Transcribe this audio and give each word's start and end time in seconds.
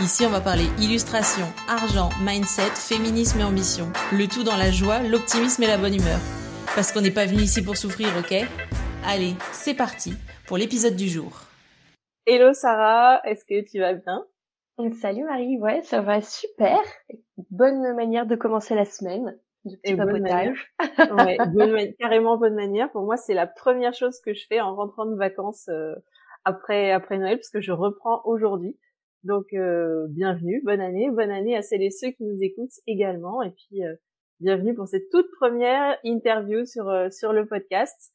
Ici, 0.00 0.24
on 0.24 0.30
va 0.30 0.40
parler 0.40 0.64
illustration, 0.80 1.44
argent, 1.68 2.08
mindset, 2.24 2.72
féminisme 2.74 3.40
et 3.40 3.44
ambition. 3.44 3.84
Le 4.12 4.26
tout 4.26 4.44
dans 4.44 4.56
la 4.56 4.70
joie, 4.70 5.02
l'optimisme 5.02 5.62
et 5.62 5.66
la 5.66 5.76
bonne 5.76 5.94
humeur. 5.94 6.18
Parce 6.74 6.90
qu'on 6.90 7.02
n'est 7.02 7.10
pas 7.10 7.26
venu 7.26 7.42
ici 7.42 7.62
pour 7.62 7.76
souffrir, 7.76 8.08
ok? 8.18 8.48
Allez, 9.04 9.34
c'est 9.52 9.76
parti 9.76 10.14
pour 10.48 10.56
l'épisode 10.56 10.96
du 10.96 11.06
jour. 11.06 11.42
Hello 12.24 12.54
Sarah, 12.54 13.20
est-ce 13.24 13.44
que 13.44 13.60
tu 13.60 13.80
vas 13.80 13.92
bien? 13.92 14.24
Salut 15.02 15.24
Marie, 15.24 15.58
ouais, 15.58 15.82
ça 15.82 16.00
va 16.00 16.22
super. 16.22 16.78
Bonne 17.50 17.94
manière 17.94 18.24
de 18.24 18.36
commencer 18.36 18.74
la 18.74 18.86
semaine. 18.86 19.38
Du 19.66 19.76
petit 19.76 19.96
papotage. 19.96 20.72
ouais, 20.98 21.36
bonne 21.52 21.76
carrément 21.98 22.38
bonne 22.38 22.54
manière. 22.54 22.90
Pour 22.90 23.02
moi, 23.02 23.18
c'est 23.18 23.34
la 23.34 23.46
première 23.46 23.92
chose 23.92 24.18
que 24.24 24.32
je 24.32 24.46
fais 24.48 24.62
en 24.62 24.74
rentrant 24.74 25.04
de 25.04 25.16
vacances 25.16 25.68
euh, 25.68 25.94
après 26.46 26.90
après 26.90 27.18
Noël, 27.18 27.36
parce 27.36 27.50
que 27.50 27.60
je 27.60 27.72
reprends 27.72 28.22
aujourd'hui. 28.24 28.78
Donc 29.24 29.52
euh, 29.52 30.06
bienvenue, 30.08 30.62
bonne 30.64 30.80
année, 30.80 31.10
bonne 31.10 31.30
année 31.30 31.54
à 31.54 31.60
celles 31.60 31.82
et 31.82 31.90
ceux 31.90 32.10
qui 32.10 32.24
nous 32.24 32.42
écoutent 32.42 32.80
également, 32.86 33.42
et 33.42 33.50
puis 33.50 33.84
euh, 33.84 33.94
bienvenue 34.40 34.74
pour 34.74 34.88
cette 34.88 35.10
toute 35.10 35.30
première 35.32 35.98
interview 36.04 36.64
sur 36.64 36.88
euh, 36.88 37.10
sur 37.10 37.34
le 37.34 37.44
podcast. 37.44 38.12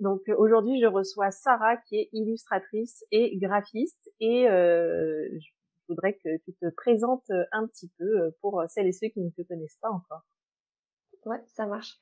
donc 0.00 0.22
aujourd'hui 0.36 0.80
je 0.80 0.86
reçois 0.86 1.30
Sarah 1.30 1.76
qui 1.76 1.96
est 2.00 2.08
illustratrice 2.12 3.04
et 3.12 3.36
graphiste, 3.38 4.10
et 4.18 4.46
je 4.48 5.48
voudrais 5.88 6.14
que 6.14 6.36
tu 6.44 6.52
te 6.54 6.68
présentes 6.70 7.30
un 7.52 7.68
petit 7.68 7.90
peu 7.98 8.32
pour 8.40 8.64
celles 8.68 8.88
et 8.88 8.92
ceux 8.92 9.08
qui 9.08 9.20
ne 9.20 9.30
te 9.30 9.42
connaissent 9.42 9.78
pas 9.80 9.90
encore. 9.90 10.24
Ouais, 11.24 11.40
ça 11.54 11.66
marche. 11.66 11.98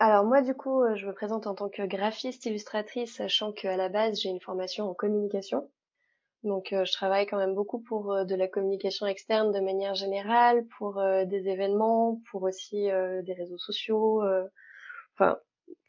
Alors 0.00 0.24
moi 0.24 0.42
du 0.42 0.54
coup 0.54 0.80
euh, 0.82 0.94
je 0.94 1.08
me 1.08 1.12
présente 1.12 1.48
en 1.48 1.56
tant 1.56 1.68
que 1.68 1.82
graphiste 1.82 2.46
illustratrice 2.46 3.16
sachant 3.16 3.50
qu'à 3.52 3.76
la 3.76 3.88
base 3.88 4.20
j'ai 4.20 4.28
une 4.28 4.40
formation 4.40 4.88
en 4.88 4.94
communication. 4.94 5.68
Donc 6.44 6.72
euh, 6.72 6.84
je 6.84 6.92
travaille 6.92 7.26
quand 7.26 7.36
même 7.36 7.56
beaucoup 7.56 7.80
pour 7.80 8.12
euh, 8.12 8.24
de 8.24 8.36
la 8.36 8.46
communication 8.46 9.06
externe 9.06 9.50
de 9.52 9.58
manière 9.58 9.96
générale, 9.96 10.64
pour 10.78 11.02
des 11.26 11.48
événements, 11.48 12.20
pour 12.30 12.44
aussi 12.44 12.84
des 12.84 13.34
réseaux 13.36 13.58
sociaux, 13.58 14.22
enfin 15.14 15.38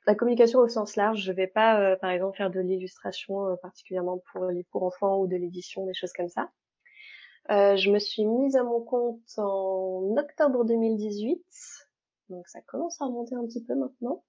la 0.07 0.15
communication 0.15 0.59
au 0.59 0.67
sens 0.67 0.95
large. 0.95 1.21
Je 1.21 1.31
vais 1.31 1.47
pas 1.47 1.95
par 1.97 2.09
exemple 2.09 2.35
faire 2.35 2.49
de 2.49 2.59
l'illustration 2.59 3.55
particulièrement 3.61 4.23
pour 4.31 4.45
les 4.45 4.63
cours 4.63 4.83
enfants 4.83 5.19
ou 5.19 5.27
de 5.27 5.35
l'édition, 5.35 5.85
des 5.85 5.93
choses 5.93 6.13
comme 6.13 6.29
ça. 6.29 6.49
je 7.49 7.91
me 7.91 7.99
suis 7.99 8.25
mise 8.25 8.55
à 8.55 8.63
mon 8.63 8.81
compte 8.81 9.21
en 9.37 10.15
octobre 10.17 10.65
2018 10.65 11.88
donc 12.29 12.47
ça 12.47 12.61
commence 12.61 13.01
à 13.01 13.05
remonter 13.05 13.35
un 13.35 13.45
petit 13.45 13.63
peu 13.63 13.75
maintenant. 13.75 14.23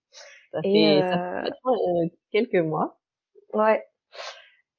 Ça 0.52 0.62
fait, 0.62 1.00
ça 1.00 1.42
fait 1.44 1.68
euh, 1.68 2.08
quelques 2.32 2.56
mois. 2.56 2.98
Ouais. 3.52 3.86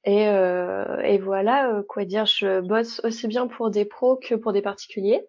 Et, 0.04 0.26
euh, 0.28 0.98
et 1.02 1.18
voilà, 1.18 1.72
euh, 1.72 1.82
quoi 1.82 2.04
dire, 2.04 2.26
je 2.26 2.60
bosse 2.60 3.00
aussi 3.04 3.28
bien 3.28 3.46
pour 3.46 3.70
des 3.70 3.84
pros 3.84 4.16
que 4.16 4.34
pour 4.34 4.52
des 4.52 4.62
particuliers. 4.62 5.28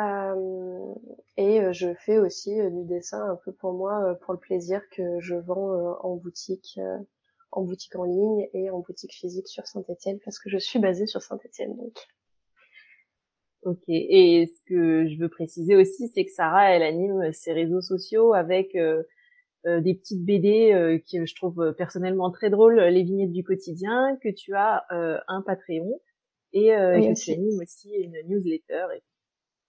Euh, 0.00 0.94
et 1.36 1.60
euh, 1.60 1.72
je 1.72 1.94
fais 1.94 2.18
aussi 2.18 2.54
du 2.54 2.84
dessin 2.84 3.22
un 3.30 3.36
peu 3.36 3.52
pour 3.52 3.72
moi, 3.72 4.16
pour 4.22 4.32
le 4.34 4.40
plaisir 4.40 4.82
que 4.90 5.20
je 5.20 5.34
vends 5.36 5.96
en 6.02 6.16
boutique, 6.16 6.78
en 7.52 7.62
boutique 7.62 7.94
en 7.94 8.04
ligne 8.04 8.48
et 8.52 8.70
en 8.70 8.80
boutique 8.80 9.12
physique 9.12 9.46
sur 9.46 9.66
Saint-Etienne, 9.66 10.18
parce 10.24 10.38
que 10.38 10.50
je 10.50 10.58
suis 10.58 10.80
basée 10.80 11.06
sur 11.06 11.22
Saint-Etienne. 11.22 11.76
Donc 11.76 11.96
Ok. 13.64 13.84
Et 13.88 14.50
ce 14.52 14.60
que 14.66 15.06
je 15.08 15.18
veux 15.18 15.28
préciser 15.28 15.76
aussi, 15.76 16.08
c'est 16.08 16.24
que 16.24 16.32
Sarah, 16.32 16.72
elle 16.72 16.82
anime 16.82 17.32
ses 17.32 17.52
réseaux 17.52 17.80
sociaux 17.80 18.34
avec 18.34 18.74
euh, 18.74 19.04
euh, 19.66 19.80
des 19.80 19.94
petites 19.94 20.24
BD 20.24 20.72
euh, 20.72 20.98
qui 20.98 21.24
je 21.24 21.34
trouve 21.36 21.72
personnellement 21.78 22.32
très 22.32 22.50
drôles, 22.50 22.80
les 22.80 23.04
vignettes 23.04 23.30
du 23.30 23.44
quotidien, 23.44 24.16
que 24.20 24.30
tu 24.30 24.54
as 24.54 24.84
un 24.90 25.42
Patreon 25.42 26.00
et 26.52 26.68
que 26.70 27.14
tu 27.14 27.30
animes 27.30 27.60
aussi 27.62 27.90
une 27.94 28.16
newsletter. 28.28 28.86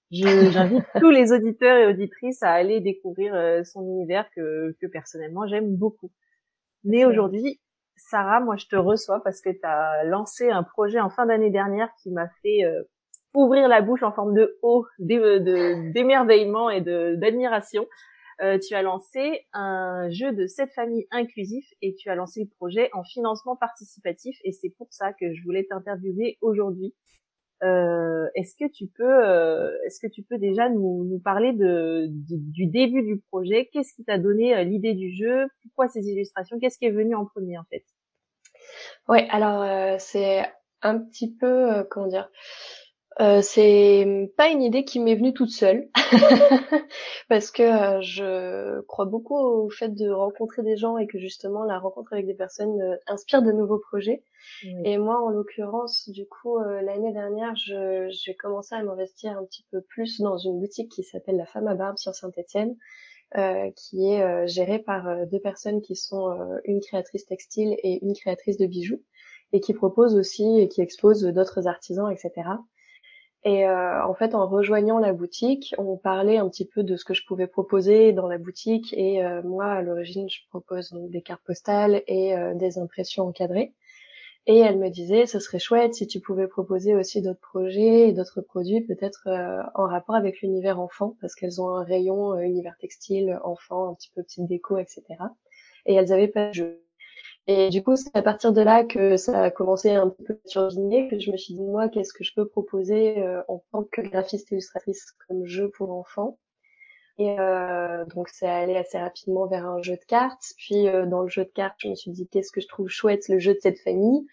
J'invite 0.10 0.86
tous 1.00 1.12
les 1.12 1.32
auditeurs 1.32 1.78
et 1.78 1.88
auditrices 1.88 2.42
à 2.42 2.52
aller 2.52 2.82
découvrir 2.82 3.36
son 3.66 3.84
univers 3.84 4.28
que, 4.36 4.76
que 4.82 4.88
personnellement 4.88 5.48
j'aime 5.48 5.76
beaucoup. 5.76 6.12
Mais 6.84 7.06
aujourd'hui, 7.06 7.62
Sarah, 7.96 8.40
moi 8.40 8.56
je 8.58 8.66
te 8.66 8.76
reçois 8.76 9.22
parce 9.24 9.40
que 9.40 9.52
tu 9.52 9.64
as 9.64 10.04
lancé 10.04 10.50
un 10.50 10.64
projet 10.64 11.00
en 11.00 11.12
fin 11.12 11.28
d'année 11.28 11.52
dernière 11.52 11.90
qui 12.02 12.10
m'a 12.12 12.28
fait 12.42 12.64
ouvrir 13.34 13.68
la 13.68 13.82
bouche 13.82 14.04
en 14.04 14.12
forme 14.12 14.34
de 14.34 14.58
haut 14.62 14.86
d'émerveillement 15.00 16.70
et 16.70 16.82
d'admiration. 16.82 17.88
Euh, 18.42 18.58
tu 18.58 18.74
as 18.74 18.82
lancé 18.82 19.46
un 19.54 20.10
jeu 20.10 20.34
de 20.34 20.48
cette 20.48 20.72
famille 20.72 21.06
inclusif 21.12 21.66
et 21.82 21.94
tu 21.96 22.10
as 22.10 22.16
lancé 22.16 22.42
le 22.42 22.50
projet 22.58 22.90
en 22.94 23.04
financement 23.04 23.56
participatif 23.56 24.38
et 24.44 24.52
c'est 24.52 24.72
pour 24.72 24.88
ça 24.90 25.14
que 25.14 25.34
je 25.34 25.44
voulais 25.44 25.66
t'interviewer 25.66 26.38
aujourd'hui. 26.42 26.96
Euh, 27.64 28.28
est-ce 28.36 28.56
que 28.56 28.70
tu 28.70 28.88
peux, 28.88 29.26
euh, 29.26 29.72
est-ce 29.86 30.00
que 30.06 30.12
tu 30.12 30.24
peux 30.24 30.38
déjà 30.38 30.68
nous, 30.70 31.06
nous 31.06 31.20
parler 31.20 31.54
de, 31.54 32.08
du 32.10 32.66
début 32.66 33.04
du 33.04 33.20
projet? 33.32 33.70
Qu'est-ce 33.72 33.94
qui 33.94 34.04
t'a 34.04 34.18
donné 34.18 34.54
euh, 34.56 34.64
l'idée 34.64 34.94
du 34.94 35.16
jeu? 35.16 35.48
Pourquoi 35.62 35.88
ces 35.88 36.10
illustrations? 36.10 36.60
Qu'est-ce 36.60 36.78
qui 36.78 36.86
est 36.86 36.92
venu 36.92 37.16
en 37.16 37.26
premier 37.26 37.58
en 37.58 37.64
fait? 37.70 37.86
Ouais, 39.08 39.28
alors 39.30 39.62
euh, 39.62 39.96
c'est 40.00 40.44
un 40.82 41.00
petit 41.00 41.34
peu 41.34 41.86
comment 41.90 42.08
dire 42.08 42.30
euh, 43.20 43.42
c'est 43.44 44.32
pas 44.38 44.50
une 44.50 44.64
idée 44.64 44.86
qui 44.86 45.00
m'est 45.00 45.16
venue 45.16 45.34
toute 45.34 45.52
seule 45.52 45.88
parce 47.30 47.52
que 47.52 47.62
euh, 47.62 48.02
je 48.02 48.82
crois 48.82 49.06
beaucoup 49.06 49.38
au 49.38 49.70
fait 49.70 49.90
de 49.90 50.10
rencontrer 50.10 50.64
des 50.64 50.78
gens 50.78 50.98
et 50.98 51.06
que 51.06 51.20
justement 51.20 51.64
la 51.64 51.78
rencontre 51.78 52.14
avec 52.14 52.26
des 52.26 52.34
personnes 52.34 52.82
euh, 52.82 52.96
inspire 53.06 53.44
de 53.44 53.52
nouveaux 53.52 53.78
projets. 53.78 54.24
Et 54.84 54.98
moi, 54.98 55.22
en 55.24 55.30
l'occurrence, 55.30 56.10
du 56.10 56.26
coup, 56.26 56.60
l'année 56.60 57.14
dernière, 57.14 57.54
j'ai 57.56 58.36
commencé 58.36 58.76
à 58.76 58.84
m'investir 58.84 59.38
un 59.38 59.46
petit 59.46 59.66
peu 59.72 59.80
plus 59.82 60.20
dans 60.20 60.38
une 60.38 60.60
boutique 60.60 60.92
qui 60.92 61.04
s'appelle 61.04 61.38
La 61.38 61.46
Femme 61.46 61.68
à 61.68 61.76
Barbe 61.76 61.98
sur 61.98 62.14
Saint-Étienne, 62.14 62.76
qui 63.78 64.06
est 64.06 64.48
gérée 64.48 64.80
par 64.80 65.26
deux 65.28 65.40
personnes 65.40 65.82
qui 65.82 65.96
sont 65.96 66.38
une 66.66 66.82
créatrice 66.82 67.26
textile 67.26 67.78
et 67.84 68.04
une 68.04 68.14
créatrice 68.14 68.58
de 68.58 68.66
bijoux 68.66 69.02
et 69.54 69.62
qui 69.62 69.74
propose 69.74 70.16
aussi 70.16 70.60
et 70.60 70.68
qui 70.68 70.82
expose 70.82 71.24
d'autres 71.24 71.68
artisans, 71.68 72.12
etc. 72.12 72.50
Et 73.46 73.68
euh, 73.68 74.06
en 74.06 74.14
fait, 74.14 74.36
en 74.36 74.48
rejoignant 74.48 75.00
la 75.00 75.12
boutique, 75.12 75.76
on 75.78 75.98
parlait 75.98 76.38
un 76.38 76.48
petit 76.50 76.66
peu 76.66 76.82
de 76.84 76.96
ce 76.96 77.04
que 77.04 77.14
je 77.14 77.26
pouvais 77.26 77.48
proposer 77.48 78.14
dans 78.14 78.28
la 78.28 78.38
boutique. 78.38 78.94
Et 78.94 79.24
euh, 79.24 79.42
moi, 79.44 79.66
à 79.66 79.82
l'origine, 79.82 80.30
je 80.30 80.40
propose 80.50 80.94
des 80.94 81.22
cartes 81.22 81.44
postales 81.44 82.04
et 82.08 82.36
euh, 82.38 82.54
des 82.54 82.78
impressions 82.78 83.28
encadrées. 83.28 83.74
Et 84.46 84.60
elle 84.60 84.78
me 84.78 84.90
disait, 84.90 85.26
ce 85.26 85.40
serait 85.40 85.60
chouette 85.60 85.94
si 85.94 86.08
tu 86.08 86.20
pouvais 86.20 86.48
proposer 86.48 86.96
aussi 86.96 87.22
d'autres 87.22 87.40
projets 87.40 88.10
et 88.10 88.14
d'autres 88.14 88.42
produits, 88.42 88.82
peut-être 88.82 89.30
en 89.74 89.88
rapport 89.88 90.16
avec 90.16 90.42
l'univers 90.42 90.82
enfant, 90.82 91.16
parce 91.22 91.34
qu'elles 91.34 91.62
ont 91.62 91.70
un 91.70 91.84
rayon 91.86 92.38
univers 92.40 92.76
textile, 92.78 93.40
enfant, 93.46 93.92
un 93.92 93.94
petit 93.94 94.12
peu 94.14 94.22
petite 94.22 94.46
déco, 94.46 94.78
etc. 94.78 95.04
Et 95.86 95.94
elles 95.94 96.12
avaient 96.12 96.28
pas 96.28 96.50
de 96.50 96.54
jeu. 96.56 96.84
Et 97.48 97.70
du 97.70 97.84
coup, 97.84 97.96
c'est 97.96 98.16
à 98.16 98.22
partir 98.22 98.54
de 98.54 98.62
là 98.62 98.84
que 98.86 99.18
ça 99.18 99.44
a 99.44 99.52
commencé 99.52 99.92
un 99.92 100.10
petit 100.10 100.24
peu 100.24 100.34
à 100.34 100.48
turbiner, 100.48 101.10
que 101.10 101.20
je 101.20 101.32
me 101.32 101.38
suis 101.38 101.54
dit, 101.54 101.62
moi, 101.62 101.90
qu'est-ce 101.90 102.14
que 102.14 102.24
je 102.24 102.34
peux 102.34 102.48
proposer 102.48 103.20
euh, 103.20 103.42
en 103.50 103.64
tant 103.72 103.84
que 103.84 104.02
graphiste 104.02 104.52
illustratrice 104.52 105.12
comme 105.28 105.46
jeu 105.46 105.70
pour 105.70 105.92
enfants? 105.92 106.38
Et 107.18 107.40
euh, 107.40 108.06
donc, 108.06 108.30
c'est 108.30 108.48
allé 108.48 108.76
assez 108.76 108.98
rapidement 108.98 109.48
vers 109.48 109.66
un 109.68 109.82
jeu 109.82 109.96
de 109.96 110.06
cartes. 110.08 110.54
Puis, 110.58 110.88
euh, 110.88 111.06
dans 111.06 111.22
le 111.22 111.30
jeu 111.30 111.44
de 111.46 111.50
cartes, 111.50 111.76
je 111.80 111.90
me 111.90 111.96
suis 111.96 112.12
dit, 112.12 112.28
qu'est-ce 112.28 112.52
que 112.52 112.62
je 112.62 112.68
trouve 112.68 112.88
chouette, 112.88 113.28
le 113.30 113.40
jeu 113.40 113.54
de 113.54 113.60
cette 113.62 113.80
famille? 113.80 114.26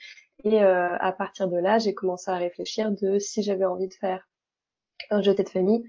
Et 0.45 0.63
euh, 0.63 0.97
à 0.99 1.13
partir 1.13 1.49
de 1.49 1.59
là, 1.59 1.79
j'ai 1.79 1.95
commencé 1.95 2.31
à 2.31 2.37
réfléchir 2.37 2.91
de 2.93 3.19
si 3.19 3.43
j'avais 3.43 3.67
envie 3.67 3.89
de 3.89 3.95
faire 3.95 4.27
un 5.11 5.23
jeu 5.23 5.33
de 5.33 5.39
cette 5.39 5.51
famille, 5.51 5.85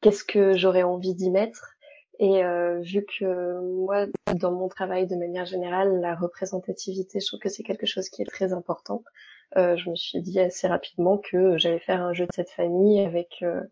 qu'est-ce 0.00 0.24
que 0.24 0.56
j'aurais 0.56 0.82
envie 0.82 1.14
d'y 1.14 1.30
mettre? 1.30 1.75
Et 2.18 2.44
euh, 2.44 2.80
vu 2.80 3.04
que 3.04 3.60
moi, 3.60 4.06
dans 4.34 4.52
mon 4.52 4.68
travail 4.68 5.06
de 5.06 5.16
manière 5.16 5.44
générale, 5.44 6.00
la 6.00 6.14
représentativité, 6.14 7.20
je 7.20 7.26
trouve 7.26 7.40
que 7.40 7.48
c'est 7.48 7.62
quelque 7.62 7.86
chose 7.86 8.08
qui 8.08 8.22
est 8.22 8.26
très 8.26 8.52
important. 8.52 9.02
Euh, 9.56 9.76
je 9.76 9.90
me 9.90 9.96
suis 9.96 10.20
dit 10.20 10.40
assez 10.40 10.66
rapidement 10.66 11.18
que 11.18 11.58
j'allais 11.58 11.78
faire 11.78 12.02
un 12.02 12.12
jeu 12.12 12.26
de 12.26 12.32
cette 12.34 12.50
famille 12.50 13.00
avec 13.00 13.38
euh, 13.42 13.62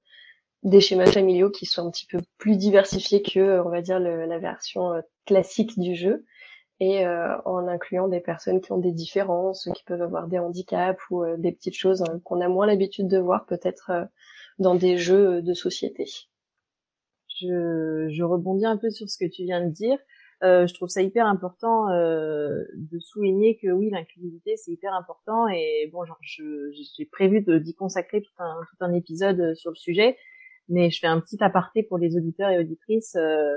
des 0.62 0.80
schémas 0.80 1.10
familiaux 1.10 1.50
qui 1.50 1.66
sont 1.66 1.86
un 1.86 1.90
petit 1.90 2.06
peu 2.06 2.20
plus 2.38 2.56
diversifiés 2.56 3.22
que, 3.22 3.60
on 3.60 3.70
va 3.70 3.82
dire, 3.82 3.98
la 3.98 4.38
version 4.38 4.92
euh, 4.92 5.00
classique 5.26 5.78
du 5.78 5.94
jeu. 5.94 6.24
et 6.80 7.06
en 7.06 7.68
incluant 7.68 8.08
des 8.08 8.20
personnes 8.20 8.60
qui 8.60 8.72
ont 8.72 8.78
des 8.78 8.92
différences, 8.92 9.68
qui 9.74 9.84
peuvent 9.84 10.02
avoir 10.02 10.26
des 10.28 10.38
handicaps 10.38 11.02
ou 11.10 11.24
des 11.38 11.52
petites 11.52 11.76
choses 11.76 12.02
hein, 12.02 12.20
qu'on 12.24 12.40
a 12.40 12.48
moins 12.48 12.66
l'habitude 12.66 13.08
de 13.08 13.18
voir 13.18 13.46
peut-être 13.46 14.08
dans 14.58 14.74
des 14.74 14.98
jeux 14.98 15.40
de 15.42 15.54
société. 15.54 16.06
Je, 17.40 18.08
je 18.10 18.22
rebondis 18.22 18.66
un 18.66 18.76
peu 18.76 18.90
sur 18.90 19.08
ce 19.08 19.18
que 19.18 19.28
tu 19.28 19.44
viens 19.44 19.64
de 19.64 19.70
dire. 19.70 19.98
Euh, 20.42 20.66
je 20.66 20.74
trouve 20.74 20.88
ça 20.88 21.00
hyper 21.00 21.26
important 21.26 21.88
euh, 21.90 22.64
de 22.74 22.98
souligner 22.98 23.56
que 23.56 23.68
oui, 23.68 23.90
l'inclusivité 23.90 24.56
c'est 24.56 24.72
hyper 24.72 24.92
important 24.92 25.46
et 25.48 25.88
bon, 25.92 26.00
j'ai 26.20 27.04
prévu 27.06 27.40
d'y 27.40 27.74
consacrer 27.74 28.20
tout 28.20 28.32
un 28.38 28.60
tout 28.68 28.84
un 28.84 28.92
épisode 28.92 29.40
euh, 29.40 29.54
sur 29.54 29.70
le 29.70 29.76
sujet, 29.76 30.16
mais 30.68 30.90
je 30.90 30.98
fais 30.98 31.06
un 31.06 31.20
petit 31.20 31.42
aparté 31.42 31.82
pour 31.82 31.98
les 31.98 32.16
auditeurs 32.16 32.50
et 32.50 32.58
auditrices. 32.58 33.14
Euh, 33.16 33.56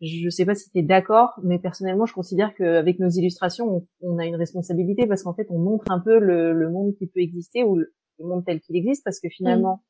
je 0.00 0.28
sais 0.28 0.44
pas 0.44 0.54
si 0.54 0.70
tu 0.70 0.78
es 0.78 0.82
d'accord, 0.82 1.32
mais 1.42 1.58
personnellement, 1.58 2.06
je 2.06 2.14
considère 2.14 2.54
qu'avec 2.54 3.00
nos 3.00 3.08
illustrations, 3.08 3.66
on, 3.66 3.86
on, 4.02 4.18
a 4.18 4.26
une 4.26 4.36
responsabilité 4.36 5.06
parce 5.06 5.24
qu'en 5.24 5.34
fait, 5.34 5.46
on 5.50 5.58
montre 5.58 5.90
un 5.90 5.98
peu 5.98 6.18
le, 6.18 6.52
le 6.52 6.70
monde 6.70 6.94
qui 6.94 7.08
peut 7.08 7.20
exister 7.20 7.64
ou 7.64 7.76
le, 7.76 7.92
monde 8.20 8.44
tel 8.44 8.60
qu'il 8.60 8.76
existe, 8.76 9.02
parce 9.04 9.20
que 9.20 9.28
finalement, 9.28 9.82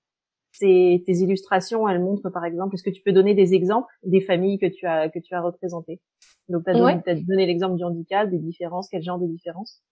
tes, 0.58 1.02
tes 1.06 1.12
illustrations, 1.12 1.88
elles 1.88 2.00
montrent 2.00 2.30
par 2.30 2.44
exemple, 2.44 2.74
est-ce 2.74 2.82
que 2.82 2.90
tu 2.90 3.02
peux 3.02 3.12
donner 3.12 3.34
des 3.34 3.54
exemples 3.54 3.88
des 4.02 4.20
familles 4.20 4.58
que 4.58 4.66
tu 4.66 4.86
as 4.86 5.08
que 5.08 5.18
tu 5.18 5.34
as 5.34 5.40
représentées? 5.40 6.00
Donc 6.48 6.64
tu 6.64 6.70
as, 6.70 6.74
donné, 6.74 7.46
l'exemple 7.46 7.76
du 7.76 7.84
handicap, 7.84 8.28
des 8.30 8.38
différences, 8.38 8.88
quel 8.88 9.02
genre 9.02 9.18
de 9.18 9.26
différences? 9.26 9.82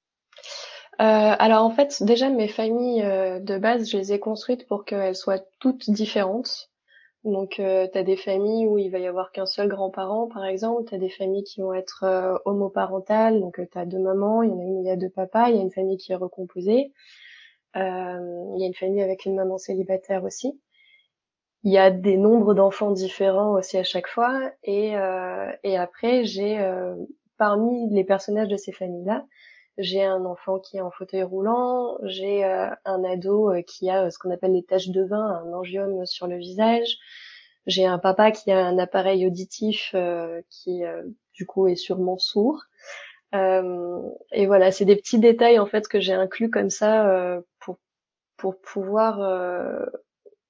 Euh, 0.99 1.35
alors 1.39 1.63
en 1.63 1.71
fait, 1.71 2.03
déjà 2.03 2.31
mes 2.31 2.49
familles 2.49 3.03
euh, 3.03 3.39
de 3.39 3.59
base, 3.59 3.91
je 3.91 3.99
les 3.99 4.13
ai 4.15 4.19
construites 4.19 4.67
pour 4.67 4.85
qu'elles 4.85 5.15
soient 5.15 5.41
toutes 5.61 5.91
différentes. 5.91 6.71
Donc 7.25 7.59
euh, 7.59 7.89
tu 7.93 7.99
as 7.99 8.05
des 8.05 8.17
familles 8.17 8.67
où 8.67 8.79
il 8.79 8.89
va 8.91 8.99
y 8.99 9.07
avoir 9.07 9.33
qu'un 9.33 9.47
seul 9.47 9.69
grand-parent 9.69 10.29
par 10.29 10.45
exemple, 10.45 10.89
tu 10.89 10.95
as 10.95 10.99
des 10.99 11.11
familles 11.11 11.43
qui 11.43 11.61
vont 11.61 11.75
être 11.75 12.05
euh, 12.05 12.39
homoparentales, 12.45 13.41
donc 13.41 13.61
tu 13.71 13.79
as 13.79 13.85
deux 13.85 13.99
mamans, 13.99 14.43
il 14.43 14.51
y 14.51 14.53
en 14.53 14.61
a 14.61 14.63
une 14.63 14.77
où 14.77 14.83
il 14.83 14.87
y 14.87 14.91
a 14.91 14.97
deux 14.97 15.11
papas, 15.11 15.51
il 15.51 15.57
y 15.57 15.59
a 15.59 15.63
une 15.63 15.73
famille 15.73 15.99
qui 15.99 16.13
est 16.13 16.17
recomposée. 16.17 16.93
Euh, 17.77 18.53
il 18.55 18.61
y 18.61 18.65
a 18.65 18.67
une 18.67 18.75
famille 18.75 19.03
avec 19.03 19.25
une 19.25 19.35
maman 19.35 19.59
célibataire 19.59 20.25
aussi. 20.25 20.61
Il 21.65 21.73
y 21.73 21.79
a 21.79 21.91
des 21.91 22.17
nombres 22.17 22.55
d'enfants 22.55 22.93
différents 22.93 23.55
aussi 23.55 23.77
à 23.77 23.85
chaque 23.85 24.07
fois. 24.07 24.51
Et, 24.63 24.97
euh, 24.97 25.51
et 25.65 25.77
après, 25.77 26.25
j'ai 26.25 26.59
euh, 26.61 26.95
parmi 27.39 27.91
les 27.91 28.05
personnages 28.05 28.49
de 28.49 28.57
ces 28.57 28.73
familles-là, 28.73 29.27
j'ai 29.79 30.05
un 30.05 30.25
enfant 30.25 30.59
qui 30.59 30.79
est 30.79 30.81
en 30.81 30.91
fauteuil 30.91 31.23
roulant, 31.23 31.99
j'ai 32.03 32.45
un 32.45 33.05
ado 33.05 33.53
qui 33.67 33.91
a 33.91 34.11
ce 34.11 34.19
qu'on 34.19 34.31
appelle 34.31 34.53
les 34.53 34.63
taches 34.63 34.89
de 34.89 35.05
vin, 35.05 35.43
un 35.45 35.53
angiome 35.53 36.07
sur 36.07 36.27
le 36.27 36.39
visage, 36.39 36.97
j'ai 37.67 37.85
un 37.85 37.99
papa 37.99 38.31
qui 38.31 38.51
a 38.51 38.65
un 38.65 38.79
appareil 38.79 39.27
auditif 39.27 39.95
qui 40.49 40.83
du 41.35 41.45
coup 41.45 41.69
est 41.69 41.77
sûrement 41.77 42.17
sourd. 42.17 42.63
Euh, 43.35 44.01
et 44.33 44.47
voilà, 44.47 44.71
c'est 44.71 44.85
des 44.85 44.97
petits 44.97 45.19
détails 45.19 45.59
en 45.59 45.67
fait 45.67 45.89
que 45.89 46.01
j'ai 46.01 46.13
inclus 46.13 46.51
comme 46.51 46.71
ça 46.71 47.09
euh, 47.09 47.41
pour 47.59 47.79
pour 48.37 48.61
pouvoir 48.61 49.21
euh, 49.21 49.85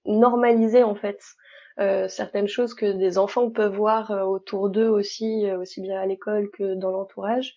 normaliser 0.04 0.82
en 0.82 0.94
fait 0.94 1.20
certaines 2.08 2.48
choses 2.48 2.72
que 2.72 2.90
des 2.90 3.18
enfants 3.18 3.50
peuvent 3.50 3.76
voir 3.76 4.10
autour 4.26 4.70
d'eux 4.70 4.88
aussi, 4.88 5.44
aussi 5.52 5.82
bien 5.82 6.00
à 6.00 6.06
l'école 6.06 6.50
que 6.50 6.74
dans 6.74 6.90
l'entourage. 6.90 7.54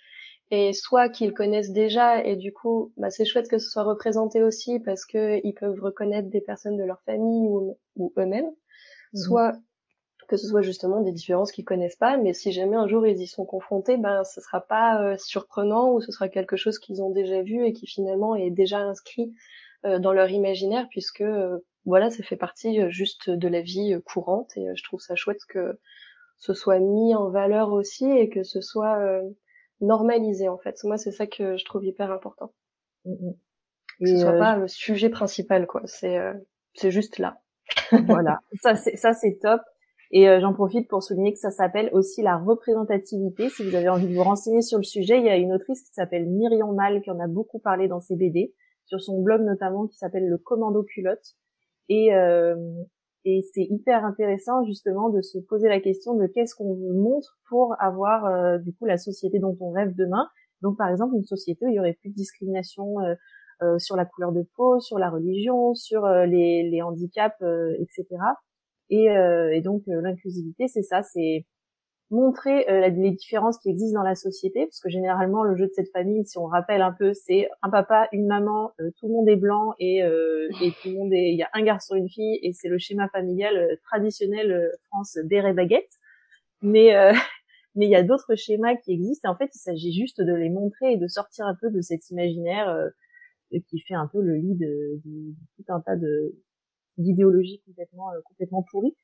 Et 0.52 0.74
soit 0.74 1.08
qu'ils 1.08 1.34
connaissent 1.34 1.72
déjà 1.72 2.22
et 2.22 2.36
du 2.36 2.52
coup 2.52 2.92
bah, 2.98 3.12
c'est 3.12 3.24
chouette 3.24 3.48
que 3.48 3.60
ce 3.60 3.70
soit 3.70 3.84
représenté 3.84 4.44
aussi 4.44 4.82
parce 4.82 5.06
que 5.06 5.40
ils 5.46 5.54
peuvent 5.54 5.80
reconnaître 5.80 6.30
des 6.30 6.42
personnes 6.42 6.76
de 6.76 6.84
leur 6.84 7.02
famille 7.04 7.48
ou, 7.48 7.78
ou 7.96 8.12
eux-mêmes. 8.18 8.52
Mmh 9.14 9.18
soit 9.18 9.54
que 10.30 10.38
ce 10.38 10.48
soit 10.48 10.62
justement 10.62 11.02
des 11.02 11.12
différences 11.12 11.52
qu'ils 11.52 11.66
connaissent 11.66 11.96
pas, 11.96 12.16
mais 12.18 12.34
si 12.34 12.52
jamais 12.52 12.76
un 12.76 12.88
jour 12.88 13.06
ils 13.08 13.20
y 13.20 13.26
sont 13.26 13.46
confrontés, 13.46 13.98
ben 13.98 14.24
ce 14.24 14.40
sera 14.42 14.62
pas 14.62 15.02
euh, 15.02 15.18
surprenant 15.18 15.92
ou 15.92 16.02
ce 16.02 16.12
sera 16.12 16.30
quelque 16.30 16.56
chose 16.56 16.78
qu'ils 16.78 17.02
ont 17.02 17.10
déjà 17.10 17.42
vu 17.42 17.66
et 17.66 17.74
qui 17.74 17.88
finalement 17.88 18.36
est 18.36 18.52
déjà 18.52 18.78
inscrit 18.78 19.34
euh, 19.86 19.98
dans 19.98 20.14
leur 20.14 20.30
imaginaire 20.30 20.88
puisque 20.92 21.22
euh, 21.22 21.58
voilà, 21.86 22.12
ça 22.12 22.22
fait 22.22 22.36
partie 22.36 22.80
juste 22.92 23.32
de 23.32 23.48
la 23.48 23.62
vie 23.62 24.00
courante 24.06 24.56
et 24.56 24.68
je 24.76 24.84
trouve 24.84 25.00
ça 25.00 25.16
chouette 25.16 25.44
que 25.50 25.80
ce 26.38 26.54
soit 26.54 26.80
mis 26.80 27.16
en 27.16 27.30
valeur 27.32 27.74
aussi 27.74 28.06
et 28.06 28.30
que 28.30 28.44
ce 28.44 28.62
soit 28.62 29.00
normalisé 29.82 30.48
en 30.48 30.60
fait. 30.60 30.76
Moi, 30.84 30.98
c'est 30.98 31.12
ça 31.12 31.26
que 31.26 31.58
je 31.58 31.66
trouve 31.66 31.84
hyper 31.84 32.12
important. 32.12 32.54
Mm, 33.06 33.14
mm. 33.14 33.34
Que 34.02 34.06
ce 34.06 34.18
soit 34.18 34.38
pas 34.38 34.56
le 34.58 34.68
sujet 34.68 35.10
principal 35.10 35.66
quoi, 35.66 35.82
c'est 35.86 36.20
c'est 36.76 36.92
juste 36.92 37.18
là. 37.18 37.42
voilà, 38.06 38.40
ça 38.62 38.76
c'est 38.76 38.96
ça 38.96 39.14
c'est 39.14 39.40
top. 39.42 39.62
Et 40.12 40.28
euh, 40.28 40.40
j'en 40.40 40.54
profite 40.54 40.88
pour 40.88 41.04
souligner 41.04 41.34
que 41.34 41.40
ça 41.40 41.52
s'appelle 41.52 41.90
aussi 41.94 42.22
la 42.24 42.38
représentativité. 42.38 43.50
Si 43.50 43.64
vous 43.64 43.76
avez 43.76 43.90
envie 43.90 44.08
de 44.08 44.16
vous 44.16 44.24
renseigner 44.24 44.62
sur 44.62 44.80
le 44.80 44.84
sujet, 44.84 45.20
il 45.20 45.26
y 45.26 45.30
a 45.30 45.38
une 45.38 45.54
autrice 45.54 45.84
qui 45.84 45.94
s'appelle 45.94 46.28
Myriam 46.28 46.74
Mal 46.74 47.02
qui 47.02 47.12
en 47.12 47.20
a 47.20 47.28
beaucoup 47.28 47.60
parlé 47.60 47.88
dans 47.88 48.00
ses 48.00 48.16
BD, 48.16 48.54
sur 48.86 49.02
son 49.02 49.22
blog 49.22 49.42
notamment 49.42 49.88
qui 49.88 49.98
s'appelle 49.98 50.28
Le 50.28 50.38
Commando 50.40 50.84
Culotte. 50.84 51.36
Et, 51.90 52.14
euh, 52.16 52.56
et 53.24 53.44
c'est 53.54 53.64
hyper 53.70 54.04
intéressant 54.04 54.64
justement 54.66 55.10
de 55.10 55.22
se 55.22 55.38
poser 55.38 55.70
la 55.70 55.80
question 55.80 56.16
de 56.16 56.26
qu'est-ce 56.26 56.56
qu'on 56.56 56.76
montre 56.94 57.38
pour 57.48 57.76
avoir 57.80 58.26
euh, 58.26 58.58
du 58.58 58.74
coup 58.74 58.86
la 58.86 58.98
société 58.98 59.38
dont 59.38 59.56
on 59.60 59.70
rêve 59.70 59.94
demain. 59.96 60.28
Donc 60.64 60.78
par 60.78 60.90
exemple 60.90 61.16
une 61.16 61.24
société 61.24 61.66
où 61.68 61.70
il 61.70 61.76
y 61.76 61.80
aurait 61.80 61.98
plus 62.02 62.10
de 62.10 62.16
discrimination 62.16 62.96
sur 63.78 63.98
la 63.98 64.06
couleur 64.06 64.32
de 64.32 64.48
peau, 64.56 64.80
sur 64.80 64.98
la 65.00 65.10
religion, 65.10 65.74
sur 65.76 66.08
les, 66.08 66.70
les 66.70 66.82
handicaps, 66.82 67.42
etc. 67.78 68.06
Et, 68.90 69.12
euh, 69.12 69.54
et 69.54 69.62
donc 69.62 69.84
euh, 69.88 70.02
l'inclusivité, 70.02 70.68
c'est 70.68 70.84
ça, 70.84 71.04
c'est 71.04 71.46
montrer 72.12 72.68
euh, 72.70 72.90
les 72.90 73.12
différences 73.12 73.60
qui 73.60 73.70
existent 73.70 74.00
dans 74.00 74.08
la 74.08 74.16
société, 74.16 74.66
parce 74.66 74.80
que 74.80 74.90
généralement 74.90 75.44
le 75.44 75.56
jeu 75.56 75.68
de 75.68 75.72
cette 75.74 75.92
famille, 75.92 76.26
si 76.26 76.40
on 76.40 76.46
rappelle 76.46 76.82
un 76.82 76.92
peu, 76.92 77.14
c'est 77.14 77.50
un 77.62 77.70
papa, 77.70 78.10
une 78.12 78.26
maman, 78.26 78.72
tout 78.80 79.08
le 79.08 79.14
monde 79.14 79.30
est 79.30 79.36
blanc 79.36 79.76
et, 79.80 79.98
et 80.00 80.72
tout 80.82 80.90
le 80.90 80.96
monde 80.96 81.14
est, 81.14 81.32
il 81.32 81.38
y 81.38 81.44
a 81.44 81.50
un 81.54 81.62
garçon, 81.62 81.96
une 81.96 82.10
fille, 82.10 82.40
et 82.42 82.52
c'est 82.54 82.68
le 82.68 82.80
schéma 82.80 83.10
familial 83.10 83.78
traditionnel 83.84 84.72
France 84.88 85.20
des 85.24 85.54
baguette. 85.54 85.92
Mais 86.64 86.92
mais 87.76 87.86
il 87.86 87.92
y 87.92 87.96
a 87.96 88.04
d'autres 88.04 88.36
schémas 88.36 88.76
qui 88.76 88.92
existent. 88.92 89.30
Et 89.30 89.32
en 89.32 89.38
fait, 89.38 89.52
il 89.54 89.60
s'agit 89.60 89.94
juste 89.94 90.20
de 90.20 90.34
les 90.34 90.50
montrer 90.50 90.94
et 90.94 90.98
de 90.98 91.08
sortir 91.08 91.46
un 91.46 91.56
peu 91.62 91.70
de 91.70 91.82
cet 91.82 92.10
imaginaire 92.10 92.90
qui 93.70 93.80
fait 93.82 93.94
un 93.94 94.08
peu 94.08 94.22
le 94.22 94.36
lit 94.36 94.56
de, 94.56 95.00
de 95.06 95.34
tout 95.56 95.72
un 95.72 95.80
tas 95.80 95.96
de, 95.96 96.36
d'idéologie 97.00 97.62
complètement 97.66 98.12
euh, 98.12 98.20
complètement 98.26 98.64
pourrie. 98.70 98.96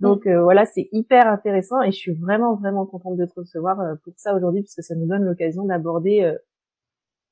Donc 0.00 0.26
euh, 0.26 0.42
voilà, 0.42 0.64
c'est 0.64 0.88
hyper 0.90 1.28
intéressant 1.28 1.80
et 1.82 1.92
je 1.92 1.96
suis 1.96 2.14
vraiment 2.14 2.54
vraiment 2.56 2.86
contente 2.86 3.16
de 3.16 3.26
te 3.26 3.38
recevoir 3.38 3.78
euh, 3.80 3.94
pour 4.02 4.14
ça 4.16 4.34
aujourd'hui 4.34 4.62
parce 4.62 4.74
que 4.74 4.82
ça 4.82 4.94
nous 4.94 5.06
donne 5.06 5.24
l'occasion 5.24 5.64
d'aborder 5.64 6.34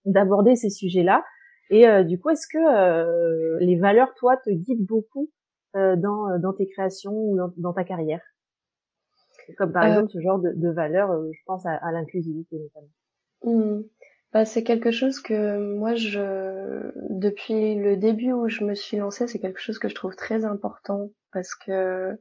d'aborder 0.04 0.56
ces 0.56 0.70
sujets-là. 0.70 1.24
Et 1.72 1.86
du 2.04 2.18
coup, 2.18 2.30
est-ce 2.30 2.48
que 2.48 3.58
les 3.62 3.76
valeurs, 3.78 4.12
toi, 4.14 4.36
te 4.36 4.50
guident 4.50 4.86
beaucoup 4.86 5.30
dans, 5.74 6.36
dans 6.40 6.52
tes 6.52 6.66
créations 6.66 7.12
ou 7.12 7.38
dans, 7.56 7.72
ta 7.72 7.84
carrière? 7.84 8.22
Comme 9.56 9.70
par 9.70 9.84
exemple 9.84 10.10
ce 10.10 10.20
genre 10.20 10.40
de, 10.40 10.52
de 10.52 10.68
valeurs, 10.68 11.12
je 11.30 11.40
pense 11.46 11.64
à, 11.66 11.74
à 11.74 11.92
l'inclusivité 11.92 12.58
notamment. 12.58 12.90
Mmh. 13.44 13.82
Bah, 14.32 14.44
c'est 14.44 14.62
quelque 14.62 14.92
chose 14.92 15.20
que 15.20 15.58
moi, 15.58 15.94
je, 15.96 16.92
depuis 17.10 17.74
le 17.74 17.96
début 17.96 18.32
où 18.32 18.48
je 18.48 18.64
me 18.64 18.74
suis 18.74 18.96
lancée, 18.96 19.26
c'est 19.26 19.40
quelque 19.40 19.60
chose 19.60 19.78
que 19.78 19.88
je 19.88 19.94
trouve 19.94 20.14
très 20.14 20.44
important 20.44 21.10
parce 21.32 21.54
que 21.54 22.16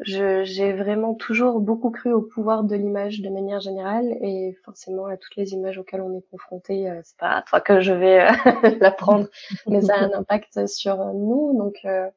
j'ai 0.00 0.72
vraiment 0.72 1.14
toujours 1.14 1.60
beaucoup 1.60 1.90
cru 1.90 2.12
au 2.12 2.22
pouvoir 2.22 2.62
de 2.64 2.76
l'image 2.76 3.20
de 3.20 3.28
manière 3.30 3.60
générale 3.60 4.16
et 4.20 4.56
forcément 4.64 5.06
à 5.06 5.16
toutes 5.16 5.34
les 5.36 5.52
images 5.52 5.78
auxquelles 5.78 6.00
on 6.00 6.16
est 6.16 6.24
confronté, 6.30 6.88
euh, 6.88 7.00
c'est 7.02 7.16
pas 7.16 7.30
à 7.30 7.42
toi 7.42 7.60
que 7.60 7.80
je 7.80 7.92
vais 7.92 8.20
euh, 8.20 8.30
l'apprendre, 8.80 9.26
mais 9.66 9.80
ça 9.80 9.94
a 9.96 10.04
un 10.04 10.12
impact 10.12 10.66
sur 10.66 10.96
nous. 11.14 11.56
Donc 11.58 11.78
euh, 11.84 12.08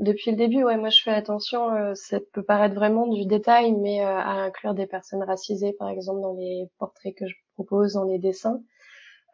depuis 0.00 0.30
le 0.30 0.36
début, 0.36 0.64
ouais, 0.64 0.76
moi 0.76 0.88
je 0.88 1.02
fais 1.02 1.12
attention. 1.12 1.74
Euh, 1.74 1.94
ça 1.94 2.18
peut 2.32 2.42
paraître 2.42 2.74
vraiment 2.74 3.06
du 3.06 3.26
détail, 3.26 3.72
mais 3.72 4.00
euh, 4.02 4.08
à 4.08 4.32
inclure 4.44 4.74
des 4.74 4.86
personnes 4.86 5.22
racisées, 5.22 5.72
par 5.72 5.88
exemple, 5.88 6.20
dans 6.22 6.34
les 6.34 6.68
portraits 6.78 7.14
que 7.14 7.26
je 7.26 7.34
propose, 7.54 7.92
dans 7.94 8.04
les 8.04 8.18
dessins. 8.18 8.62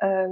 Euh, 0.02 0.26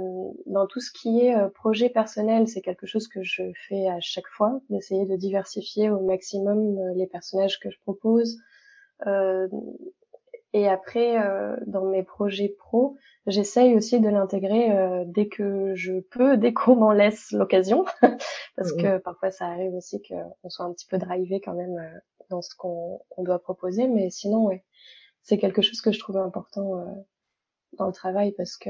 dans 0.45 0.67
tout 0.67 0.79
ce 0.79 0.91
qui 0.91 1.21
est 1.21 1.35
euh, 1.35 1.49
projet 1.49 1.89
personnel, 1.89 2.47
c'est 2.47 2.61
quelque 2.61 2.85
chose 2.85 3.07
que 3.07 3.23
je 3.23 3.43
fais 3.67 3.87
à 3.87 3.99
chaque 3.99 4.27
fois, 4.27 4.59
d'essayer 4.69 5.05
de 5.05 5.15
diversifier 5.15 5.89
au 5.89 6.01
maximum 6.01 6.93
les 6.95 7.07
personnages 7.07 7.59
que 7.59 7.69
je 7.71 7.79
propose. 7.81 8.37
Et 10.57 10.67
après, 10.69 11.17
dans 11.67 11.85
mes 11.85 12.03
projets 12.03 12.49
pro, 12.49 12.97
j'essaye 13.27 13.75
aussi 13.75 13.99
de 13.99 14.09
l'intégrer 14.09 14.71
euh, 14.71 15.03
dès 15.07 15.27
que 15.27 15.75
je 15.75 15.99
peux, 15.99 16.37
dès 16.37 16.53
qu'on 16.53 16.75
m'en 16.75 16.91
laisse 16.91 17.31
l'occasion, 17.31 17.85
parce 18.55 18.71
que 18.73 18.97
parfois 18.97 19.31
ça 19.31 19.47
arrive 19.47 19.73
aussi 19.73 20.01
qu'on 20.01 20.49
soit 20.49 20.65
un 20.65 20.73
petit 20.73 20.87
peu 20.87 20.97
drivé 20.97 21.41
quand 21.41 21.53
même 21.53 21.77
euh, 21.77 21.99
dans 22.29 22.41
ce 22.41 22.55
qu'on 22.55 22.99
doit 23.19 23.39
proposer, 23.39 23.87
mais 23.87 24.09
sinon 24.09 24.45
ouais, 24.45 24.63
c'est 25.23 25.37
quelque 25.37 25.61
chose 25.61 25.81
que 25.81 25.91
je 25.91 25.99
trouve 25.99 26.17
important 26.17 26.79
euh, 26.79 26.85
dans 27.73 27.87
le 27.87 27.93
travail 27.93 28.31
parce 28.33 28.57
que 28.57 28.69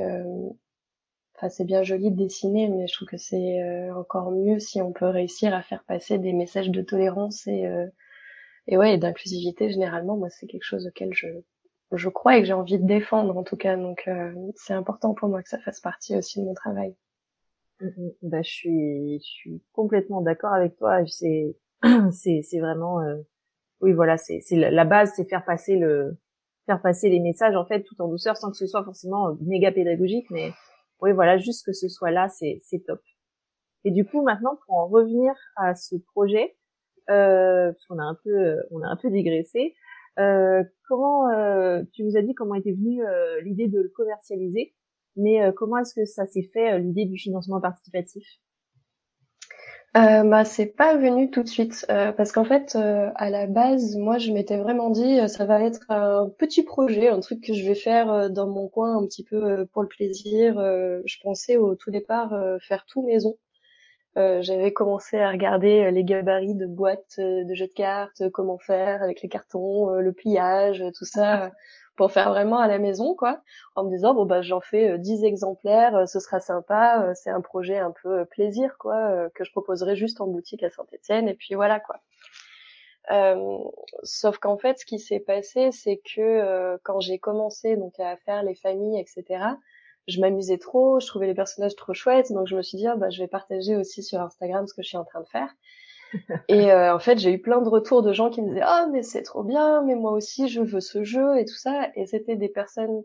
enfin 1.35 1.49
c'est 1.49 1.65
bien 1.65 1.83
joli 1.83 2.11
de 2.11 2.17
dessiner, 2.17 2.69
mais 2.69 2.87
je 2.87 2.93
trouve 2.93 3.07
que 3.07 3.17
c'est 3.17 3.91
encore 3.91 4.31
mieux 4.31 4.59
si 4.59 4.81
on 4.81 4.91
peut 4.93 5.07
réussir 5.07 5.53
à 5.53 5.61
faire 5.61 5.83
passer 5.83 6.17
des 6.17 6.33
messages 6.33 6.69
de 6.69 6.81
tolérance 6.81 7.45
et 7.47 7.65
et 8.67 8.77
ouais 8.77 8.97
d'inclusivité 8.97 9.69
généralement. 9.69 10.17
Moi 10.17 10.29
c'est 10.29 10.47
quelque 10.47 10.63
chose 10.63 10.87
auquel 10.87 11.13
je 11.13 11.27
je 11.91 12.09
crois 12.09 12.37
et 12.37 12.41
que 12.41 12.47
j'ai 12.47 12.53
envie 12.53 12.79
de 12.79 12.85
défendre 12.85 13.37
en 13.37 13.43
tout 13.43 13.57
cas. 13.57 13.77
Donc 13.77 14.09
c'est 14.55 14.73
important 14.73 15.13
pour 15.13 15.29
moi 15.29 15.41
que 15.43 15.49
ça 15.49 15.59
fasse 15.59 15.79
partie 15.79 16.15
aussi 16.17 16.39
de 16.39 16.45
mon 16.45 16.53
travail. 16.53 16.95
Mm, 17.81 17.87
mm. 17.87 18.11
Bah, 18.23 18.41
je 18.41 18.51
suis, 18.51 19.19
je 19.19 19.25
suis 19.25 19.63
complètement 19.73 20.21
d'accord 20.21 20.53
avec 20.53 20.75
toi. 20.77 21.05
C'est, 21.07 21.55
c'est, 22.11 22.41
c'est 22.43 22.59
vraiment, 22.59 22.99
oui, 23.81 23.93
voilà, 23.93 24.17
c'est, 24.17 24.39
c'est 24.41 24.55
la 24.55 24.85
base, 24.85 25.13
c'est 25.15 25.29
faire 25.29 25.45
passer 25.45 25.77
le, 25.77 26.17
faire 26.65 26.81
passer 26.81 27.09
les 27.09 27.19
messages 27.19 27.55
en 27.55 27.65
fait 27.65 27.83
tout 27.83 28.01
en 28.01 28.07
douceur, 28.07 28.37
sans 28.37 28.51
que 28.51 28.57
ce 28.57 28.67
soit 28.67 28.83
forcément 28.83 29.35
méga 29.41 29.71
pédagogique, 29.71 30.29
mais 30.31 30.51
oui, 31.01 31.11
voilà, 31.11 31.37
juste 31.37 31.65
que 31.65 31.73
ce 31.73 31.87
soit 31.87 32.11
là, 32.11 32.29
c'est, 32.29 32.59
c'est 32.63 32.79
top. 32.79 33.01
Et 33.83 33.91
du 33.91 34.05
coup, 34.05 34.23
maintenant, 34.23 34.57
pour 34.65 34.77
en 34.77 34.87
revenir 34.87 35.33
à 35.55 35.75
ce 35.75 35.95
projet, 35.95 36.55
euh, 37.09 37.71
parce 37.71 37.85
qu'on 37.85 37.99
a 37.99 38.03
un 38.03 38.17
peu, 38.23 38.57
on 38.71 38.81
a 38.81 38.87
un 38.87 38.95
peu 38.95 39.11
digressé. 39.11 39.75
Euh, 40.19 40.63
comment 40.87 41.29
euh, 41.29 41.83
tu 41.93 42.03
nous 42.03 42.17
as 42.17 42.21
dit 42.21 42.33
comment 42.33 42.55
était 42.55 42.71
venue 42.71 43.05
euh, 43.05 43.41
l'idée 43.41 43.67
de 43.67 43.81
le 43.81 43.89
commercialiser, 43.89 44.73
mais 45.15 45.41
euh, 45.43 45.51
comment 45.51 45.77
est-ce 45.77 45.93
que 45.93 46.05
ça 46.05 46.25
s'est 46.25 46.49
fait 46.53 46.79
l'idée 46.79 47.05
du 47.05 47.17
financement 47.17 47.59
participatif? 47.59 48.25
Euh, 49.97 50.23
bah 50.23 50.43
c'est 50.43 50.65
pas 50.65 50.97
venu 50.97 51.31
tout 51.31 51.41
de 51.41 51.47
suite 51.47 51.85
parce 51.87 52.33
qu'en 52.33 52.43
fait 52.43 52.75
à 52.75 53.29
la 53.29 53.47
base 53.47 53.95
moi 53.95 54.17
je 54.17 54.33
m'étais 54.33 54.57
vraiment 54.57 54.89
dit 54.89 55.19
ça 55.29 55.45
va 55.45 55.63
être 55.63 55.89
un 55.89 56.27
petit 56.37 56.63
projet 56.63 57.07
un 57.07 57.21
truc 57.21 57.39
que 57.39 57.53
je 57.53 57.65
vais 57.65 57.75
faire 57.75 58.29
dans 58.29 58.45
mon 58.45 58.67
coin 58.67 58.97
un 58.97 59.05
petit 59.05 59.23
peu 59.23 59.65
pour 59.67 59.83
le 59.83 59.87
plaisir. 59.87 60.55
Je 60.59 61.15
pensais 61.23 61.55
au 61.55 61.75
tout 61.75 61.91
départ 61.91 62.37
faire 62.59 62.85
tout 62.85 63.03
maison 63.03 63.37
euh, 64.17 64.41
j'avais 64.41 64.71
commencé 64.71 65.17
à 65.19 65.29
regarder 65.29 65.83
euh, 65.83 65.91
les 65.91 66.05
gabarits 66.05 66.55
de 66.55 66.65
boîtes 66.65 67.15
euh, 67.19 67.43
de 67.43 67.53
jeux 67.53 67.67
de 67.67 67.73
cartes, 67.73 68.29
comment 68.29 68.57
faire 68.57 69.03
avec 69.03 69.21
les 69.21 69.27
cartons, 69.27 69.89
le 69.89 70.13
pliage, 70.13 70.81
tout 70.97 71.03
ça, 71.03 71.51
pour 71.97 72.11
faire 72.11 72.29
vraiment 72.29 72.59
à 72.59 72.67
la 72.67 72.79
maison, 72.79 73.13
quoi, 73.15 73.41
en 73.75 73.83
me 73.83 73.89
disant 73.89 74.13
bon 74.13 74.25
bah 74.25 74.41
j'en 74.41 74.61
fais 74.61 74.97
10 74.97 75.25
exemplaires, 75.25 76.07
ce 76.07 76.19
sera 76.19 76.39
sympa, 76.39 77.13
c'est 77.15 77.29
un 77.29 77.41
projet 77.41 77.77
un 77.77 77.91
peu 77.91 78.25
plaisir, 78.25 78.77
quoi, 78.79 79.29
que 79.33 79.43
je 79.43 79.51
proposerai 79.51 79.95
juste 79.95 80.21
en 80.21 80.27
boutique 80.27 80.63
à 80.63 80.69
Saint-Étienne, 80.69 81.27
et 81.27 81.33
puis 81.33 81.55
voilà, 81.55 81.79
quoi. 81.79 81.99
Sauf 84.03 84.37
qu'en 84.39 84.57
fait, 84.57 84.79
ce 84.79 84.85
qui 84.85 84.99
s'est 84.99 85.19
passé, 85.19 85.71
c'est 85.71 85.97
que 85.97 86.77
quand 86.83 86.99
j'ai 87.01 87.19
commencé 87.19 87.75
donc 87.75 87.99
à 87.99 88.15
faire 88.17 88.43
les 88.43 88.55
familles, 88.55 88.99
etc 88.99 89.55
je 90.07 90.19
m'amusais 90.21 90.57
trop, 90.57 90.99
je 90.99 91.07
trouvais 91.07 91.27
les 91.27 91.33
personnages 91.33 91.75
trop 91.75 91.93
chouettes, 91.93 92.31
donc 92.31 92.47
je 92.47 92.55
me 92.55 92.61
suis 92.61 92.77
dit 92.77 92.87
ah, 92.87 92.95
bah 92.95 93.09
je 93.09 93.21
vais 93.21 93.27
partager 93.27 93.75
aussi 93.75 94.03
sur 94.03 94.21
Instagram 94.21 94.67
ce 94.67 94.73
que 94.73 94.83
je 94.83 94.87
suis 94.87 94.97
en 94.97 95.05
train 95.05 95.21
de 95.21 95.27
faire. 95.27 95.53
et 96.47 96.71
euh, 96.71 96.95
en 96.95 96.99
fait, 96.99 97.17
j'ai 97.17 97.31
eu 97.31 97.41
plein 97.41 97.61
de 97.61 97.69
retours 97.69 98.01
de 98.03 98.13
gens 98.13 98.29
qui 98.29 98.41
me 98.41 98.49
disaient 98.49 98.61
ah 98.63 98.87
mais 98.91 99.03
c'est 99.03 99.23
trop 99.23 99.43
bien, 99.43 99.81
mais 99.83 99.95
moi 99.95 100.11
aussi 100.11 100.47
je 100.47 100.61
veux 100.61 100.81
ce 100.81 101.03
jeu 101.03 101.37
et 101.37 101.45
tout 101.45 101.55
ça. 101.55 101.89
Et 101.95 102.05
c'était 102.05 102.35
des 102.35 102.49
personnes 102.49 103.03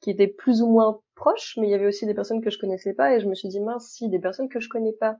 qui 0.00 0.10
étaient 0.10 0.28
plus 0.28 0.62
ou 0.62 0.68
moins 0.68 1.00
proches, 1.14 1.56
mais 1.58 1.66
il 1.66 1.70
y 1.70 1.74
avait 1.74 1.86
aussi 1.86 2.06
des 2.06 2.14
personnes 2.14 2.40
que 2.42 2.50
je 2.50 2.58
connaissais 2.58 2.94
pas 2.94 3.14
et 3.14 3.20
je 3.20 3.26
me 3.26 3.34
suis 3.34 3.48
dit 3.48 3.60
mince 3.60 3.88
si 3.88 4.08
des 4.08 4.18
personnes 4.18 4.48
que 4.48 4.60
je 4.60 4.68
connais 4.68 4.92
pas 4.92 5.16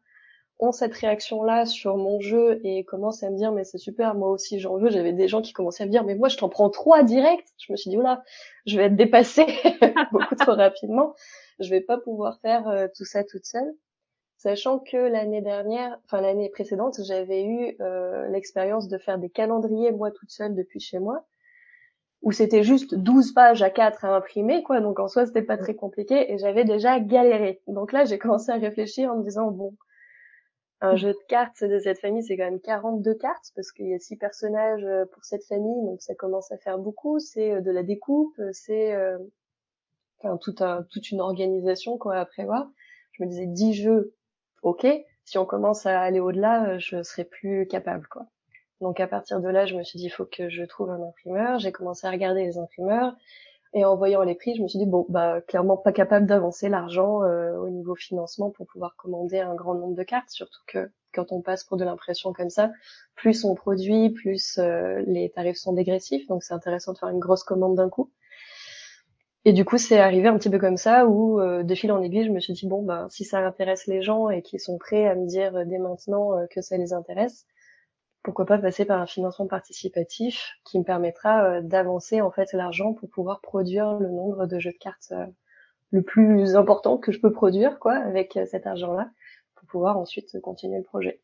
ont 0.60 0.72
cette 0.72 0.94
réaction-là 0.94 1.66
sur 1.66 1.96
mon 1.96 2.20
jeu 2.20 2.60
et 2.64 2.84
commencent 2.84 3.22
à 3.22 3.30
me 3.30 3.36
dire 3.36 3.52
mais 3.52 3.64
c'est 3.64 3.78
super, 3.78 4.14
moi 4.14 4.30
aussi 4.30 4.58
j'en 4.58 4.76
veux. 4.76 4.90
J'avais 4.90 5.12
des 5.12 5.28
gens 5.28 5.42
qui 5.42 5.52
commençaient 5.52 5.84
à 5.84 5.86
me 5.86 5.90
dire 5.90 6.04
mais 6.04 6.14
moi 6.14 6.28
je 6.28 6.36
t'en 6.36 6.48
prends 6.48 6.70
trois 6.70 7.02
direct. 7.02 7.46
Je 7.58 7.72
me 7.72 7.76
suis 7.76 7.90
dit 7.90 7.96
oula, 7.96 8.22
je 8.66 8.76
vais 8.76 8.84
être 8.86 8.96
dépassée 8.96 9.46
beaucoup 10.12 10.34
trop 10.34 10.54
rapidement. 10.54 11.14
Je 11.60 11.70
vais 11.70 11.80
pas 11.80 11.98
pouvoir 11.98 12.40
faire 12.40 12.68
euh, 12.68 12.88
tout 12.96 13.04
ça 13.04 13.24
toute 13.24 13.44
seule. 13.44 13.74
Sachant 14.36 14.78
que 14.78 14.96
l'année 14.96 15.42
dernière, 15.42 15.98
enfin 16.04 16.20
l'année 16.20 16.48
précédente, 16.48 17.00
j'avais 17.04 17.44
eu 17.44 17.76
euh, 17.80 18.28
l'expérience 18.28 18.88
de 18.88 18.98
faire 18.98 19.18
des 19.18 19.30
calendriers 19.30 19.92
moi 19.92 20.10
toute 20.10 20.30
seule 20.30 20.54
depuis 20.54 20.80
chez 20.80 20.98
moi 20.98 21.24
où 22.22 22.32
c'était 22.32 22.62
juste 22.62 22.94
12 22.94 23.32
pages 23.32 23.62
à 23.62 23.70
4 23.70 24.04
à 24.04 24.16
imprimer, 24.16 24.62
quoi. 24.62 24.80
Donc 24.80 24.98
en 24.98 25.08
soi, 25.08 25.26
c'était 25.26 25.42
pas 25.42 25.56
très 25.56 25.74
compliqué 25.74 26.32
et 26.32 26.38
j'avais 26.38 26.64
déjà 26.64 26.98
galéré. 26.98 27.60
Donc 27.66 27.92
là, 27.92 28.04
j'ai 28.04 28.18
commencé 28.18 28.50
à 28.50 28.56
réfléchir 28.56 29.12
en 29.12 29.18
me 29.18 29.22
disant, 29.22 29.50
bon, 29.50 29.74
un 30.80 30.96
jeu 30.96 31.12
de 31.12 31.18
cartes 31.28 31.64
de 31.64 31.78
cette 31.78 31.98
famille, 31.98 32.22
c'est 32.22 32.36
quand 32.36 32.44
même 32.44 32.60
42 32.60 33.14
cartes 33.14 33.50
parce 33.56 33.72
qu'il 33.72 33.88
y 33.88 33.94
a 33.94 33.98
six 33.98 34.16
personnages 34.16 34.84
euh, 34.84 35.06
pour 35.06 35.24
cette 35.24 35.44
famille, 35.44 35.84
donc 35.84 36.00
ça 36.02 36.14
commence 36.14 36.52
à 36.52 36.58
faire 36.58 36.78
beaucoup. 36.78 37.18
C'est 37.18 37.52
euh, 37.52 37.60
de 37.60 37.70
la 37.70 37.82
découpe, 37.82 38.38
euh, 38.38 38.50
c'est 38.52 38.96
enfin 40.18 40.36
toute 40.36 40.62
un, 40.62 40.84
toute 40.90 41.10
une 41.10 41.20
organisation 41.20 41.98
quoi 41.98 42.16
à 42.16 42.24
prévoir. 42.26 42.70
Je 43.12 43.24
me 43.24 43.28
disais 43.28 43.46
10 43.46 43.74
jeux, 43.74 44.14
ok. 44.62 44.86
Si 45.24 45.36
on 45.36 45.44
commence 45.44 45.84
à 45.84 46.00
aller 46.00 46.20
au-delà, 46.20 46.78
je 46.78 47.02
serais 47.02 47.24
plus 47.24 47.66
capable 47.66 48.06
quoi. 48.06 48.26
Donc 48.80 49.00
à 49.00 49.08
partir 49.08 49.40
de 49.40 49.48
là, 49.48 49.66
je 49.66 49.76
me 49.76 49.82
suis 49.82 49.98
dit 49.98 50.06
il 50.06 50.10
faut 50.10 50.26
que 50.26 50.48
je 50.48 50.62
trouve 50.62 50.90
un 50.90 51.02
imprimeur. 51.02 51.58
J'ai 51.58 51.72
commencé 51.72 52.06
à 52.06 52.10
regarder 52.10 52.44
les 52.44 52.58
imprimeurs. 52.58 53.16
Et 53.74 53.84
en 53.84 53.96
voyant 53.96 54.22
les 54.22 54.34
prix, 54.34 54.54
je 54.56 54.62
me 54.62 54.68
suis 54.68 54.78
dit 54.78 54.86
bon 54.86 55.04
bah 55.08 55.40
clairement 55.42 55.76
pas 55.76 55.92
capable 55.92 56.26
d'avancer 56.26 56.68
l'argent 56.68 57.22
euh, 57.22 57.56
au 57.58 57.68
niveau 57.68 57.94
financement 57.94 58.50
pour 58.50 58.66
pouvoir 58.66 58.96
commander 58.96 59.40
un 59.40 59.54
grand 59.54 59.74
nombre 59.74 59.94
de 59.94 60.02
cartes, 60.02 60.30
surtout 60.30 60.60
que 60.66 60.90
quand 61.12 61.32
on 61.32 61.42
passe 61.42 61.64
pour 61.64 61.76
de 61.76 61.84
l'impression 61.84 62.32
comme 62.32 62.50
ça, 62.50 62.70
plus 63.14 63.44
on 63.44 63.54
produit, 63.54 64.10
plus 64.10 64.58
euh, 64.58 65.02
les 65.06 65.30
tarifs 65.30 65.56
sont 65.56 65.74
dégressifs, 65.74 66.26
donc 66.28 66.42
c'est 66.42 66.54
intéressant 66.54 66.92
de 66.94 66.98
faire 66.98 67.10
une 67.10 67.18
grosse 67.18 67.44
commande 67.44 67.76
d'un 67.76 67.90
coup. 67.90 68.10
Et 69.44 69.52
du 69.52 69.64
coup, 69.64 69.78
c'est 69.78 69.98
arrivé 69.98 70.28
un 70.28 70.36
petit 70.36 70.50
peu 70.50 70.58
comme 70.58 70.76
ça 70.76 71.06
où 71.06 71.40
euh, 71.40 71.62
de 71.62 71.74
fil 71.74 71.92
en 71.92 72.02
aiguille, 72.02 72.26
je 72.26 72.32
me 72.32 72.40
suis 72.40 72.54
dit 72.54 72.66
bon 72.66 72.82
bah 72.82 73.06
si 73.10 73.24
ça 73.24 73.38
intéresse 73.38 73.86
les 73.86 74.02
gens 74.02 74.30
et 74.30 74.40
qu'ils 74.42 74.60
sont 74.60 74.78
prêts 74.78 75.06
à 75.06 75.14
me 75.14 75.26
dire 75.26 75.66
dès 75.66 75.78
maintenant 75.78 76.46
que 76.50 76.62
ça 76.62 76.78
les 76.78 76.94
intéresse, 76.94 77.46
pourquoi 78.22 78.46
pas 78.46 78.58
passer 78.58 78.84
par 78.84 79.00
un 79.00 79.06
financement 79.06 79.46
participatif 79.46 80.52
qui 80.64 80.78
me 80.78 80.84
permettra 80.84 81.44
euh, 81.44 81.60
d'avancer 81.62 82.20
en 82.20 82.30
fait 82.30 82.52
l'argent 82.52 82.92
pour 82.92 83.08
pouvoir 83.10 83.40
produire 83.40 83.98
le 83.98 84.08
nombre 84.08 84.46
de 84.46 84.58
jeux 84.58 84.72
de 84.72 84.78
cartes 84.78 85.12
euh, 85.12 85.26
le 85.90 86.02
plus 86.02 86.56
important 86.56 86.98
que 86.98 87.12
je 87.12 87.20
peux 87.20 87.32
produire 87.32 87.78
quoi 87.78 87.94
avec 87.94 88.36
euh, 88.36 88.44
cet 88.46 88.66
argent-là 88.66 89.10
pour 89.54 89.68
pouvoir 89.68 89.98
ensuite 89.98 90.40
continuer 90.40 90.78
le 90.78 90.84
projet. 90.84 91.20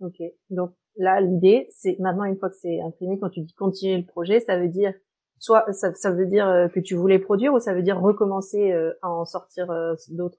Ok. 0.00 0.22
Donc 0.50 0.72
là 0.96 1.20
l'idée 1.20 1.68
c'est 1.70 1.98
maintenant 1.98 2.24
une 2.24 2.36
fois 2.36 2.50
que 2.50 2.56
c'est 2.56 2.80
imprimé 2.80 3.18
quand 3.18 3.30
tu 3.30 3.40
dis 3.40 3.54
continuer 3.54 3.98
le 3.98 4.06
projet 4.06 4.40
ça 4.40 4.58
veut 4.58 4.68
dire 4.68 4.92
soit 5.38 5.70
ça, 5.72 5.94
ça 5.94 6.10
veut 6.10 6.26
dire 6.26 6.70
que 6.72 6.80
tu 6.80 6.94
voulais 6.94 7.18
produire 7.18 7.52
ou 7.52 7.60
ça 7.60 7.74
veut 7.74 7.82
dire 7.82 8.00
recommencer 8.00 8.72
à 9.02 9.10
en 9.10 9.26
sortir 9.26 9.66
d'autres? 10.08 10.38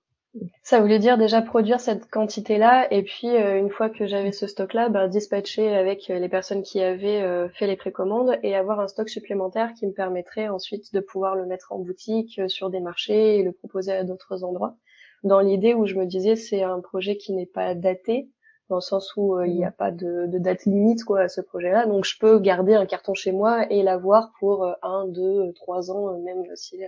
Ça 0.64 0.82
voulait 0.82 1.00
dire 1.00 1.18
déjà 1.18 1.42
produire 1.42 1.80
cette 1.80 2.10
quantité-là 2.10 2.92
et 2.92 3.04
puis 3.04 3.28
euh, 3.28 3.58
une 3.58 3.70
fois 3.70 3.90
que 3.90 4.06
j'avais 4.06 4.32
ce 4.32 4.48
stock-là, 4.48 4.90
bah, 4.90 5.08
dispatcher 5.08 5.74
avec 5.76 6.10
euh, 6.10 6.20
les 6.20 6.30
personnes 6.30 6.64
qui 6.64 6.82
avaient 6.82 7.22
euh, 7.22 7.50
fait 7.50 7.68
les 7.68 7.76
précommandes 7.76 8.38
et 8.44 8.56
avoir 8.56 8.80
un 8.80 8.88
stock 8.88 9.10
supplémentaire 9.10 9.74
qui 9.74 9.88
me 9.88 9.94
permettrait 9.94 10.50
ensuite 10.50 10.94
de 10.94 11.00
pouvoir 11.00 11.36
le 11.36 11.46
mettre 11.46 11.72
en 11.72 11.80
boutique 11.80 12.42
sur 12.48 12.70
des 12.70 12.80
marchés 12.80 13.40
et 13.40 13.44
le 13.44 13.52
proposer 13.52 13.94
à 13.94 14.04
d'autres 14.04 14.44
endroits. 14.44 14.76
Dans 15.24 15.40
l'idée 15.40 15.74
où 15.74 15.86
je 15.86 15.96
me 15.96 16.06
disais 16.06 16.36
c'est 16.36 16.64
un 16.64 16.80
projet 16.80 17.18
qui 17.18 17.34
n'est 17.34 17.46
pas 17.46 17.74
daté 17.74 18.30
dans 18.70 18.76
le 18.76 18.82
sens 18.82 19.14
où 19.16 19.42
il 19.44 19.56
n'y 19.56 19.64
a 19.64 19.70
mmh. 19.70 19.78
pas 19.78 19.92
de, 19.92 20.28
de, 20.28 20.38
date 20.40 20.66
limite 20.66 21.06
quoi 21.06 21.22
à 21.22 21.30
ce 21.30 21.40
projet-là, 21.40 21.86
donc 21.86 22.04
je 22.04 22.20
peux 22.20 22.38
garder 22.40 22.74
un 22.74 22.86
carton 22.86 23.14
chez 23.14 23.32
moi 23.32 23.66
et 23.72 23.82
l'avoir 23.82 24.34
pour 24.40 24.76
un, 24.84 25.08
deux, 25.08 25.54
trois 25.54 25.90
ans, 25.90 26.18
même 26.20 26.44
si 26.56 26.82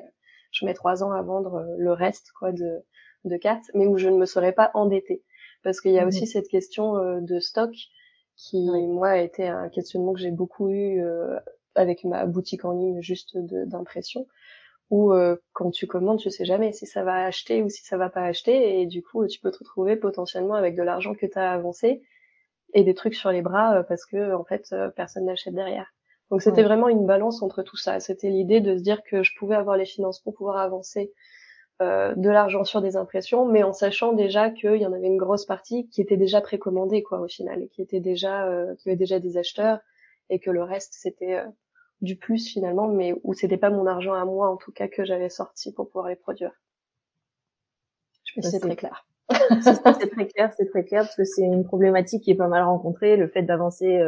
je 0.51 0.65
mets 0.65 0.73
trois 0.73 1.03
ans 1.03 1.11
à 1.13 1.21
vendre 1.21 1.65
le 1.77 1.93
reste 1.93 2.31
quoi 2.37 2.51
de 2.51 2.83
de 3.25 3.37
cartes, 3.37 3.69
mais 3.73 3.87
où 3.87 3.97
je 3.97 4.09
ne 4.09 4.17
me 4.17 4.25
serais 4.25 4.53
pas 4.53 4.71
endettée. 4.73 5.23
Parce 5.63 5.81
qu'il 5.81 5.91
y 5.91 5.99
a 5.99 6.05
aussi 6.05 6.21
mhm. 6.21 6.27
cette 6.27 6.47
question 6.47 6.97
euh, 6.97 7.19
de 7.21 7.39
stock 7.39 7.71
qui, 8.35 8.69
moi, 8.87 9.09
a 9.09 9.17
été 9.17 9.47
un 9.47 9.69
questionnement 9.69 10.13
que 10.13 10.19
j'ai 10.19 10.31
beaucoup 10.31 10.69
eu 10.69 11.01
euh, 11.01 11.37
avec 11.75 12.03
ma 12.05 12.25
boutique 12.25 12.63
en 12.63 12.71
ligne 12.71 13.01
juste 13.01 13.37
d'impression, 13.37 14.27
où 14.89 15.13
euh, 15.13 15.35
quand 15.51 15.71
tu 15.71 15.87
commandes, 15.87 16.19
tu 16.19 16.31
sais 16.31 16.45
jamais 16.45 16.71
si 16.71 16.85
ça 16.85 17.03
va 17.03 17.25
acheter 17.25 17.61
ou 17.61 17.69
si 17.69 17.83
ça 17.83 17.97
va 17.97 18.09
pas 18.09 18.23
acheter, 18.23 18.81
et 18.81 18.85
du 18.85 19.03
coup, 19.03 19.27
tu 19.27 19.39
peux 19.39 19.51
te 19.51 19.59
retrouver 19.59 19.97
potentiellement 19.97 20.55
avec 20.55 20.75
de 20.75 20.83
l'argent 20.83 21.13
que 21.13 21.25
tu 21.25 21.37
as 21.37 21.51
avancé 21.51 22.01
et 22.73 22.83
des 22.83 22.93
trucs 22.93 23.15
sur 23.15 23.31
les 23.31 23.41
bras 23.41 23.83
parce 23.83 24.05
que 24.05 24.35
en 24.35 24.43
fait 24.43 24.75
personne 24.95 25.25
n'achète 25.25 25.55
derrière. 25.55 25.91
Donc 26.29 26.43
c'était 26.43 26.63
vraiment 26.63 26.87
une 26.87 27.07
balance 27.07 27.41
entre 27.41 27.63
tout 27.63 27.77
ça. 27.77 27.99
C'était 27.99 28.29
l'idée 28.29 28.61
de 28.61 28.77
se 28.77 28.83
dire 28.83 29.01
que 29.03 29.23
je 29.23 29.31
pouvais 29.37 29.55
avoir 29.55 29.75
les 29.75 29.85
finances 29.85 30.19
pour 30.19 30.35
pouvoir 30.35 30.57
avancer 30.57 31.11
euh, 31.81 32.13
de 32.15 32.29
l'argent 32.29 32.65
sur 32.65 32.81
des 32.81 32.97
impressions, 32.97 33.45
mais 33.45 33.63
en 33.63 33.71
sachant 33.71 34.11
déjà 34.11 34.49
qu'il 34.49 34.75
y 34.75 34.85
en 34.85 34.91
avait 34.91 35.07
une 35.07 35.15
grosse 35.15 35.45
partie 35.45 35.87
qui 35.87 36.01
était 36.01 36.17
déjà 36.17 36.41
précommandée 36.41 37.03
quoi 37.03 37.21
au 37.21 37.27
final, 37.29 37.63
et 37.63 37.69
qui 37.69 37.81
était 37.81 38.01
déjà, 38.01 38.45
euh, 38.47 38.75
qui 38.75 38.89
avait 38.89 38.97
déjà 38.97 39.19
des 39.19 39.37
acheteurs, 39.37 39.79
et 40.29 40.39
que 40.39 40.51
le 40.51 40.61
reste 40.61 40.93
c'était 40.93 41.37
euh, 41.37 41.45
du 42.01 42.17
plus 42.17 42.45
finalement, 42.49 42.89
mais 42.89 43.13
où 43.23 43.33
c'était 43.33 43.55
pas 43.55 43.69
mon 43.69 43.85
argent 43.85 44.13
à 44.13 44.25
moi 44.25 44.49
en 44.49 44.57
tout 44.57 44.73
cas 44.73 44.89
que 44.89 45.05
j'avais 45.05 45.29
sorti 45.29 45.71
pour 45.71 45.87
pouvoir 45.87 46.09
les 46.09 46.17
produire. 46.17 46.51
Je 48.25 48.41
c'est 48.41 48.59
très 48.59 48.75
clair. 48.75 49.07
c'est 49.61 50.09
très 50.09 50.27
clair, 50.27 50.51
c'est 50.57 50.69
très 50.69 50.83
clair 50.83 51.03
parce 51.03 51.15
que 51.15 51.23
c'est 51.23 51.43
une 51.43 51.63
problématique 51.63 52.25
qui 52.25 52.31
est 52.31 52.35
pas 52.35 52.49
mal 52.49 52.63
rencontrée, 52.63 53.15
le 53.15 53.29
fait 53.29 53.43
d'avancer, 53.43 54.03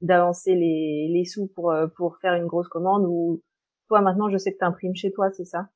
d'avancer 0.00 0.56
les, 0.56 1.06
les 1.08 1.24
sous 1.24 1.46
pour 1.46 1.72
pour 1.96 2.16
faire 2.16 2.34
une 2.34 2.46
grosse 2.46 2.68
commande. 2.68 3.06
Ou 3.06 3.42
toi 3.86 4.00
maintenant, 4.00 4.28
je 4.28 4.38
sais 4.38 4.52
que 4.52 4.58
tu 4.58 4.64
imprimes 4.64 4.96
chez 4.96 5.12
toi, 5.12 5.30
c'est 5.30 5.44
ça? 5.44 5.68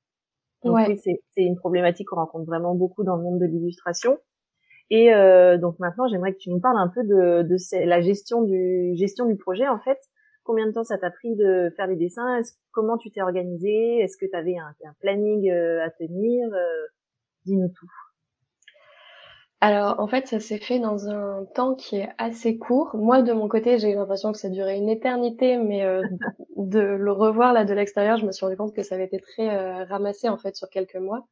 Donc 0.65 0.77
oui, 0.77 0.99
c'est 0.99 1.21
une 1.37 1.57
problématique 1.57 2.09
qu'on 2.09 2.17
rencontre 2.17 2.47
vraiment 2.47 2.75
beaucoup 2.75 3.05
dans 3.05 3.17
le 3.17 3.23
monde 3.23 3.39
de 3.39 3.47
l'illustration. 3.47 4.19
Et 4.91 5.15
euh, 5.15 5.57
donc 5.59 5.79
maintenant, 5.79 6.09
j'aimerais 6.09 6.33
que 6.33 6.39
tu 6.39 6.51
nous 6.51 6.61
parles 6.61 6.79
un 6.79 6.89
peu 6.89 7.05
de, 7.05 7.43
de 7.43 7.87
la 7.87 8.01
gestion 8.01 8.43
du 8.43 8.95
gestion 8.97 9.27
du 9.27 9.37
projet 9.37 9.69
en 9.69 9.79
fait. 9.79 9.99
Combien 10.43 10.67
de 10.67 10.73
temps 10.73 10.85
ça 10.85 10.99
t'a 10.99 11.11
pris 11.11 11.35
de 11.37 11.73
faire 11.77 11.87
les 11.87 11.97
dessins? 11.97 12.43
Comment 12.71 12.99
tu 12.99 13.11
t'es 13.11 13.23
organisé 13.23 14.01
Est-ce 14.01 14.19
que 14.19 14.27
tu 14.27 14.37
avais 14.37 14.57
un, 14.59 14.75
un, 14.87 14.95
planning 15.01 15.51
à 15.51 15.91
tenir? 15.91 16.49
Dis-nous 17.47 17.69
tout. 17.69 17.91
Alors 19.61 19.99
en 19.99 20.07
fait, 20.07 20.27
ça 20.29 20.41
s'est 20.41 20.59
fait 20.59 20.79
dans 20.79 21.09
un 21.09 21.47
temps 21.55 21.75
qui 21.75 21.97
est 21.97 22.09
assez 22.19 22.59
court. 22.59 22.95
Moi, 22.97 23.23
de 23.23 23.33
mon 23.33 23.49
côté, 23.49 23.79
j'ai 23.79 23.91
eu 23.91 23.95
l'impression 23.95 24.33
que 24.33 24.39
ça 24.39 24.51
durait 24.51 24.77
une 24.77 24.91
éternité, 24.91 25.57
mais 25.57 25.83
euh, 25.85 26.03
de 26.57 26.81
le 26.81 27.13
revoir 27.13 27.53
là 27.53 27.65
de 27.65 27.73
l'extérieur, 27.75 28.19
je 28.19 28.27
me 28.27 28.33
suis 28.33 28.45
rendu 28.45 28.57
compte 28.57 28.75
que 28.75 28.83
ça 28.83 28.95
avait 28.95 29.07
été 29.07 29.19
très 29.19 29.49
euh, 29.57 29.85
ramassé 29.85 30.29
en 30.29 30.37
fait 30.37 30.55
sur 30.57 30.69
quelques 30.69 30.97
mois. 30.97 31.27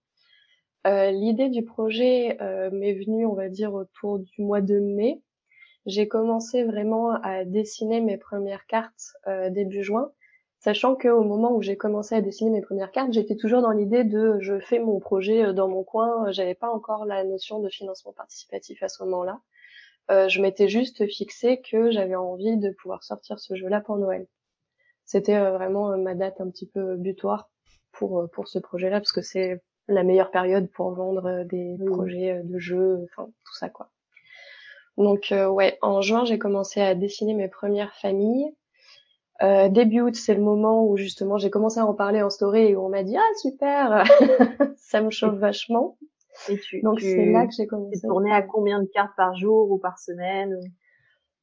Euh, 0.86 1.10
l'idée 1.10 1.48
du 1.48 1.64
projet 1.64 2.38
m'est 2.72 2.94
venue, 2.94 3.26
on 3.26 3.34
va 3.34 3.48
dire, 3.48 3.72
autour 3.74 4.18
du 4.18 4.42
mois 4.42 4.60
de 4.60 4.80
mai. 4.80 5.22
J'ai 5.86 6.08
commencé 6.08 6.64
vraiment 6.64 7.10
à 7.22 7.44
dessiner 7.44 8.00
mes 8.00 8.16
premières 8.16 8.66
cartes 8.66 9.14
début 9.50 9.82
juin 9.84 10.10
Sachant 10.62 10.94
qu'au 10.94 11.24
moment 11.24 11.52
où 11.56 11.60
j'ai 11.60 11.76
commencé 11.76 12.14
à 12.14 12.20
dessiner 12.20 12.50
mes 12.50 12.60
premières 12.60 12.92
cartes, 12.92 13.12
j'étais 13.12 13.34
toujours 13.34 13.62
dans 13.62 13.72
l'idée 13.72 14.04
de 14.04 14.38
je 14.38 14.60
fais 14.60 14.78
mon 14.78 15.00
projet 15.00 15.46
euh, 15.46 15.52
dans 15.52 15.66
mon 15.66 15.82
coin. 15.82 16.30
J'avais 16.30 16.54
pas 16.54 16.70
encore 16.70 17.04
la 17.04 17.24
notion 17.24 17.58
de 17.58 17.68
financement 17.68 18.12
participatif 18.12 18.80
à 18.80 18.88
ce 18.88 19.02
moment-là. 19.02 19.40
Euh, 20.12 20.28
je 20.28 20.40
m'étais 20.40 20.68
juste 20.68 21.04
fixé 21.08 21.60
que 21.68 21.90
j'avais 21.90 22.14
envie 22.14 22.58
de 22.58 22.70
pouvoir 22.70 23.02
sortir 23.02 23.40
ce 23.40 23.56
jeu-là 23.56 23.80
pour 23.80 23.96
Noël. 23.96 24.28
C'était 25.04 25.34
euh, 25.34 25.50
vraiment 25.50 25.98
ma 25.98 26.14
date 26.14 26.40
un 26.40 26.48
petit 26.48 26.68
peu 26.68 26.94
butoir 26.94 27.50
pour 27.90 28.30
pour 28.30 28.46
ce 28.46 28.60
projet-là 28.60 29.00
parce 29.00 29.12
que 29.12 29.20
c'est 29.20 29.60
la 29.88 30.04
meilleure 30.04 30.30
période 30.30 30.70
pour 30.70 30.92
vendre 30.92 31.42
des 31.42 31.76
projets 31.86 32.40
de 32.44 32.58
jeux, 32.60 33.04
enfin 33.10 33.26
tout 33.44 33.54
ça 33.56 33.68
quoi. 33.68 33.90
Donc 34.96 35.34
ouais, 35.34 35.76
en 35.82 36.02
juin 36.02 36.24
j'ai 36.24 36.38
commencé 36.38 36.80
à 36.80 36.94
dessiner 36.94 37.34
mes 37.34 37.48
premières 37.48 37.94
familles. 37.96 38.54
Euh, 39.42 39.68
début 39.68 40.00
août, 40.00 40.14
c'est 40.14 40.34
le 40.34 40.42
moment 40.42 40.86
où 40.86 40.96
justement 40.96 41.36
j'ai 41.36 41.50
commencé 41.50 41.80
à 41.80 41.86
en 41.86 41.94
parler 41.94 42.22
en 42.22 42.30
story 42.30 42.60
et 42.60 42.76
où 42.76 42.84
on 42.84 42.88
m'a 42.88 43.02
dit 43.02 43.16
ah 43.16 43.34
super, 43.40 44.04
ça 44.76 45.00
me 45.00 45.10
chauffe 45.10 45.34
vachement. 45.34 45.98
Et 46.48 46.58
tu, 46.58 46.80
Donc 46.82 47.00
c'est 47.00 47.26
là 47.26 47.46
que 47.46 47.52
j'ai 47.56 47.66
commencé. 47.66 48.00
Tu 48.00 48.06
tournais 48.06 48.32
à 48.32 48.42
combien 48.42 48.80
de 48.80 48.88
cartes 48.88 49.14
par 49.16 49.36
jour 49.36 49.70
ou 49.70 49.78
par 49.78 49.98
semaine 49.98 50.56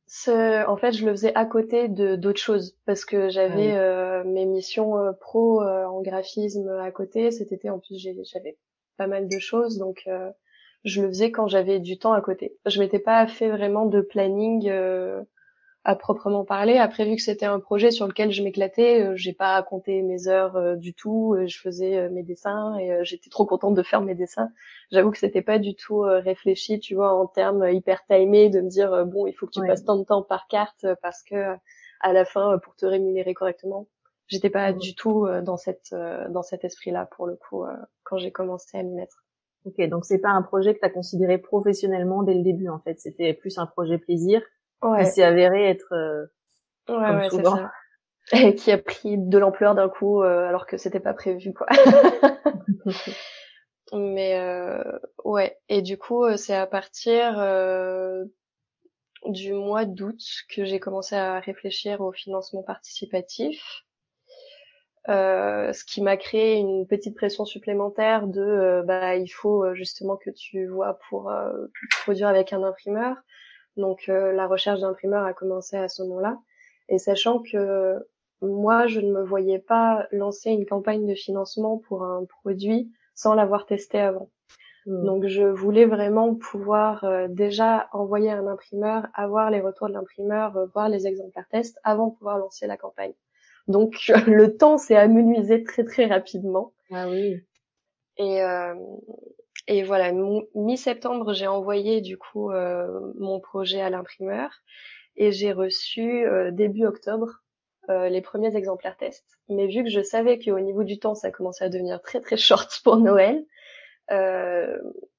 Ce, 0.08 0.66
En 0.68 0.78
fait, 0.78 0.94
je 0.94 1.06
le 1.06 1.12
faisais 1.12 1.36
à 1.36 1.46
côté 1.46 1.90
de 1.90 2.16
d'autres 2.16 2.40
choses 2.40 2.78
parce 2.86 3.06
que 3.06 3.30
j'avais 3.30 3.72
ah 3.72 3.82
euh, 3.82 4.24
mes 4.24 4.46
missions 4.46 4.98
euh, 4.98 5.12
pro 5.12 5.62
euh, 5.62 5.86
en 5.86 6.02
graphisme 6.02 6.70
à 6.82 6.92
côté. 6.92 7.32
Cet 7.32 7.52
été 7.52 7.70
en 7.70 7.80
plus 7.80 8.00
j'avais 8.00 8.58
pas 8.98 9.08
mal 9.08 9.28
de 9.28 9.40
choses 9.40 9.78
donc 9.78 10.08
je 10.86 11.02
le 11.02 11.10
faisais 11.10 11.32
quand 11.32 11.48
j'avais 11.48 11.80
du 11.80 12.00
temps 12.00 12.14
à 12.14 12.22
côté. 12.22 12.58
Je 12.66 12.80
m'étais 12.80 13.00
pas 13.00 13.28
fait 13.28 13.50
vraiment 13.50 13.86
de 13.86 14.02
planning 14.02 14.72
à 15.90 15.96
proprement 15.96 16.46
parler. 16.46 16.78
Après, 16.78 17.04
vu 17.04 17.16
que 17.16 17.22
c'était 17.22 17.48
un 17.48 17.60
projet 17.60 17.90
sur 17.90 18.06
lequel 18.06 18.30
je 18.30 18.44
m'éclatais, 18.44 19.02
euh, 19.02 19.16
j'ai 19.16 19.34
pas 19.34 19.62
compté 19.64 20.04
mes 20.04 20.28
heures 20.28 20.56
euh, 20.56 20.76
du 20.76 20.94
tout. 20.94 21.34
Euh, 21.34 21.48
je 21.48 21.60
faisais 21.60 22.10
mes 22.10 22.22
dessins 22.22 22.78
et 22.78 23.04
j'étais 23.04 23.32
trop 23.32 23.48
contente 23.48 23.74
de 23.74 23.82
faire 23.82 24.02
mes 24.02 24.14
dessins. 24.14 24.52
J'avoue 24.92 25.10
que 25.10 25.18
c'était 25.18 25.42
pas 25.42 25.58
du 25.58 25.74
tout 25.74 26.02
réfléchi, 26.02 26.80
tu 26.80 26.94
vois, 26.94 27.14
en 27.14 27.26
termes 27.26 27.68
hyper 27.72 28.06
timés, 28.06 28.50
de 28.50 28.62
me 28.62 28.70
dire 28.70 29.06
bon, 29.08 29.26
il 29.26 29.34
faut 29.34 29.48
que 29.48 29.52
tu 29.52 29.66
passes 29.66 29.84
tant 29.84 29.98
de 29.98 30.04
temps 30.04 30.22
par 30.22 30.48
carte 30.48 30.86
parce 31.02 31.24
que 31.24 31.56
à 32.02 32.14
la 32.14 32.24
fin, 32.24 32.60
pour 32.60 32.76
te 32.76 32.86
rémunérer 32.86 33.34
correctement, 33.34 33.88
j'étais 34.28 34.50
pas 34.50 34.74
du 34.74 34.96
tout 34.96 35.28
dans 35.44 35.58
cette 35.58 35.94
dans 36.30 36.44
cet 36.44 36.64
esprit-là 36.64 37.08
pour 37.16 37.28
le 37.28 37.36
coup 37.36 37.66
quand 38.04 38.18
j'ai 38.18 38.32
commencé 38.32 38.78
à 38.78 38.84
m'y 38.84 38.94
mettre. 38.94 39.24
Ok, 39.66 39.82
donc 39.90 40.06
c'est 40.06 40.20
pas 40.20 40.30
un 40.30 40.42
projet 40.42 40.74
que 40.74 40.80
tu 40.80 40.86
as 40.86 40.90
considéré 40.90 41.38
professionnellement 41.38 42.24
dès 42.24 42.34
le 42.34 42.44
début 42.44 42.70
en 42.70 42.80
fait, 42.80 43.00
c'était 43.00 43.34
plus 43.34 43.58
un 43.58 43.68
projet 43.68 43.98
plaisir 43.98 44.42
ouais. 44.82 45.04
qui 45.04 45.12
s'est 45.12 45.24
avéré 45.24 45.70
être 45.70 45.94
euh, 45.94 46.26
ouais, 46.90 47.16
ouais, 47.16 47.30
souvent. 47.30 47.56
Ça. 47.58 47.72
Et 48.34 48.54
qui 48.54 48.72
a 48.72 48.78
pris 48.78 49.18
de 49.18 49.38
l'ampleur 49.40 49.74
d'un 49.74 49.90
coup 49.90 50.22
euh, 50.22 50.48
alors 50.48 50.68
que 50.68 50.78
c'était 50.78 51.00
pas 51.00 51.14
prévu 51.14 51.54
quoi. 51.54 51.66
Mais 53.94 54.40
euh, 54.40 54.84
ouais, 55.24 55.58
et 55.68 55.82
du 55.82 55.98
coup 55.98 56.24
euh, 56.24 56.38
c'est 56.38 56.56
à 56.56 56.68
partir 56.68 57.40
euh, 57.40 58.24
du 59.26 59.54
mois 59.54 59.86
d'août 59.86 60.22
que 60.54 60.64
j'ai 60.64 60.80
commencé 60.80 61.16
à 61.16 61.40
réfléchir 61.40 62.02
au 62.02 62.12
financement 62.12 62.62
participatif. 62.62 63.84
Euh, 65.08 65.74
ce 65.74 65.84
qui 65.86 66.02
m'a 66.04 66.18
créé 66.18 66.58
une 66.58 66.86
petite 66.86 67.16
pression 67.16 67.46
supplémentaire 67.46 68.28
de 68.28 68.84
bah 68.86 69.16
il 69.16 69.30
faut 69.30 69.74
justement 69.74 70.18
que 70.18 70.30
tu 70.30 70.68
vois 70.68 71.00
pour 71.10 71.32
produire 72.04 72.28
avec 72.28 72.54
un 72.54 72.62
imprimeur 72.62 73.16
donc 73.78 74.10
euh, 74.10 74.32
la 74.32 74.48
recherche 74.48 74.82
d'imprimeur 74.82 75.26
a 75.26 75.34
commencé 75.34 75.78
à 75.78 75.88
ce 75.88 76.04
moment-là. 76.04 76.38
Et 76.90 76.98
sachant 76.98 77.40
que 77.40 77.98
moi, 78.42 78.88
je 78.88 79.00
ne 79.00 79.12
me 79.12 79.24
voyais 79.24 79.60
pas 79.60 80.08
lancer 80.12 80.52
une 80.52 80.66
campagne 80.66 81.06
de 81.06 81.16
financement 81.16 81.78
pour 81.78 82.04
un 82.04 82.26
produit 82.26 82.92
sans 83.14 83.34
l'avoir 83.34 83.66
testé 83.66 84.00
avant. 84.00 84.30
Hmm. 84.86 85.06
Donc 85.06 85.28
je 85.28 85.44
voulais 85.44 85.86
vraiment 85.86 86.36
pouvoir 86.36 87.04
euh, 87.04 87.28
déjà 87.28 87.90
envoyer 87.92 88.32
un 88.32 88.48
imprimeur, 88.48 89.08
avoir 89.14 89.52
les 89.52 89.60
retours 89.60 89.90
de 89.90 89.94
l'imprimeur, 89.94 90.56
euh, 90.56 90.66
voir 90.68 90.90
les 90.90 91.06
exemplaires 91.06 91.48
tests 91.50 91.80
avant 91.84 92.08
de 92.08 92.16
pouvoir 92.16 92.38
lancer 92.38 92.66
la 92.66 92.78
campagne. 92.78 93.14
Donc 93.68 93.96
le 94.28 94.56
temps 94.56 94.78
s'est 94.78 94.96
amenuisé 94.96 95.64
très 95.64 95.84
très 95.84 96.06
rapidement. 96.06 96.74
Ah 96.92 97.10
oui. 97.10 97.42
Et, 98.18 98.42
et 99.70 99.84
voilà, 99.84 100.12
mi-septembre, 100.56 101.32
j'ai 101.34 101.46
envoyé 101.46 102.02
du 102.02 102.18
coup 102.18 102.52
euh, 102.52 103.14
mon 103.20 103.40
projet 103.40 103.80
à 103.80 103.92
l'imprimeur 103.92 104.50
et 105.16 105.32
j'ai 105.32 105.54
reçu 105.54 106.26
euh, 106.26 106.50
début 106.50 106.86
octobre 106.88 107.44
euh, 107.92 108.10
les 108.10 108.22
premiers 108.22 108.56
exemplaires 108.56 108.98
tests. 108.98 109.38
Mais 109.48 109.68
vu 109.68 109.84
que 109.84 109.92
je 109.92 110.02
savais 110.02 110.40
qu'au 110.40 110.60
niveau 110.60 110.84
du 110.84 110.98
temps, 110.98 111.14
ça 111.14 111.30
commençait 111.30 111.66
à 111.66 111.70
devenir 111.70 112.02
très 112.02 112.20
très 112.20 112.36
short 112.36 112.82
pour 112.84 112.98
Noël, 112.98 113.46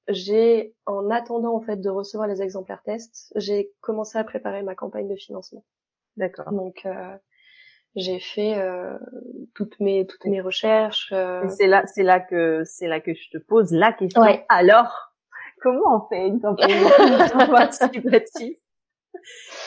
j'ai, 0.09 0.75
en 0.85 1.09
attendant 1.09 1.55
en 1.55 1.61
fait 1.61 1.79
de 1.79 1.89
recevoir 1.89 2.27
les 2.27 2.41
exemplaires 2.41 2.83
tests, 2.83 3.31
j'ai 3.37 3.71
commencé 3.79 4.17
à 4.17 4.25
préparer 4.25 4.63
ma 4.63 4.75
campagne 4.75 5.07
de 5.07 5.15
financement. 5.15 5.63
D'accord. 6.17 6.51
Donc 6.51 6.85
j'ai 7.95 8.19
fait 8.19 8.57
euh, 8.57 8.97
toutes 9.55 9.79
mes 9.79 10.05
toutes 10.07 10.25
mes 10.25 10.41
recherches. 10.41 11.11
Euh... 11.11 11.47
C'est 11.49 11.67
là 11.67 11.83
c'est 11.85 12.03
là 12.03 12.19
que 12.19 12.63
c'est 12.65 12.87
là 12.87 12.99
que 12.99 13.13
je 13.13 13.29
te 13.31 13.37
pose 13.37 13.71
la 13.71 13.91
question. 13.93 14.21
Alors, 14.49 15.13
comment 15.61 15.97
on 15.97 16.07
fait 16.07 16.27
une 16.27 16.41
campagne 16.41 16.71
participative? 17.51 18.55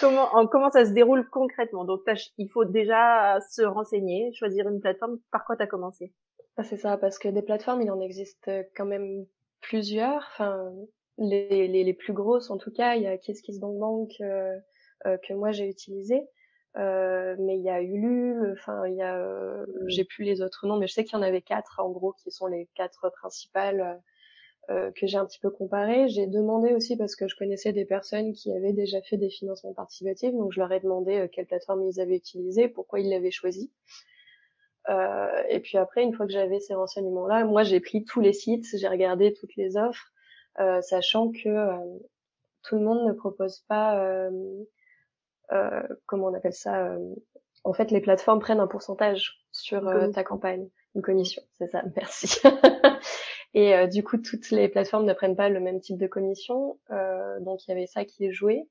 Comment 0.00 0.46
comment 0.46 0.70
ça 0.70 0.84
se 0.84 0.92
déroule 0.92 1.28
concrètement? 1.30 1.84
Donc 1.84 2.00
il 2.38 2.48
faut 2.50 2.64
déjà 2.64 3.38
se 3.50 3.62
renseigner, 3.62 4.32
choisir 4.34 4.68
une 4.68 4.80
plateforme. 4.80 5.18
Par 5.30 5.44
quoi 5.44 5.56
tu 5.56 5.62
as 5.62 5.66
commencé? 5.66 6.12
Ah, 6.56 6.62
C'est 6.62 6.76
ça, 6.76 6.96
parce 6.96 7.18
que 7.18 7.28
des 7.28 7.42
plateformes, 7.42 7.82
il 7.82 7.90
en 7.90 8.00
existe 8.00 8.50
quand 8.76 8.86
même 8.86 9.26
plusieurs. 9.60 10.28
Enfin, 10.32 10.72
les, 11.18 11.68
les, 11.68 11.84
les 11.84 11.94
plus 11.94 12.12
grosses 12.12 12.50
en 12.50 12.58
tout 12.58 12.70
cas, 12.70 12.94
il 12.94 13.02
y 13.02 13.06
a 13.06 13.16
KissKissBankBank 13.16 14.10
euh, 14.20 14.58
euh, 15.06 15.16
que 15.26 15.34
moi 15.34 15.52
j'ai 15.52 15.68
utilisé. 15.68 16.22
Euh, 16.76 17.36
mais 17.38 17.56
il 17.56 17.62
y 17.62 17.70
a 17.70 17.80
Ulule, 17.80 18.56
enfin 18.58 18.86
il 18.88 18.96
y 18.96 19.02
a, 19.02 19.16
euh, 19.16 19.64
j'ai 19.86 20.04
plus 20.04 20.24
les 20.24 20.42
autres 20.42 20.66
noms, 20.66 20.76
mais 20.76 20.88
je 20.88 20.94
sais 20.94 21.04
qu'il 21.04 21.16
y 21.16 21.20
en 21.20 21.22
avait 21.22 21.42
quatre 21.42 21.80
en 21.80 21.90
gros 21.90 22.12
qui 22.12 22.32
sont 22.32 22.48
les 22.48 22.68
quatre 22.74 23.10
principales 23.10 24.00
euh, 24.70 24.90
que 24.92 25.06
j'ai 25.06 25.16
un 25.16 25.24
petit 25.24 25.38
peu 25.38 25.50
comparées. 25.50 26.08
J'ai 26.08 26.26
demandé 26.26 26.74
aussi 26.74 26.96
parce 26.96 27.14
que 27.14 27.28
je 27.28 27.36
connaissais 27.36 27.72
des 27.72 27.84
personnes 27.84 28.32
qui 28.32 28.52
avaient 28.52 28.72
déjà 28.72 29.00
fait 29.02 29.16
des 29.16 29.30
financements 29.30 29.72
participatifs, 29.72 30.32
donc 30.32 30.52
je 30.52 30.60
leur 30.60 30.72
ai 30.72 30.80
demandé 30.80 31.28
quelle 31.32 31.46
plateforme 31.46 31.84
ils 31.84 32.00
avaient 32.00 32.16
utilisé, 32.16 32.68
pourquoi 32.68 32.98
ils 33.00 33.08
l'avaient 33.08 33.30
choisi. 33.30 33.70
et 34.88 35.60
puis 35.60 35.78
après, 35.78 36.02
une 36.02 36.12
fois 36.12 36.26
que 36.26 36.32
j'avais 36.32 36.60
ces 36.60 36.74
renseignements-là, 36.74 37.44
moi 37.44 37.62
j'ai 37.62 37.80
pris 37.80 38.04
tous 38.04 38.20
les 38.20 38.32
sites, 38.32 38.66
j'ai 38.76 38.88
regardé 38.88 39.32
toutes 39.32 39.54
les 39.56 39.76
offres, 39.76 40.12
sachant 40.82 41.30
que 41.30 41.78
tout 42.64 42.76
le 42.76 42.82
monde 42.82 43.06
ne 43.06 43.12
propose 43.12 43.60
pas 43.68 43.98
euh, 44.00 44.30
comment 46.06 46.26
on 46.26 46.34
appelle 46.34 46.52
ça 46.52 46.86
euh, 46.86 47.14
En 47.64 47.72
fait, 47.72 47.90
les 47.90 48.00
plateformes 48.00 48.40
prennent 48.40 48.60
un 48.60 48.66
pourcentage 48.66 49.44
sur 49.52 49.86
euh, 49.88 50.08
ta 50.08 50.24
campagne, 50.24 50.68
une 50.94 51.02
commission, 51.02 51.42
c'est 51.58 51.68
ça. 51.68 51.82
Merci. 51.96 52.40
Et 53.56 53.86
du 53.86 54.02
coup, 54.02 54.18
toutes 54.18 54.50
les 54.50 54.68
plateformes 54.68 55.04
ne 55.04 55.12
prennent 55.12 55.36
pas 55.36 55.48
le 55.48 55.60
même 55.60 55.78
type 55.78 55.96
de 55.96 56.08
commission, 56.08 56.76
donc 57.40 57.64
il 57.64 57.70
y 57.70 57.72
avait 57.72 57.86
ça 57.86 58.04
qui 58.04 58.24
est 58.24 58.32
joué. 58.32 58.68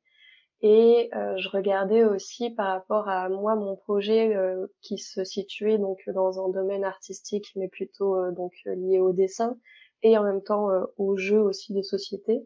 Et 0.61 1.09
je 1.13 1.47
regardais 1.47 2.03
aussi 2.03 2.49
par 2.49 2.67
rapport 2.67 3.07
à 3.07 3.29
moi 3.29 3.55
mon 3.55 3.77
projet 3.77 4.35
qui 4.81 4.97
se 4.97 5.23
situait 5.23 5.77
donc 5.77 6.01
dans 6.07 6.45
un 6.45 6.49
domaine 6.49 6.83
artistique, 6.83 7.53
mais 7.55 7.69
plutôt 7.69 8.29
donc 8.31 8.51
lié 8.65 8.99
au 8.99 9.13
dessin 9.13 9.57
et 10.01 10.17
en 10.17 10.23
même 10.23 10.43
temps 10.43 10.67
au 10.97 11.15
jeu 11.15 11.39
aussi 11.39 11.71
de 11.71 11.81
société. 11.81 12.43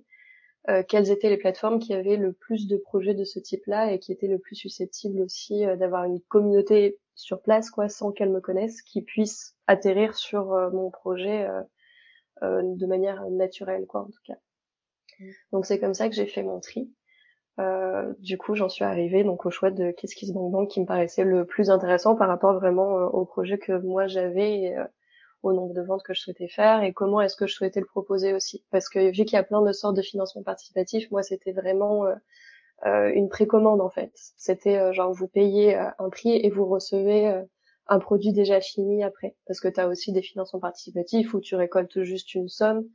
Euh, 0.69 0.83
quelles 0.85 1.11
étaient 1.11 1.29
les 1.29 1.37
plateformes 1.37 1.79
qui 1.79 1.93
avaient 1.93 2.17
le 2.17 2.33
plus 2.33 2.67
de 2.67 2.75
projets 2.75 3.13
de 3.13 3.23
ce 3.23 3.39
type-là 3.39 3.91
et 3.93 3.99
qui 3.99 4.11
étaient 4.11 4.27
le 4.27 4.37
plus 4.37 4.55
susceptibles 4.55 5.21
aussi 5.21 5.65
euh, 5.65 5.77
d'avoir 5.77 6.03
une 6.03 6.19
communauté 6.19 6.97
sur 7.15 7.41
place, 7.41 7.69
quoi, 7.69 7.87
sans 7.87 8.11
qu'elles 8.11 8.31
me 8.31 8.41
connaissent, 8.41 8.81
qui 8.81 9.01
puissent 9.01 9.55
atterrir 9.67 10.15
sur 10.15 10.53
euh, 10.53 10.69
mon 10.71 10.91
projet 10.91 11.47
de 12.41 12.85
manière 12.85 13.27
naturelle, 13.31 13.87
quoi, 13.87 14.01
en 14.01 14.07
tout 14.07 14.21
cas. 14.25 14.37
Mm. 15.19 15.29
Donc 15.53 15.65
c'est 15.65 15.79
comme 15.79 15.93
ça 15.93 16.09
que 16.09 16.15
j'ai 16.15 16.27
fait 16.27 16.43
mon 16.43 16.59
tri. 16.59 16.91
Euh, 17.59 18.13
du 18.19 18.37
coup, 18.37 18.53
j'en 18.53 18.69
suis 18.69 18.85
arrivée 18.85 19.23
donc 19.23 19.45
au 19.45 19.49
choix 19.49 19.71
de 19.71 19.91
Qu'est-ce 19.91 20.15
qui 20.15 20.27
se 20.27 20.33
banque 20.33 20.69
qui 20.69 20.81
me 20.81 20.85
paraissait 20.85 21.23
le 21.23 21.45
plus 21.45 21.71
intéressant 21.71 22.15
par 22.15 22.27
rapport 22.27 22.53
vraiment 22.53 23.05
au 23.07 23.25
projet 23.25 23.57
que 23.57 23.71
moi 23.71 24.05
j'avais 24.05 24.59
et 24.59 24.75
au 25.43 25.53
nombre 25.53 25.73
de 25.73 25.81
ventes 25.81 26.03
que 26.03 26.13
je 26.13 26.21
souhaitais 26.21 26.47
faire 26.47 26.83
et 26.83 26.93
comment 26.93 27.21
est-ce 27.21 27.35
que 27.35 27.47
je 27.47 27.53
souhaitais 27.53 27.79
le 27.79 27.85
proposer 27.85 28.33
aussi. 28.33 28.63
Parce 28.71 28.89
que 28.89 29.11
vu 29.11 29.25
qu'il 29.25 29.33
y 29.33 29.37
a 29.37 29.43
plein 29.43 29.61
de 29.61 29.71
sortes 29.71 29.95
de 29.95 30.01
financement 30.01 30.43
participatif, 30.43 31.09
moi 31.11 31.23
c'était 31.23 31.51
vraiment 31.51 32.05
une 32.83 33.29
précommande 33.29 33.81
en 33.81 33.89
fait. 33.89 34.11
C'était 34.37 34.93
genre 34.93 35.13
vous 35.13 35.27
payez 35.27 35.75
un 35.75 36.09
prix 36.09 36.35
et 36.35 36.49
vous 36.49 36.65
recevez 36.65 37.43
un 37.87 37.99
produit 37.99 38.33
déjà 38.33 38.61
fini 38.61 39.03
après. 39.03 39.35
Parce 39.45 39.59
que 39.59 39.67
tu 39.67 39.79
as 39.79 39.87
aussi 39.87 40.11
des 40.11 40.21
financements 40.21 40.59
participatifs 40.59 41.33
où 41.33 41.39
tu 41.39 41.55
récoltes 41.55 42.01
juste 42.03 42.33
une 42.35 42.49
somme 42.49 42.87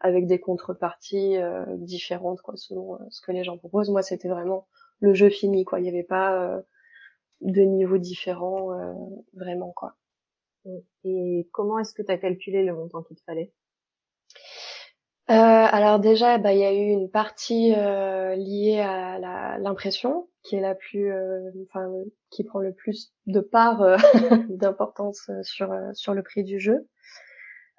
avec 0.00 0.26
des 0.26 0.40
contreparties 0.40 1.36
euh, 1.36 1.64
différentes 1.76 2.40
quoi, 2.40 2.56
selon 2.56 2.94
euh, 2.94 2.98
ce 3.10 3.20
que 3.20 3.32
les 3.32 3.44
gens 3.44 3.58
proposent. 3.58 3.90
Moi, 3.90 4.02
c'était 4.02 4.28
vraiment 4.28 4.66
le 5.00 5.14
jeu 5.14 5.28
fini, 5.28 5.64
quoi. 5.64 5.78
Il 5.78 5.82
n'y 5.82 5.90
avait 5.90 6.02
pas 6.02 6.42
euh, 6.42 6.60
de 7.42 7.62
niveau 7.62 7.98
différent 7.98 8.70
vraiment, 9.34 9.72
quoi. 9.72 9.94
Et 11.04 11.48
comment 11.52 11.78
est-ce 11.78 11.94
que 11.94 12.02
tu 12.02 12.12
as 12.12 12.18
calculé 12.18 12.62
le 12.64 12.74
montant 12.74 13.02
qu'il 13.02 13.16
te 13.16 13.22
fallait? 13.22 13.52
Euh, 15.30 15.34
alors 15.34 16.00
déjà, 16.00 16.38
bah, 16.38 16.52
il 16.52 16.58
y 16.58 16.64
a 16.64 16.72
eu 16.72 16.88
une 16.90 17.08
partie 17.08 17.72
euh, 17.76 18.34
liée 18.34 18.80
à 18.80 19.58
l'impression, 19.58 20.28
qui 20.42 20.56
est 20.56 20.60
la 20.60 20.74
plus, 20.74 21.12
euh, 21.12 21.50
enfin, 21.68 21.88
qui 22.30 22.42
prend 22.42 22.58
le 22.58 22.72
plus 22.72 23.12
de 23.26 23.38
part 23.38 23.96
d'importance 24.48 25.30
sur 25.42 25.72
sur 25.94 26.14
le 26.14 26.22
prix 26.24 26.42
du 26.42 26.58
jeu. 26.58 26.88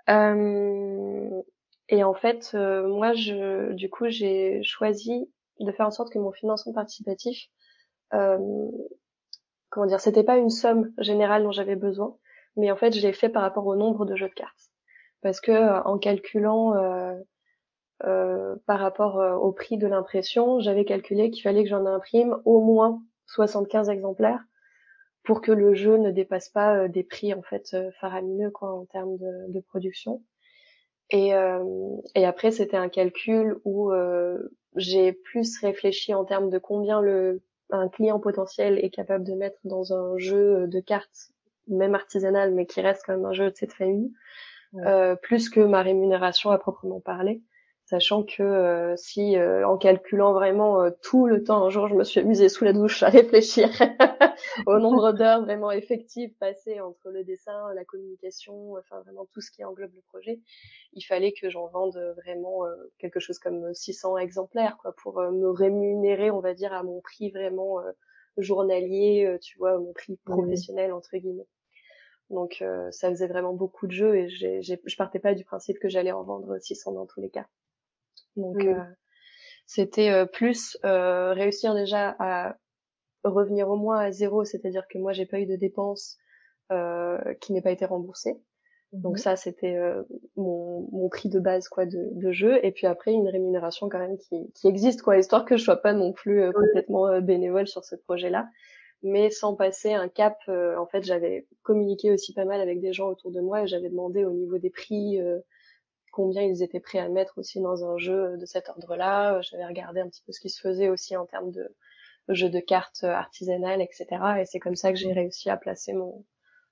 et 0.08 2.04
en 2.04 2.14
fait, 2.14 2.54
moi, 2.54 3.14
je, 3.14 3.74
du 3.74 3.90
coup, 3.90 4.08
j'ai 4.08 4.64
choisi 4.64 5.30
de 5.60 5.72
faire 5.74 5.88
en 5.88 5.92
sorte 5.92 6.12
que 6.14 6.20
mon 6.20 6.32
financement 6.32 6.72
participatif, 6.72 7.50
comment 8.12 9.88
dire, 9.88 10.00
c'était 10.00 10.24
pas 10.24 10.38
une 10.38 10.50
somme 10.50 10.94
générale 11.00 11.44
dont 11.44 11.52
j'avais 11.52 11.76
besoin, 11.76 12.16
mais 12.58 12.72
en 12.72 12.76
fait, 12.76 12.94
je 12.94 13.02
l'ai 13.02 13.14
fait 13.14 13.30
par 13.30 13.42
rapport 13.42 13.66
au 13.66 13.76
nombre 13.76 14.06
de 14.06 14.16
jeux 14.16 14.30
de 14.30 14.34
cartes 14.34 14.72
parce 15.22 15.40
que 15.40 15.84
en 15.86 16.00
calculant 16.00 16.74
euh, 18.06 18.56
par 18.66 18.80
rapport 18.80 19.20
euh, 19.20 19.36
au 19.36 19.52
prix 19.52 19.78
de 19.78 19.86
l'impression, 19.86 20.60
j'avais 20.60 20.86
calculé 20.86 21.30
qu'il 21.30 21.44
fallait 21.44 21.64
que 21.64 21.70
j'en 21.70 21.86
imprime 21.86 22.36
au 22.46 22.60
moins 22.62 23.02
75 23.28 23.90
exemplaires 23.90 24.44
pour 25.24 25.42
que 25.42 25.52
le 25.52 25.76
jeu 25.76 25.98
ne 25.98 26.10
dépasse 26.10 26.50
pas 26.50 26.76
euh, 26.76 26.88
des 26.88 27.04
prix 27.04 27.34
en 27.34 27.44
fait 27.44 27.78
faramineux 28.00 28.50
quoi 28.50 28.74
en 28.74 28.86
termes 28.86 29.18
de, 29.18 29.52
de 29.52 29.60
production. 29.60 30.24
Et, 31.14 31.32
et 32.16 32.26
après 32.26 32.52
c'était 32.52 32.78
un 32.78 32.88
calcul 32.88 33.58
où 33.66 33.92
j'ai 34.78 35.12
plus 35.12 35.60
réfléchi 35.60 36.14
en 36.14 36.24
termes 36.24 36.50
de 36.50 36.58
combien 36.58 37.02
le 37.02 37.42
un 37.70 37.90
client 37.90 38.18
potentiel 38.18 38.80
est 38.80 38.92
capable 38.92 39.26
de 39.26 39.34
mettre 39.34 39.60
dans 39.66 39.92
un 39.92 40.18
jeu 40.18 40.68
de 40.68 40.80
cartes 40.80 41.34
même 41.76 41.96
artisanal 41.96 42.54
mais 42.54 42.66
qui 42.66 42.82
reste 42.82 43.04
quand 43.06 43.16
même 43.16 43.26
un 43.26 43.34
jeu 43.34 43.50
de 43.50 43.56
cette 43.56 43.74
famille 43.74 44.12
plus 45.22 45.50
que 45.50 45.60
ma 45.60 45.82
rémunération 45.82 46.50
à 46.52 46.58
proprement 46.58 47.02
parler 47.02 47.42
sachant 47.92 48.24
que 48.24 48.42
euh, 48.42 48.96
si 48.96 49.36
euh, 49.36 49.68
en 49.68 49.78
calculant 49.78 50.32
vraiment 50.32 50.82
euh, 50.82 50.92
tout 51.02 51.28
le 51.28 51.44
temps, 51.44 51.66
un 51.66 51.70
jour 51.70 51.90
je 51.90 51.96
me 51.96 52.06
suis 52.06 52.22
amusée 52.22 52.48
sous 52.48 52.64
la 52.64 52.72
douche 52.72 53.04
à 53.04 53.10
réfléchir 53.10 53.70
au 54.66 54.80
nombre 54.80 55.12
d'heures 55.18 55.42
vraiment 55.42 55.72
effectives 55.72 56.34
passées 56.40 56.80
entre 56.80 57.10
le 57.10 57.26
dessin, 57.26 57.74
la 57.74 57.84
communication, 57.84 58.76
enfin 58.78 59.02
vraiment 59.02 59.28
tout 59.34 59.42
ce 59.42 59.52
qui 59.52 59.66
englobe 59.66 59.94
le 59.94 60.02
projet, 60.08 60.40
il 60.94 61.02
fallait 61.02 61.34
que 61.34 61.50
j'en 61.50 61.68
vende 61.68 61.98
vraiment 62.24 62.62
quelque 62.98 63.20
chose 63.20 63.40
comme 63.40 63.74
600 63.74 64.18
exemplaires 64.20 64.78
quoi 64.82 64.94
pour 65.04 65.22
me 65.22 65.50
rémunérer, 65.50 66.32
on 66.32 66.40
va 66.40 66.54
dire 66.54 66.72
à 66.72 66.84
mon 66.84 67.02
prix 67.02 67.30
vraiment 67.30 67.80
journalier, 68.38 69.38
tu 69.42 69.58
vois, 69.58 69.78
mon 69.78 69.92
prix 69.92 70.18
professionnel 70.24 70.94
entre 70.94 71.18
guillemets. 71.18 71.48
Donc 72.32 72.64
ça 72.92 73.10
faisait 73.10 73.28
vraiment 73.28 73.54
beaucoup 73.54 73.88
de 73.88 73.92
jeux 73.92 74.16
et 74.16 74.30
j'ai, 74.30 74.62
je 74.62 74.96
partais 74.98 75.20
pas 75.20 75.36
du 75.36 75.44
principe 75.44 75.80
que 75.80 75.90
j'allais 75.90 76.12
en 76.12 76.24
vendre 76.24 76.58
600 76.60 76.94
dans 76.94 77.06
tous 77.06 77.22
les 77.22 77.30
cas. 77.30 77.46
Donc 78.36 78.64
euh, 78.64 78.84
c'était 79.66 80.12
euh, 80.12 80.26
plus 80.26 80.78
euh, 80.86 81.34
réussir 81.34 81.74
déjà 81.74 82.16
à 82.20 82.56
revenir 83.24 83.70
au 83.70 83.76
moins 83.76 84.00
à 84.00 84.12
zéro, 84.12 84.44
c'est-à-dire 84.46 84.88
que 84.90 84.98
moi 84.98 85.14
j'ai 85.14 85.26
pas 85.26 85.40
eu 85.40 85.46
de 85.46 85.56
dépenses 85.56 86.18
qui 87.42 87.52
n'aient 87.52 87.62
pas 87.62 87.72
été 87.72 87.84
remboursées. 87.84 88.42
Donc 88.94 89.14
mhm. 89.14 89.18
ça, 89.18 89.36
c'était 89.36 89.78
mon, 90.38 90.88
mon, 90.94 91.10
prix 91.10 91.28
de 91.28 91.38
base 91.38 91.68
quoi 91.68 91.86
de, 91.86 92.10
de, 92.14 92.32
jeu. 92.32 92.66
Et 92.66 92.72
puis 92.72 92.88
après, 92.88 93.12
une 93.12 93.28
rémunération 93.28 93.90
quand 93.90 94.00
même 94.00 94.18
qui, 94.18 94.50
qui 94.54 94.68
existe 94.70 95.02
quoi, 95.02 95.18
histoire 95.18 95.44
que 95.44 95.58
je 95.58 95.66
sois 95.66 95.82
pas 95.82 95.92
non 95.92 96.14
plus 96.14 96.50
complètement 96.54 97.20
bénévole 97.20 97.68
sur 97.68 97.84
ce 97.84 97.96
projet-là, 97.96 98.48
mais 99.04 99.30
sans 99.32 99.56
passer 99.56 99.94
un 99.94 100.10
cap. 100.10 100.38
en 100.48 100.86
fait, 100.88 101.04
j'avais 101.04 101.48
communiqué 101.64 102.12
aussi 102.12 102.34
pas 102.34 102.46
mal 102.46 102.62
avec 102.62 102.82
des 102.82 102.94
gens 102.94 103.10
autour 103.10 103.32
de 103.32 103.42
moi 103.42 103.64
et 103.64 103.68
j'avais 103.68 103.90
demandé 103.90 104.26
au 104.26 104.32
niveau 104.32 104.58
des 104.58 104.70
prix 104.70 105.20
combien 106.12 106.44
ils 106.44 106.62
étaient 106.62 106.80
prêts 106.80 107.00
à 107.00 107.10
mettre 107.10 107.38
aussi 107.38 107.60
dans 107.62 107.86
un 107.86 107.98
jeu 107.98 108.38
de 108.38 108.46
cet 108.46 108.70
ordre-là. 108.70 109.42
J'avais 109.42 109.66
regardé 109.66 110.02
un 110.02 110.08
petit 110.08 110.22
peu 110.26 110.32
ce 110.32 110.40
qui 110.40 110.50
se 110.50 110.62
faisait 110.62 110.90
aussi 110.90 111.16
en 111.16 111.26
termes 111.26 111.52
de 111.52 111.76
jeux 112.30 112.50
de 112.50 112.60
cartes 112.60 113.04
artisanales, 113.04 113.82
etc. 113.82 114.08
Et 114.40 114.46
c'est 114.46 114.60
comme 114.60 114.76
ça 114.76 114.92
que 114.92 114.98
j'ai 114.98 115.14
réussi 115.14 115.50
à 115.50 115.58
placer 115.58 115.94
mon, 115.94 116.26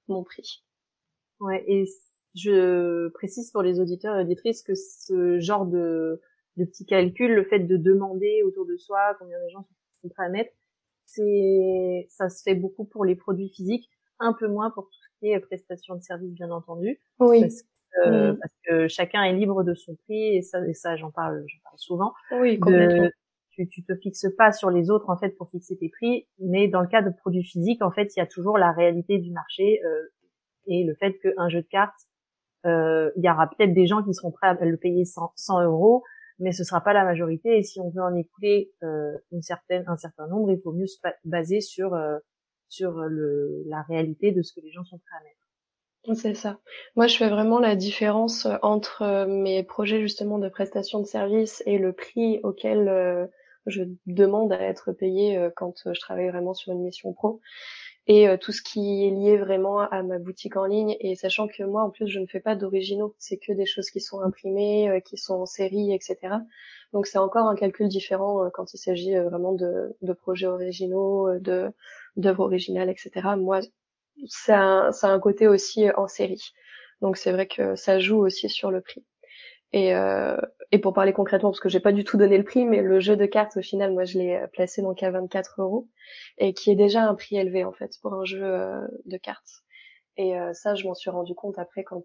mon 0.08 0.24
prix. 0.24 0.64
Ouais, 1.40 1.64
et 1.68 1.86
je 2.36 3.08
précise 3.10 3.52
pour 3.52 3.62
les 3.62 3.80
auditeurs 3.80 4.18
et 4.18 4.22
auditrices 4.22 4.62
que 4.62 4.76
ce 4.76 5.40
genre 5.40 5.66
de, 5.66 6.22
de 6.58 6.66
petit 6.66 6.86
calcul, 6.86 7.34
le 7.34 7.46
fait 7.46 7.60
de 7.60 7.78
demander 7.78 8.44
autour 8.44 8.66
de 8.66 8.78
soi 8.78 9.16
combien 9.20 9.42
de 9.44 9.50
gens 9.50 9.68
sont 10.02 10.10
prêts 10.10 10.26
à 10.26 10.30
mettre, 10.30 10.52
c'est, 11.14 12.08
ça 12.10 12.30
se 12.30 12.44
fait 12.44 12.56
beaucoup 12.56 12.86
pour 12.86 13.06
les 13.06 13.16
produits 13.16 13.50
physiques, 13.50 13.90
un 14.20 14.34
peu 14.34 14.48
moins 14.48 14.72
pour 14.72 14.86
tout 14.86 15.00
ce 15.02 15.20
qui 15.20 15.32
est 15.32 15.40
prestations 15.40 15.96
de 15.96 16.02
services, 16.02 16.34
bien 16.34 16.52
entendu. 16.52 17.00
Oui. 17.20 17.46
Euh, 18.06 18.34
mm. 18.34 18.38
parce 18.40 18.54
que 18.66 18.88
chacun 18.88 19.24
est 19.24 19.34
libre 19.34 19.64
de 19.64 19.74
son 19.74 19.96
prix 19.96 20.36
et 20.36 20.42
ça, 20.44 20.66
et 20.68 20.74
ça 20.74 20.96
j'en 20.96 21.10
parle, 21.10 21.44
j'en 21.48 21.58
parle 21.64 21.78
souvent. 21.78 22.14
Oui, 22.32 22.60
complètement. 22.60 23.10
tu, 23.50 23.68
tu 23.68 23.84
te 23.84 23.96
fixes 23.96 24.28
pas 24.38 24.52
sur 24.52 24.70
les 24.70 24.92
autres 24.92 25.10
en 25.10 25.18
fait 25.18 25.32
pour 25.32 25.50
fixer 25.50 25.78
tes 25.78 25.90
prix, 25.90 26.28
mais 26.40 26.68
dans 26.68 26.82
le 26.82 26.88
cas 26.88 27.02
de 27.02 27.10
produits 27.10 27.44
physiques, 27.44 27.82
en 27.82 27.92
fait, 27.92 28.16
il 28.16 28.20
y 28.20 28.22
a 28.22 28.28
toujours 28.28 28.58
la 28.58 28.72
réalité 28.72 29.18
du 29.18 29.32
marché 29.32 29.82
euh, 29.84 30.14
et 30.68 30.84
le 30.84 30.94
fait 30.96 31.18
qu'un 31.20 31.50
jeu 31.50 31.62
de 31.62 31.68
cartes, 31.68 32.08
euh, 32.66 33.10
il 33.16 33.24
y 33.24 33.30
aura 33.30 33.50
peut-être 33.50 33.74
des 33.74 33.88
gens 33.88 34.04
qui 34.04 34.14
seront 34.14 34.32
prêts 34.32 34.48
à 34.48 34.66
le 34.66 34.78
payer 34.78 35.06
100, 35.06 35.32
100 35.36 35.64
euros, 35.64 36.04
mais 36.40 36.52
ce 36.52 36.64
sera 36.64 36.82
pas 36.82 36.94
la 36.94 37.04
majorité. 37.04 37.58
Et 37.58 37.64
si 37.64 37.80
on 37.80 37.90
veut 37.90 38.02
en 38.02 38.16
écouler 38.16 38.72
euh, 38.84 39.18
une 39.32 39.42
certaine, 39.42 39.84
un 39.88 39.98
certain 39.98 40.28
nombre, 40.28 40.52
il 40.52 40.62
faut 40.62 40.72
mieux 40.72 40.88
se 40.88 40.98
baser 41.26 41.62
sur 41.62 41.94
euh, 41.94 42.18
sur 42.70 42.92
le, 42.92 43.64
la 43.68 43.82
réalité 43.84 44.32
de 44.32 44.42
ce 44.42 44.54
que 44.54 44.62
les 44.62 44.72
gens 44.72 44.86
sont 44.86 45.00
prêts 45.00 45.18
à 45.20 45.24
mettre. 45.24 45.40
C'est 46.14 46.34
ça. 46.34 46.60
Moi, 46.96 47.08
je 47.08 47.18
fais 47.18 47.30
vraiment 47.30 47.60
la 47.60 47.76
différence 47.76 48.46
euh, 48.46 48.56
entre 48.62 49.02
euh, 49.02 49.26
mes 49.28 49.64
projets 49.64 50.02
justement 50.02 50.40
de 50.40 50.50
prestation 50.50 51.00
de 51.00 51.06
services 51.06 51.62
et 51.66 51.78
le 51.78 51.94
prix 51.94 52.40
auquel 52.44 52.88
euh, 52.88 53.28
je 53.66 53.84
demande 54.06 54.54
à 54.54 54.62
être 54.62 54.94
payé 54.94 55.50
quand 55.56 55.74
je 55.86 56.00
travaille 56.00 56.30
vraiment 56.30 56.54
sur 56.54 56.72
une 56.72 56.82
mission 56.82 57.14
pro 57.14 57.42
et 58.10 58.28
tout 58.40 58.52
ce 58.52 58.62
qui 58.62 59.06
est 59.08 59.12
lié 59.12 59.38
vraiment 59.38 59.80
à 59.80 60.04
ma 60.04 60.18
boutique 60.20 60.58
en 60.58 60.66
ligne 60.66 60.98
et 61.00 61.16
sachant 61.16 61.48
que 61.48 61.64
moi 61.64 61.84
en 61.84 61.92
plus 61.92 62.08
je 62.08 62.20
ne 62.20 62.26
fais 62.26 62.40
pas 62.42 62.56
d'originaux, 62.56 63.16
c'est 63.20 63.38
que 63.38 63.54
des 63.54 63.66
choses 63.68 63.90
qui 63.92 64.02
sont 64.02 64.22
imprimées, 64.22 65.02
qui 65.06 65.16
sont 65.18 65.36
en 65.36 65.46
série, 65.46 65.94
etc. 65.94 66.18
Donc 66.94 67.08
c'est 67.08 67.20
encore 67.20 67.48
un 67.48 67.56
calcul 67.56 67.88
différent 67.88 68.50
quand 68.54 68.74
il 68.74 68.78
s'agit 68.80 69.16
vraiment 69.16 69.54
de, 69.54 69.96
de 70.02 70.14
projets 70.14 70.48
originaux, 70.48 71.38
de 71.40 71.72
d'œuvres 72.18 72.46
originales, 72.46 72.90
etc. 72.90 73.12
Moi 73.38 73.62
ça 74.28 74.92
ça 74.92 75.10
a 75.10 75.12
un 75.12 75.20
côté 75.20 75.48
aussi 75.48 75.88
euh, 75.88 75.94
en 75.98 76.08
série. 76.08 76.54
Donc 77.02 77.18
c'est 77.18 77.32
vrai 77.32 77.48
que 77.48 77.76
ça 77.76 78.00
joue 78.00 78.18
aussi 78.20 78.50
sur 78.50 78.72
le 78.72 78.82
prix. 78.82 79.04
Et, 79.72 79.94
euh, 79.94 80.38
et 80.72 80.80
pour 80.80 80.94
parler 80.94 81.14
concrètement, 81.14 81.50
parce 81.52 81.60
que 81.60 81.70
j'ai 81.70 81.80
pas 81.80 81.92
du 81.92 82.04
tout 82.04 82.18
donné 82.18 82.38
le 82.38 82.44
prix, 82.44 82.66
mais 82.66 82.82
le 82.82 83.00
jeu 83.00 83.16
de 83.16 83.26
cartes 83.26 83.58
au 83.58 83.62
final, 83.62 83.94
moi 83.94 84.04
je 84.04 84.18
l'ai 84.18 84.36
euh, 84.36 84.48
placé 84.48 84.82
donc 84.82 85.04
à 85.04 85.12
24 85.12 85.62
euros 85.62 85.88
et 86.38 86.54
qui 86.54 86.72
est 86.72 86.76
déjà 86.76 87.08
un 87.08 87.14
prix 87.16 87.38
élevé 87.38 87.64
en 87.64 87.72
fait 87.72 87.92
pour 88.02 88.14
un 88.14 88.26
jeu 88.26 88.42
euh, 88.44 88.82
de 89.06 89.18
cartes. 89.18 89.64
Et 90.18 90.34
ça, 90.52 90.76
je 90.76 90.86
m'en 90.86 90.96
suis 90.96 91.10
rendu 91.10 91.34
compte 91.34 91.58
après 91.58 91.86
quand 91.86 92.04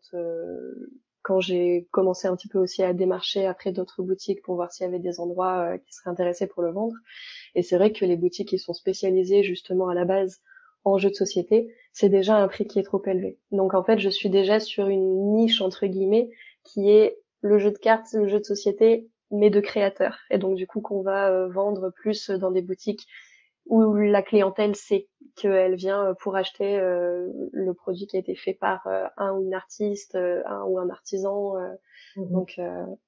quand 1.23 1.41
j'ai 1.41 1.89
commencé 1.91 2.29
un 2.29 2.37
petit 2.37 2.47
peu 2.47 2.61
aussi 2.61 2.85
à 2.85 2.93
démarcher 2.93 3.45
après 3.45 3.73
d'autres 3.73 4.05
boutiques 4.05 4.41
pour 4.43 4.55
voir 4.55 4.71
s'il 4.71 4.85
y 4.85 4.89
avait 4.89 5.01
des 5.01 5.19
endroits 5.19 5.77
qui 5.79 5.93
seraient 5.95 6.11
intéressés 6.11 6.47
pour 6.47 6.63
le 6.63 6.71
vendre. 6.71 6.95
Et 7.57 7.65
c'est 7.65 7.77
vrai 7.77 7.91
que 7.91 8.05
les 8.05 8.17
boutiques 8.17 8.51
qui 8.51 8.59
sont 8.61 8.73
spécialisées 8.73 9.43
justement 9.43 9.89
à 9.89 9.95
la 9.95 10.05
base 10.05 10.43
en 10.85 10.97
jeu 10.97 11.11
de 11.11 11.15
société, 11.17 11.75
c'est 11.93 12.09
déjà 12.09 12.37
un 12.37 12.47
prix 12.47 12.69
qui 12.69 12.79
est 12.79 12.85
trop 12.85 13.03
élevé. 13.05 13.41
Donc 13.51 13.75
en 13.75 13.83
fait, 13.83 13.99
je 13.99 14.11
suis 14.11 14.31
déjà 14.31 14.61
sur 14.61 14.87
une 14.87 15.33
niche 15.33 15.61
entre 15.61 15.87
guillemets 15.87 16.31
qui 16.63 16.91
est 16.91 17.19
le 17.45 17.59
jeu 17.59 17.71
de 17.71 17.79
cartes, 17.79 18.09
le 18.15 18.27
jeu 18.27 18.39
de 18.39 18.45
société, 18.45 19.07
mais 19.31 19.51
de 19.51 19.61
créateurs. 19.61 20.19
Et 20.31 20.39
donc 20.39 20.57
du 20.57 20.67
coup 20.67 20.81
qu'on 20.81 21.03
va 21.03 21.31
euh, 21.31 21.49
vendre 21.49 21.91
plus 21.91 22.31
dans 22.31 22.51
des 22.51 22.63
boutiques 22.63 23.07
où 23.67 23.95
la 23.95 24.23
clientèle 24.23 24.75
sait 24.77 25.09
qu'elle 25.37 25.75
vient 25.75 26.07
euh, 26.07 26.15
pour 26.15 26.37
acheter 26.37 26.79
euh, 26.79 27.29
le 27.53 27.75
produit 27.75 28.07
qui 28.07 28.17
a 28.17 28.21
été 28.21 28.35
fait 28.35 28.55
par 28.55 28.87
un 29.19 29.35
ou 29.35 29.45
une 29.45 29.55
artiste, 29.55 30.17
un 30.17 30.63
ou 30.65 30.79
un 30.79 30.89
artisan. 30.89 31.55
Mhm. 32.17 32.33
Donc 32.33 32.61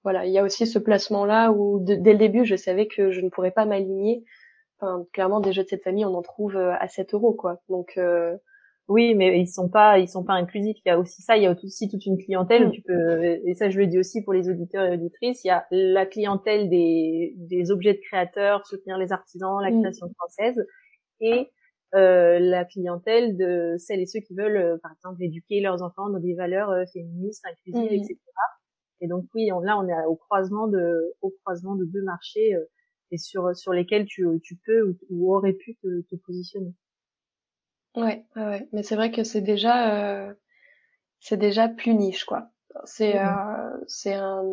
voilà, 0.02 0.26
il 0.26 0.32
y 0.32 0.38
a 0.38 0.44
aussi 0.44 0.66
ce 0.66 0.78
placement 0.78 1.24
là 1.24 1.50
où 1.50 1.80
dès 1.80 2.12
le 2.12 2.18
début 2.18 2.44
je 2.44 2.56
savais 2.56 2.86
que 2.88 3.10
je 3.10 3.22
ne 3.22 3.30
pourrais 3.30 3.52
pas 3.52 3.64
m'aligner 3.64 4.22
enfin, 4.78 5.06
clairement, 5.14 5.40
des 5.40 5.54
jeux 5.54 5.64
de 5.64 5.68
cette 5.68 5.84
famille, 5.84 6.04
on 6.04 6.14
en 6.14 6.20
trouve 6.20 6.58
à 6.58 6.86
7 6.86 7.14
euros, 7.14 7.32
quoi. 7.32 7.62
Donc, 7.70 7.98
oui, 8.88 9.14
mais 9.14 9.40
ils 9.40 9.48
sont 9.48 9.68
pas, 9.68 9.98
ils 9.98 10.08
sont 10.08 10.22
pas 10.22 10.34
inclusifs. 10.34 10.76
Il 10.84 10.88
y 10.88 10.92
a 10.92 10.98
aussi 10.98 11.20
ça, 11.20 11.36
il 11.36 11.42
y 11.42 11.46
a 11.46 11.54
aussi 11.64 11.88
toute 11.88 12.06
une 12.06 12.18
clientèle. 12.18 12.68
Mm. 12.68 12.70
Tu 12.70 12.82
peux, 12.82 13.24
et 13.24 13.54
ça, 13.54 13.68
je 13.68 13.78
le 13.78 13.86
dis 13.86 13.98
aussi 13.98 14.22
pour 14.22 14.32
les 14.32 14.48
auditeurs 14.48 14.84
et 14.84 14.94
auditrices. 14.94 15.42
Il 15.44 15.48
y 15.48 15.50
a 15.50 15.66
la 15.72 16.06
clientèle 16.06 16.68
des, 16.70 17.34
des 17.36 17.70
objets 17.72 17.94
de 17.94 18.00
créateurs, 18.00 18.64
soutenir 18.66 18.96
les 18.96 19.12
artisans, 19.12 19.60
la 19.60 19.70
mm. 19.70 19.80
création 19.80 20.08
française, 20.14 20.64
et 21.20 21.50
euh, 21.96 22.38
la 22.38 22.64
clientèle 22.64 23.36
de 23.36 23.74
celles 23.78 24.00
et 24.00 24.06
ceux 24.06 24.20
qui 24.20 24.34
veulent, 24.34 24.56
euh, 24.56 24.78
par 24.80 24.92
exemple, 24.92 25.22
éduquer 25.22 25.60
leurs 25.60 25.82
enfants 25.82 26.08
dans 26.08 26.20
des 26.20 26.34
valeurs 26.34 26.70
euh, 26.70 26.84
féministes, 26.92 27.44
inclusives, 27.44 27.90
mm. 27.90 28.04
etc. 28.04 28.18
Et 29.00 29.08
donc 29.08 29.24
oui, 29.34 29.50
on, 29.52 29.60
là, 29.60 29.76
on 29.78 29.88
est 29.88 30.04
au 30.06 30.14
croisement 30.14 30.68
de, 30.68 31.12
au 31.22 31.30
croisement 31.42 31.74
de 31.74 31.84
deux 31.84 32.02
marchés 32.02 32.54
euh, 32.54 32.64
et 33.10 33.18
sur 33.18 33.54
sur 33.54 33.72
lesquels 33.72 34.04
tu, 34.06 34.26
tu 34.42 34.56
peux 34.64 34.88
ou, 34.88 34.96
ou 35.10 35.34
aurais 35.34 35.52
pu 35.52 35.76
te, 35.76 36.02
te 36.02 36.16
positionner. 36.16 36.72
Ouais, 37.96 38.24
ouais, 38.36 38.68
mais 38.72 38.82
c'est 38.82 38.94
vrai 38.94 39.10
que 39.10 39.24
c'est 39.24 39.40
déjà, 39.40 40.26
euh, 40.28 40.34
c'est 41.20 41.38
déjà 41.38 41.68
plus 41.68 41.94
niche, 41.94 42.24
quoi. 42.24 42.50
C'est, 42.84 43.14
mmh. 43.14 43.26
euh, 43.26 43.84
c'est 43.88 44.14
un, 44.14 44.44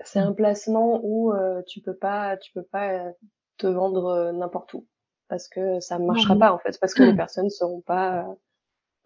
c'est 0.00 0.18
un 0.18 0.32
placement 0.32 1.00
où 1.02 1.32
euh, 1.32 1.62
tu 1.66 1.80
peux 1.80 1.96
pas, 1.96 2.36
tu 2.36 2.52
peux 2.52 2.62
pas 2.62 2.92
euh, 2.92 3.12
te 3.56 3.66
vendre 3.66 4.06
euh, 4.06 4.32
n'importe 4.32 4.74
où. 4.74 4.86
Parce 5.28 5.48
que 5.48 5.80
ça 5.80 5.98
marchera 5.98 6.36
pas 6.36 6.52
en 6.52 6.58
fait, 6.58 6.78
parce 6.78 6.92
que 6.92 7.02
les 7.02 7.14
personnes 7.16 7.48
seront 7.48 7.80
pas 7.80 8.26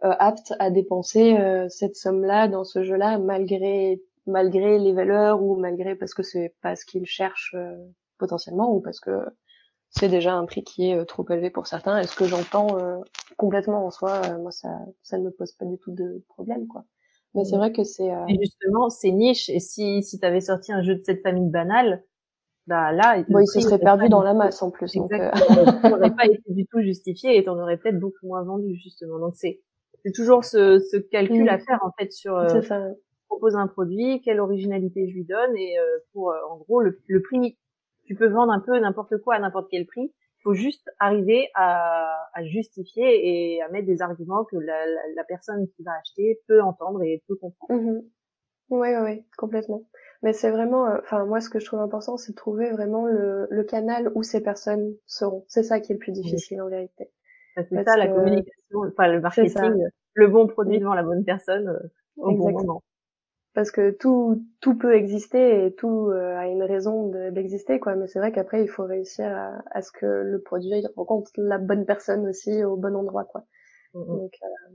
aptes 0.02 0.52
à 0.58 0.70
dépenser 0.70 1.36
cette 1.70 1.94
somme-là 1.94 2.48
dans 2.48 2.64
ce 2.64 2.82
jeu-là 2.82 3.18
malgré 3.18 4.02
malgré 4.26 4.78
les 4.78 4.92
valeurs 4.92 5.42
ou 5.42 5.56
malgré 5.56 5.94
parce 5.94 6.14
que 6.14 6.24
c'est 6.24 6.54
pas 6.60 6.74
ce 6.74 6.84
qu'ils 6.84 7.06
cherchent 7.06 7.54
potentiellement 8.18 8.74
ou 8.74 8.80
parce 8.80 8.98
que 8.98 9.10
c'est 9.90 10.08
déjà 10.08 10.34
un 10.34 10.44
prix 10.44 10.64
qui 10.64 10.90
est 10.90 10.96
euh, 10.96 11.04
trop 11.04 11.24
élevé 11.30 11.50
pour 11.50 11.66
certains. 11.66 11.98
Est-ce 11.98 12.14
que 12.14 12.26
j'entends 12.26 12.78
euh, 12.78 12.98
complètement 13.36 13.86
en 13.86 13.90
soi 13.90 14.20
euh, 14.26 14.38
Moi, 14.38 14.50
ça, 14.50 14.68
ça 15.02 15.18
ne 15.18 15.24
me 15.24 15.30
pose 15.30 15.52
pas 15.52 15.64
du 15.64 15.78
tout 15.78 15.92
de 15.92 16.22
problème, 16.28 16.66
quoi. 16.66 16.84
Mais 17.34 17.44
c'est 17.44 17.56
mm. 17.56 17.58
vrai 17.58 17.72
que 17.72 17.84
c'est. 17.84 18.08
Et 18.28 18.38
justement, 18.40 18.90
c'est 18.90 19.10
niche. 19.10 19.48
Et 19.48 19.60
si 19.60 20.02
si 20.02 20.18
t'avais 20.18 20.40
sorti 20.40 20.72
un 20.72 20.82
jeu 20.82 20.94
de 20.94 21.02
cette 21.04 21.22
famille 21.22 21.50
banale, 21.50 22.02
bah 22.66 22.92
là, 22.92 23.18
il, 23.18 23.46
se 23.46 23.60
serait 23.60 23.78
perdu 23.78 24.08
dans 24.08 24.22
la 24.22 24.34
masse 24.34 24.62
en 24.62 24.70
plus. 24.70 24.94
Exactement. 24.94 25.64
Donc, 25.64 25.82
n'aurait 25.84 26.14
pas 26.14 26.26
été 26.26 26.42
du 26.48 26.66
tout 26.66 26.80
justifié 26.80 27.36
et 27.36 27.44
t'en 27.44 27.58
aurais 27.58 27.78
peut-être 27.78 27.98
beaucoup 27.98 28.26
moins 28.26 28.42
vendu 28.42 28.76
justement. 28.76 29.18
Donc 29.18 29.34
c'est 29.36 29.60
c'est 30.04 30.12
toujours 30.12 30.44
ce, 30.44 30.78
ce 30.78 30.96
calcul 30.96 31.44
mm. 31.44 31.48
à 31.48 31.58
faire 31.58 31.78
en 31.82 31.92
fait 31.98 32.12
sur. 32.12 32.36
Euh, 32.36 32.60
ça. 32.62 32.82
propose 33.28 33.56
un 33.56 33.66
produit, 33.66 34.22
quelle 34.22 34.40
originalité 34.40 35.06
je 35.08 35.14
lui 35.14 35.24
donne 35.24 35.54
et 35.56 35.76
pour 36.12 36.34
en 36.50 36.56
gros 36.56 36.80
le, 36.80 36.98
le 37.08 37.20
prix 37.20 37.58
tu 38.08 38.14
peux 38.14 38.28
vendre 38.28 38.52
un 38.52 38.60
peu 38.60 38.78
n'importe 38.78 39.18
quoi 39.18 39.34
à 39.34 39.38
n'importe 39.38 39.68
quel 39.70 39.84
prix. 39.84 40.10
Il 40.10 40.42
faut 40.42 40.54
juste 40.54 40.88
arriver 40.98 41.50
à, 41.54 42.16
à, 42.32 42.42
justifier 42.42 43.56
et 43.56 43.62
à 43.62 43.68
mettre 43.68 43.86
des 43.86 44.00
arguments 44.00 44.44
que 44.44 44.56
la, 44.56 44.86
la, 44.86 45.00
la, 45.14 45.24
personne 45.24 45.68
qui 45.76 45.82
va 45.82 45.92
acheter 46.00 46.40
peut 46.48 46.62
entendre 46.62 47.02
et 47.02 47.22
peut 47.28 47.36
comprendre. 47.36 48.00
Oui, 48.70 48.88
oui, 48.88 48.96
oui, 49.04 49.24
complètement. 49.36 49.82
Mais 50.22 50.32
c'est 50.32 50.50
vraiment, 50.50 50.86
euh, 50.86 50.98
enfin 51.02 51.26
moi, 51.26 51.40
ce 51.42 51.50
que 51.50 51.58
je 51.58 51.66
trouve 51.66 51.80
important, 51.80 52.16
c'est 52.16 52.32
de 52.32 52.36
trouver 52.36 52.70
vraiment 52.70 53.06
le, 53.06 53.46
le, 53.50 53.64
canal 53.64 54.10
où 54.14 54.22
ces 54.22 54.42
personnes 54.42 54.94
seront. 55.04 55.44
C'est 55.48 55.62
ça 55.62 55.80
qui 55.80 55.92
est 55.92 55.96
le 55.96 56.00
plus 56.00 56.12
difficile 56.12 56.62
en 56.62 56.68
vérité. 56.68 57.10
C'est 57.56 57.84
ça 57.84 57.96
la 57.98 58.08
communication, 58.08 58.80
enfin 58.86 59.08
le 59.08 59.20
marketing, 59.20 59.84
le 60.14 60.28
bon 60.28 60.46
produit 60.46 60.78
devant 60.78 60.94
la 60.94 61.02
bonne 61.02 61.24
personne 61.24 61.68
euh, 61.68 61.78
au 62.16 62.32
bon 62.32 62.52
moment 62.52 62.82
parce 63.58 63.72
que 63.72 63.90
tout 63.90 64.40
tout 64.60 64.78
peut 64.78 64.94
exister 64.94 65.66
et 65.66 65.74
tout 65.74 66.10
euh, 66.10 66.36
a 66.36 66.46
une 66.46 66.62
raison 66.62 67.08
d'exister 67.32 67.80
quoi. 67.80 67.96
Mais 67.96 68.06
c'est 68.06 68.20
vrai 68.20 68.30
qu'après 68.30 68.62
il 68.62 68.68
faut 68.68 68.84
réussir 68.84 69.26
à, 69.26 69.60
à, 69.72 69.82
ce 69.82 69.90
que 69.90 70.06
le 70.06 70.40
produit 70.40 70.86
rencontre 70.94 71.32
la 71.36 71.58
bonne 71.58 71.84
personne 71.84 72.28
aussi 72.28 72.62
au 72.62 72.76
bon 72.76 72.94
endroit 72.94 73.24
quoi. 73.24 73.42
Donc 73.94 74.32
euh, 74.44 74.74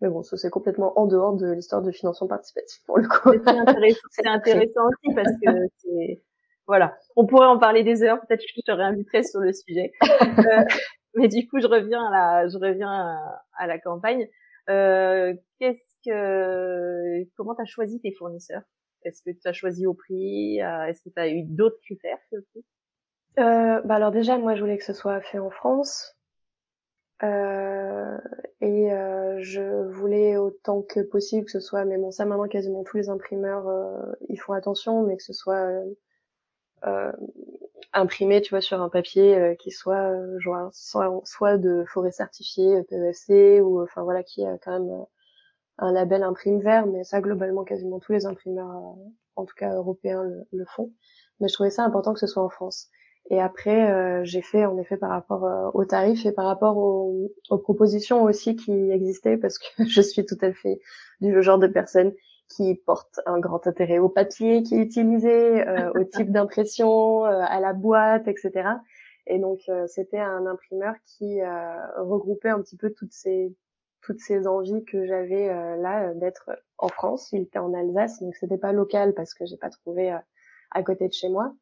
mais 0.00 0.08
bon 0.08 0.22
ça 0.22 0.38
c'est 0.38 0.48
complètement 0.48 0.98
en 0.98 1.04
dehors 1.04 1.36
de 1.36 1.52
l'histoire 1.52 1.82
de 1.82 1.90
financement 1.90 2.26
participatif 2.26 2.80
pour 2.86 2.96
le 2.96 3.06
coup. 3.06 3.32
C'est 3.44 3.50
intéressant, 3.50 4.00
intéressant 4.24 4.86
aussi 4.86 5.14
parce 5.14 5.32
que 5.32 5.50
c'est 5.76 6.22
voilà. 6.66 6.96
On 7.16 7.26
pourrait 7.26 7.48
en 7.48 7.58
parler 7.58 7.84
des 7.84 8.02
heures. 8.02 8.18
Peut-être 8.22 8.40
que 8.40 8.46
je 8.56 8.62
te 8.62 8.72
réinviterai 8.72 9.24
sur 9.24 9.40
le 9.40 9.52
sujet. 9.52 9.92
Euh, 10.38 10.64
mais 11.14 11.28
du 11.28 11.46
coup 11.46 11.60
je 11.60 11.66
reviens 11.66 12.02
à 12.06 12.10
la 12.10 12.48
je 12.48 12.56
reviens 12.56 12.90
à, 12.90 13.42
à 13.58 13.66
la 13.66 13.78
campagne. 13.78 14.26
Euh, 14.70 15.34
qu'est-ce 15.58 15.89
que 16.04 17.24
comment 17.36 17.54
tu 17.54 17.62
as 17.62 17.66
choisi 17.66 18.00
tes 18.00 18.12
fournisseurs? 18.12 18.62
Est-ce 19.04 19.22
que 19.22 19.30
tu 19.30 19.48
as 19.48 19.52
choisi 19.52 19.86
au 19.86 19.94
prix? 19.94 20.62
Euh, 20.62 20.84
Est-ce 20.86 21.02
que 21.02 21.10
tu 21.10 21.20
as 21.20 21.28
eu 21.28 21.42
d'autres 21.42 21.80
critères 21.80 22.18
que 22.30 22.36
le 22.36 22.44
euh, 23.38 23.80
bah 23.82 23.94
alors 23.94 24.10
déjà 24.10 24.38
moi 24.38 24.54
je 24.54 24.60
voulais 24.60 24.76
que 24.76 24.84
ce 24.84 24.92
soit 24.92 25.20
fait 25.20 25.38
en 25.38 25.50
France. 25.50 26.16
Euh, 27.22 28.18
et 28.62 28.92
euh, 28.92 29.38
je 29.42 29.86
voulais 29.90 30.38
autant 30.38 30.80
que 30.80 31.00
possible 31.00 31.44
que 31.44 31.52
ce 31.52 31.60
soit 31.60 31.84
mais 31.84 31.98
bon 31.98 32.10
ça 32.10 32.24
maintenant 32.24 32.48
quasiment 32.48 32.82
tous 32.82 32.96
les 32.96 33.10
imprimeurs 33.10 33.68
euh, 33.68 34.12
ils 34.30 34.40
font 34.40 34.54
attention 34.54 35.02
mais 35.02 35.18
que 35.18 35.22
ce 35.22 35.34
soit 35.34 35.70
imprimé 37.92 38.40
tu 38.40 38.50
vois 38.50 38.62
sur 38.62 38.80
un 38.80 38.88
papier 38.88 39.54
qui 39.58 39.70
soit 39.70 40.14
genre 40.38 40.70
soit, 40.72 41.20
soit 41.24 41.58
de 41.58 41.84
forêt 41.86 42.10
certifiée 42.10 42.82
PEFC 42.84 43.60
ou 43.60 43.82
enfin 43.82 44.02
voilà 44.02 44.22
qui 44.22 44.46
a 44.46 44.56
quand 44.56 44.80
même 44.80 45.04
un 45.80 45.92
label 45.92 46.22
imprime 46.22 46.60
vert, 46.60 46.86
mais 46.86 47.04
ça 47.04 47.20
globalement 47.20 47.64
quasiment 47.64 47.98
tous 47.98 48.12
les 48.12 48.26
imprimeurs, 48.26 48.70
euh, 48.70 49.10
en 49.36 49.44
tout 49.44 49.54
cas 49.56 49.74
européens, 49.74 50.22
le, 50.52 50.64
font. 50.76 50.92
Mais 51.40 51.48
je 51.48 51.54
trouvais 51.54 51.70
ça 51.70 51.84
important 51.84 52.12
que 52.12 52.20
ce 52.20 52.26
soit 52.26 52.42
en 52.42 52.50
France. 52.50 52.88
Et 53.30 53.40
après, 53.40 53.90
euh, 53.90 54.24
j'ai 54.24 54.42
fait 54.42 54.64
en 54.66 54.76
effet 54.78 54.96
par 54.96 55.10
rapport 55.10 55.44
euh, 55.46 55.70
aux 55.72 55.84
tarifs 55.84 56.26
et 56.26 56.32
par 56.32 56.46
rapport 56.46 56.76
aux, 56.76 57.30
aux, 57.48 57.58
propositions 57.58 58.22
aussi 58.22 58.56
qui 58.56 58.72
existaient, 58.72 59.36
parce 59.36 59.58
que 59.58 59.66
je 59.88 60.00
suis 60.00 60.24
tout 60.26 60.38
à 60.42 60.52
fait 60.52 60.80
du 61.20 61.42
genre 61.42 61.58
de 61.58 61.66
personne 61.66 62.12
qui 62.48 62.74
porte 62.74 63.20
un 63.26 63.38
grand 63.38 63.66
intérêt 63.66 63.98
au 63.98 64.08
papier 64.08 64.62
qui 64.62 64.74
est 64.74 64.82
utilisé, 64.82 65.64
au 65.94 66.04
type 66.04 66.32
d'impression, 66.32 67.24
à 67.24 67.60
la 67.60 67.72
boîte, 67.72 68.26
etc. 68.26 68.68
Et 69.28 69.38
donc 69.38 69.60
c'était 69.86 70.18
un 70.18 70.46
imprimeur 70.46 70.94
qui 71.04 71.38
regroupait 71.96 72.48
un 72.48 72.60
petit 72.60 72.76
peu 72.76 72.90
toutes 72.90 73.12
ces 73.12 73.54
toutes 74.02 74.20
ces 74.20 74.46
envies 74.46 74.84
que 74.84 75.06
j'avais 75.06 75.48
euh, 75.48 75.76
là 75.76 76.08
euh, 76.08 76.14
d'être 76.14 76.50
en 76.78 76.88
France. 76.88 77.30
Il 77.32 77.42
était 77.42 77.58
en 77.58 77.74
Alsace, 77.74 78.22
donc 78.22 78.34
c'était 78.36 78.58
pas 78.58 78.72
local 78.72 79.14
parce 79.14 79.34
que 79.34 79.46
j'ai 79.46 79.56
pas 79.56 79.70
trouvé 79.70 80.12
euh, 80.12 80.18
à 80.70 80.82
côté 80.82 81.08
de 81.08 81.12
chez 81.12 81.28
moi. 81.28 81.54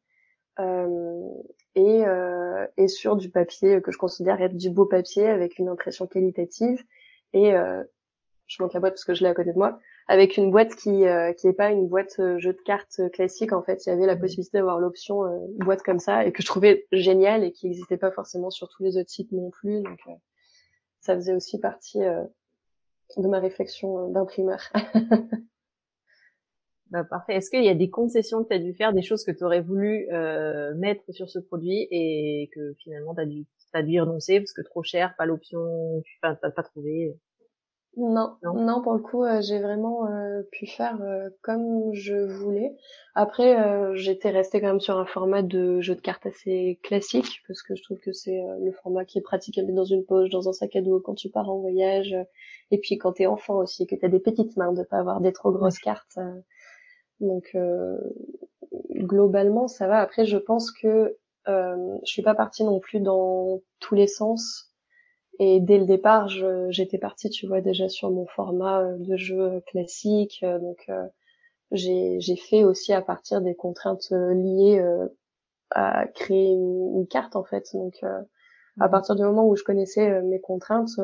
et, 1.75 2.03
et 2.77 2.87
sur 2.89 3.15
du 3.15 3.29
papier 3.29 3.81
que 3.81 3.91
je 3.91 3.97
considère 3.97 4.41
être 4.41 4.57
du 4.57 4.69
beau 4.69 4.85
papier 4.85 5.27
avec 5.27 5.57
une 5.57 5.69
impression 5.69 6.05
qualitative 6.05 6.83
et 7.31 7.53
je 8.47 8.61
montre 8.61 8.75
la 8.75 8.81
boîte 8.81 8.93
parce 8.95 9.05
que 9.05 9.13
je 9.13 9.23
l'ai 9.23 9.29
à 9.29 9.33
côté 9.33 9.53
de 9.53 9.57
moi 9.57 9.79
avec 10.09 10.35
une 10.35 10.51
boîte 10.51 10.75
qui 10.75 11.05
qui 11.37 11.47
est 11.47 11.57
pas 11.57 11.71
une 11.71 11.87
boîte 11.87 12.19
jeu 12.39 12.51
de 12.51 12.61
cartes 12.65 12.99
classique 13.13 13.53
en 13.53 13.63
fait 13.63 13.85
il 13.85 13.89
y 13.89 13.93
avait 13.93 14.05
la 14.05 14.15
mmh. 14.15 14.19
possibilité 14.19 14.57
d'avoir 14.57 14.79
l'option 14.79 15.21
boîte 15.59 15.81
comme 15.81 15.99
ça 15.99 16.25
et 16.25 16.33
que 16.33 16.41
je 16.41 16.47
trouvais 16.47 16.85
génial 16.91 17.45
et 17.45 17.53
qui 17.53 17.67
n'existait 17.67 17.97
pas 17.97 18.11
forcément 18.11 18.49
sur 18.49 18.67
tous 18.67 18.83
les 18.83 18.97
autres 18.97 19.09
sites 19.09 19.31
non 19.31 19.49
plus 19.49 19.81
donc 19.81 20.01
ça 21.01 21.15
faisait 21.15 21.33
aussi 21.33 21.59
partie 21.59 22.03
euh, 22.03 22.23
de 23.17 23.27
ma 23.27 23.39
réflexion 23.39 24.07
euh, 24.07 24.11
d'imprimeur. 24.11 24.59
bah, 26.91 27.03
parfait. 27.03 27.35
Est-ce 27.35 27.49
qu'il 27.49 27.63
y 27.63 27.69
a 27.69 27.75
des 27.75 27.89
concessions 27.89 28.43
que 28.43 28.49
tu 28.49 28.55
as 28.55 28.59
dû 28.59 28.73
faire, 28.73 28.93
des 28.93 29.01
choses 29.01 29.23
que 29.23 29.31
tu 29.31 29.43
aurais 29.43 29.61
voulu 29.61 30.07
euh, 30.11 30.73
mettre 30.75 31.03
sur 31.11 31.29
ce 31.29 31.39
produit 31.39 31.87
et 31.91 32.49
que 32.53 32.73
finalement 32.79 33.15
tu 33.15 33.21
as 33.21 33.25
dû, 33.25 33.45
dû 33.83 33.91
y 33.91 33.99
renoncer 33.99 34.39
parce 34.39 34.53
que 34.53 34.61
trop 34.61 34.83
cher, 34.83 35.15
pas 35.17 35.25
l'option, 35.25 36.01
tu 36.05 36.19
n'as 36.23 36.35
pas 36.35 36.63
trouvé? 36.63 37.17
Non, 37.99 38.37
non, 38.41 38.81
pour 38.81 38.93
le 38.93 38.99
coup, 38.99 39.23
euh, 39.23 39.41
j'ai 39.41 39.59
vraiment 39.59 40.07
euh, 40.07 40.41
pu 40.51 40.65
faire 40.65 41.01
euh, 41.01 41.29
comme 41.41 41.93
je 41.93 42.15
voulais. 42.15 42.75
Après, 43.15 43.57
j'étais 43.95 44.29
restée 44.29 44.61
quand 44.61 44.67
même 44.67 44.79
sur 44.79 44.97
un 44.97 45.05
format 45.05 45.41
de 45.41 45.81
jeu 45.81 45.95
de 45.95 45.99
cartes 46.01 46.25
assez 46.25 46.79
classique 46.83 47.43
parce 47.47 47.61
que 47.61 47.75
je 47.75 47.83
trouve 47.83 47.99
que 47.99 48.13
c'est 48.13 48.41
le 48.61 48.71
format 48.71 49.03
qui 49.03 49.17
est 49.17 49.21
pratique 49.21 49.57
à 49.57 49.61
mettre 49.63 49.75
dans 49.75 49.83
une 49.83 50.05
poche, 50.05 50.29
dans 50.29 50.47
un 50.47 50.53
sac 50.53 50.75
à 50.77 50.81
dos 50.81 51.01
quand 51.01 51.15
tu 51.15 51.29
pars 51.29 51.49
en 51.49 51.59
voyage, 51.59 52.15
et 52.71 52.77
puis 52.77 52.97
quand 52.97 53.13
t'es 53.13 53.25
enfant 53.25 53.57
aussi, 53.57 53.87
que 53.87 53.95
t'as 53.95 54.07
des 54.07 54.21
petites 54.21 54.55
mains, 54.55 54.71
de 54.71 54.83
pas 54.83 54.99
avoir 54.99 55.19
des 55.19 55.33
trop 55.33 55.51
grosses 55.51 55.79
cartes. 55.79 56.17
donc 57.19 57.57
globalement, 58.91 59.67
ça 59.67 59.87
va. 59.87 59.99
Après, 59.99 60.25
je 60.25 60.37
pense 60.37 60.71
que 60.71 61.17
je 61.45 61.99
suis 62.05 62.21
pas 62.21 62.35
partie 62.35 62.63
non 62.63 62.79
plus 62.79 63.01
dans 63.01 63.59
tous 63.79 63.95
les 63.95 64.07
sens 64.07 64.68
et 65.39 65.61
dès 65.61 65.77
le 65.77 65.85
départ, 65.85 66.27
j'étais 66.69 66.97
partie, 66.97 67.29
tu 67.29 67.47
vois, 67.47 67.61
déjà 67.61 67.87
sur 67.87 68.11
mon 68.11 68.25
format 68.27 68.81
euh, 68.81 68.97
de 68.97 69.15
jeu 69.15 69.61
classique. 69.67 70.41
Euh, 70.43 70.59
donc, 70.59 70.85
euh, 70.89 71.07
j'ai 71.71 72.35
fait 72.35 72.65
aussi 72.65 72.91
à 72.91 73.01
partir 73.01 73.41
des 73.41 73.55
contraintes 73.55 74.11
liées 74.11 74.83
à 75.71 76.07
créer 76.07 76.51
une, 76.51 77.05
carte, 77.07 77.35
en 77.35 77.43
fait. 77.43 77.69
Donc, 77.73 78.03
à 78.03 78.85
mhm. 78.85 78.91
partir 78.91 79.15
du 79.15 79.21
moment 79.21 79.47
où 79.47 79.55
je 79.55 79.63
connaissais 79.63 80.21
mes 80.23 80.41
contraintes, 80.41 80.99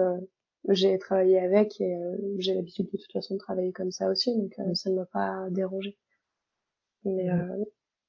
j'ai 0.68 0.98
travaillé 0.98 1.40
avec 1.40 1.80
et 1.82 1.96
j'ai 2.40 2.56
l'habitude 2.56 2.88
de 2.92 2.98
toute 2.98 3.12
façon 3.12 3.36
de 3.36 3.40
travailler 3.40 3.72
comme 3.74 3.92
ça 3.92 4.10
aussi. 4.10 4.36
Donc, 4.36 4.56
ça 4.74 4.90
ne 4.90 4.96
m'a 4.96 5.06
pas 5.06 5.46
dérangé. 5.52 5.96
Mais, 7.04 7.28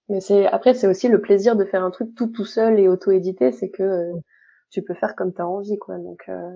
Mais 0.09 0.21
c'est 0.21 0.47
après 0.47 0.73
c'est 0.73 0.87
aussi 0.87 1.09
le 1.09 1.21
plaisir 1.21 1.57
de 1.57 1.65
faire 1.67 1.85
un 1.85 1.91
truc 1.91 2.15
tout 2.15 2.29
tout 2.29 2.47
seul 2.47 2.81
et 2.81 2.89
auto-édité, 2.89 3.53
c'est 3.53 3.69
que 3.69 3.83
euh, 3.83 4.15
tu 4.71 4.83
peux 4.83 4.95
faire 4.95 5.15
comme 5.15 5.33
tu 5.33 5.41
as 5.41 5.47
envie 5.47 5.79
quoi. 5.79 5.99
Donc 5.99 6.23
euh, 6.29 6.51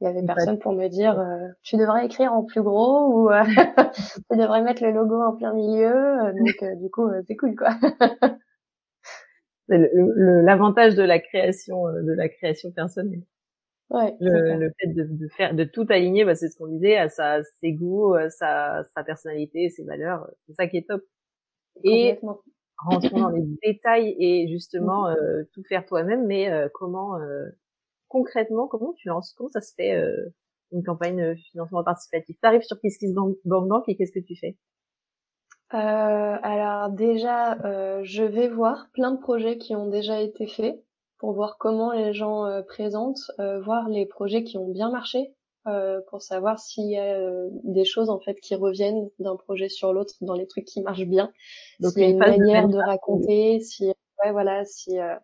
il 0.00 0.04
y 0.04 0.06
avait 0.06 0.22
personne 0.24 0.58
pour 0.58 0.72
me 0.72 0.88
dire 0.88 1.18
euh, 1.18 1.48
tu 1.62 1.76
devrais 1.76 2.06
écrire 2.06 2.32
en 2.32 2.44
plus 2.44 2.62
gros 2.62 3.08
ou 3.12 3.30
tu 4.30 4.36
devrais 4.36 4.62
mettre 4.62 4.82
le 4.82 4.92
logo 4.92 5.20
en 5.20 5.36
plein 5.36 5.52
milieu. 5.52 5.92
Donc 6.34 6.78
du 6.80 6.90
coup 6.90 7.08
c'est 7.26 7.36
cool 7.36 7.54
quoi. 7.56 7.70
L'avantage 9.68 10.94
de 10.94 11.02
la 11.02 11.18
création 11.18 11.84
de 11.84 12.12
la 12.12 12.28
création 12.28 12.70
personnelle. 12.70 13.22
Ouais, 13.90 14.14
le, 14.20 14.58
le, 14.58 14.70
fait 14.78 14.88
de, 14.88 15.04
de, 15.04 15.28
faire 15.28 15.54
de 15.54 15.64
tout 15.64 15.86
aligner 15.88 16.26
bah, 16.26 16.34
c'est 16.34 16.50
ce 16.50 16.58
qu'on 16.58 16.66
disait 16.66 16.98
à 16.98 17.08
sa 17.08 17.42
ses 17.58 17.72
goûts 17.72 18.14
sa 18.28 18.84
sa 18.94 19.02
personnalité 19.02 19.70
ses 19.70 19.82
valeurs 19.82 20.28
c'est 20.46 20.52
ça 20.52 20.66
qui 20.66 20.76
est 20.76 20.86
top 20.86 21.00
et 21.84 22.18
rentrons 22.78 23.20
dans 23.20 23.28
les 23.30 23.42
détails 23.62 24.14
et 24.18 24.48
justement 24.48 25.08
mm. 25.08 25.16
euh, 25.16 25.44
tout 25.52 25.62
faire 25.64 25.84
toi-même, 25.84 26.26
mais 26.26 26.50
euh, 26.50 26.68
comment 26.72 27.16
euh, 27.16 27.46
concrètement, 28.08 28.66
comment 28.68 28.92
tu 28.94 29.08
lances, 29.08 29.34
comment 29.36 29.50
ça 29.50 29.60
se 29.60 29.74
fait 29.74 29.94
une 30.72 30.82
campagne 30.82 31.30
de 31.30 31.34
financement 31.34 31.84
participatif? 31.84 32.36
Tu 32.40 32.46
arrives 32.46 32.62
sur 32.62 32.80
KissKissBankBank 32.80 33.68
Bank 33.68 33.84
et 33.88 33.96
qu'est-ce 33.96 34.12
que 34.12 34.24
tu 34.24 34.34
fais? 34.36 34.56
Alors 35.70 36.88
déjà, 36.88 37.58
je 38.02 38.22
vais 38.22 38.48
voir 38.48 38.88
plein 38.94 39.10
de 39.10 39.20
projets 39.20 39.58
qui 39.58 39.76
ont 39.76 39.88
déjà 39.88 40.22
été 40.22 40.46
faits 40.46 40.82
pour 41.18 41.34
voir 41.34 41.58
comment 41.58 41.92
les 41.92 42.14
gens 42.14 42.62
présentent, 42.66 43.30
voir 43.36 43.90
les 43.90 44.06
projets 44.06 44.42
qui 44.42 44.56
ont 44.56 44.70
bien 44.70 44.90
marché, 44.90 45.34
euh, 45.66 46.00
pour 46.08 46.22
savoir 46.22 46.58
s'il 46.58 46.88
y 46.88 46.96
a 46.96 47.18
euh, 47.18 47.48
des 47.64 47.84
choses 47.84 48.08
en 48.08 48.20
fait 48.20 48.36
qui 48.36 48.54
reviennent 48.54 49.10
d'un 49.18 49.36
projet 49.36 49.68
sur 49.68 49.92
l'autre 49.92 50.14
dans 50.22 50.34
les 50.34 50.46
trucs 50.46 50.64
qui 50.64 50.80
marchent 50.80 51.04
bien. 51.04 51.30
Donc 51.80 51.92
il 51.96 52.02
y 52.02 52.06
a 52.06 52.08
une 52.08 52.18
manière 52.18 52.68
de, 52.68 52.78
raconter, 52.78 53.60
si 53.60 53.88
ouais 53.88 54.32
voilà, 54.32 54.64
si 54.64 54.98
euh, 54.98 55.14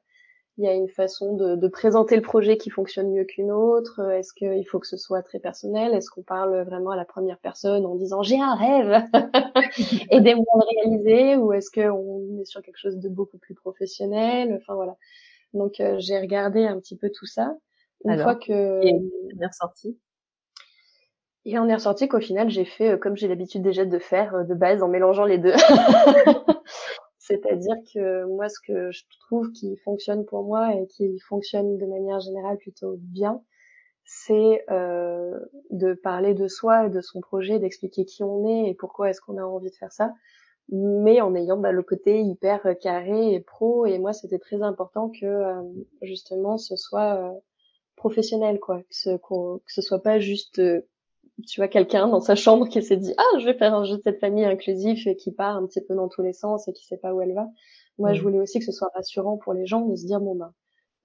il 0.58 0.64
y 0.64 0.68
a 0.68 0.74
une 0.74 0.88
façon 0.88 1.34
de, 1.36 1.56
de, 1.56 1.68
présenter 1.68 2.16
le 2.16 2.22
projet 2.22 2.58
qui 2.58 2.68
fonctionne 2.68 3.10
mieux 3.10 3.24
qu'une 3.24 3.52
autre. 3.52 4.00
Est-ce 4.10 4.34
qu'il 4.34 4.66
faut 4.68 4.80
que 4.80 4.86
ce 4.86 4.96
soit 4.96 5.22
très 5.22 5.38
personnel? 5.38 5.94
Est-ce 5.94 6.10
qu'on 6.10 6.22
parle 6.22 6.62
vraiment 6.62 6.90
à 6.90 6.96
la 6.96 7.06
première 7.06 7.38
personne 7.38 7.86
en 7.86 7.94
disant 7.94 8.22
j'ai 8.22 8.40
un 8.40 8.54
rêve, 8.54 9.02
aidez-moi 10.10 10.44
à 10.52 10.56
le 10.58 10.90
réaliser 10.90 11.36
Ou 11.36 11.52
est-ce 11.54 11.70
qu'on 11.70 12.40
est 12.40 12.44
sur 12.44 12.60
quelque 12.60 12.78
chose 12.78 12.98
de 12.98 13.08
beaucoup 13.08 13.38
plus 13.38 13.54
professionnel? 13.54 14.58
Enfin 14.60 14.74
voilà. 14.74 14.96
Donc 15.54 15.80
j'ai 15.98 16.18
regardé 16.18 16.66
un 16.66 16.78
petit 16.80 16.96
peu 16.96 17.10
tout 17.10 17.26
ça. 17.26 17.56
Une 18.04 18.18
fois 18.18 18.34
que 18.34 18.80
bien 19.34 19.50
sorti 19.50 19.98
il 21.44 21.58
en 21.58 21.68
est 21.68 21.74
ressorti 21.74 22.08
qu'au 22.08 22.20
final, 22.20 22.48
j'ai 22.50 22.64
fait 22.64 22.92
euh, 22.92 22.96
comme 22.96 23.16
j'ai 23.16 23.28
l'habitude 23.28 23.62
déjà 23.62 23.84
de 23.84 23.98
faire 23.98 24.34
euh, 24.34 24.44
de 24.44 24.54
base 24.54 24.82
en 24.82 24.88
mélangeant 24.88 25.24
les 25.24 25.38
deux. 25.38 25.54
C'est-à-dire 27.18 27.76
que 27.92 28.24
moi, 28.26 28.48
ce 28.48 28.60
que 28.60 28.90
je 28.90 29.02
trouve 29.20 29.50
qui 29.52 29.76
fonctionne 29.78 30.24
pour 30.26 30.44
moi 30.44 30.74
et 30.74 30.86
qui 30.86 31.18
fonctionne 31.20 31.78
de 31.78 31.86
manière 31.86 32.20
générale 32.20 32.58
plutôt 32.58 32.96
bien, 32.98 33.42
c'est 34.04 34.64
euh, 34.70 35.38
de 35.70 35.94
parler 35.94 36.34
de 36.34 36.48
soi 36.48 36.86
et 36.86 36.90
de 36.90 37.00
son 37.00 37.20
projet, 37.20 37.58
d'expliquer 37.58 38.04
qui 38.04 38.22
on 38.22 38.46
est 38.46 38.68
et 38.68 38.74
pourquoi 38.74 39.08
est-ce 39.08 39.22
qu'on 39.22 39.38
a 39.38 39.42
envie 39.42 39.70
de 39.70 39.74
faire 39.74 39.92
ça, 39.92 40.12
mais 40.68 41.22
en 41.22 41.34
ayant 41.34 41.56
bah, 41.56 41.72
le 41.72 41.82
côté 41.82 42.20
hyper 42.20 42.76
carré 42.78 43.32
et 43.32 43.40
pro. 43.40 43.86
Et 43.86 43.98
moi, 43.98 44.12
c'était 44.12 44.38
très 44.38 44.62
important 44.62 45.08
que 45.08 45.24
euh, 45.24 45.62
justement 46.02 46.58
ce 46.58 46.76
soit 46.76 47.34
professionnel, 47.96 48.60
quoi, 48.60 48.80
que 48.80 48.84
ce, 48.90 49.16
que 49.16 49.72
ce 49.72 49.80
soit 49.80 50.02
pas 50.02 50.18
juste 50.18 50.60
tu 51.46 51.60
vois 51.60 51.68
quelqu'un 51.68 52.08
dans 52.08 52.20
sa 52.20 52.34
chambre 52.34 52.68
qui 52.68 52.82
s'est 52.82 52.96
dit 52.96 53.14
ah 53.16 53.38
je 53.38 53.44
vais 53.44 53.54
faire 53.54 53.74
un 53.74 53.84
jeu 53.84 53.96
de 53.96 54.02
cette 54.02 54.20
famille 54.20 54.44
inclusif 54.44 55.06
et 55.06 55.16
qui 55.16 55.32
part 55.32 55.56
un 55.56 55.66
petit 55.66 55.80
peu 55.80 55.94
dans 55.94 56.08
tous 56.08 56.22
les 56.22 56.32
sens 56.32 56.68
et 56.68 56.72
qui 56.72 56.84
sait 56.86 56.96
pas 56.96 57.14
où 57.14 57.20
elle 57.20 57.34
va. 57.34 57.48
Moi 57.98 58.12
je 58.12 58.20
mm. 58.20 58.22
voulais 58.22 58.40
aussi 58.40 58.58
que 58.58 58.64
ce 58.64 58.72
soit 58.72 58.90
rassurant 58.94 59.36
pour 59.38 59.54
les 59.54 59.66
gens 59.66 59.82
de 59.86 59.94
se 59.96 60.06
dire 60.06 60.20
bon 60.20 60.34
ben 60.34 60.52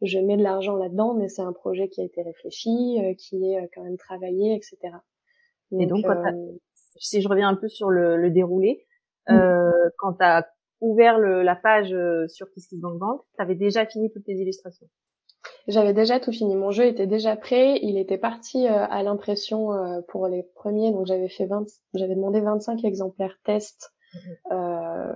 je 0.02 0.19
mets 0.19 0.38
de 0.38 0.43
l'argent 0.43 0.75
là-dedans 0.75 1.13
mais 1.13 1.28
c'est 1.28 1.41
un 1.41 1.54
projet 1.54 1.89
qui 1.89 2.02
a 2.02 2.04
été 2.04 2.21
réfléchi, 2.21 2.99
euh, 2.99 3.13
qui 3.15 3.52
est 3.52 3.62
euh, 3.62 3.67
quand 3.73 3.84
même 3.84 3.97
travaillé 3.97 4.56
etc. 4.56 4.78
et 5.78 5.86
donc 5.86 6.06
euh, 6.06 6.32
si 6.97 7.21
je 7.21 7.28
reviens 7.28 7.49
un 7.49 7.56
peu 7.56 7.67
sur 7.67 7.89
le, 7.89 8.17
le 8.17 8.30
déroulé, 8.32 8.86
mm. 9.28 9.36
euh, 9.36 9.89
quand 9.97 10.13
tu 10.13 10.23
as 10.23 10.47
ouvert 10.82 11.19
le, 11.19 11.43
la 11.43 11.56
page 11.56 11.93
sur 12.28 12.49
KissKissBankBank, 12.52 13.21
tu 13.36 13.41
avais 13.41 13.56
déjà 13.56 13.86
fini 13.86 14.10
toutes 14.10 14.23
tes 14.23 14.34
illustrations. 14.34 14.88
J'avais 15.67 15.93
déjà 15.93 16.19
tout 16.19 16.32
fini. 16.32 16.56
Mon 16.56 16.72
jeu 16.72 16.86
était 16.86 17.08
déjà 17.08 17.36
prêt. 17.36 17.80
Il 17.82 17.98
était 17.98 18.17
parti 18.17 18.67
euh, 18.67 18.86
à 18.89 19.04
l'impression 19.04 19.74
euh, 19.74 20.02
pour 20.08 20.28
les 20.28 20.43
premiers. 20.56 20.91
Donc 20.91 21.06
j'avais 21.06 21.30
fait 21.30 21.45
20, 21.45 21.65
j'avais 21.93 22.15
demandé 22.15 22.41
25 22.41 22.84
exemplaires 22.84 23.38
test 23.43 23.93
mhm. 24.13 24.38
euh, 24.52 25.13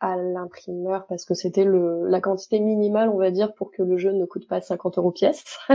à 0.00 0.16
l'imprimeur 0.16 1.06
parce 1.06 1.24
que 1.24 1.34
c'était 1.34 1.64
le 1.64 2.06
la 2.06 2.20
quantité 2.20 2.60
minimale, 2.60 3.08
on 3.08 3.18
va 3.18 3.30
dire, 3.30 3.54
pour 3.54 3.70
que 3.70 3.82
le 3.82 3.96
jeu 3.96 4.12
ne 4.12 4.24
coûte 4.24 4.48
pas 4.48 4.60
50 4.60 4.98
euros 4.98 5.12
pièce. 5.12 5.58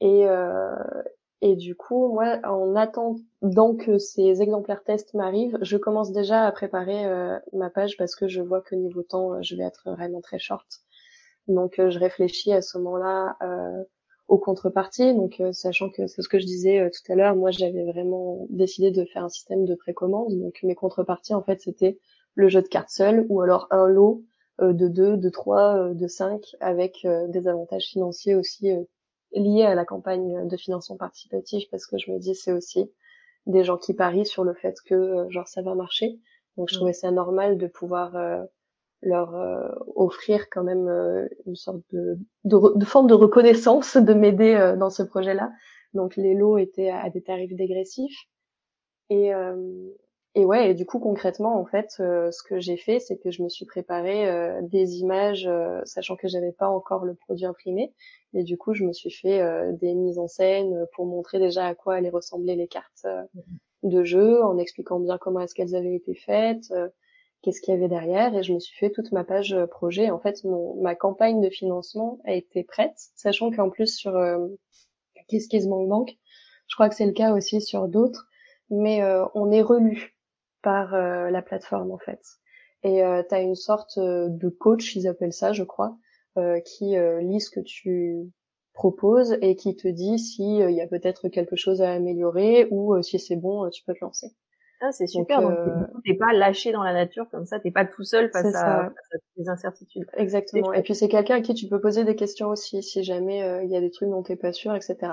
et 0.00 0.26
et 1.40 1.56
du 1.56 1.74
coup, 1.74 2.08
moi, 2.08 2.38
en 2.44 2.74
attendant 2.74 3.74
que 3.76 3.98
ces 3.98 4.40
exemplaires 4.40 4.82
test 4.82 5.12
m'arrivent, 5.12 5.58
je 5.60 5.76
commence 5.76 6.10
déjà 6.10 6.46
à 6.46 6.52
préparer 6.52 7.04
ma 7.52 7.68
page 7.68 7.98
parce 7.98 8.16
que 8.16 8.28
je 8.28 8.40
vois 8.40 8.62
que 8.62 8.74
niveau 8.74 9.02
temps, 9.02 9.42
je 9.42 9.54
vais 9.54 9.64
être 9.64 9.90
vraiment 9.90 10.22
très 10.22 10.38
short. 10.38 10.83
Donc 11.48 11.78
euh, 11.78 11.90
je 11.90 11.98
réfléchis 11.98 12.52
à 12.52 12.62
ce 12.62 12.78
moment-là 12.78 13.36
euh, 13.42 13.84
aux 14.28 14.38
contreparties. 14.38 15.14
Donc 15.14 15.40
euh, 15.40 15.52
sachant 15.52 15.90
que 15.90 16.06
c'est 16.06 16.22
ce 16.22 16.28
que 16.28 16.38
je 16.38 16.46
disais 16.46 16.90
tout 16.90 17.12
à 17.12 17.14
l'heure, 17.14 17.36
moi 17.36 17.50
j'avais 17.50 17.84
vraiment 17.84 18.46
décidé 18.50 18.90
de 18.90 19.04
faire 19.04 19.24
un 19.24 19.28
système 19.28 19.64
de 19.64 19.74
précommande. 19.74 20.38
Donc 20.38 20.58
mes 20.62 20.74
contreparties 20.74 21.34
en 21.34 21.42
fait 21.42 21.60
c'était 21.60 21.98
le 22.34 22.48
jeu 22.48 22.62
de 22.62 22.68
cartes 22.68 22.90
seul 22.90 23.26
ou 23.28 23.40
alors 23.40 23.66
un 23.70 23.86
lot 23.86 24.22
de 24.60 24.86
deux, 24.86 25.16
de 25.16 25.28
trois, 25.30 25.90
de 25.90 26.06
cinq 26.06 26.54
avec 26.60 27.06
des 27.28 27.48
avantages 27.48 27.86
financiers 27.86 28.36
aussi 28.36 28.70
liés 29.32 29.64
à 29.64 29.74
la 29.74 29.84
campagne 29.84 30.46
de 30.46 30.56
financement 30.56 30.96
participatif 30.96 31.68
parce 31.70 31.86
que 31.86 31.98
je 31.98 32.10
me 32.12 32.18
dis 32.18 32.36
c'est 32.36 32.52
aussi 32.52 32.90
des 33.46 33.64
gens 33.64 33.76
qui 33.76 33.94
parient 33.94 34.26
sur 34.26 34.44
le 34.44 34.54
fait 34.54 34.76
que 34.86 35.26
genre 35.30 35.48
ça 35.48 35.62
va 35.62 35.74
marcher. 35.74 36.18
Donc 36.56 36.68
je 36.70 36.76
trouvais 36.76 36.92
ça 36.92 37.10
normal 37.10 37.58
de 37.58 37.66
pouvoir 37.66 38.16
leur 39.04 39.34
euh, 39.34 39.68
offrir 39.94 40.48
quand 40.50 40.64
même 40.64 40.88
euh, 40.88 41.28
une 41.46 41.56
sorte 41.56 41.82
de, 41.92 42.18
de, 42.44 42.84
forme 42.84 43.06
de 43.06 43.14
reconnaissance 43.14 43.96
de 43.96 44.14
m'aider 44.14 44.54
euh, 44.54 44.76
dans 44.76 44.90
ce 44.90 45.02
projet-là. 45.02 45.50
Donc 45.92 46.16
les 46.16 46.34
lots 46.34 46.58
étaient 46.58 46.90
à, 46.90 47.08
des 47.10 47.22
tarifs 47.22 47.54
dégressifs. 47.54 48.18
Et, 49.10 49.32
et 50.34 50.46
ouais, 50.46 50.70
et 50.70 50.74
du 50.74 50.86
coup 50.86 50.98
concrètement 50.98 51.60
en 51.60 51.66
fait, 51.66 51.90
ce 51.90 52.42
que 52.48 52.58
j'ai 52.58 52.78
fait, 52.78 52.98
c'est 52.98 53.18
que 53.18 53.30
je 53.30 53.42
me 53.42 53.50
suis 53.50 53.66
préparé 53.66 54.60
des 54.62 54.96
images, 54.96 55.48
sachant 55.84 56.16
que 56.16 56.26
j'avais 56.26 56.50
pas 56.52 56.68
encore 56.68 57.04
le 57.04 57.14
produit 57.14 57.44
imprimé. 57.44 57.92
Et 58.32 58.42
du 58.42 58.56
coup, 58.56 58.72
je 58.72 58.82
me 58.82 58.92
suis 58.92 59.12
fait 59.12 59.40
des 59.74 59.94
mises 59.94 60.18
en 60.18 60.26
scène 60.26 60.86
pour 60.94 61.06
montrer 61.06 61.38
déjà 61.38 61.66
à 61.66 61.74
quoi 61.76 61.96
allaient 61.96 62.08
ressembler 62.08 62.56
les 62.56 62.66
cartes 62.66 63.06
de 63.84 64.02
jeu, 64.02 64.42
en 64.42 64.56
expliquant 64.58 64.98
bien 64.98 65.18
comment 65.18 65.40
est-ce 65.40 65.54
qu'elles 65.54 65.76
avaient 65.76 65.94
été 65.94 66.14
faites 66.14 66.72
qu'est-ce 67.44 67.60
qu'il 67.60 67.74
y 67.74 67.76
avait 67.76 67.88
derrière 67.88 68.34
et 68.34 68.42
je 68.42 68.54
me 68.54 68.58
suis 68.58 68.76
fait 68.76 68.90
toute 68.90 69.12
ma 69.12 69.22
page 69.22 69.52
euh, 69.52 69.66
projet. 69.66 70.10
En 70.10 70.18
fait, 70.18 70.42
mon, 70.44 70.80
ma 70.80 70.94
campagne 70.94 71.42
de 71.42 71.50
financement 71.50 72.18
a 72.24 72.32
été 72.32 72.64
prête, 72.64 72.96
sachant 73.14 73.50
qu'en 73.50 73.68
plus 73.68 73.94
sur 73.94 74.16
euh, 74.16 74.48
Kiss 75.28 75.46
Kiss 75.48 75.66
Bank 75.66 75.88
Bank, 75.88 76.18
je 76.68 76.74
crois 76.74 76.88
que 76.88 76.94
c'est 76.94 77.06
le 77.06 77.12
cas 77.12 77.32
aussi 77.34 77.60
sur 77.60 77.86
d'autres, 77.86 78.26
mais 78.70 79.02
euh, 79.02 79.26
on 79.34 79.52
est 79.52 79.60
relu 79.60 80.16
par 80.62 80.94
euh, 80.94 81.30
la 81.30 81.42
plateforme 81.42 81.90
en 81.90 81.98
fait. 81.98 82.20
Et 82.82 83.00
tu 83.00 83.34
as 83.34 83.40
une 83.40 83.54
sorte 83.54 83.98
de 83.98 84.48
coach, 84.50 84.94
ils 84.94 85.08
appellent 85.08 85.32
ça, 85.32 85.54
je 85.54 85.62
crois, 85.64 85.96
qui 86.66 86.96
lit 87.22 87.40
ce 87.40 87.48
que 87.48 87.60
tu 87.60 88.30
proposes 88.74 89.38
et 89.40 89.56
qui 89.56 89.74
te 89.74 89.88
dit 89.88 90.18
s'il 90.18 90.60
il 90.68 90.76
y 90.76 90.82
a 90.82 90.86
peut-être 90.86 91.30
quelque 91.30 91.56
chose 91.56 91.80
à 91.80 91.92
améliorer 91.92 92.68
ou 92.70 93.00
si 93.00 93.18
c'est 93.18 93.36
bon, 93.36 93.70
tu 93.70 93.82
peux 93.84 93.94
te 93.94 94.04
lancer. 94.04 94.34
Ah, 94.80 94.92
c'est 94.92 95.06
super. 95.06 95.40
Donc, 95.40 95.52
euh... 95.52 95.86
t'es 96.04 96.14
pas 96.14 96.32
lâché 96.32 96.72
dans 96.72 96.82
la 96.82 96.92
nature 96.92 97.28
comme 97.30 97.46
ça, 97.46 97.60
t'es 97.60 97.70
pas 97.70 97.84
tout 97.84 98.04
seul 98.04 98.30
face 98.30 98.54
à, 98.54 98.92
face 99.36 99.48
incertitudes. 99.48 100.06
Exactement. 100.16 100.72
Et 100.72 100.82
puis 100.82 100.94
c'est 100.94 101.08
quelqu'un 101.08 101.36
à 101.36 101.40
qui 101.40 101.54
tu 101.54 101.68
peux 101.68 101.80
poser 101.80 102.04
des 102.04 102.16
questions 102.16 102.48
aussi, 102.48 102.82
si 102.82 103.02
jamais 103.02 103.42
euh, 103.42 103.62
il 103.62 103.70
y 103.70 103.76
a 103.76 103.80
des 103.80 103.90
trucs 103.90 104.10
dont 104.10 104.22
t'es 104.22 104.36
pas 104.36 104.52
sûr, 104.52 104.74
etc. 104.74 105.12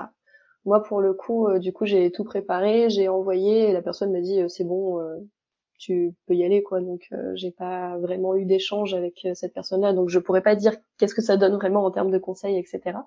Moi, 0.64 0.82
pour 0.82 1.00
le 1.00 1.14
coup, 1.14 1.48
euh, 1.48 1.58
du 1.58 1.72
coup, 1.72 1.86
j'ai 1.86 2.10
tout 2.12 2.24
préparé, 2.24 2.90
j'ai 2.90 3.08
envoyé, 3.08 3.70
et 3.70 3.72
la 3.72 3.82
personne 3.82 4.12
m'a 4.12 4.20
dit 4.20 4.40
euh, 4.40 4.48
c'est 4.48 4.64
bon, 4.64 5.00
tu 5.78 6.14
peux 6.26 6.34
y 6.34 6.44
aller, 6.44 6.62
quoi. 6.62 6.80
Donc, 6.80 7.08
j'ai 7.34 7.50
pas 7.50 7.98
vraiment 7.98 8.36
eu 8.36 8.44
d'échange 8.44 8.94
avec 8.94 9.26
cette 9.34 9.54
personne-là, 9.54 9.92
donc 9.92 10.10
je 10.10 10.18
pourrais 10.18 10.42
pas 10.42 10.54
dire 10.54 10.76
qu'est-ce 10.98 11.14
que 11.14 11.22
ça 11.22 11.36
donne 11.36 11.54
vraiment 11.54 11.84
en 11.84 11.90
termes 11.90 12.10
de 12.10 12.18
conseils, 12.18 12.58
etc. 12.58 12.98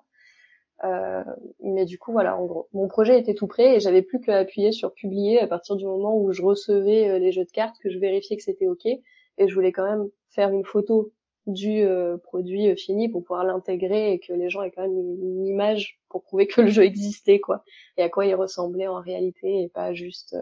Euh, 0.84 1.24
mais 1.60 1.86
du 1.86 1.98
coup, 1.98 2.12
voilà, 2.12 2.36
en 2.36 2.44
gros, 2.44 2.68
mon 2.72 2.88
projet 2.88 3.18
était 3.18 3.34
tout 3.34 3.46
prêt 3.46 3.76
et 3.76 3.80
j'avais 3.80 4.02
plus 4.02 4.20
qu'à 4.20 4.38
appuyer 4.38 4.72
sur 4.72 4.92
publier 4.92 5.40
à 5.40 5.46
partir 5.46 5.76
du 5.76 5.86
moment 5.86 6.16
où 6.16 6.32
je 6.32 6.42
recevais 6.42 7.08
euh, 7.08 7.18
les 7.18 7.32
jeux 7.32 7.44
de 7.44 7.50
cartes, 7.50 7.76
que 7.82 7.90
je 7.90 7.98
vérifiais 7.98 8.36
que 8.36 8.42
c'était 8.42 8.68
ok. 8.68 8.84
Et 8.86 9.48
je 9.48 9.54
voulais 9.54 9.72
quand 9.72 9.88
même 9.88 10.08
faire 10.30 10.50
une 10.50 10.64
photo 10.64 11.12
du 11.46 11.82
euh, 11.82 12.18
produit 12.18 12.76
fini 12.76 13.08
pour 13.08 13.22
pouvoir 13.22 13.44
l'intégrer 13.44 14.12
et 14.12 14.18
que 14.18 14.32
les 14.32 14.50
gens 14.50 14.62
aient 14.62 14.70
quand 14.70 14.82
même 14.82 14.98
une, 14.98 15.46
image 15.46 16.00
pour 16.08 16.22
prouver 16.22 16.46
que 16.46 16.60
le 16.60 16.68
jeu 16.68 16.82
existait, 16.82 17.40
quoi, 17.40 17.62
et 17.96 18.02
à 18.02 18.08
quoi 18.08 18.26
il 18.26 18.34
ressemblait 18.34 18.88
en 18.88 19.00
réalité 19.00 19.62
et 19.62 19.68
pas 19.68 19.94
juste 19.94 20.36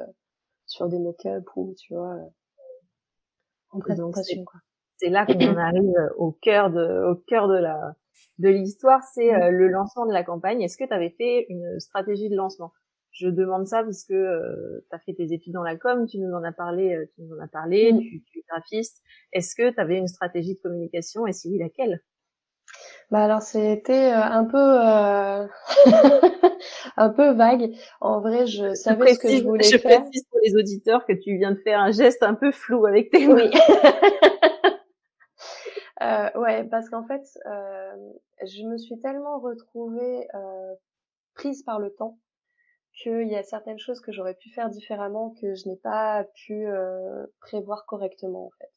sur 0.67 0.89
des 0.89 0.99
mock-ups 0.99 1.47
ou 1.57 1.75
tu 1.79 1.95
vois 1.95 2.17
en 3.71 3.81
présentation. 3.81 4.45
C'est 4.97 5.11
là 5.11 5.27
qu'on 5.27 5.35
en 5.35 5.57
arrive 5.59 5.93
au 6.17 6.33
cœur 6.33 6.71
de, 6.71 7.11
au 7.11 7.17
cœur 7.17 7.49
de 7.49 7.57
la, 7.57 7.95
de 8.39 8.49
l'histoire, 8.49 9.03
c'est 9.15 9.33
mmh. 9.33 9.49
le 9.51 9.69
lancement 9.69 10.07
de 10.07 10.13
la 10.13 10.25
campagne. 10.25 10.63
Est-ce 10.63 10.77
que 10.77 10.85
tu 10.85 10.93
avais 10.93 11.11
fait 11.11 11.47
une 11.49 11.79
stratégie 11.81 12.29
de 12.29 12.37
lancement? 12.37 12.73
Je 13.13 13.29
demande 13.29 13.67
ça 13.69 13.85
parce 13.85 14.05
que 14.05 14.13
euh, 14.13 14.85
tu 14.91 14.97
as 14.97 14.99
fait 14.99 15.15
tes 15.15 15.33
études 15.33 15.53
dans 15.53 15.63
la 15.63 15.77
com, 15.77 16.05
tu 16.07 16.19
nous 16.19 16.33
en 16.35 16.43
as 16.43 16.53
parlé, 16.53 16.95
euh, 16.95 17.07
tu 17.15 17.23
nous 17.23 17.37
en 17.37 17.41
as 17.41 17.47
parlé, 17.47 17.93
mm. 17.93 18.01
tu, 18.01 18.23
tu, 18.25 18.39
es 18.41 18.43
graphiste. 18.49 19.03
Est-ce 19.33 19.55
que 19.55 19.71
tu 19.71 19.81
avais 19.81 19.99
une 19.99 20.09
stratégie 20.09 20.55
de 20.57 20.61
communication 20.61 21.27
et 21.27 21.33
si 21.33 21.49
oui, 21.49 21.59
laquelle? 21.59 22.03
Bah 23.11 23.25
alors 23.25 23.43
c'était 23.43 24.13
euh, 24.13 24.23
un 24.23 24.45
peu 24.45 24.57
euh, 24.59 25.47
un 26.97 27.09
peu 27.11 27.33
vague. 27.33 27.73
En 28.01 28.21
vrai, 28.21 28.47
je 28.47 28.75
savais 28.75 29.15
ce 29.15 29.19
que 29.19 29.29
je 29.29 29.45
voulais 29.45 29.63
je 29.63 29.77
faire. 29.77 29.99
Je 29.99 30.05
précise 30.05 30.25
pour 30.31 30.41
les 30.43 30.57
auditeurs 30.57 31.07
que 31.07 31.13
tu 31.13 31.37
viens 31.37 31.53
de 31.53 31.59
faire 31.59 31.81
un 31.81 31.93
geste 31.93 32.23
un 32.23 32.35
peu 32.35 32.51
flou 32.51 32.87
avec 32.87 33.11
tes 33.11 33.29
mains. 33.29 33.35
Oui. 33.35 33.51
euh, 36.03 36.31
ouais, 36.39 36.65
parce 36.65 36.89
qu'en 36.91 37.07
fait, 37.07 37.23
je 38.43 38.63
me 38.65 38.79
suis 38.79 38.99
tellement 38.99 39.39
retrouvée 39.39 40.27
prise 41.35 41.63
par 41.63 41.79
le 41.79 41.93
temps 41.93 42.19
qu'il 42.95 43.29
y 43.29 43.37
a 43.37 43.43
certaines 43.43 43.79
choses 43.79 44.01
que 44.01 44.13
j'aurais 44.13 44.35
pu 44.35 44.51
faire 44.51 44.71
différemment 44.71 45.35
que 45.41 45.55
je 45.55 45.69
n'ai 45.69 45.77
pas 45.77 46.25
pu 46.35 46.67
euh, 46.67 47.27
prévoir 47.41 47.87
correctement 47.87 48.47
en 48.47 48.51
fait. 48.59 48.71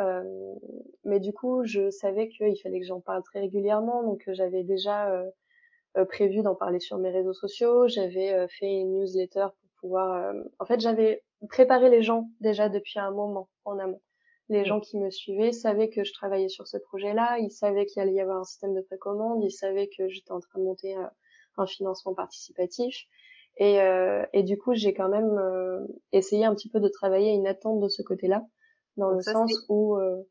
Euh, 0.00 0.54
mais 1.04 1.20
du 1.20 1.32
coup, 1.32 1.64
je 1.64 1.90
savais 1.90 2.28
qu'il 2.28 2.56
fallait 2.62 2.80
que 2.80 2.86
j'en 2.86 3.00
parle 3.00 3.22
très 3.22 3.40
régulièrement, 3.40 4.02
donc 4.02 4.26
euh, 4.28 4.34
j'avais 4.34 4.64
déjà 4.64 5.10
euh, 5.10 6.04
prévu 6.06 6.42
d'en 6.42 6.54
parler 6.54 6.80
sur 6.80 6.98
mes 6.98 7.10
réseaux 7.10 7.34
sociaux. 7.34 7.88
J'avais 7.88 8.46
fait 8.48 8.80
une 8.80 9.00
newsletter 9.00 9.46
pour 9.60 9.70
pouvoir. 9.80 10.34
En 10.58 10.64
fait, 10.64 10.80
j'avais 10.80 11.22
préparé 11.48 11.90
les 11.90 12.02
gens 12.02 12.30
déjà 12.40 12.68
depuis 12.68 12.98
un 12.98 13.10
moment 13.10 13.48
en 13.64 13.78
amont. 13.78 14.00
Les 14.48 14.64
gens 14.64 14.80
qui 14.80 14.98
me 14.98 15.10
suivaient 15.10 15.52
savaient 15.52 15.88
que 15.88 16.04
je 16.04 16.12
travaillais 16.12 16.48
sur 16.48 16.66
ce 16.66 16.76
projet-là, 16.76 17.38
ils 17.38 17.50
savaient 17.50 17.86
qu'il 17.86 18.02
allait 18.02 18.12
y 18.12 18.20
avoir 18.20 18.38
un 18.38 18.44
système 18.44 18.74
de 18.74 18.80
précommande, 18.80 19.42
ils 19.42 19.52
savaient 19.52 19.88
que 19.88 20.08
j'étais 20.08 20.32
en 20.32 20.40
train 20.40 20.58
de 20.58 20.64
monter 20.64 20.94
un 21.56 21.66
financement 21.66 22.14
participatif. 22.14 23.06
Et, 23.56 23.80
euh, 23.80 24.24
et 24.32 24.42
du 24.42 24.56
coup, 24.58 24.74
j'ai 24.74 24.94
quand 24.94 25.08
même 25.08 25.38
euh, 25.38 25.86
essayé 26.12 26.44
un 26.44 26.54
petit 26.54 26.70
peu 26.70 26.80
de 26.80 26.88
travailler 26.88 27.32
une 27.32 27.46
attente 27.46 27.80
de 27.80 27.88
ce 27.88 28.02
côté-là, 28.02 28.42
dans 28.96 29.10
le 29.10 29.20
sens 29.20 29.52
où 29.68 29.96
euh, 29.96 30.22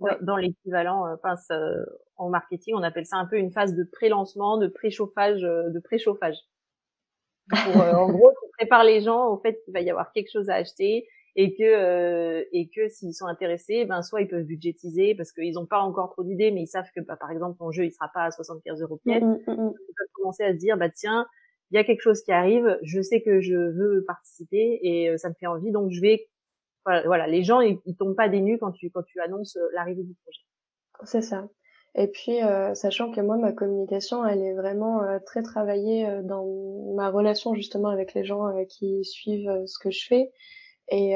ouais. 0.00 0.16
dans 0.22 0.36
l'équivalent, 0.36 1.06
euh, 1.06 1.16
enfin, 1.22 1.34
en 2.16 2.30
marketing, 2.30 2.74
on 2.76 2.82
appelle 2.82 3.06
ça 3.06 3.16
un 3.16 3.26
peu 3.26 3.36
une 3.36 3.52
phase 3.52 3.74
de 3.74 3.84
pré-lancement, 3.84 4.56
de 4.56 4.68
préchauffage, 4.68 5.40
de 5.40 5.80
préchauffage. 5.80 6.36
Pour, 7.50 7.82
en 7.82 8.10
gros, 8.10 8.30
tu 8.30 8.50
prépares 8.58 8.84
les 8.84 9.00
gens 9.00 9.28
au 9.28 9.38
fait 9.38 9.60
qu'il 9.64 9.74
va 9.74 9.80
y 9.80 9.90
avoir 9.90 10.12
quelque 10.12 10.30
chose 10.30 10.48
à 10.50 10.54
acheter 10.54 11.08
et 11.36 11.54
que 11.54 11.62
euh, 11.62 12.44
et 12.52 12.68
que 12.68 12.88
s'ils 12.88 13.14
sont 13.14 13.26
intéressés, 13.26 13.84
ben 13.84 14.02
soit 14.02 14.20
ils 14.20 14.28
peuvent 14.28 14.44
budgétiser 14.44 15.14
parce 15.14 15.32
qu'ils 15.32 15.54
n'ont 15.54 15.66
pas 15.66 15.80
encore 15.80 16.10
trop 16.10 16.24
d'idées, 16.24 16.50
mais 16.50 16.62
ils 16.62 16.66
savent 16.66 16.90
que 16.94 17.00
bah, 17.00 17.16
par 17.16 17.30
exemple 17.30 17.56
ton 17.58 17.70
jeu 17.70 17.84
il 17.84 17.92
sera 17.92 18.10
pas 18.12 18.24
à 18.24 18.30
75 18.30 18.80
euros 18.82 18.96
pièce. 19.04 19.22
Mmh, 19.22 19.38
mmh, 19.46 19.52
mmh. 19.52 19.72
Ils 19.88 19.94
peuvent 19.96 20.12
commencer 20.14 20.42
à 20.44 20.52
se 20.52 20.58
dire 20.58 20.76
bah 20.76 20.90
tiens 20.90 21.26
il 21.70 21.76
y 21.76 21.78
a 21.78 21.84
quelque 21.84 22.00
chose 22.00 22.22
qui 22.22 22.32
arrive, 22.32 22.78
je 22.82 23.00
sais 23.00 23.22
que 23.22 23.40
je 23.40 23.54
veux 23.54 24.04
participer 24.04 24.80
et 24.82 25.10
euh, 25.10 25.16
ça 25.16 25.28
me 25.28 25.34
fait 25.34 25.46
envie, 25.46 25.70
donc 25.70 25.90
je 25.90 26.00
vais. 26.00 26.28
Voilà, 26.86 27.28
les 27.28 27.44
gens 27.44 27.60
ils, 27.60 27.78
tombent 27.96 28.16
pas 28.16 28.28
des 28.28 28.40
nues 28.40 28.58
quand 28.58 28.72
tu 28.72 28.90
quand 28.90 29.02
tu 29.02 29.20
annonces 29.20 29.56
euh, 29.56 29.68
l'arrivée 29.74 30.02
du 30.02 30.14
projet. 30.14 30.40
C'est 31.04 31.22
ça. 31.22 31.48
Et 31.94 32.08
puis, 32.08 32.42
euh, 32.42 32.74
sachant 32.74 33.12
que 33.12 33.20
moi, 33.20 33.36
ma 33.36 33.52
communication, 33.52 34.24
elle 34.24 34.42
est 34.42 34.54
vraiment 34.54 35.02
très 35.26 35.42
travaillée 35.42 36.08
dans 36.22 36.46
ma 36.94 37.10
relation 37.10 37.54
justement 37.54 37.88
avec 37.88 38.14
les 38.14 38.24
gens 38.24 38.52
qui 38.66 39.04
suivent 39.04 39.64
ce 39.66 39.78
que 39.78 39.90
je 39.90 40.06
fais. 40.06 40.32
Et, 40.90 41.14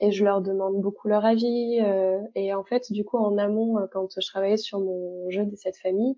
et 0.00 0.10
je 0.10 0.24
leur 0.24 0.42
demande 0.42 0.80
beaucoup 0.80 1.06
leur 1.08 1.24
avis. 1.24 1.78
et 2.34 2.52
en 2.52 2.64
fait, 2.64 2.90
du 2.90 3.04
coup, 3.04 3.16
en 3.16 3.38
amont, 3.38 3.76
quand 3.92 4.08
je 4.20 4.26
travaillais 4.26 4.56
sur 4.56 4.80
mon 4.80 5.30
jeu 5.30 5.44
de 5.44 5.54
cette 5.54 5.76
famille, 5.76 6.16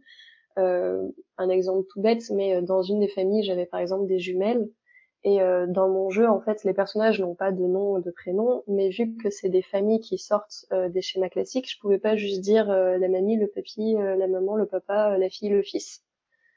euh, 0.58 1.08
un 1.38 1.48
exemple 1.48 1.86
tout 1.90 2.00
bête, 2.00 2.30
mais 2.30 2.56
euh, 2.56 2.60
dans 2.62 2.82
une 2.82 3.00
des 3.00 3.08
familles, 3.08 3.44
j'avais 3.44 3.66
par 3.66 3.80
exemple 3.80 4.06
des 4.06 4.18
jumelles. 4.18 4.68
Et 5.22 5.42
euh, 5.42 5.66
dans 5.66 5.88
mon 5.88 6.08
jeu, 6.08 6.28
en 6.28 6.40
fait, 6.40 6.64
les 6.64 6.72
personnages 6.72 7.20
n'ont 7.20 7.34
pas 7.34 7.52
de 7.52 7.62
nom 7.62 7.92
ou 7.92 8.00
de 8.00 8.10
prénom, 8.10 8.62
mais 8.66 8.88
vu 8.88 9.16
que 9.16 9.28
c'est 9.28 9.50
des 9.50 9.62
familles 9.62 10.00
qui 10.00 10.16
sortent 10.16 10.64
des 10.88 11.02
schémas 11.02 11.28
classiques, 11.28 11.70
je 11.70 11.78
pouvais 11.78 11.98
pas 11.98 12.16
juste 12.16 12.40
dire 12.40 12.68
la 12.68 13.08
mamie, 13.08 13.36
le 13.36 13.46
papy, 13.46 13.96
la 13.98 14.26
maman, 14.26 14.56
le 14.56 14.64
papa, 14.64 15.18
la 15.18 15.28
fille, 15.28 15.50
le 15.50 15.62
fils. 15.62 16.02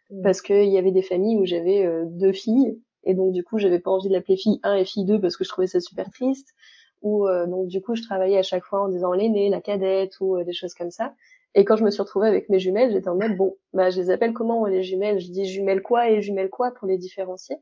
Mmh. 0.09 0.21
Parce 0.21 0.41
qu'il 0.41 0.69
y 0.69 0.77
avait 0.77 0.91
des 0.93 1.01
familles 1.01 1.35
où 1.35 1.45
j'avais 1.45 1.85
deux 2.05 2.31
filles, 2.31 2.81
et 3.03 3.13
donc 3.13 3.31
du 3.33 3.43
coup, 3.43 3.57
j'avais 3.59 3.79
pas 3.79 3.91
envie 3.91 4.07
de 4.09 4.13
l'appeler 4.13 4.37
fille 4.37 4.59
1 4.63 4.75
et 4.75 4.85
fille 4.85 5.05
2 5.05 5.19
parce 5.19 5.37
que 5.37 5.43
je 5.43 5.49
trouvais 5.49 5.67
ça 5.67 5.79
super 5.79 6.09
triste. 6.11 6.53
Ou 7.01 7.27
donc 7.47 7.67
du 7.67 7.81
coup, 7.81 7.95
je 7.95 8.01
travaillais 8.03 8.37
à 8.37 8.43
chaque 8.43 8.63
fois 8.63 8.81
en 8.83 8.87
disant 8.87 9.11
l'aîné, 9.13 9.49
la 9.49 9.61
cadette 9.61 10.19
ou 10.21 10.41
des 10.43 10.53
choses 10.53 10.73
comme 10.73 10.91
ça. 10.91 11.13
Et 11.55 11.65
quand 11.65 11.75
je 11.75 11.83
me 11.83 11.91
suis 11.91 12.01
retrouvée 12.01 12.27
avec 12.27 12.49
mes 12.49 12.59
jumelles, 12.59 12.91
j'étais 12.91 13.09
en 13.09 13.15
mode 13.15 13.35
bon, 13.37 13.55
bah 13.73 13.89
je 13.89 13.99
les 14.01 14.09
appelle 14.09 14.33
comment 14.33 14.65
les 14.65 14.83
jumelles? 14.83 15.19
Je 15.19 15.29
dis 15.31 15.45
jumelles 15.45 15.81
quoi 15.81 16.09
et 16.09 16.21
jumelles 16.21 16.49
quoi 16.49 16.71
pour 16.71 16.87
les 16.87 16.97
différencier? 16.97 17.57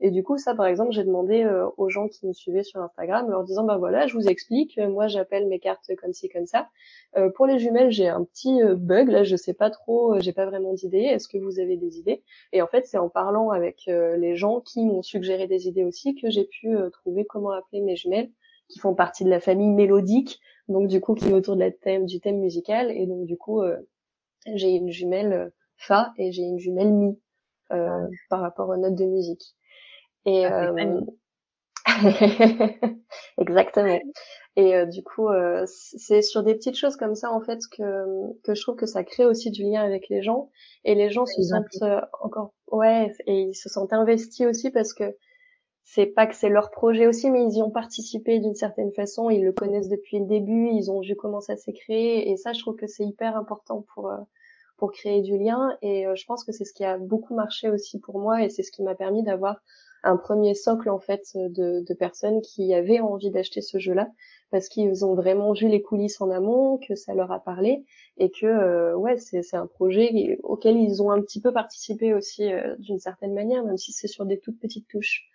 Et 0.00 0.10
du 0.10 0.22
coup, 0.22 0.36
ça 0.38 0.54
par 0.54 0.66
exemple, 0.66 0.92
j'ai 0.92 1.04
demandé 1.04 1.42
euh, 1.42 1.68
aux 1.76 1.88
gens 1.88 2.08
qui 2.08 2.26
me 2.26 2.32
suivaient 2.32 2.62
sur 2.62 2.80
Instagram, 2.80 3.30
leur 3.30 3.44
disant 3.44 3.64
bah 3.64 3.78
voilà, 3.78 4.06
je 4.06 4.14
vous 4.14 4.28
explique, 4.28 4.78
euh, 4.78 4.88
moi 4.88 5.08
j'appelle 5.08 5.48
mes 5.48 5.58
cartes 5.58 5.90
comme 5.96 6.12
ci 6.12 6.28
comme 6.28 6.46
ça. 6.46 6.68
Euh, 7.16 7.30
pour 7.30 7.46
les 7.46 7.58
jumelles, 7.58 7.90
j'ai 7.90 8.08
un 8.08 8.24
petit 8.24 8.60
bug 8.76 9.08
là, 9.08 9.24
je 9.24 9.36
sais 9.36 9.54
pas 9.54 9.70
trop, 9.70 10.20
j'ai 10.20 10.32
pas 10.32 10.46
vraiment 10.46 10.74
d'idées. 10.74 10.98
Est-ce 10.98 11.28
que 11.28 11.38
vous 11.38 11.60
avez 11.60 11.76
des 11.76 11.98
idées? 11.98 12.22
Et 12.52 12.62
en 12.62 12.66
fait, 12.66 12.86
c'est 12.86 12.98
en 12.98 13.08
parlant 13.08 13.50
avec 13.50 13.84
les 13.86 14.36
gens 14.36 14.60
qui 14.60 14.84
m'ont 14.84 15.02
suggéré 15.02 15.46
des 15.46 15.68
idées 15.68 15.84
aussi 15.84 16.14
que 16.14 16.30
j'ai 16.30 16.44
pu 16.44 16.76
trouver 16.92 17.24
comment 17.24 17.50
appeler 17.50 17.80
mes 17.80 17.96
jumelles 17.96 18.30
qui 18.68 18.78
font 18.78 18.94
partie 18.94 19.24
de 19.24 19.30
la 19.30 19.40
famille 19.40 19.70
mélodique, 19.70 20.40
donc 20.68 20.88
du 20.88 21.00
coup 21.00 21.14
qui 21.14 21.28
est 21.28 21.32
autour 21.32 21.54
de 21.54 21.60
la 21.60 21.70
thème 21.70 22.06
du 22.06 22.20
thème 22.20 22.38
musical 22.38 22.90
et 22.90 23.06
donc 23.06 23.26
du 23.26 23.36
coup 23.36 23.62
euh, 23.62 23.76
j'ai 24.54 24.70
une 24.70 24.90
jumelle 24.90 25.32
euh, 25.32 25.48
fa 25.76 26.12
et 26.18 26.32
j'ai 26.32 26.42
une 26.42 26.58
jumelle 26.58 26.92
mi 26.92 27.18
euh, 27.72 28.08
par 28.28 28.40
rapport 28.40 28.68
aux 28.68 28.76
notes 28.76 28.94
de 28.94 29.04
musique. 29.04 29.54
Et 30.26 30.44
ah, 30.44 30.72
exactement. 33.38 33.98
Et 34.56 34.86
du 34.86 35.02
coup, 35.02 35.28
c'est 35.66 36.22
sur 36.22 36.42
des 36.42 36.54
petites 36.54 36.76
choses 36.76 36.96
comme 36.96 37.14
ça 37.14 37.30
en 37.30 37.40
fait 37.40 37.60
que 37.70 38.32
que 38.42 38.54
je 38.54 38.62
trouve 38.62 38.76
que 38.76 38.86
ça 38.86 39.04
crée 39.04 39.24
aussi 39.24 39.50
du 39.50 39.62
lien 39.62 39.82
avec 39.82 40.08
les 40.08 40.22
gens 40.22 40.50
et 40.84 40.94
les 40.94 41.10
gens 41.10 41.26
se 41.26 41.40
sentent 41.42 41.82
encore 42.20 42.52
ouais 42.72 43.12
et 43.26 43.42
ils 43.42 43.54
se 43.54 43.68
sentent 43.68 43.92
investis 43.92 44.46
aussi 44.46 44.70
parce 44.70 44.92
que 44.92 45.14
c'est 45.88 46.06
pas 46.06 46.26
que 46.26 46.34
c'est 46.34 46.48
leur 46.48 46.70
projet 46.72 47.06
aussi, 47.06 47.30
mais 47.30 47.44
ils 47.44 47.58
y 47.58 47.62
ont 47.62 47.70
participé 47.70 48.40
d'une 48.40 48.56
certaine 48.56 48.92
façon. 48.92 49.30
Ils 49.30 49.44
le 49.44 49.52
connaissent 49.52 49.88
depuis 49.88 50.18
le 50.18 50.26
début, 50.26 50.68
ils 50.72 50.90
ont 50.90 51.00
vu 51.00 51.14
comment 51.14 51.40
ça 51.40 51.56
s'est 51.56 51.72
créé, 51.72 52.28
et 52.30 52.36
ça, 52.36 52.52
je 52.52 52.60
trouve 52.60 52.74
que 52.74 52.88
c'est 52.88 53.04
hyper 53.04 53.36
important 53.36 53.86
pour 53.94 54.08
euh, 54.10 54.18
pour 54.78 54.90
créer 54.92 55.22
du 55.22 55.38
lien. 55.38 55.78
Et 55.82 56.06
euh, 56.06 56.16
je 56.16 56.26
pense 56.26 56.44
que 56.44 56.50
c'est 56.50 56.64
ce 56.64 56.74
qui 56.74 56.84
a 56.84 56.98
beaucoup 56.98 57.34
marché 57.36 57.70
aussi 57.70 58.00
pour 58.00 58.18
moi, 58.18 58.42
et 58.42 58.50
c'est 58.50 58.64
ce 58.64 58.72
qui 58.72 58.82
m'a 58.82 58.96
permis 58.96 59.22
d'avoir 59.22 59.60
un 60.06 60.16
premier 60.16 60.54
socle 60.54 60.88
en 60.88 60.98
fait 60.98 61.22
de, 61.34 61.80
de 61.80 61.94
personnes 61.94 62.40
qui 62.40 62.72
avaient 62.74 63.00
envie 63.00 63.30
d'acheter 63.30 63.60
ce 63.60 63.78
jeu-là 63.78 64.08
parce 64.50 64.68
qu'ils 64.68 65.04
ont 65.04 65.14
vraiment 65.14 65.52
vu 65.52 65.68
les 65.68 65.82
coulisses 65.82 66.20
en 66.20 66.30
amont, 66.30 66.78
que 66.78 66.94
ça 66.94 67.14
leur 67.14 67.32
a 67.32 67.40
parlé 67.40 67.84
et 68.16 68.30
que 68.30 68.46
euh, 68.46 68.96
ouais 68.96 69.16
c'est 69.18 69.42
c'est 69.42 69.56
un 69.56 69.66
projet 69.66 70.38
auquel 70.42 70.76
ils 70.76 71.02
ont 71.02 71.10
un 71.10 71.20
petit 71.20 71.40
peu 71.40 71.52
participé 71.52 72.14
aussi 72.14 72.48
d'une 72.78 72.98
certaine 72.98 73.34
manière, 73.34 73.64
même 73.64 73.76
si 73.76 73.92
c'est 73.92 74.08
sur 74.08 74.24
des 74.24 74.38
toutes 74.38 74.60
petites 74.60 74.88
touches. 74.88 75.28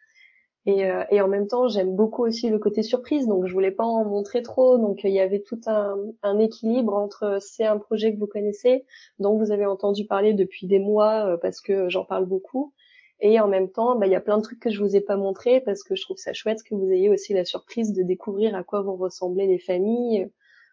Et, 0.67 0.85
euh, 0.85 1.03
et 1.09 1.21
en 1.21 1.27
même 1.27 1.47
temps, 1.47 1.67
j'aime 1.67 1.95
beaucoup 1.95 2.23
aussi 2.23 2.49
le 2.49 2.59
côté 2.59 2.83
surprise, 2.83 3.27
donc 3.27 3.47
je 3.47 3.53
voulais 3.53 3.71
pas 3.71 3.83
en 3.83 4.05
montrer 4.05 4.43
trop. 4.43 4.77
Donc 4.77 5.03
il 5.03 5.11
y 5.11 5.19
avait 5.19 5.39
tout 5.41 5.59
un, 5.65 5.95
un 6.21 6.37
équilibre 6.37 6.93
entre 6.93 7.39
c'est 7.41 7.65
un 7.65 7.79
projet 7.79 8.13
que 8.13 8.19
vous 8.19 8.27
connaissez, 8.27 8.85
dont 9.17 9.37
vous 9.37 9.51
avez 9.51 9.65
entendu 9.65 10.05
parler 10.05 10.33
depuis 10.33 10.67
des 10.67 10.79
mois 10.79 11.25
euh, 11.25 11.37
parce 11.37 11.61
que 11.61 11.89
j'en 11.89 12.05
parle 12.05 12.25
beaucoup, 12.25 12.73
et 13.21 13.39
en 13.39 13.47
même 13.47 13.69
temps, 13.69 13.95
bah, 13.97 14.07
il 14.07 14.11
y 14.11 14.15
a 14.15 14.21
plein 14.21 14.37
de 14.37 14.43
trucs 14.43 14.59
que 14.59 14.69
je 14.69 14.81
vous 14.81 14.95
ai 14.95 15.01
pas 15.01 15.15
montré 15.15 15.61
parce 15.61 15.83
que 15.83 15.95
je 15.95 16.01
trouve 16.01 16.17
ça 16.17 16.33
chouette 16.33 16.63
que 16.63 16.75
vous 16.75 16.91
ayez 16.91 17.09
aussi 17.09 17.33
la 17.33 17.45
surprise 17.45 17.93
de 17.93 18.03
découvrir 18.03 18.55
à 18.55 18.63
quoi 18.63 18.81
vont 18.81 18.95
ressembler 18.95 19.47
les 19.47 19.59
familles, 19.59 20.29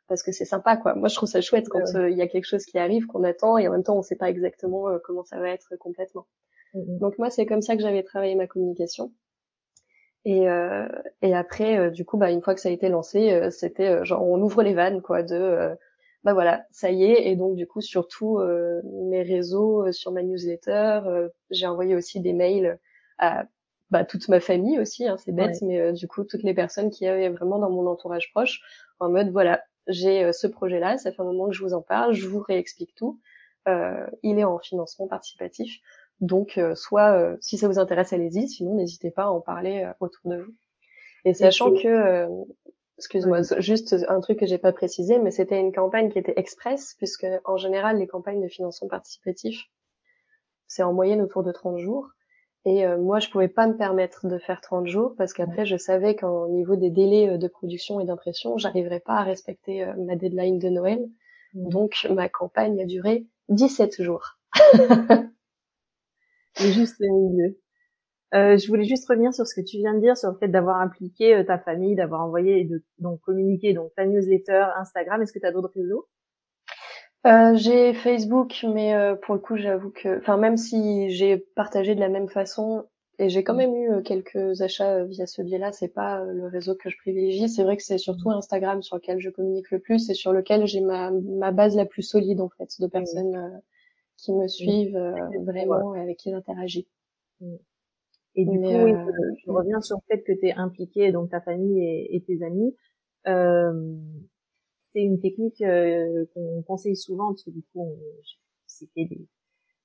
parce 0.08 0.22
que 0.22 0.32
c'est 0.32 0.44
sympa 0.44 0.76
quoi. 0.76 0.94
Moi 0.94 1.08
je 1.08 1.14
trouve 1.14 1.28
ça 1.28 1.40
chouette 1.40 1.68
quand 1.68 1.94
euh, 1.94 2.10
il 2.10 2.16
y 2.16 2.22
a 2.22 2.28
quelque 2.28 2.46
chose 2.46 2.64
qui 2.64 2.78
arrive 2.78 3.06
qu'on 3.06 3.24
attend 3.24 3.58
et 3.58 3.68
en 3.68 3.72
même 3.72 3.84
temps 3.84 3.96
on 3.96 4.02
sait 4.02 4.16
pas 4.16 4.30
exactement 4.30 4.86
comment 5.04 5.24
ça 5.24 5.38
va 5.38 5.50
être 5.50 5.76
complètement. 5.78 6.26
Mm-hmm. 6.74 6.98
Donc 6.98 7.18
moi 7.18 7.30
c'est 7.30 7.46
comme 7.46 7.62
ça 7.62 7.76
que 7.76 7.82
j'avais 7.82 8.02
travaillé 8.02 8.34
ma 8.34 8.46
communication. 8.46 9.12
Et, 10.24 10.48
euh, 10.48 10.86
et 11.22 11.34
après, 11.34 11.78
euh, 11.78 11.90
du 11.90 12.04
coup, 12.04 12.18
bah, 12.18 12.30
une 12.30 12.42
fois 12.42 12.54
que 12.54 12.60
ça 12.60 12.68
a 12.68 12.72
été 12.72 12.88
lancé, 12.88 13.32
euh, 13.32 13.50
c'était 13.50 14.04
genre 14.04 14.22
on 14.28 14.40
ouvre 14.42 14.62
les 14.62 14.74
vannes, 14.74 15.00
quoi, 15.00 15.22
de 15.22 15.70
bah 16.28 16.34
voilà, 16.34 16.64
ça 16.70 16.90
y 16.90 17.04
est. 17.04 17.28
Et 17.28 17.36
donc 17.36 17.56
du 17.56 17.66
coup, 17.66 17.80
sur 17.80 18.08
tous 18.08 18.40
mes 18.84 19.22
réseaux, 19.22 19.90
sur 19.92 20.12
ma 20.12 20.22
newsletter, 20.22 21.00
j'ai 21.50 21.66
envoyé 21.66 21.94
aussi 21.94 22.20
des 22.20 22.32
mails 22.32 22.78
à 23.18 23.44
bah, 23.90 24.04
toute 24.04 24.28
ma 24.28 24.40
famille 24.40 24.78
aussi. 24.78 25.06
Hein, 25.06 25.16
c'est 25.18 25.32
bête, 25.32 25.60
mais 25.62 25.92
du 25.92 26.06
coup, 26.08 26.24
toutes 26.24 26.42
les 26.42 26.54
personnes 26.54 26.90
qui 26.90 27.06
avaient 27.06 27.30
vraiment 27.30 27.58
dans 27.58 27.70
mon 27.70 27.86
entourage 27.86 28.30
proche, 28.32 28.60
en 29.00 29.10
mode 29.10 29.30
voilà, 29.30 29.62
j'ai 29.86 30.32
ce 30.32 30.46
projet-là, 30.46 30.98
ça 30.98 31.12
fait 31.12 31.22
un 31.22 31.24
moment 31.24 31.48
que 31.48 31.54
je 31.54 31.62
vous 31.62 31.74
en 31.74 31.82
parle, 31.82 32.12
je 32.12 32.28
vous 32.28 32.40
réexplique 32.40 32.94
tout. 32.94 33.20
il 33.66 34.38
est 34.38 34.44
en 34.44 34.58
financement 34.58 35.08
participatif. 35.08 35.80
Donc, 36.20 36.58
euh, 36.58 36.74
soit 36.74 37.12
euh, 37.12 37.36
si 37.40 37.58
ça 37.58 37.68
vous 37.68 37.78
intéresse, 37.78 38.12
allez-y. 38.12 38.48
Sinon, 38.48 38.74
n'hésitez 38.74 39.10
pas 39.10 39.24
à 39.24 39.28
en 39.28 39.40
parler 39.40 39.84
euh, 39.84 39.92
autour 40.00 40.30
de 40.30 40.38
vous. 40.38 40.54
Et 41.24 41.34
sachant 41.34 41.72
que 41.72 42.26
Excuse-moi, 42.98 43.42
juste 43.58 43.94
un 44.08 44.20
truc 44.20 44.40
que 44.40 44.46
j'ai 44.46 44.58
pas 44.58 44.72
précisé, 44.72 45.18
mais 45.20 45.30
c'était 45.30 45.60
une 45.60 45.72
campagne 45.72 46.10
qui 46.10 46.18
était 46.18 46.34
express, 46.36 46.94
puisque 46.98 47.26
en 47.44 47.56
général, 47.56 47.98
les 47.98 48.08
campagnes 48.08 48.42
de 48.42 48.48
financement 48.48 48.88
participatif, 48.88 49.70
c'est 50.66 50.82
en 50.82 50.92
moyenne 50.92 51.22
autour 51.22 51.44
de 51.44 51.52
30 51.52 51.78
jours. 51.78 52.08
Et 52.64 52.84
euh, 52.84 52.98
moi, 52.98 53.20
je 53.20 53.30
pouvais 53.30 53.48
pas 53.48 53.68
me 53.68 53.76
permettre 53.76 54.26
de 54.26 54.36
faire 54.38 54.60
30 54.60 54.88
jours 54.88 55.14
parce 55.16 55.32
qu'après, 55.32 55.64
je 55.64 55.76
savais 55.76 56.16
qu'au 56.16 56.48
niveau 56.48 56.74
des 56.74 56.90
délais 56.90 57.30
euh, 57.30 57.38
de 57.38 57.46
production 57.46 58.00
et 58.00 58.04
d'impression, 58.04 58.58
j'arriverais 58.58 59.00
pas 59.00 59.14
à 59.14 59.22
respecter 59.22 59.84
euh, 59.84 59.94
ma 59.96 60.16
deadline 60.16 60.58
de 60.58 60.68
Noël. 60.68 61.08
Donc, 61.54 62.06
ma 62.10 62.28
campagne 62.28 62.80
a 62.80 62.84
duré 62.84 63.26
17 63.48 64.02
jours. 64.02 64.38
Et 66.60 66.72
juste 66.72 66.96
le 66.98 67.08
milieu. 67.08 67.58
Euh, 68.34 68.58
je 68.58 68.68
voulais 68.68 68.84
juste 68.84 69.08
revenir 69.08 69.32
sur 69.32 69.46
ce 69.46 69.58
que 69.58 69.64
tu 69.64 69.78
viens 69.78 69.94
de 69.94 70.00
dire, 70.00 70.16
sur 70.16 70.30
le 70.30 70.36
fait 70.36 70.48
d'avoir 70.48 70.80
impliqué 70.80 71.34
euh, 71.34 71.44
ta 71.44 71.58
famille, 71.58 71.94
d'avoir 71.94 72.20
envoyé, 72.22 72.64
de, 72.64 72.84
donc 72.98 73.20
communiqué 73.20 73.72
donc 73.72 73.94
ta 73.94 74.04
newsletter, 74.04 74.66
Instagram. 74.76 75.22
Est-ce 75.22 75.32
que 75.32 75.38
tu 75.38 75.46
as 75.46 75.52
d'autres 75.52 75.72
réseaux? 75.74 76.06
Euh, 77.26 77.54
J'ai 77.56 77.94
Facebook, 77.94 78.64
mais 78.74 78.94
euh, 78.94 79.16
pour 79.16 79.34
le 79.34 79.40
coup, 79.40 79.56
j'avoue 79.56 79.90
que, 79.90 80.18
enfin, 80.18 80.36
même 80.36 80.58
si 80.58 81.08
j'ai 81.10 81.38
partagé 81.38 81.94
de 81.94 82.00
la 82.00 82.10
même 82.10 82.28
façon, 82.28 82.84
et 83.18 83.30
j'ai 83.30 83.42
quand 83.42 83.54
mm. 83.54 83.56
même 83.56 83.74
eu 83.74 84.02
quelques 84.02 84.60
achats 84.60 85.04
via 85.04 85.26
ce 85.26 85.40
biais-là, 85.40 85.72
c'est 85.72 85.88
pas 85.88 86.22
le 86.22 86.48
réseau 86.48 86.74
que 86.74 86.90
je 86.90 86.98
privilégie. 86.98 87.48
C'est 87.48 87.64
vrai 87.64 87.78
que 87.78 87.82
c'est 87.82 87.98
surtout 87.98 88.30
Instagram 88.30 88.82
sur 88.82 88.96
lequel 88.96 89.20
je 89.20 89.30
communique 89.30 89.70
le 89.70 89.78
plus 89.78 90.10
et 90.10 90.14
sur 90.14 90.34
lequel 90.34 90.66
j'ai 90.66 90.82
ma, 90.82 91.10
ma 91.10 91.50
base 91.50 91.76
la 91.76 91.86
plus 91.86 92.02
solide 92.02 92.42
en 92.42 92.50
fait 92.50 92.68
de 92.78 92.86
mm. 92.86 92.90
personnes 92.90 93.62
qui 94.18 94.34
me 94.34 94.46
suivent 94.48 95.00
vraiment 95.44 95.94
et 95.94 96.00
avec 96.00 96.18
qui 96.18 96.30
j'interagis. 96.30 96.86
Et 98.38 98.44
du 98.44 98.56
coup, 98.56 98.68
oui, 98.68 98.92
euh, 98.92 99.34
je, 99.44 99.50
reviens 99.50 99.80
sur 99.80 99.96
le 99.96 100.02
fait 100.14 100.22
que 100.22 100.30
tu 100.30 100.46
es 100.46 100.52
impliqué, 100.52 101.10
donc 101.10 101.28
ta 101.30 101.40
famille 101.40 101.82
et, 101.82 102.22
tes 102.24 102.40
amis. 102.44 102.72
Euh, 103.26 103.96
c'est 104.92 105.02
une 105.02 105.20
technique 105.20 105.60
euh, 105.60 106.24
qu'on 106.32 106.62
conseille 106.62 106.94
souvent 106.94 107.30
parce 107.30 107.42
que 107.42 107.50
du 107.50 107.64
coup, 107.72 107.98
j'ai 108.68 108.86
fait 108.94 109.06
des, 109.06 109.26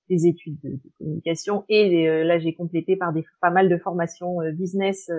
des, 0.07 0.27
études 0.27 0.59
de, 0.61 0.79
communication 0.99 1.65
et 1.67 2.07
euh, 2.07 2.23
là, 2.23 2.37
j'ai 2.37 2.53
complété 2.53 2.95
par 2.95 3.11
des 3.11 3.25
pas 3.41 3.49
mal 3.49 3.69
de 3.69 3.77
formations 3.77 4.37
business 4.51 5.09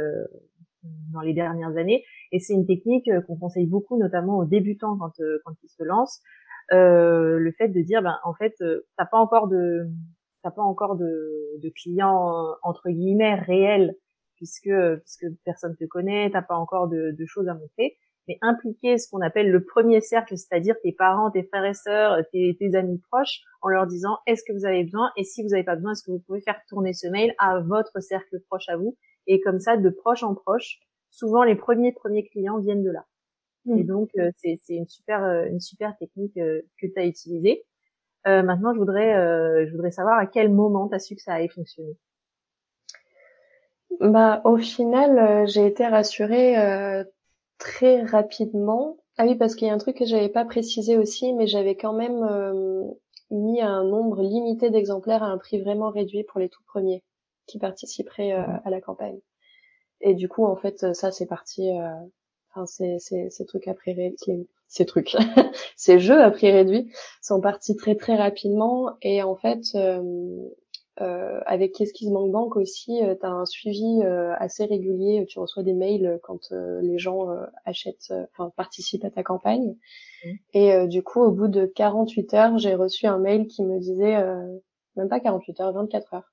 dans 1.13 1.21
les 1.21 1.35
dernières 1.35 1.77
années. 1.77 2.05
Et 2.31 2.39
c'est 2.39 2.55
une 2.55 2.67
technique 2.67 3.11
qu'on 3.27 3.37
conseille 3.37 3.67
beaucoup, 3.67 3.99
notamment 3.99 4.39
aux 4.39 4.45
débutants 4.45 4.97
quand 4.97 5.21
quand 5.45 5.55
ils 5.65 5.71
se 5.71 5.83
lancent. 5.83 6.23
le 6.71 7.53
fait 7.59 7.69
de 7.69 7.81
dire, 7.81 8.01
ben 8.01 8.17
en 8.23 8.35
fait, 8.35 8.55
t'as 8.97 9.07
pas 9.07 9.19
encore 9.19 9.49
de 9.49 9.89
t'as 10.45 10.53
pas 10.53 10.63
encore 10.63 10.95
de, 10.95 11.59
de 11.61 11.69
clients 11.71 12.55
entre 12.63 12.91
guillemets 12.91 13.35
réels 13.35 13.97
puisque 14.37 14.71
puisque 15.01 15.27
personne 15.45 15.75
te 15.77 15.85
connaît, 15.85 16.31
t'as 16.31 16.43
pas 16.43 16.57
encore 16.57 16.89
de, 16.89 17.13
de, 17.19 17.27
choses 17.27 17.49
à 17.49 17.55
montrer, 17.55 17.97
mais 18.29 18.39
impliquer 18.43 18.99
ce 18.99 19.09
qu'on 19.11 19.21
appelle 19.21 19.51
le 19.51 19.65
premier 19.65 20.01
cercle, 20.01 20.37
c'est-à-dire 20.37 20.77
tes 20.83 20.93
parents, 20.93 21.31
tes 21.31 21.45
frères 21.45 21.65
et 21.65 21.75
sœurs, 21.75 22.19
tes, 22.33 22.57
tes 22.59 22.75
amis 22.75 23.01
proches, 23.11 23.41
en 23.63 23.69
leur 23.69 23.87
disant 23.87 24.19
est-ce 24.27 24.43
que 24.47 24.53
vous 24.53 24.67
avez 24.67 24.85
besoin? 24.85 25.11
Et 25.17 25.25
si 25.25 25.43
vous 25.43 25.51
n'avez 25.51 25.65
pas 25.65 25.77
besoin, 25.77 25.93
est-ce 25.93 26.03
que 26.05 26.11
vous 26.11 26.23
pouvez 26.27 26.41
faire 26.41 26.61
tourner 26.69 26.93
ce 26.93 27.09
mail 27.09 27.35
à 27.39 27.61
votre 27.61 28.01
cercle 28.01 28.39
proche 28.49 28.69
à 28.69 28.77
vous? 28.77 28.97
Et 29.27 29.41
comme 29.41 29.61
ça 29.61 29.77
de 29.77 29.91
proche 29.91 30.23
en 30.23 30.35
proche, 30.35 30.81
souvent 31.11 31.43
les 31.43 31.57
premiers 31.57 31.93
premiers 31.93 32.27
clients 32.29 32.59
viennent 32.59 32.83
de 32.83 32.91
là. 32.91 33.07
Et 33.67 33.83
mmh. 33.83 33.87
donc 33.87 34.11
euh, 34.19 34.31
c'est 34.37 34.59
une 34.69 34.89
super 34.89 35.25
euh, 35.25 35.47
une 35.47 35.61
super 35.61 35.97
technique 35.97 36.37
euh, 36.37 36.61
que 36.79 36.87
tu 36.87 36.99
as 36.99 37.07
utilisée. 37.07 37.65
Euh, 38.27 38.43
maintenant, 38.43 38.73
je 38.73 38.79
voudrais, 38.79 39.15
euh, 39.15 39.67
je 39.67 39.73
voudrais 39.73 39.91
savoir 39.91 40.19
à 40.19 40.27
quel 40.27 40.51
moment 40.51 40.89
tu 40.89 40.95
as 40.95 40.99
su 40.99 41.15
que 41.15 41.23
ça 41.23 41.35
allait 41.35 41.49
fonctionner. 41.49 41.97
Bah, 44.01 44.41
au 44.45 44.57
final, 44.57 45.19
euh, 45.19 45.47
j'ai 45.47 45.67
été 45.67 45.87
rassurée 45.87 46.57
très 47.59 48.03
rapidement. 48.03 48.97
Ah 49.17 49.25
oui, 49.27 49.37
parce 49.37 49.55
qu'il 49.55 49.69
y 49.69 49.71
a 49.71 49.75
un 49.75 49.79
truc 49.79 49.97
que 49.97 50.05
j'avais 50.05 50.29
pas 50.29 50.45
précisé 50.45 50.97
aussi, 50.97 51.33
mais 51.35 51.47
j'avais 51.47 51.77
quand 51.77 51.93
même 51.93 52.95
mis 53.31 53.61
un 53.61 53.85
nombre 53.85 54.23
limité 54.23 54.71
d'exemplaires 54.71 55.23
à 55.23 55.27
un 55.29 55.39
prix 55.39 55.61
vraiment 55.61 55.91
réduit 55.91 56.25
pour 56.25 56.41
les 56.41 56.49
tout 56.49 56.63
premiers 56.67 57.03
qui 57.47 57.59
participeraient 57.59 58.33
à 58.33 58.71
la 58.71 58.81
campagne. 58.81 59.19
Et 60.01 60.15
du 60.15 60.29
coup, 60.29 60.45
en 60.45 60.57
fait, 60.57 60.95
ça 60.95 61.13
c'est 61.13 61.27
parti. 61.27 61.71
Enfin, 62.51 62.67
c'est 62.67 62.99
ces 62.99 63.47
trucs 63.47 63.69
après 63.69 63.95
ces 64.69 64.87
trucs, 64.87 65.17
ces 65.77 65.99
jeux 65.99 66.21
à 66.21 66.31
prix 66.31 66.51
réduit 66.51 66.93
sont 67.23 67.41
partis 67.41 67.77
très 67.77 67.95
très 67.95 68.17
rapidement 68.17 68.97
et 69.03 69.23
en 69.23 69.37
fait 69.37 69.63
euh, 69.75 70.03
euh, 71.01 71.41
avec 71.47 71.73
Qu'est-ce 71.73 71.93
qui 71.93 72.07
se 72.07 72.11
manque 72.11 72.31
banque 72.31 72.57
aussi, 72.57 73.03
euh, 73.03 73.17
tu 73.19 73.27
as 73.27 73.31
un 73.31 73.47
suivi 73.47 74.03
euh, 74.05 74.33
assez 74.39 74.65
régulier, 74.65 75.27
tu 75.27 75.41
reçois 75.41 75.65
des 75.65 75.73
mails 75.73 76.21
quand 76.23 76.53
les 76.53 76.99
gens 76.99 77.29
achètent, 77.65 78.13
enfin 78.33 78.53
participent 78.57 79.05
à 79.05 79.11
ta 79.11 79.23
campagne. 79.23 79.75
Mmh. 80.25 80.29
Et 80.53 80.87
du 80.87 81.03
coup, 81.03 81.21
au 81.21 81.33
bout 81.33 81.49
de 81.49 81.67
48 81.67 82.35
heures, 82.35 82.59
j'ai 82.59 82.75
reçu 82.75 83.07
un 83.07 83.19
mail 83.19 83.49
qui 83.49 83.65
me 83.65 83.81
disait, 83.81 84.23
même 84.97 85.09
pas 85.09 85.19
48 85.19 85.61
heures, 85.61 85.73
24 85.73 86.15
heures, 86.15 86.33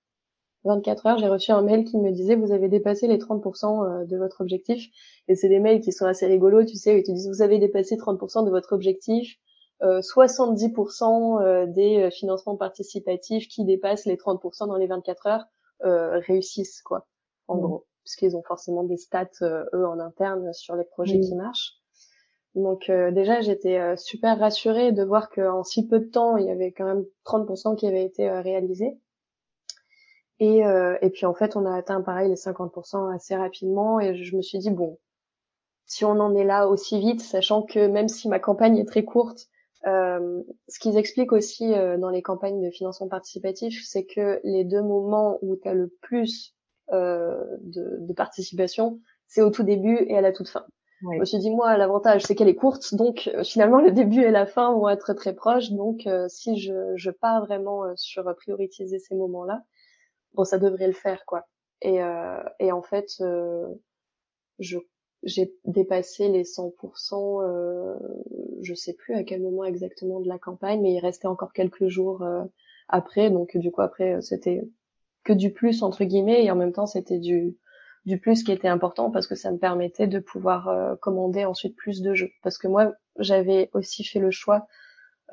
24 0.64 1.06
heures, 1.08 1.18
j'ai 1.18 1.28
reçu 1.28 1.52
un 1.52 1.62
mail 1.62 1.86
qui 1.86 1.98
me 1.98 2.12
disait 2.12 2.36
vous 2.36 2.52
avez 2.52 2.70
dépassé 2.70 3.08
les 3.08 3.18
30% 3.18 4.02
euh, 4.02 4.06
de 4.06 4.18
votre 4.18 4.42
objectif. 4.42 4.90
Et 5.28 5.36
c'est 5.36 5.50
des 5.50 5.60
mails 5.60 5.82
qui 5.82 5.92
sont 5.92 6.06
assez 6.06 6.28
rigolos, 6.28 6.66
tu 6.66 6.76
sais, 6.76 6.94
où 6.94 6.98
ils 6.98 7.04
te 7.04 7.12
disent 7.12 7.28
vous 7.28 7.42
avez 7.42 7.58
dépassé 7.58 7.96
30% 7.96 8.46
de 8.46 8.52
votre 8.52 8.74
objectif. 8.74 9.38
Euh, 9.84 10.02
70% 10.02 11.42
euh, 11.42 11.66
des 11.66 12.04
euh, 12.04 12.10
financements 12.12 12.56
participatifs 12.56 13.48
qui 13.48 13.66
dépassent 13.66 14.06
les 14.06 14.16
30% 14.16 14.68
dans 14.68 14.76
les 14.76 14.86
24 14.86 15.28
heures 15.28 15.46
euh, 15.84 16.20
réussissent, 16.20 16.84
quoi, 16.84 17.08
en 17.48 17.58
mmh. 17.58 17.62
gros. 17.62 17.86
Puisqu'ils 18.04 18.36
ont 18.36 18.44
forcément 18.44 18.84
des 18.84 18.98
stats, 18.98 19.30
eux, 19.42 19.86
en 19.88 20.00
interne, 20.00 20.54
sur 20.54 20.76
les 20.76 20.84
projets 20.84 21.18
mmh. 21.18 21.22
qui 21.22 21.36
marchent. 21.36 21.74
Donc 22.54 22.92
déjà, 22.92 23.40
j'étais 23.40 23.96
super 23.96 24.38
rassurée 24.38 24.92
de 24.92 25.04
voir 25.06 25.30
qu'en 25.30 25.64
si 25.64 25.88
peu 25.88 26.00
de 26.00 26.06
temps, 26.06 26.36
il 26.36 26.48
y 26.48 26.50
avait 26.50 26.74
quand 26.74 26.84
même 26.84 27.06
30% 27.26 27.78
qui 27.78 27.88
avaient 27.88 28.04
été 28.04 28.30
réalisés. 28.30 28.98
Et, 30.42 30.66
euh, 30.66 30.98
et 31.02 31.12
puis 31.12 31.26
en 31.28 31.36
fait, 31.36 31.56
on 31.56 31.66
a 31.66 31.74
atteint 31.74 32.02
pareil 32.02 32.28
les 32.28 32.36
50% 32.36 33.14
assez 33.16 33.36
rapidement. 33.36 34.00
Et 34.00 34.16
je 34.16 34.36
me 34.36 34.42
suis 34.42 34.58
dit 34.58 34.72
bon, 34.72 34.98
si 35.86 36.04
on 36.04 36.20
en 36.20 36.36
est 36.36 36.44
là 36.44 36.68
aussi 36.68 37.00
vite, 37.00 37.22
sachant 37.22 37.62
que 37.62 37.88
même 37.88 38.08
si 38.08 38.28
ma 38.28 38.40
campagne 38.40 38.78
est 38.78 38.88
très 38.88 39.06
courte, 39.06 39.48
euh, 39.86 40.42
ce 40.68 40.80
qu'ils 40.80 40.98
expliquent 40.98 41.32
aussi 41.32 41.74
euh, 41.74 41.98
dans 41.98 42.10
les 42.10 42.24
campagnes 42.24 42.60
de 42.60 42.72
financement 42.72 43.08
participatif, 43.08 43.84
c'est 43.86 44.06
que 44.06 44.42
les 44.44 44.64
deux 44.64 44.82
moments 44.82 45.38
où 45.44 45.56
tu 45.56 45.68
as 45.68 45.76
le 45.76 45.90
plus 46.02 46.56
euh, 46.92 47.44
de, 47.62 47.98
de, 48.00 48.14
participation, 48.14 49.00
c'est 49.28 49.42
au 49.42 49.50
tout 49.50 49.64
début 49.64 50.06
et 50.08 50.18
à 50.18 50.22
la 50.22 50.32
toute 50.32 50.50
fin. 50.50 50.66
Je 51.14 51.20
me 51.20 51.26
suis 51.26 51.40
dit 51.40 51.50
moi 51.50 51.78
l'avantage 51.78 52.24
c'est 52.24 52.36
qu'elle 52.36 52.50
est 52.50 52.56
courte, 52.56 52.94
donc 52.94 53.30
euh, 53.34 53.44
finalement 53.44 53.80
le 53.80 53.92
début 53.92 54.22
et 54.22 54.30
la 54.30 54.46
fin 54.46 54.74
vont 54.74 54.90
être 54.90 55.14
très 55.14 55.34
proches. 55.34 55.72
Donc 55.72 56.06
euh, 56.06 56.28
si 56.28 56.58
je, 56.60 56.94
je 56.96 57.12
pars 57.12 57.46
vraiment 57.46 57.84
sur 57.96 58.24
prioriser 58.36 59.00
ces 59.00 59.16
moments-là, 59.16 59.64
bon 60.34 60.44
ça 60.44 60.58
devrait 60.58 60.88
le 60.88 60.94
faire 60.94 61.26
quoi. 61.26 61.48
Et 61.82 62.02
euh, 62.02 62.44
et 62.60 62.72
en 62.72 62.82
fait 62.82 63.10
euh, 63.22 63.68
je 64.60 64.78
j'ai 65.24 65.54
dépassé 65.66 66.30
les 66.30 66.44
100%, 66.44 67.44
euh, 67.44 67.96
je 68.62 68.74
sais 68.74 68.94
plus 68.94 69.14
à 69.14 69.24
quel 69.24 69.42
moment 69.42 69.66
exactement 69.66 70.20
de 70.20 70.28
la 70.28 70.40
campagne, 70.40 70.82
mais 70.82 70.94
il 70.94 71.00
restait 71.00 71.28
encore 71.28 71.54
quelques 71.54 71.88
jours 71.88 72.24
euh, 72.24 72.44
après, 72.88 73.30
donc 73.30 73.56
du 73.56 73.72
coup 73.72 73.82
après 73.82 74.22
c'était 74.22 74.64
que 75.24 75.34
du 75.34 75.52
plus 75.52 75.84
entre 75.84 76.04
guillemets 76.04 76.44
et 76.44 76.52
en 76.52 76.56
même 76.56 76.74
temps 76.74 76.88
c'était 76.88 77.20
du 77.20 77.56
du 78.06 78.20
plus 78.20 78.44
qui 78.44 78.52
était 78.52 78.68
important 78.68 79.12
parce 79.12 79.28
que 79.28 79.36
ça 79.36 79.52
me 79.52 79.58
permettait 79.58 80.08
de 80.08 80.20
pouvoir 80.20 80.68
euh, 80.70 80.96
commander 80.96 81.46
ensuite 81.46 81.76
plus 81.76 82.02
de 82.02 82.14
jeux. 82.14 82.32
Parce 82.44 82.58
que 82.58 82.68
moi 82.68 82.94
j'avais 83.20 83.70
aussi 83.74 84.04
fait 84.04 84.20
le 84.20 84.32
choix 84.32 84.68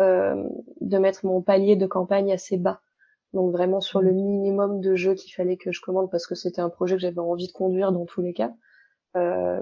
euh, 0.01 0.45
de 0.81 0.99
mettre 0.99 1.25
mon 1.27 1.41
palier 1.43 1.77
de 1.77 1.87
campagne 1.87 2.33
assez 2.33 2.57
bas 2.57 2.81
donc 3.33 3.53
vraiment 3.53 3.81
sur 3.81 4.01
le 4.01 4.13
minimum 4.13 4.81
de 4.81 4.95
jeux 4.95 5.15
qu'il 5.15 5.33
fallait 5.33 5.57
que 5.57 5.73
je 5.73 5.81
commande 5.81 6.11
parce 6.11 6.27
que 6.27 6.35
c'était 6.35 6.61
un 6.61 6.71
projet 6.71 6.97
que 6.97 7.03
j'avais 7.03 7.19
envie 7.19 7.47
de 7.47 7.53
conduire 7.53 7.93
dans 7.93 8.07
tous 8.07 8.23
les 8.23 8.33
cas. 8.33 8.53
Euh, 9.17 9.61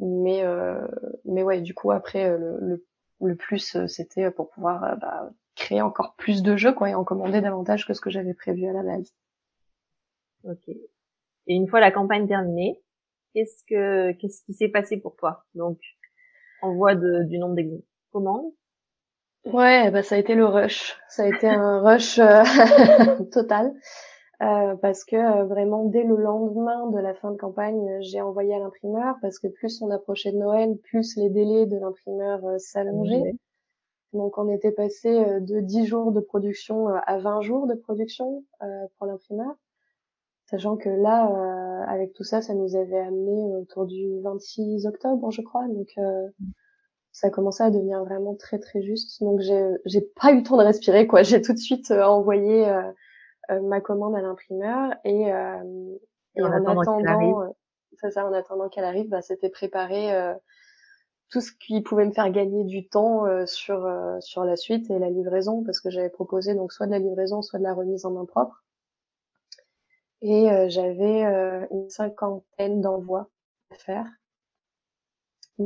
mais 0.00 0.44
euh, 0.44 0.86
mais 1.24 1.42
ouais, 1.42 1.60
du 1.60 1.74
coup 1.74 1.90
après 1.90 2.30
euh, 2.30 2.38
le, 2.38 2.58
le, 2.60 2.86
le 3.20 3.36
plus 3.36 3.86
c'était 3.86 4.30
pour 4.30 4.50
pouvoir 4.50 4.96
bah, 4.98 5.30
créer 5.54 5.82
encore 5.82 6.14
plus 6.16 6.42
de 6.42 6.56
jeux 6.56 6.72
quoi 6.72 6.90
et 6.90 6.94
en 6.94 7.04
commander 7.04 7.40
davantage 7.40 7.86
que 7.86 7.94
ce 7.94 8.00
que 8.00 8.10
j'avais 8.10 8.34
prévu 8.34 8.66
à 8.66 8.72
la 8.72 8.82
base. 8.82 9.12
Ok. 10.44 10.68
Et 10.68 11.54
une 11.54 11.68
fois 11.68 11.80
la 11.80 11.90
campagne 11.90 12.26
terminée, 12.26 12.82
qu'est-ce 13.34 13.64
que 13.64 14.12
qu'est-ce 14.12 14.44
qui 14.44 14.54
s'est 14.54 14.68
passé 14.68 14.96
pour 14.96 15.16
toi? 15.16 15.44
Donc 15.54 15.78
envoi 16.62 16.94
de, 16.94 17.24
du 17.24 17.38
nombre 17.38 17.56
de 17.56 17.84
commandes, 18.12 18.52
Ouais, 19.44 19.90
bah 19.90 20.02
ça 20.02 20.14
a 20.14 20.18
été 20.18 20.34
le 20.34 20.46
rush. 20.46 20.96
Ça 21.08 21.24
a 21.24 21.28
été 21.28 21.48
un 21.48 21.80
rush 21.80 22.18
euh, 22.18 22.44
total. 23.32 23.74
Euh, 24.40 24.74
parce 24.76 25.04
que 25.04 25.16
euh, 25.16 25.44
vraiment 25.44 25.84
dès 25.84 26.04
le 26.04 26.16
lendemain 26.16 26.90
de 26.90 26.98
la 26.98 27.14
fin 27.14 27.30
de 27.30 27.36
campagne, 27.36 28.00
j'ai 28.00 28.20
envoyé 28.20 28.54
à 28.54 28.58
l'imprimeur 28.58 29.16
parce 29.20 29.38
que 29.38 29.46
plus 29.48 29.82
on 29.82 29.90
approchait 29.90 30.32
de 30.32 30.38
Noël, 30.38 30.76
plus 30.82 31.16
les 31.16 31.28
délais 31.28 31.66
de 31.66 31.76
l'imprimeur 31.76 32.40
s'allongeaient. 32.58 33.34
Donc 34.12 34.38
on 34.38 34.48
était 34.48 34.72
passé 34.72 35.10
de 35.40 35.60
10 35.60 35.86
jours 35.86 36.12
de 36.12 36.20
production 36.20 36.88
à 36.88 37.18
20 37.18 37.40
jours 37.40 37.66
de 37.66 37.74
production 37.74 38.44
pour 38.98 39.06
l'imprimeur. 39.06 39.54
Sachant 40.46 40.76
que 40.76 40.90
là, 40.90 41.84
avec 41.88 42.12
tout 42.12 42.24
ça, 42.24 42.42
ça 42.42 42.52
nous 42.52 42.76
avait 42.76 42.98
amené 42.98 43.56
autour 43.56 43.86
du 43.86 44.20
26 44.20 44.86
octobre, 44.86 45.30
je 45.30 45.40
crois. 45.40 45.66
Donc 45.68 45.94
ça 47.12 47.30
commençait 47.30 47.64
à 47.64 47.70
devenir 47.70 48.04
vraiment 48.04 48.34
très 48.34 48.58
très 48.58 48.82
juste. 48.82 49.22
Donc 49.22 49.40
j'ai 49.40 49.62
j'ai 49.84 50.00
pas 50.00 50.32
eu 50.32 50.38
le 50.38 50.42
temps 50.42 50.56
de 50.56 50.64
respirer 50.64 51.06
quoi. 51.06 51.22
J'ai 51.22 51.42
tout 51.42 51.52
de 51.52 51.58
suite 51.58 51.90
envoyé 51.90 52.66
ma 53.50 53.80
commande 53.80 54.16
à 54.16 54.22
l'imprimeur 54.22 54.94
et, 55.04 55.28
et, 56.36 56.42
en, 56.42 56.52
attendant, 56.52 57.52
ça, 58.10 58.26
en 58.26 58.32
attendant 58.32 58.68
qu'elle 58.68 58.84
arrive, 58.84 59.08
bah, 59.08 59.22
c'était 59.22 59.50
préparé 59.50 60.14
euh, 60.14 60.34
tout 61.30 61.40
ce 61.40 61.52
qui 61.52 61.80
pouvait 61.80 62.04
me 62.04 62.12
faire 62.12 62.30
gagner 62.30 62.64
du 62.64 62.88
temps 62.88 63.26
euh, 63.26 63.46
sur 63.46 63.86
euh, 63.86 64.18
sur 64.20 64.44
la 64.44 64.56
suite 64.56 64.90
et 64.90 64.98
la 64.98 65.10
livraison, 65.10 65.62
parce 65.64 65.80
que 65.80 65.90
j'avais 65.90 66.10
proposé 66.10 66.54
donc 66.54 66.72
soit 66.72 66.86
de 66.86 66.92
la 66.92 66.98
livraison, 66.98 67.42
soit 67.42 67.58
de 67.58 67.64
la 67.64 67.74
remise 67.74 68.04
en 68.04 68.10
main 68.10 68.24
propre. 68.24 68.64
Et 70.24 70.46
j'avais 70.68 71.22
une 71.72 71.90
cinquantaine 71.90 72.80
d'envois 72.80 73.28
à 73.72 73.74
faire. 73.74 74.06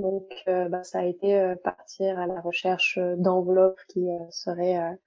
Donc, 0.00 0.42
bah, 0.46 0.82
ça 0.84 1.00
a 1.00 1.04
été 1.04 1.54
partir 1.62 2.18
à 2.18 2.26
la 2.26 2.40
recherche 2.40 2.98
d'enveloppes 3.16 3.80
qui 3.88 4.06
seraient 4.30 4.98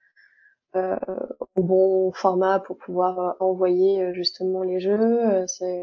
au 0.74 1.62
bon 1.62 2.12
format 2.12 2.60
pour 2.60 2.78
pouvoir 2.78 3.36
envoyer 3.40 4.12
justement 4.14 4.62
les 4.62 4.80
jeux. 4.80 5.46
C'est 5.46 5.82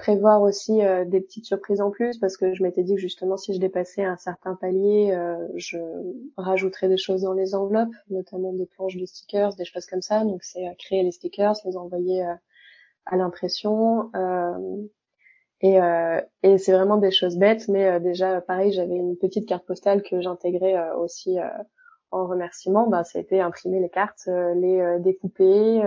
prévoir 0.00 0.40
aussi 0.40 0.82
euh, 0.82 1.04
des 1.04 1.20
petites 1.20 1.44
surprises 1.44 1.80
en 1.80 1.90
plus 1.90 2.18
parce 2.18 2.36
que 2.36 2.54
je 2.54 2.62
m'étais 2.62 2.82
dit 2.82 2.94
que 2.94 3.00
justement 3.00 3.36
si 3.36 3.54
je 3.54 3.60
dépassais 3.60 4.02
un 4.02 4.16
certain 4.16 4.54
palier, 4.54 5.12
euh, 5.12 5.36
je 5.56 5.78
rajouterais 6.36 6.88
des 6.88 6.96
choses 6.96 7.22
dans 7.22 7.34
les 7.34 7.54
enveloppes, 7.54 7.94
notamment 8.08 8.52
des 8.52 8.66
planches 8.66 8.96
de 8.96 9.04
stickers, 9.04 9.54
des 9.56 9.64
choses 9.66 9.86
comme 9.86 10.02
ça. 10.02 10.24
Donc 10.24 10.42
c'est 10.42 10.64
créer 10.78 11.02
les 11.02 11.12
stickers, 11.12 11.54
les 11.66 11.76
envoyer 11.76 12.24
euh, 12.24 12.34
à 13.06 13.16
l'impression. 13.16 14.10
Et, 15.62 15.78
et 16.42 16.58
c'est 16.58 16.72
vraiment 16.72 16.96
des 16.96 17.10
choses 17.10 17.36
bêtes, 17.36 17.68
mais 17.68 18.00
déjà 18.00 18.40
pareil, 18.40 18.72
j'avais 18.72 18.96
une 18.96 19.16
petite 19.16 19.46
carte 19.46 19.66
postale 19.66 20.02
que 20.02 20.20
j'intégrais 20.20 20.76
aussi 20.98 21.36
en 22.10 22.26
remerciement. 22.26 22.88
Bah, 22.88 23.04
ça 23.04 23.18
a 23.18 23.22
été 23.22 23.40
imprimer 23.40 23.80
les 23.80 23.90
cartes, 23.90 24.26
les 24.26 24.98
découper 25.00 25.82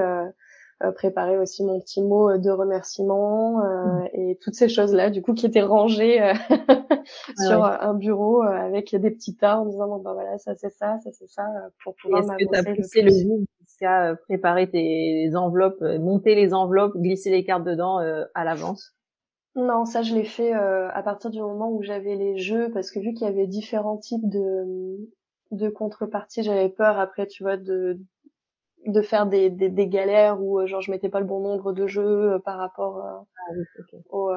euh, 0.84 0.92
préparer 0.92 1.38
aussi 1.38 1.64
mon 1.64 1.80
petit 1.80 2.02
mot 2.02 2.30
euh, 2.30 2.38
de 2.38 2.50
remerciement 2.50 3.62
euh, 3.62 3.86
mm. 3.86 4.10
et 4.14 4.40
toutes 4.42 4.56
ces 4.56 4.68
choses 4.68 4.94
là 4.94 5.10
du 5.10 5.22
coup 5.22 5.34
qui 5.34 5.46
étaient 5.46 5.62
rangées 5.62 6.20
sur 7.38 7.64
un 7.64 7.94
bureau 7.94 8.42
avec 8.42 8.94
des 8.94 9.12
petits 9.12 9.36
tas 9.38 9.60
en 9.60 9.66
disant 9.66 9.88
bon 9.88 10.00
bah 10.00 10.14
voilà 10.14 10.38
ça 10.40 10.56
c'est 10.56 10.72
ça 10.72 10.98
ça 11.04 11.12
c'est 11.14 11.30
ça 11.30 11.46
pour 11.84 11.96
pouvoir 12.02 12.26
m'avancer. 12.26 12.44
Est-ce 12.44 12.64
que 12.64 12.70
as 12.70 12.76
poussé 12.76 13.02
le, 13.02 13.12
jusqu'à 13.62 14.16
préparer 14.28 14.70
tes 14.70 15.30
enveloppes, 15.36 15.82
monter 15.82 16.36
les 16.36 16.54
enveloppes, 16.54 16.98
glisser 16.98 17.30
les 17.30 17.46
cartes 17.46 17.64
dedans 17.64 18.00
à 18.34 18.44
l'avance? 18.44 18.94
Non, 19.56 19.86
ça 19.86 20.02
je 20.02 20.16
l'ai 20.16 20.26
fait 20.26 20.52
à 20.54 21.02
partir 21.04 21.30
du 21.30 21.40
moment 21.40 21.72
où 21.72 21.84
j'avais 21.84 22.16
les 22.16 22.38
jeux, 22.38 22.72
parce 22.72 22.92
que 22.92 23.00
vu 23.00 23.14
qu'il 23.14 23.28
y 23.28 23.30
avait 23.30 23.48
différents 23.48 23.98
types 23.98 24.28
de 24.30 24.98
de 25.52 25.70
contreparties, 25.70 26.44
j'avais 26.44 26.70
peur 26.70 27.00
après, 27.00 27.28
tu 27.28 27.44
vois, 27.44 27.58
de 27.58 28.00
de 28.86 29.02
faire 29.02 29.26
des, 29.28 29.50
des, 29.50 29.70
des, 29.70 29.88
galères 29.88 30.42
où 30.42 30.60
euh, 30.60 30.68
genre 30.68 30.82
je 30.82 30.92
mettais 30.92 31.10
pas 31.10 31.20
le 31.20 31.26
bon 31.26 31.40
nombre 31.40 31.72
de 31.72 31.88
jeux 31.88 32.34
euh, 32.34 32.40
par 32.40 32.58
rapport 32.58 32.98
euh, 32.98 33.12
ah 33.50 33.96
aux, 34.10 34.32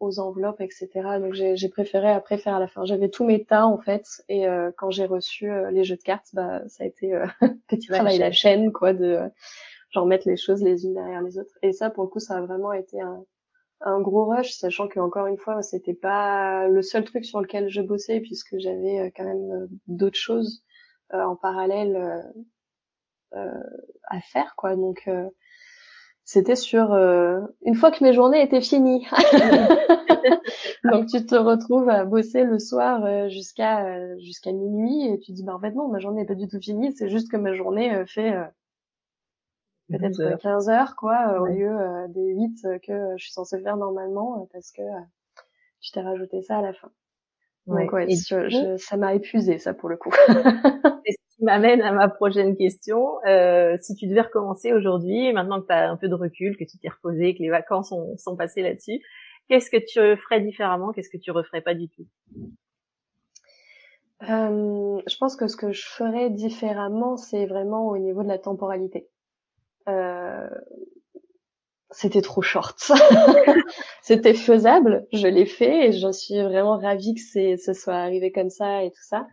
aux, 0.00 0.18
enveloppes 0.18 0.60
etc 0.60 0.88
donc 1.20 1.34
j'ai 1.34 1.68
préféré 1.68 2.08
après 2.10 2.38
faire 2.38 2.54
à 2.54 2.60
la 2.60 2.68
fin. 2.68 2.84
J'avais 2.84 3.08
tous 3.08 3.24
mes 3.24 3.44
tas 3.44 3.66
en 3.66 3.78
fait 3.78 4.06
et 4.28 4.46
quand 4.76 4.90
j'ai 4.90 5.06
reçu 5.06 5.50
les 5.70 5.84
jeux 5.84 5.96
de 5.96 6.02
cartes 6.02 6.28
bah 6.32 6.62
ça 6.68 6.84
a 6.84 6.86
été 6.86 7.18
petit 7.68 7.88
travail 7.88 8.18
la 8.18 8.32
chaîne 8.32 8.72
quoi 8.72 8.92
de 8.92 9.20
genre 9.90 10.06
mettre 10.06 10.28
les 10.28 10.36
choses 10.36 10.62
les 10.62 10.84
unes 10.84 10.94
derrière 10.94 11.22
les 11.22 11.38
autres. 11.38 11.54
Et 11.62 11.72
ça 11.72 11.90
pour 11.90 12.04
le 12.04 12.08
coup 12.08 12.20
ça 12.20 12.36
a 12.36 12.40
vraiment 12.40 12.72
été 12.72 13.00
un, 13.00 13.24
un 13.80 14.00
gros 14.00 14.24
rush 14.24 14.52
sachant 14.52 14.88
que 14.88 15.00
encore 15.00 15.26
une 15.26 15.38
fois 15.38 15.62
c'était 15.62 15.94
pas 15.94 16.66
le 16.68 16.82
seul 16.82 17.04
truc 17.04 17.24
sur 17.24 17.40
lequel 17.40 17.68
je 17.68 17.82
bossais 17.82 18.20
puisque 18.20 18.58
j'avais 18.58 19.12
quand 19.16 19.24
même 19.24 19.68
d'autres 19.86 20.18
choses 20.18 20.64
en 21.12 21.36
parallèle 21.36 22.24
euh, 23.34 23.62
à 24.08 24.20
faire 24.20 24.54
quoi. 24.56 24.76
Donc 24.76 25.02
euh, 25.08 25.28
c'était 26.24 26.54
sur 26.54 26.92
euh, 26.92 27.40
une 27.64 27.74
fois 27.74 27.90
que 27.90 28.04
mes 28.04 28.12
journées 28.12 28.40
étaient 28.40 28.60
finies. 28.60 29.04
Donc 30.84 31.06
tu 31.06 31.26
te 31.26 31.34
retrouves 31.34 31.88
à 31.88 32.04
bosser 32.04 32.44
le 32.44 32.60
soir 32.60 33.28
jusqu'à 33.28 34.16
jusqu'à 34.18 34.52
minuit 34.52 35.08
et 35.08 35.18
tu 35.18 35.32
dis 35.32 35.42
bah 35.42 35.54
en 35.56 35.60
fait 35.60 35.72
non 35.72 35.88
ma 35.88 35.98
journée 35.98 36.20
n'est 36.20 36.26
pas 36.26 36.34
du 36.34 36.46
tout 36.46 36.60
finie 36.60 36.92
c'est 36.96 37.08
juste 37.08 37.30
que 37.30 37.36
ma 37.36 37.52
journée 37.52 38.04
fait 38.06 38.34
peut-être 39.88 40.38
15 40.40 40.68
heures 40.68 40.96
quoi 40.96 41.40
au 41.40 41.46
lieu 41.46 41.76
des 42.08 42.34
8 42.34 42.80
que 42.86 43.16
je 43.16 43.22
suis 43.22 43.32
censée 43.32 43.60
faire 43.60 43.76
normalement 43.76 44.48
parce 44.52 44.72
que 44.72 44.82
tu 45.80 45.92
t'es 45.92 46.00
rajouté 46.00 46.42
ça 46.42 46.58
à 46.58 46.62
la 46.62 46.72
fin. 46.72 46.90
Donc 47.66 47.92
ouais, 47.92 48.06
ça 48.14 48.96
m'a 48.96 49.14
épuisé 49.14 49.58
ça 49.58 49.74
pour 49.74 49.88
le 49.88 49.96
coup. 49.96 50.10
qui 51.36 51.44
m'amène 51.44 51.82
à 51.82 51.92
ma 51.92 52.08
prochaine 52.08 52.56
question. 52.56 53.22
Euh, 53.26 53.76
si 53.80 53.94
tu 53.94 54.06
devais 54.06 54.22
recommencer 54.22 54.72
aujourd'hui, 54.72 55.32
maintenant 55.32 55.60
que 55.60 55.66
tu 55.66 55.72
as 55.72 55.90
un 55.90 55.96
peu 55.96 56.08
de 56.08 56.14
recul, 56.14 56.56
que 56.56 56.64
tu 56.64 56.78
t'es 56.78 56.88
reposé, 56.88 57.34
que 57.34 57.42
les 57.42 57.50
vacances 57.50 57.92
sont 58.16 58.36
passées 58.36 58.62
là-dessus, 58.62 59.00
qu'est-ce 59.48 59.70
que 59.70 59.76
tu 59.76 60.20
ferais 60.22 60.40
différemment 60.40 60.92
Qu'est-ce 60.92 61.10
que 61.10 61.18
tu 61.18 61.30
referais 61.30 61.60
pas 61.60 61.74
du 61.74 61.88
tout? 61.88 62.06
Euh, 64.22 65.00
Je 65.06 65.16
pense 65.18 65.36
que 65.36 65.46
ce 65.46 65.56
que 65.56 65.72
je 65.72 65.86
ferais 65.86 66.30
différemment, 66.30 67.16
c'est 67.16 67.46
vraiment 67.46 67.88
au 67.88 67.98
niveau 67.98 68.22
de 68.22 68.28
la 68.28 68.38
temporalité. 68.38 69.08
Euh, 69.88 70.48
c'était 71.90 72.22
trop 72.22 72.42
short. 72.42 72.90
c'était 74.02 74.34
faisable, 74.34 75.06
je 75.12 75.26
l'ai 75.26 75.46
fait 75.46 75.88
et 75.88 75.92
j'en 75.92 76.12
suis 76.12 76.40
vraiment 76.42 76.78
ravie 76.78 77.14
que 77.14 77.20
c'est 77.20 77.56
ce 77.56 77.72
soit 77.72 77.94
arrivé 77.94 78.32
comme 78.32 78.50
ça 78.50 78.82
et 78.84 78.90
tout 78.90 79.02
ça. 79.02 79.26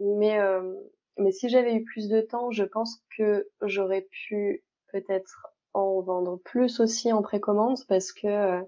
Mais 0.00 0.38
euh, 0.38 0.74
mais 1.18 1.30
si 1.32 1.48
j'avais 1.48 1.74
eu 1.74 1.84
plus 1.84 2.08
de 2.08 2.20
temps, 2.20 2.50
je 2.50 2.64
pense 2.64 3.02
que 3.16 3.48
j'aurais 3.62 4.06
pu 4.10 4.64
peut-être 4.90 5.46
en 5.74 6.00
vendre 6.00 6.40
plus 6.44 6.80
aussi 6.80 7.12
en 7.12 7.22
précommande 7.22 7.78
parce 7.88 8.12
que 8.12 8.26
euh, 8.26 8.62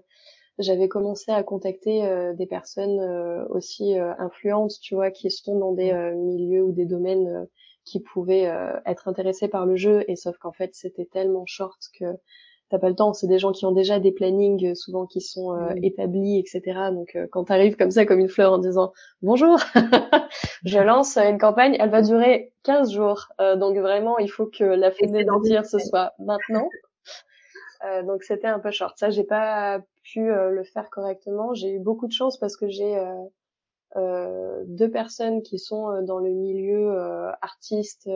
j'avais 0.59 0.87
commencé 0.87 1.31
à 1.31 1.43
contacter 1.43 2.05
euh, 2.05 2.33
des 2.33 2.45
personnes 2.45 3.01
aussi 3.49 3.97
influentes, 3.97 4.79
tu 4.81 4.95
vois, 4.95 5.11
qui 5.11 5.29
sont 5.29 5.59
dans 5.59 5.73
des 5.73 5.91
milieux 6.15 6.63
ou 6.63 6.71
des 6.71 6.85
domaines 6.85 7.47
qui 7.85 7.99
pouvaient 7.99 8.51
être 8.85 9.07
intéressés 9.07 9.47
par 9.47 9.65
le 9.65 9.75
jeu 9.75 10.03
et 10.07 10.15
sauf 10.15 10.37
qu'en 10.37 10.51
fait 10.51 10.71
c'était 10.73 11.05
tellement 11.05 11.45
short 11.45 11.79
que 11.97 12.05
t'as 12.69 12.79
pas 12.79 12.89
le 12.89 12.95
temps. 12.95 13.13
C'est 13.13 13.27
des 13.27 13.39
gens 13.39 13.51
qui 13.51 13.65
ont 13.65 13.71
déjà 13.71 13.99
des 13.99 14.11
plannings 14.11 14.71
euh, 14.71 14.75
souvent 14.75 15.05
qui 15.05 15.21
sont 15.21 15.53
euh, 15.53 15.73
établis, 15.83 16.39
etc. 16.39 16.89
Donc 16.91 17.15
euh, 17.15 17.27
quand 17.31 17.45
t'arrives 17.45 17.75
comme 17.75 17.91
ça 17.91 18.05
comme 18.05 18.19
une 18.19 18.29
fleur 18.29 18.53
en 18.53 18.57
disant 18.57 18.93
bonjour, 19.21 19.59
je 20.65 20.79
lance 20.79 21.17
une 21.17 21.37
campagne, 21.37 21.75
elle 21.79 21.89
va 21.89 22.01
durer 22.01 22.53
15 22.63 22.91
jours. 22.91 23.27
donc 23.39 23.77
vraiment 23.77 24.17
il 24.17 24.29
faut 24.29 24.47
que 24.47 24.63
la 24.63 24.91
fenêtre 24.91 25.27
d'entière 25.27 25.65
ce 25.65 25.79
soit 25.79 26.13
maintenant. 26.19 26.69
donc 28.05 28.23
c'était 28.23 28.47
un 28.47 28.59
peu 28.59 28.71
short. 28.71 28.97
Ça 28.97 29.09
j'ai 29.09 29.23
pas 29.23 29.79
pu 30.03 30.25
le 30.25 30.63
faire 30.63 30.89
correctement. 30.89 31.53
J'ai 31.53 31.71
eu 31.71 31.79
beaucoup 31.79 32.07
de 32.07 32.13
chance 32.13 32.37
parce 32.37 32.57
que 32.57 32.67
j'ai 32.67 32.97
deux 33.95 34.91
personnes 34.91 35.41
qui 35.41 35.57
sont 35.59 36.01
dans 36.03 36.19
le 36.19 36.29
milieu 36.29 36.95
artiste 37.41 38.09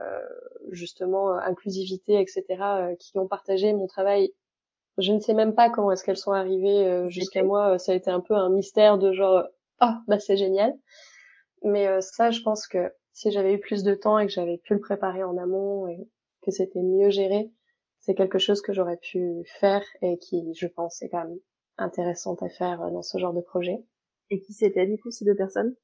euh, 0.00 0.22
justement 0.70 1.32
euh, 1.32 1.38
inclusivité, 1.40 2.20
etc., 2.20 2.44
euh, 2.60 2.94
qui 2.96 3.18
ont 3.18 3.26
partagé 3.26 3.72
mon 3.72 3.86
travail. 3.86 4.32
Je 4.98 5.12
ne 5.12 5.18
sais 5.18 5.34
même 5.34 5.54
pas 5.54 5.70
comment 5.70 5.90
est-ce 5.90 6.04
qu'elles 6.04 6.18
sont 6.18 6.32
arrivées 6.32 7.08
jusqu'à 7.08 7.42
moi. 7.42 7.78
Ça 7.78 7.92
a 7.92 7.94
été 7.94 8.10
un 8.10 8.20
peu 8.20 8.34
un 8.34 8.50
mystère 8.50 8.98
de 8.98 9.12
genre 9.12 9.44
ah 9.80 10.02
bah 10.08 10.18
c'est 10.18 10.36
génial. 10.36 10.76
Mais 11.62 12.00
ça, 12.00 12.30
je 12.30 12.42
pense 12.42 12.66
que 12.66 12.92
si 13.12 13.30
j'avais 13.30 13.54
eu 13.54 13.60
plus 13.60 13.84
de 13.84 13.94
temps 13.94 14.18
et 14.18 14.26
que 14.26 14.32
j'avais 14.32 14.58
pu 14.58 14.74
le 14.74 14.80
préparer 14.80 15.22
en 15.22 15.36
amont 15.36 15.86
et 15.86 16.08
que 16.42 16.50
c'était 16.50 16.82
mieux 16.82 17.10
géré, 17.10 17.50
c'est 18.00 18.14
quelque 18.16 18.38
chose 18.38 18.60
que 18.60 18.72
j'aurais 18.72 18.96
pu 18.96 19.44
faire 19.60 19.84
et 20.02 20.18
qui, 20.18 20.52
je 20.54 20.66
pense, 20.66 21.00
est 21.02 21.08
quand 21.08 21.24
même 21.24 21.38
intéressante 21.76 22.42
à 22.42 22.48
faire 22.48 22.90
dans 22.90 23.02
ce 23.02 23.18
genre 23.18 23.34
de 23.34 23.40
projet. 23.40 23.84
Et 24.30 24.40
qui 24.40 24.52
c'était 24.52 24.86
du 24.86 24.98
coup 24.98 25.10
ces 25.10 25.24
deux 25.24 25.34
personnes? 25.34 25.74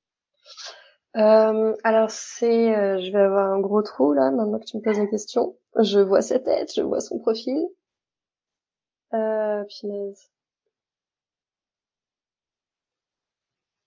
Euh, 1.16 1.74
alors 1.84 2.10
c'est, 2.10 2.76
euh, 2.76 2.98
je 3.00 3.12
vais 3.12 3.20
avoir 3.20 3.52
un 3.52 3.60
gros 3.60 3.82
trou 3.82 4.12
là 4.12 4.30
maintenant 4.32 4.58
que 4.58 4.64
tu 4.64 4.76
me 4.76 4.82
poses 4.82 4.98
la 4.98 5.06
question. 5.06 5.56
Je 5.80 6.00
vois 6.00 6.22
sa 6.22 6.38
tête, 6.40 6.72
je 6.74 6.82
vois 6.82 7.00
son 7.00 7.18
profil. 7.18 7.68
Euh, 9.12 9.64
punaise. 9.64 10.30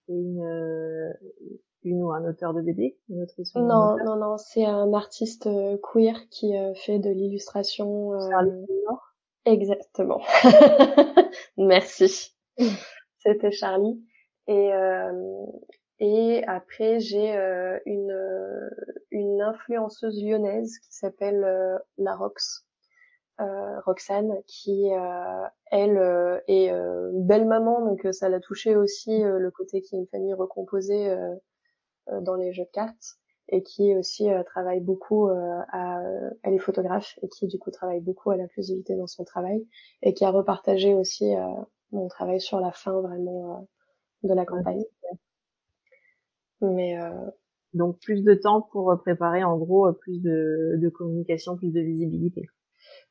Une, 0.08 0.42
euh, 0.42 1.14
une 1.84 2.02
ou 2.02 2.12
un 2.14 2.24
auteur 2.30 2.54
de 2.54 2.62
BD, 2.62 2.98
une 3.10 3.24
autrice 3.24 3.54
Non, 3.56 3.98
non, 4.06 4.16
non, 4.16 4.38
c'est 4.38 4.64
un 4.64 4.94
artiste 4.94 5.48
euh, 5.48 5.78
queer 5.84 6.30
qui 6.30 6.54
fait 6.76 7.00
de 7.00 7.10
l'illustration. 7.10 8.14
Exactement. 9.44 10.22
Merci. 11.58 12.34
C'était 13.20 13.52
Charlie. 13.52 14.02
Et 14.48 14.72
et 16.00 16.44
après, 16.46 17.00
j'ai 17.00 17.36
euh, 17.36 17.80
une, 17.86 18.12
euh, 18.12 18.70
une 19.12 19.42
influenceuse 19.42 20.22
lyonnaise 20.22 20.78
qui 20.80 20.94
s'appelle 20.94 21.44
euh, 21.44 21.78
La 21.98 22.16
Rox, 22.16 22.66
Roxane, 23.86 24.34
qui 24.48 24.90
elle 25.70 26.42
est 26.48 26.72
belle 27.14 27.46
maman, 27.46 27.86
donc 27.86 28.08
ça 28.12 28.30
l'a 28.30 28.40
touché 28.40 28.76
aussi 28.76 29.22
le 29.22 29.52
côté 29.52 29.82
qui 29.82 29.96
est 29.96 30.00
une 30.00 30.08
famille 30.08 30.34
recomposée 30.34 31.16
dans 32.08 32.34
les 32.34 32.52
jeux 32.52 32.64
de 32.64 32.72
cartes 32.72 33.20
et 33.50 33.62
qui 33.62 33.96
aussi 33.96 34.28
travaille 34.48 34.80
beaucoup 34.80 35.28
à 35.28 36.02
elle 36.42 36.56
est 36.56 36.58
photographe 36.58 37.20
et 37.22 37.30
qui 37.30 37.46
du 37.46 37.60
coup 37.60 37.70
travaille 37.70 38.02
beaucoup 38.02 38.32
à 38.32 38.38
l'inclusivité 38.38 38.96
dans 38.96 39.06
son 39.06 39.24
travail 39.24 39.68
et 40.02 40.16
qui 40.16 40.26
a 40.26 40.32
repartagé 40.32 40.96
aussi 40.96 41.32
mon 41.92 42.08
travail 42.08 42.42
sur 42.42 42.60
la 42.60 42.72
fin 42.72 43.02
vraiment 43.02 43.68
de 44.24 44.34
la 44.34 44.46
campagne. 44.46 44.84
Mais 46.62 47.00
euh... 47.00 47.12
donc 47.74 48.00
plus 48.00 48.24
de 48.24 48.34
temps 48.34 48.62
pour 48.62 48.96
préparer 49.02 49.44
en 49.44 49.58
gros 49.58 49.92
plus 49.94 50.22
de, 50.22 50.76
de 50.78 50.90
communication, 50.90 51.56
plus 51.58 51.72
de 51.72 51.82
visibilité. 51.82 52.48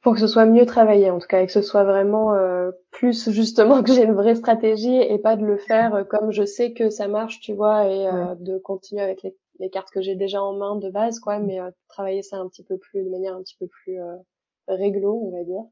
Pour 0.03 0.15
que 0.15 0.21
ce 0.21 0.27
soit 0.27 0.47
mieux 0.47 0.67
travaillé 0.67 1.11
en 1.11 1.19
tout 1.19 1.27
cas 1.27 1.43
et 1.43 1.47
que 1.47 1.53
ce 1.53 1.63
soit 1.63 1.85
vraiment 1.85 2.35
euh, 2.35 2.71
plus 2.91 3.31
justement 3.31 3.83
que 3.85 3.93
j'ai 3.93 4.05
une 4.05 4.15
vraie 4.15 4.35
stratégie 4.35 4.97
et 4.97 5.19
pas 5.19 5.37
de 5.37 5.45
le 5.45 5.59
faire 5.59 5.95
euh, 5.95 6.05
comme 6.05 6.31
je 6.31 6.45
sais 6.45 6.73
que 6.73 6.91
ça 6.91 7.09
marche, 7.09 7.41
tu 7.41 7.53
vois, 7.53 7.87
et 7.89 8.07
euh, 8.07 8.35
de 8.37 8.59
continuer 8.59 9.03
avec 9.03 9.23
les, 9.23 9.37
les 9.59 9.71
cartes 9.71 9.91
que 9.91 10.01
j'ai 10.01 10.15
déjà 10.15 10.43
en 10.43 10.55
main 10.55 10.77
de 10.77 10.91
base, 10.91 11.19
quoi, 11.21 11.39
mais 11.39 11.59
travailler 11.89 12.23
ça 12.23 12.39
un 12.39 12.49
petit 12.49 12.65
peu 12.65 12.79
plus 12.79 13.05
de 13.05 13.11
manière 13.11 13.35
un 13.35 13.43
petit 13.43 13.57
peu 13.59 13.67
plus 13.67 13.99
réglo, 14.69 15.21
on 15.25 15.31
va 15.31 15.45
dire. 15.45 15.63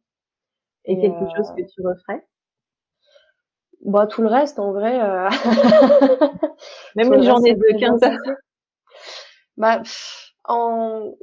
Et, 0.87 0.95
et 0.95 1.01
quelque 1.01 1.25
chose 1.37 1.51
que 1.57 1.63
tu 1.63 1.83
referais? 1.87 2.25
Bah 3.85 4.07
tout 4.07 4.23
le 4.23 4.29
reste 4.29 4.59
en 4.59 4.73
vrai. 4.73 4.99
Euh... 5.01 5.29
Même 6.97 7.13
une 7.13 7.23
journée 7.23 7.55
de 7.55 7.79
15 7.79 8.03
heures. 8.03 8.37
Bah 9.57 9.83
en 10.45 11.15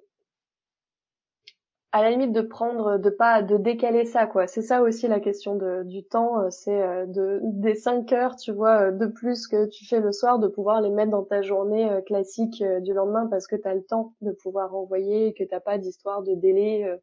à 1.93 2.01
la 2.01 2.09
limite 2.09 2.31
de 2.31 2.41
prendre 2.41 2.97
de 2.97 3.09
pas 3.09 3.41
de 3.41 3.57
décaler 3.57 4.05
ça 4.05 4.25
quoi 4.25 4.47
c'est 4.47 4.61
ça 4.61 4.81
aussi 4.81 5.07
la 5.07 5.19
question 5.19 5.55
de, 5.55 5.83
du 5.83 6.03
temps 6.03 6.39
euh, 6.39 6.49
c'est 6.49 6.81
euh, 6.81 7.05
de 7.05 7.41
des 7.43 7.75
5 7.75 8.11
heures 8.13 8.35
tu 8.37 8.51
vois 8.51 8.87
euh, 8.87 8.91
de 8.91 9.07
plus 9.07 9.47
que 9.47 9.65
tu 9.65 9.85
fais 9.85 9.99
le 9.99 10.13
soir 10.13 10.39
de 10.39 10.47
pouvoir 10.47 10.81
les 10.81 10.89
mettre 10.89 11.11
dans 11.11 11.23
ta 11.23 11.41
journée 11.41 11.89
classique 12.05 12.63
du 12.81 12.93
lendemain 12.93 13.27
parce 13.27 13.45
que 13.45 13.57
tu 13.57 13.67
as 13.67 13.75
le 13.75 13.83
temps 13.83 14.13
de 14.21 14.31
pouvoir 14.31 14.73
envoyer 14.73 15.33
que 15.33 15.43
t'as 15.43 15.59
pas 15.59 15.77
d'histoire 15.77 16.23
de 16.23 16.33
délai 16.33 16.97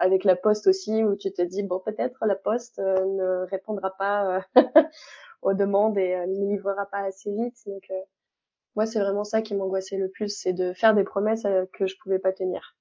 avec 0.00 0.24
la 0.24 0.34
poste 0.34 0.66
aussi 0.66 1.04
où 1.04 1.14
tu 1.14 1.30
te 1.30 1.42
dis 1.42 1.62
bon 1.62 1.78
peut-être 1.78 2.24
la 2.26 2.34
poste 2.34 2.78
euh, 2.78 3.04
ne 3.04 3.46
répondra 3.50 3.90
pas 3.96 4.42
euh, 4.56 4.62
aux 5.42 5.54
demandes 5.54 5.98
et 5.98 6.14
euh, 6.14 6.26
ne 6.26 6.46
livrera 6.46 6.86
pas 6.86 7.00
assez 7.00 7.30
vite. 7.30 7.56
Donc 7.66 7.86
moi 8.74 8.86
c'est 8.86 8.98
vraiment 8.98 9.24
ça 9.24 9.42
qui 9.42 9.54
m'angoissait 9.54 9.98
le 9.98 10.08
plus 10.08 10.28
c'est 10.28 10.54
de 10.54 10.72
faire 10.72 10.94
des 10.94 11.04
promesses 11.04 11.46
que 11.72 11.86
je 11.86 11.94
pouvais 12.02 12.18
pas 12.18 12.32
tenir. 12.32 12.76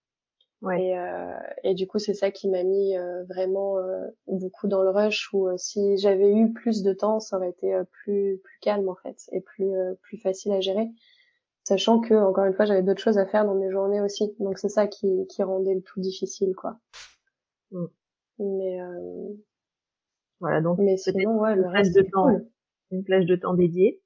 Ouais. 0.61 0.82
et, 1.63 1.70
et 1.70 1.74
du 1.74 1.88
coup 1.88 1.99
c'est 1.99 2.13
ça 2.13 2.32
qui 2.32 2.49
m'a 2.49 2.63
mis 2.63 2.93
vraiment 3.30 3.78
beaucoup 4.28 4.67
dans 4.67 4.84
le 4.84 4.89
rush 4.89 5.30
où 5.32 5.47
si 5.55 5.97
j'avais 5.97 6.34
eu 6.34 6.51
plus 6.51 6.84
de 6.84 6.91
temps 6.91 7.22
ça 7.22 7.38
aurait 7.38 7.51
été 7.51 7.80
plus 7.91 8.41
plus 8.43 8.59
calme 8.59 8.89
en 8.89 8.95
fait 8.95 9.15
et 9.32 9.39
plus 9.39 9.72
plus 10.01 10.17
facile 10.17 10.51
à 10.51 10.59
gérer. 10.59 10.89
Sachant 11.63 11.99
que 11.99 12.13
encore 12.13 12.45
une 12.45 12.53
fois 12.53 12.65
j'avais 12.65 12.82
d'autres 12.82 13.01
choses 13.01 13.17
à 13.17 13.26
faire 13.26 13.45
dans 13.45 13.55
mes 13.55 13.72
journées 13.72 14.01
aussi. 14.01 14.36
Donc 14.39 14.57
c'est 14.57 14.70
ça 14.70 14.88
qui, 14.88 15.28
qui 15.28 15.43
rendait 15.43 15.76
le 15.76 15.82
tout 15.82 15.99
difficile 15.99 16.55
quoi 16.55 16.78
mm. 17.72 17.86
mais 18.39 18.82
euh... 18.82 19.34
voilà 20.39 20.61
donc 20.61 20.80
mais 20.80 20.97
sinon 20.97 21.39
ouais 21.39 21.55
le 21.55 21.67
reste 21.67 21.95
de 21.95 22.01
temps 22.01 22.28
une 22.91 23.03
plage 23.03 23.26
de 23.26 23.36
temps 23.36 23.53
dédiée 23.53 24.01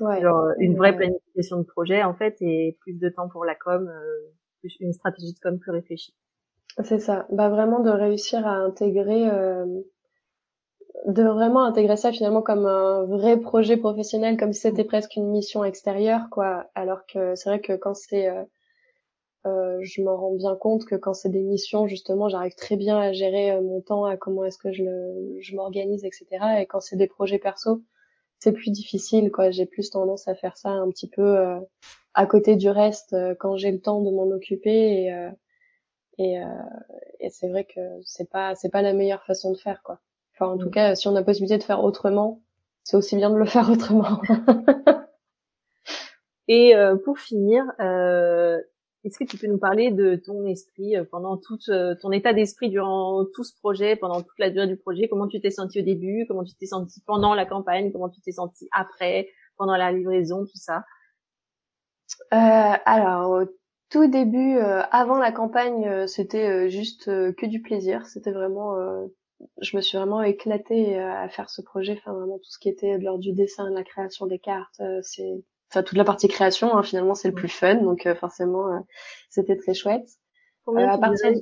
ouais. 0.00 0.20
Genre, 0.20 0.50
une 0.58 0.76
vraie 0.76 0.96
planification 0.96 1.58
de 1.58 1.64
projet 1.64 2.02
en 2.02 2.14
fait 2.14 2.36
et 2.40 2.76
plus 2.80 2.94
de 2.94 3.08
temps 3.08 3.28
pour 3.28 3.44
la 3.44 3.54
com 3.54 3.88
euh, 3.88 4.30
plus 4.60 4.76
une 4.80 4.92
stratégie 4.92 5.34
de 5.34 5.38
com 5.40 5.58
plus 5.58 5.72
réfléchie 5.72 6.14
c'est 6.84 7.00
ça 7.00 7.26
bah 7.30 7.48
vraiment 7.48 7.80
de 7.80 7.90
réussir 7.90 8.46
à 8.46 8.56
intégrer 8.56 9.28
euh, 9.30 9.64
de 11.06 11.22
vraiment 11.22 11.64
intégrer 11.64 11.96
ça 11.96 12.12
finalement 12.12 12.42
comme 12.42 12.66
un 12.66 13.04
vrai 13.04 13.38
projet 13.38 13.76
professionnel, 13.76 14.36
comme 14.36 14.52
si 14.52 14.60
c'était 14.60 14.84
presque 14.84 15.16
une 15.16 15.30
mission 15.30 15.64
extérieure, 15.64 16.28
quoi. 16.30 16.66
Alors 16.74 17.06
que 17.06 17.34
c'est 17.34 17.48
vrai 17.48 17.60
que 17.60 17.74
quand 17.74 17.94
c'est, 17.94 18.28
euh, 19.46 19.68
euh, 19.78 19.78
je 19.82 20.02
m'en 20.02 20.16
rends 20.16 20.34
bien 20.34 20.56
compte 20.56 20.84
que 20.84 20.94
quand 20.94 21.14
c'est 21.14 21.28
des 21.28 21.42
missions, 21.42 21.86
justement, 21.86 22.28
j'arrive 22.28 22.54
très 22.54 22.76
bien 22.76 22.98
à 22.98 23.12
gérer 23.12 23.52
euh, 23.52 23.60
mon 23.62 23.80
temps, 23.80 24.04
à 24.04 24.16
comment 24.16 24.44
est-ce 24.44 24.58
que 24.58 24.72
je 24.72 24.84
le, 24.84 25.36
je 25.40 25.54
m'organise, 25.56 26.04
etc. 26.04 26.26
Et 26.60 26.66
quand 26.66 26.80
c'est 26.80 26.96
des 26.96 27.06
projets 27.06 27.38
perso, 27.38 27.82
c'est 28.38 28.52
plus 28.52 28.70
difficile, 28.70 29.30
quoi. 29.30 29.50
J'ai 29.50 29.66
plus 29.66 29.90
tendance 29.90 30.28
à 30.28 30.34
faire 30.34 30.56
ça 30.56 30.70
un 30.70 30.90
petit 30.90 31.08
peu 31.08 31.38
euh, 31.38 31.58
à 32.14 32.26
côté 32.26 32.56
du 32.56 32.68
reste 32.70 33.14
quand 33.38 33.56
j'ai 33.56 33.70
le 33.70 33.80
temps 33.80 34.02
de 34.02 34.10
m'en 34.10 34.28
occuper 34.30 35.04
et 35.04 35.28
et, 36.20 36.36
et 37.20 37.30
c'est 37.30 37.48
vrai 37.48 37.64
que 37.64 37.80
c'est 38.04 38.28
pas 38.28 38.56
c'est 38.56 38.70
pas 38.70 38.82
la 38.82 38.92
meilleure 38.92 39.22
façon 39.24 39.52
de 39.52 39.56
faire, 39.56 39.82
quoi. 39.84 40.00
Enfin, 40.34 40.52
en 40.52 40.58
tout 40.58 40.68
mm. 40.68 40.72
cas, 40.72 40.94
si 40.96 41.06
on 41.06 41.14
a 41.14 41.22
possibilité 41.22 41.58
de 41.58 41.62
faire 41.62 41.84
autrement, 41.84 42.40
c'est 42.82 42.96
aussi 42.96 43.14
bien 43.16 43.30
de 43.30 43.36
le 43.36 43.44
faire 43.46 43.70
autrement. 43.70 44.20
Et 46.48 46.74
euh, 46.74 46.96
pour 46.96 47.18
finir, 47.18 47.64
euh, 47.78 48.60
est-ce 49.04 49.18
que 49.18 49.24
tu 49.24 49.38
peux 49.38 49.46
nous 49.46 49.58
parler 49.58 49.90
de 49.90 50.16
ton 50.16 50.44
esprit 50.44 50.96
euh, 50.96 51.04
pendant 51.10 51.36
tout 51.36 51.58
ton 52.00 52.12
état 52.12 52.32
d'esprit 52.32 52.70
durant 52.70 53.24
tout 53.34 53.44
ce 53.44 53.56
projet, 53.58 53.96
pendant 53.96 54.22
toute 54.22 54.38
la 54.38 54.50
durée 54.50 54.66
du 54.66 54.76
projet? 54.76 55.08
Comment 55.08 55.28
tu 55.28 55.40
t'es 55.40 55.50
senti 55.50 55.80
au 55.80 55.84
début? 55.84 56.24
Comment 56.28 56.44
tu 56.44 56.54
t'es 56.54 56.66
senti 56.66 57.00
pendant 57.06 57.34
la 57.34 57.46
campagne? 57.46 57.92
Comment 57.92 58.08
tu 58.08 58.20
t'es 58.20 58.32
senti 58.32 58.68
après, 58.72 59.28
pendant 59.56 59.76
la 59.76 59.92
livraison, 59.92 60.44
tout 60.44 60.56
ça? 60.56 60.84
Alors, 62.30 63.30
au 63.30 63.44
tout 63.90 64.06
début, 64.06 64.58
avant 64.58 65.18
la 65.18 65.32
campagne, 65.32 66.06
c'était 66.06 66.68
juste 66.70 67.06
que 67.06 67.46
du 67.46 67.60
plaisir. 67.60 68.06
C'était 68.06 68.32
vraiment 68.32 69.08
je 69.60 69.76
me 69.76 69.82
suis 69.82 69.98
vraiment 69.98 70.22
éclatée 70.22 70.98
euh, 70.98 71.12
à 71.12 71.28
faire 71.28 71.50
ce 71.50 71.62
projet, 71.62 71.98
enfin 71.98 72.12
vraiment 72.12 72.38
tout 72.38 72.50
ce 72.50 72.58
qui 72.58 72.68
était 72.68 72.98
de 72.98 73.04
l'ordre 73.04 73.22
du 73.22 73.32
dessin, 73.32 73.70
de 73.70 73.74
la 73.74 73.84
création 73.84 74.26
des 74.26 74.38
cartes, 74.38 74.80
euh, 74.80 75.00
c'est 75.02 75.44
enfin 75.70 75.82
toute 75.82 75.98
la 75.98 76.04
partie 76.04 76.28
création 76.28 76.76
hein, 76.76 76.82
finalement 76.82 77.14
c'est 77.14 77.28
le 77.28 77.34
plus 77.34 77.48
fun 77.48 77.76
donc 77.76 78.06
euh, 78.06 78.14
forcément 78.14 78.84
c'était 79.30 79.56
très 79.56 79.74
chouette. 79.74 80.08
Combien 80.64 80.88
à 80.88 80.98
partir 80.98 81.32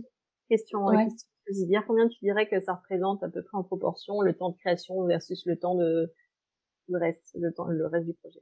question, 0.49 0.85
ouais. 0.87 1.09
dire 1.51 1.85
combien 1.87 2.09
tu 2.09 2.19
dirais 2.23 2.49
que 2.49 2.61
ça 2.61 2.75
représente 2.75 3.23
à 3.23 3.29
peu 3.29 3.43
près 3.43 3.57
en 3.57 3.65
proportion 3.65 4.21
le 4.21 4.35
temps 4.35 4.51
de 4.51 4.57
création 4.57 5.05
versus 5.07 5.45
le 5.47 5.59
temps 5.59 5.75
de 5.75 6.13
le 6.89 6.99
reste 6.99 7.31
le 7.35 7.53
temps 7.53 7.67
le 7.67 7.87
reste 7.87 8.07
du 8.07 8.15
projet? 8.15 8.41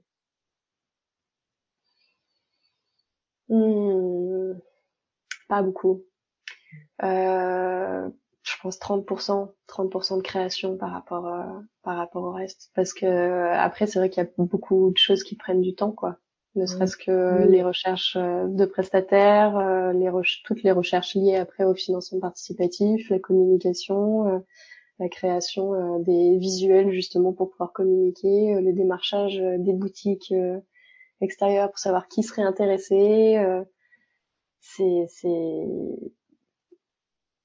Hmm, 3.48 4.58
pas 5.48 5.62
beaucoup. 5.62 6.04
Euh, 7.02 8.08
je 8.08 8.23
pense 8.64 8.78
30%, 8.78 9.52
30% 9.68 10.16
de 10.16 10.22
création 10.22 10.78
par 10.78 10.90
rapport 10.90 11.28
euh, 11.28 11.44
par 11.82 11.98
rapport 11.98 12.24
au 12.24 12.32
reste. 12.32 12.70
Parce 12.74 12.94
que 12.94 13.52
après, 13.52 13.86
c'est 13.86 13.98
vrai 13.98 14.08
qu'il 14.08 14.22
y 14.22 14.26
a 14.26 14.30
beaucoup 14.38 14.90
de 14.90 14.96
choses 14.96 15.22
qui 15.22 15.36
prennent 15.36 15.60
du 15.60 15.74
temps, 15.74 15.92
quoi. 15.92 16.16
Ne 16.54 16.66
serait-ce 16.66 16.96
que 16.96 17.46
les 17.48 17.62
recherches 17.62 18.16
euh, 18.16 18.46
de 18.46 18.64
prestataires, 18.64 19.58
euh, 19.58 19.92
les 19.92 20.10
toutes 20.44 20.62
les 20.62 20.72
recherches 20.72 21.14
liées 21.14 21.36
après 21.36 21.64
au 21.64 21.74
financement 21.74 22.20
participatif, 22.20 23.10
la 23.10 23.18
communication, 23.18 24.42
la 24.98 25.08
création 25.08 25.98
des 25.98 26.38
visuels 26.38 26.90
justement 26.90 27.32
pour 27.32 27.50
pouvoir 27.50 27.72
communiquer, 27.72 28.58
le 28.60 28.72
démarchage 28.72 29.36
des 29.58 29.72
boutiques 29.72 30.32
extérieures 31.20 31.70
pour 31.70 31.80
savoir 31.80 32.06
qui 32.08 32.22
serait 32.22 32.42
intéressé. 32.42 33.44
c'est 34.60 35.06
c'est 35.08 35.66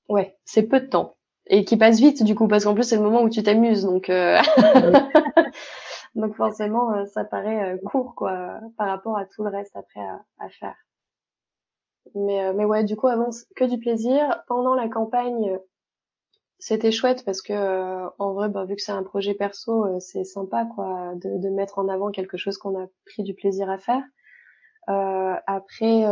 Ouais, 0.10 0.38
c'est 0.44 0.64
peu 0.64 0.82
de 0.82 0.88
temps. 0.88 1.16
Et 1.48 1.66
qui 1.66 1.78
passe 1.78 2.00
vite 2.00 2.24
du 2.24 2.36
coup, 2.36 2.48
parce 2.48 2.66
qu'en 2.66 2.74
plus 2.74 2.84
c'est 2.84 2.98
le 2.98 3.04
moment 3.04 3.22
où 3.22 3.30
tu 3.30 3.42
t'amuses, 3.42 3.84
donc 3.84 4.10
euh... 4.10 4.38
donc 6.16 6.36
forcément 6.36 6.94
euh, 6.94 7.06
ça 7.06 7.24
paraît 7.24 7.74
euh, 7.74 7.78
court 7.78 8.14
quoi 8.16 8.60
par 8.78 8.88
rapport 8.88 9.18
à 9.18 9.26
tout 9.26 9.44
le 9.44 9.50
reste 9.50 9.76
après 9.76 10.02
à, 10.02 10.22
à 10.40 10.50
faire. 10.50 10.76
Mais 12.16 12.44
euh, 12.44 12.54
mais 12.54 12.66
ouais, 12.66 12.84
du 12.84 12.96
coup 12.96 13.08
avant 13.08 13.30
que 13.56 13.66
du 13.66 13.80
plaisir. 13.80 14.44
Pendant 14.48 14.76
la 14.76 14.90
campagne, 14.90 15.60
c'était 16.60 16.92
chouette 16.92 17.24
parce 17.26 17.42
que 17.42 18.08
en 18.20 18.34
vrai, 18.34 18.50
bah, 18.50 18.66
vu 18.66 18.76
que 18.76 18.82
c'est 18.82 18.92
un 18.92 19.04
projet 19.04 19.34
perso, 19.34 20.00
c'est 20.00 20.24
sympa 20.24 20.66
quoi 20.76 21.14
de, 21.16 21.38
de, 21.38 21.50
mettre 21.50 21.80
en 21.80 21.88
avant 21.88 22.12
quelque 22.12 22.38
chose 22.38 22.58
qu'on 22.58 22.80
a 22.80 22.88
pris 23.06 23.24
du 23.24 23.34
plaisir 23.34 23.70
à 23.70 23.78
faire. 23.78 24.04
après 24.88 26.04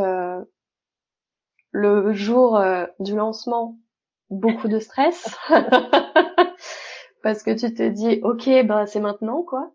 le 1.71 2.13
jour 2.13 2.59
du 2.99 3.15
lancement, 3.15 3.77
beaucoup 4.29 4.67
de 4.67 4.79
stress 4.79 5.27
parce 7.23 7.43
que 7.43 7.51
tu 7.51 7.73
te 7.73 7.87
dis 7.87 8.19
ok 8.23 8.49
bah 8.65 8.85
c'est 8.85 8.99
maintenant 8.99 9.43
quoi. 9.43 9.71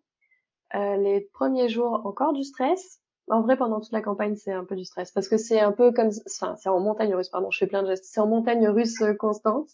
Euh, 0.74 0.96
les 0.96 1.20
premiers 1.34 1.68
jours 1.68 2.02
encore 2.04 2.32
du 2.32 2.44
stress. 2.44 2.98
En 3.28 3.40
vrai 3.40 3.56
pendant 3.56 3.80
toute 3.80 3.92
la 3.92 4.02
campagne 4.02 4.34
c'est 4.34 4.52
un 4.52 4.64
peu 4.64 4.74
du 4.74 4.84
stress 4.84 5.12
parce 5.12 5.28
que 5.28 5.36
c'est 5.36 5.60
un 5.60 5.70
peu 5.72 5.92
comme 5.92 6.10
enfin 6.26 6.56
c'est 6.56 6.68
en 6.68 6.80
montagne 6.80 7.14
russe 7.14 7.28
pardon 7.28 7.50
je 7.50 7.58
fais 7.58 7.68
plein 7.68 7.82
de 7.82 7.86
gestes 7.88 8.04
c'est 8.04 8.20
en 8.20 8.26
montagne 8.26 8.68
russe 8.68 9.00
euh, 9.00 9.14
constante. 9.14 9.68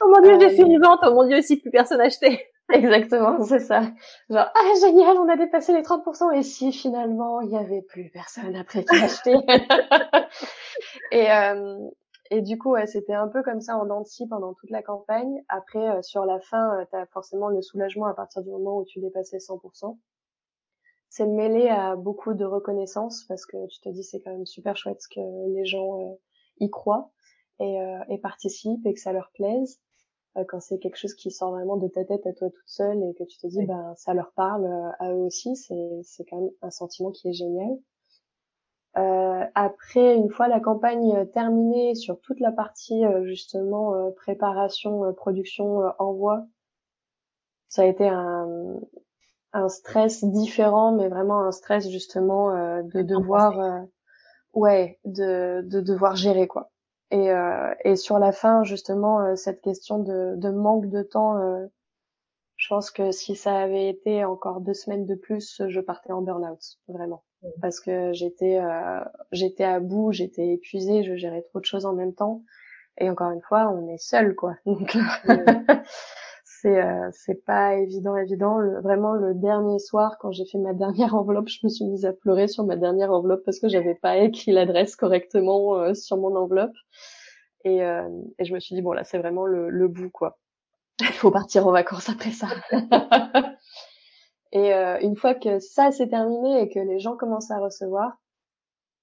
Oh 0.00 0.08
mon 0.08 0.22
dieu 0.22 0.38
j'ai 0.40 0.50
fait 0.56 0.62
une 0.62 0.80
vente 0.80 1.00
oh 1.02 1.12
mon 1.12 1.26
dieu 1.26 1.42
si 1.42 1.56
plus 1.58 1.70
personne 1.70 2.00
achetait. 2.00 2.46
Exactement 2.72 3.42
c'est 3.42 3.58
ça 3.58 3.82
genre 4.30 4.46
ah 4.54 4.72
génial 4.80 5.18
on 5.18 5.28
a 5.28 5.36
dépassé 5.36 5.72
les 5.72 5.82
30% 5.82 6.32
et 6.36 6.42
si 6.44 6.72
finalement 6.72 7.40
il 7.40 7.50
y 7.50 7.56
avait 7.56 7.82
plus 7.82 8.08
personne 8.10 8.54
après 8.54 8.84
qui 8.84 8.96
achetait? 8.96 9.34
Et 11.10 11.30
euh, 11.30 11.76
et 12.32 12.40
du 12.40 12.56
coup, 12.56 12.70
ouais, 12.70 12.86
c'était 12.86 13.12
un 13.12 13.28
peu 13.28 13.42
comme 13.42 13.60
ça 13.60 13.76
en 13.76 13.84
dents 13.84 14.04
pendant 14.30 14.54
toute 14.54 14.70
la 14.70 14.82
campagne. 14.82 15.44
Après, 15.50 15.86
euh, 15.90 16.00
sur 16.00 16.24
la 16.24 16.40
fin, 16.40 16.80
euh, 16.80 16.84
tu 16.88 16.96
as 16.96 17.04
forcément 17.04 17.50
le 17.50 17.60
soulagement 17.60 18.06
à 18.06 18.14
partir 18.14 18.42
du 18.42 18.48
moment 18.48 18.78
où 18.78 18.86
tu 18.86 19.00
dépasses 19.00 19.32
les 19.32 19.38
100%. 19.38 19.98
C'est 21.10 21.26
mêlé 21.26 21.68
à 21.68 21.94
beaucoup 21.94 22.32
de 22.32 22.46
reconnaissance 22.46 23.24
parce 23.28 23.44
que 23.44 23.66
tu 23.66 23.80
te 23.80 23.90
dis 23.90 24.02
c'est 24.02 24.20
quand 24.20 24.30
même 24.30 24.46
super 24.46 24.78
chouette 24.78 25.02
que 25.14 25.20
les 25.54 25.66
gens 25.66 26.00
euh, 26.00 26.14
y 26.58 26.70
croient 26.70 27.10
et, 27.60 27.76
et, 28.08 28.16
participent 28.16 28.86
et 28.86 28.94
que 28.94 29.00
ça 29.00 29.12
leur 29.12 29.30
plaise. 29.34 29.78
quand 30.48 30.60
c'est 30.60 30.78
quelque 30.78 30.96
chose 30.96 31.14
qui 31.14 31.30
sort 31.30 31.50
vraiment 31.50 31.76
de 31.76 31.86
ta 31.86 32.06
tête 32.06 32.26
à 32.26 32.32
toi 32.32 32.48
toute 32.48 32.68
seule 32.68 33.02
et 33.04 33.14
que 33.14 33.24
tu 33.24 33.36
te 33.38 33.46
dis 33.46 33.66
ben 33.66 33.94
ça 33.96 34.14
leur 34.14 34.32
parle 34.32 34.66
à 34.98 35.12
eux 35.12 35.18
aussi, 35.26 35.54
c'est 35.54 36.24
quand 36.24 36.40
même 36.40 36.50
un 36.62 36.70
sentiment 36.70 37.10
qui 37.10 37.28
est 37.28 37.34
génial. 37.34 37.78
Euh, 38.98 39.44
après, 39.54 40.14
une 40.14 40.28
fois 40.30 40.48
la 40.48 40.60
campagne 40.60 41.26
terminée 41.32 41.94
sur 41.94 42.20
toute 42.20 42.40
la 42.40 42.52
partie 42.52 43.04
euh, 43.04 43.24
justement 43.24 43.94
euh, 43.94 44.10
préparation, 44.10 45.12
production, 45.14 45.82
envoi, 45.98 46.44
ça 47.68 47.82
a 47.82 47.86
été 47.86 48.06
un, 48.06 48.80
un 49.54 49.68
stress 49.68 50.24
différent, 50.24 50.92
mais 50.92 51.08
vraiment 51.08 51.40
un 51.40 51.52
stress 51.52 51.88
justement 51.88 52.50
de 52.82 53.00
devoir, 53.00 53.86
ouais, 54.52 55.00
de, 55.06 55.62
de 55.62 55.80
devoir 55.80 56.14
gérer 56.16 56.46
quoi. 56.46 56.70
Et, 57.10 57.30
et 57.84 57.96
sur 57.96 58.18
la 58.18 58.32
fin, 58.32 58.62
justement, 58.62 59.36
cette 59.36 59.62
question 59.62 59.98
de, 60.00 60.34
de 60.36 60.50
manque 60.50 60.90
de 60.90 61.02
temps, 61.02 61.38
je 62.56 62.68
pense 62.68 62.90
que 62.90 63.10
si 63.10 63.36
ça 63.36 63.56
avait 63.56 63.88
été 63.88 64.22
encore 64.26 64.60
deux 64.60 64.74
semaines 64.74 65.06
de 65.06 65.14
plus, 65.14 65.62
je 65.66 65.80
partais 65.80 66.12
en 66.12 66.20
burn-out, 66.20 66.78
vraiment 66.88 67.22
parce 67.60 67.80
que 67.80 68.12
j'étais 68.12 68.58
euh, 68.58 69.00
j'étais 69.32 69.64
à 69.64 69.80
bout, 69.80 70.12
j'étais 70.12 70.48
épuisée, 70.54 71.04
je 71.04 71.16
gérais 71.16 71.42
trop 71.42 71.60
de 71.60 71.64
choses 71.64 71.86
en 71.86 71.94
même 71.94 72.14
temps. 72.14 72.42
Et 72.98 73.10
encore 73.10 73.30
une 73.32 73.42
fois, 73.42 73.68
on 73.70 73.88
est 73.88 73.98
seul 73.98 74.34
quoi. 74.36 74.56
Donc 74.66 74.96
c'est 76.44 76.80
euh, 76.82 77.10
c'est 77.12 77.44
pas 77.44 77.74
évident 77.76 78.16
évident. 78.16 78.58
vraiment 78.82 79.14
le 79.14 79.34
dernier 79.34 79.78
soir 79.78 80.16
quand 80.20 80.32
j'ai 80.32 80.44
fait 80.46 80.58
ma 80.58 80.74
dernière 80.74 81.14
enveloppe, 81.14 81.48
je 81.48 81.58
me 81.64 81.68
suis 81.68 81.84
mise 81.84 82.04
à 82.04 82.12
pleurer 82.12 82.48
sur 82.48 82.64
ma 82.64 82.76
dernière 82.76 83.12
enveloppe 83.12 83.42
parce 83.44 83.58
que 83.58 83.68
j'avais 83.68 83.94
pas 83.94 84.18
écrit 84.18 84.52
l'adresse 84.52 84.96
correctement 84.96 85.76
euh, 85.76 85.94
sur 85.94 86.16
mon 86.18 86.36
enveloppe. 86.36 86.74
Et, 87.64 87.82
euh, 87.82 88.08
et 88.38 88.44
je 88.44 88.54
me 88.54 88.60
suis 88.60 88.74
dit 88.74 88.82
bon 88.82 88.92
là 88.92 89.04
c'est 89.04 89.18
vraiment 89.18 89.46
le, 89.46 89.70
le 89.70 89.88
bout 89.88 90.10
quoi. 90.10 90.38
Il 91.00 91.06
faut 91.08 91.30
partir 91.30 91.66
en 91.66 91.72
vacances 91.72 92.08
après 92.08 92.32
ça. 92.32 92.48
Et 94.52 94.74
euh, 94.74 94.98
une 95.00 95.16
fois 95.16 95.34
que 95.34 95.58
ça 95.58 95.90
c'est 95.92 96.08
terminé 96.08 96.60
et 96.62 96.68
que 96.68 96.78
les 96.78 96.98
gens 96.98 97.16
commencent 97.16 97.50
à 97.50 97.58
recevoir, 97.58 98.18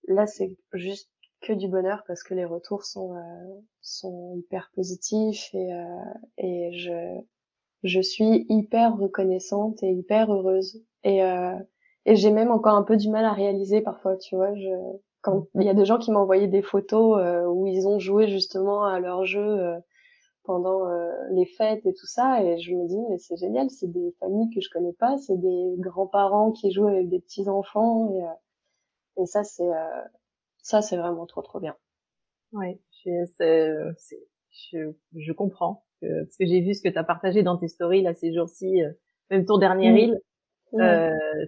là 0.08 0.28
c'est 0.28 0.56
juste 0.74 1.10
que 1.42 1.54
du 1.54 1.68
bonheur 1.68 2.04
parce 2.08 2.24
que 2.24 2.34
les 2.36 2.46
retours 2.46 2.84
sont 2.84 3.16
euh, 3.16 3.62
sont 3.82 4.36
hyper 4.38 4.70
positifs 4.76 5.50
et 5.54 5.74
euh, 5.74 5.86
et 6.38 6.72
je 6.78 7.20
je 7.84 8.02
suis 8.02 8.46
hyper 8.50 8.98
reconnaissante 8.98 9.82
et 9.84 9.92
hyper 9.92 10.32
heureuse. 10.34 10.84
Et 11.04 11.22
et 12.06 12.16
j'ai 12.16 12.32
même 12.32 12.52
encore 12.52 12.76
un 12.76 12.84
peu 12.84 12.98
du 12.98 13.10
mal 13.10 13.26
à 13.26 13.32
réaliser 13.34 13.82
parfois 13.82 14.18
tu 14.18 14.36
vois 14.36 14.54
je 14.56 14.70
quand 15.22 15.48
il 15.56 15.64
y 15.64 15.70
a 15.70 15.74
des 15.74 15.86
gens 15.86 15.98
qui 15.98 16.12
envoyé 16.12 16.48
des 16.48 16.62
photos 16.62 17.46
où 17.48 17.68
ils 17.68 17.88
ont 17.88 18.00
joué 18.00 18.28
justement 18.28 18.84
à 18.84 19.00
leur 19.00 19.26
jeu 19.26 19.82
pendant 20.44 20.88
euh, 20.88 21.12
les 21.32 21.46
fêtes 21.46 21.86
et 21.86 21.94
tout 21.94 22.08
ça 22.08 22.44
et 22.44 22.60
je 22.60 22.74
me 22.74 22.88
dis 22.88 23.00
mais 23.10 23.18
c'est 23.18 23.38
génial 23.38 23.70
c'est 23.70 23.92
des 23.92 24.16
familles 24.20 24.50
que 24.54 24.62
je 24.62 24.70
connais 24.70 24.94
pas 24.94 25.18
c'est 25.18 25.38
des 25.38 25.76
grands-parents 25.78 26.52
qui 26.52 26.72
jouent 26.72 26.88
avec 26.88 27.10
des 27.10 27.20
petits 27.20 27.48
enfants 27.48 28.12
et, 28.14 28.24
euh, 28.24 29.24
et 29.24 29.26
ça 29.26 29.44
c'est 29.44 29.70
euh, 29.70 30.02
ça 30.62 30.82
c'est 30.82 30.98
vraiment 30.98 31.26
trop 31.26 31.42
trop 31.42 31.60
bien. 31.60 31.76
Ouais 32.54 32.80
je, 33.06 33.94
je, 34.72 34.92
je 35.16 35.32
comprends 35.34 35.86
que, 36.02 36.24
parce 36.24 36.38
que 36.38 36.46
j'ai 36.46 36.62
vu 36.62 36.74
ce 36.74 36.82
que 36.82 36.90
tu 36.90 36.98
as 36.98 37.04
partagé 37.04 37.44
dans 37.44 37.58
tes 37.58 37.68
stories 37.68 38.02
là 38.02 38.14
ces 38.14 38.34
jours-ci 38.34 38.82
même 39.30 39.46
ton 39.46 39.58
dernier 39.58 39.92
reel 39.92 40.20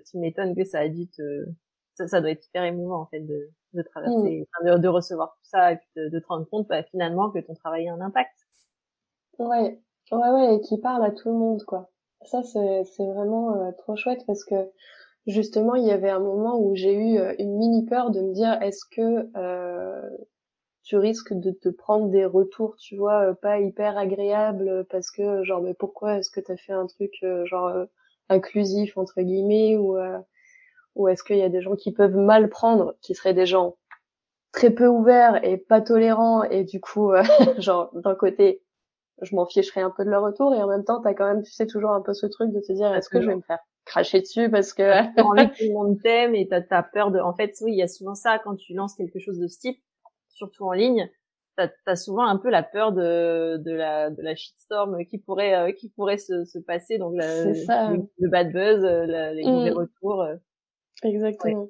tu 0.06 0.18
m'étonnes 0.18 0.56
que 0.56 0.64
ça 0.64 0.80
a 0.80 0.90
dû 0.90 1.08
te 1.08 1.46
ça, 1.96 2.08
ça, 2.08 2.22
doit 2.22 2.32
être 2.32 2.46
hyper 2.48 2.64
émouvant 2.64 3.02
en 3.02 3.06
fait 3.08 3.20
de, 3.20 3.50
de 3.74 3.82
traverser, 3.82 4.48
de, 4.64 4.78
de, 4.78 4.88
recevoir 4.88 5.34
tout 5.36 5.50
ça 5.50 5.74
et 5.74 5.78
puis 5.78 5.88
de, 5.96 6.10
de 6.10 6.20
te 6.20 6.28
rendre 6.28 6.48
compte 6.50 6.68
bah, 6.68 6.84
finalement 6.84 7.30
que 7.32 7.40
ton 7.40 7.54
travail 7.54 7.88
a 7.90 7.94
un 7.94 8.02
impact. 8.02 8.41
Ouais, 9.40 9.80
ouais, 10.12 10.30
ouais, 10.30 10.56
et 10.56 10.62
qui 10.62 10.78
parle 10.78 11.04
à 11.04 11.12
tout 11.12 11.30
le 11.30 11.36
monde, 11.36 11.64
quoi. 11.66 11.90
Ça, 12.26 12.44
c'est, 12.44 12.84
vraiment 13.06 13.56
euh, 13.56 13.72
trop 13.78 13.96
chouette 13.96 14.24
parce 14.28 14.44
que 14.46 14.56
justement, 15.28 15.76
il 15.76 15.86
y 15.86 15.92
avait 15.92 16.10
un 16.10 16.20
moment 16.20 16.60
où 16.60 16.76
j'ai 16.76 16.94
eu 16.94 17.18
euh, 17.18 17.34
une 17.40 17.58
mini 17.58 17.86
peur 17.86 18.12
de 18.12 18.22
me 18.22 18.34
dire, 18.34 18.62
est-ce 18.62 18.86
que 18.86 19.30
euh, 19.36 20.10
tu 20.84 20.98
risques 20.98 21.34
de 21.34 21.52
te 21.52 21.70
prendre 21.70 22.10
des 22.10 22.26
retours, 22.26 22.76
tu 22.78 22.98
vois, 22.98 23.34
pas 23.36 23.60
hyper 23.60 23.98
agréables 23.98 24.86
parce 24.90 25.12
que, 25.12 25.44
genre, 25.44 25.62
mais 25.62 25.74
pourquoi 25.74 26.18
est-ce 26.18 26.30
que 26.32 26.40
t'as 26.40 26.58
fait 26.58 26.74
un 26.74 26.88
truc, 26.88 27.14
genre, 27.46 27.72
inclusif, 28.30 28.98
entre 28.98 29.22
guillemets, 29.22 29.78
ou, 29.78 29.98
ou 30.96 31.08
est-ce 31.08 31.24
qu'il 31.24 31.38
y 31.38 31.44
a 31.44 31.50
des 31.50 31.62
gens 31.62 31.76
qui 31.76 31.92
peuvent 31.94 32.16
mal 32.18 32.50
prendre, 32.50 32.96
qui 33.02 33.16
seraient 33.16 33.34
des 33.34 33.46
gens 33.46 33.78
très 34.52 34.72
peu 34.72 34.88
ouverts 34.88 35.44
et 35.46 35.58
pas 35.58 35.82
tolérants, 35.82 36.44
et 36.44 36.64
du 36.64 36.82
coup, 36.82 37.12
genre, 37.60 37.92
d'un 37.94 38.16
côté, 38.16 38.62
je 39.22 39.36
m'en 39.36 39.46
ficherai 39.46 39.82
un 39.82 39.92
peu 39.92 40.04
de 40.04 40.10
leur 40.10 40.24
retour 40.24 40.54
et 40.54 40.62
en 40.62 40.68
même 40.68 40.84
temps 40.84 41.02
t'as 41.02 41.14
quand 41.14 41.26
même 41.26 41.44
tu 41.44 41.52
sais 41.52 41.68
toujours 41.68 41.92
un 41.92 42.02
peu 42.02 42.14
ce 42.14 42.26
truc 42.26 42.52
de 42.52 42.60
te 42.60 42.72
dire 42.74 42.94
est-ce 42.94 43.10
que 43.10 43.22
je 43.22 43.28
vais 43.28 43.36
me 43.36 43.42
faire 43.42 43.60
cracher 43.86 44.22
dessus 44.22 44.50
parce 44.50 44.74
que 44.74 45.22
envie 45.22 45.50
que 45.50 45.58
tout 45.58 45.68
le 45.68 45.74
monde 45.74 46.00
t'aime 46.02 46.36
et 46.36 46.48
t'as 46.48 46.62
as 46.70 46.84
peur 46.84 47.12
de 47.12 47.20
en 47.20 47.34
fait 47.34 47.54
oui 47.62 47.74
il 47.74 47.78
y 47.78 47.84
a 47.84 47.88
souvent 47.88 48.16
ça 48.16 48.40
quand 48.40 48.56
tu 48.56 48.74
lances 48.74 48.96
quelque 48.96 49.20
chose 49.20 49.40
de 49.40 49.48
ce 49.48 49.60
type 49.60 49.82
surtout 50.30 50.66
en 50.66 50.72
ligne 50.72 51.10
t'as 51.56 51.70
as 51.86 51.96
souvent 51.96 52.26
un 52.26 52.38
peu 52.38 52.50
la 52.50 52.64
peur 52.64 52.94
de 52.94 53.58
de 53.58 53.72
la 53.72 54.10
de 54.10 54.22
la 54.22 54.36
shitstorm 54.36 55.06
qui 55.06 55.18
pourrait 55.18 55.56
euh, 55.56 55.72
qui 55.72 55.90
pourrait 55.90 56.18
se, 56.18 56.46
se 56.46 56.60
passer 56.60 56.98
donc 56.98 57.22
ça. 57.22 57.92
Le, 57.92 58.30
bad 58.30 58.52
buzz 58.52 58.84
euh, 58.84 59.34
les 59.34 59.44
mauvais 59.44 59.72
mm. 59.72 59.78
retours 59.78 60.22
euh. 60.22 60.36
exactement 61.04 61.68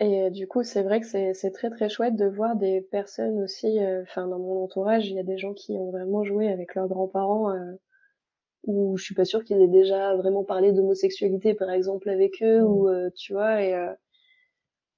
et 0.00 0.22
euh, 0.22 0.30
du 0.30 0.46
coup, 0.46 0.62
c'est 0.62 0.82
vrai 0.82 1.00
que 1.00 1.06
c'est 1.06 1.50
très 1.50 1.70
très 1.70 1.88
chouette 1.88 2.14
de 2.16 2.26
voir 2.26 2.56
des 2.56 2.80
personnes 2.82 3.42
aussi. 3.42 3.78
Euh, 3.80 4.02
enfin, 4.02 4.28
dans 4.28 4.38
mon 4.38 4.64
entourage, 4.64 5.08
il 5.08 5.14
y 5.14 5.18
a 5.18 5.24
des 5.24 5.38
gens 5.38 5.54
qui 5.54 5.72
ont 5.72 5.90
vraiment 5.90 6.22
joué 6.24 6.48
avec 6.48 6.74
leurs 6.74 6.86
grands-parents, 6.86 7.50
euh, 7.50 7.72
où 8.64 8.96
je 8.96 9.04
suis 9.04 9.14
pas 9.14 9.24
sûre 9.24 9.44
qu'ils 9.44 9.60
aient 9.60 9.68
déjà 9.68 10.14
vraiment 10.16 10.44
parlé 10.44 10.72
d'homosexualité, 10.72 11.54
par 11.54 11.70
exemple, 11.70 12.08
avec 12.10 12.42
eux, 12.42 12.62
ou 12.62 12.88
mmh. 12.88 12.92
euh, 12.92 13.10
tu 13.16 13.32
vois, 13.32 13.62
et 13.62 13.74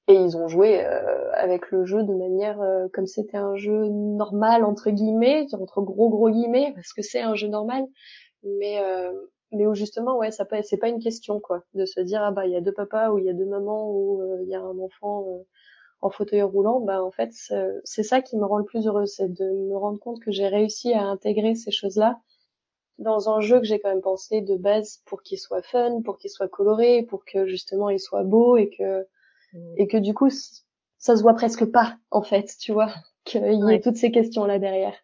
et 0.09 0.15
ils 0.15 0.37
ont 0.37 0.49
joué 0.49 0.81
avec 1.35 1.71
le 1.71 1.85
jeu 1.85 2.03
de 2.03 2.13
manière 2.13 2.59
comme 2.93 3.07
c'était 3.07 3.37
un 3.37 3.55
jeu 3.55 3.87
normal 3.89 4.65
entre 4.65 4.91
guillemets, 4.91 5.47
entre 5.55 5.83
gros 5.83 6.09
gros 6.11 6.31
guillemets, 6.31 6.73
parce 6.75 6.93
que 6.93 7.03
c'est 7.03 7.21
un 7.21 7.37
jeu 7.37 7.47
normal, 7.47 7.87
mais 8.43 8.81
mais 9.53 9.67
où 9.67 9.75
justement 9.75 10.17
ouais 10.17 10.31
ça 10.31 10.47
c'est 10.63 10.77
pas 10.77 10.89
une 10.89 11.01
question 11.01 11.41
quoi 11.41 11.65
de 11.75 11.85
se 11.85 12.01
dire 12.01 12.23
ah 12.23 12.31
bah 12.31 12.47
il 12.47 12.53
y 12.53 12.57
a 12.57 12.61
deux 12.61 12.73
papas 12.73 13.11
ou 13.11 13.19
il 13.19 13.25
y 13.25 13.31
a 13.31 13.33
deux 13.33 13.47
mamans 13.47 13.91
ou 13.91 14.23
euh, 14.23 14.39
il 14.43 14.49
y 14.49 14.55
a 14.55 14.61
un 14.61 14.79
enfant 14.79 15.27
euh, 15.29 15.43
en 16.01 16.11
fauteuil 16.11 16.43
roulant 16.43 16.81
bah 16.81 17.03
en 17.03 17.11
fait 17.11 17.31
c'est 17.85 18.03
ça 18.03 18.23
qui 18.23 18.37
me 18.37 18.45
rend 18.45 18.59
le 18.59 18.65
plus 18.65 18.87
heureuse 18.87 19.15
c'est 19.17 19.29
de 19.29 19.45
me 19.45 19.77
rendre 19.77 19.99
compte 19.99 20.21
que 20.21 20.31
j'ai 20.31 20.49
réussi 20.49 20.93
à 20.93 21.03
intégrer 21.03 21.55
ces 21.55 21.71
choses 21.71 21.97
là 21.97 22.21
dans 22.99 23.31
un 23.31 23.41
jeu 23.41 23.59
que 23.59 23.67
j'ai 23.67 23.81
quand 23.81 23.89
même 23.89 24.03
pensé 24.03 24.41
de 24.41 24.57
base 24.57 25.03
pour 25.07 25.23
qu'il 25.23 25.39
soit 25.39 25.63
fun 25.63 26.01
pour 26.03 26.17
qu'il 26.19 26.31
soit 26.31 26.49
coloré 26.49 27.03
pour 27.03 27.25
que 27.25 27.47
justement 27.47 27.91
il 27.91 28.01
soit 28.01 28.25
beau 28.25 28.57
et 28.57 28.71
que 28.71 29.03
mmh. 29.53 29.75
et 29.79 29.87
que 29.89 29.97
du 29.97 30.15
coup 30.15 30.31
ça 30.99 31.17
se 31.17 31.23
voit 31.23 31.35
presque 31.35 31.65
pas 31.65 31.97
en 32.11 32.23
fait 32.23 32.55
tu 32.61 32.73
vois 32.73 32.93
qu'il 33.25 33.43
y 33.43 33.75
ait 33.75 33.81
toutes 33.81 33.97
ces 33.97 34.11
questions 34.11 34.45
là 34.45 34.59
derrière. 34.59 34.95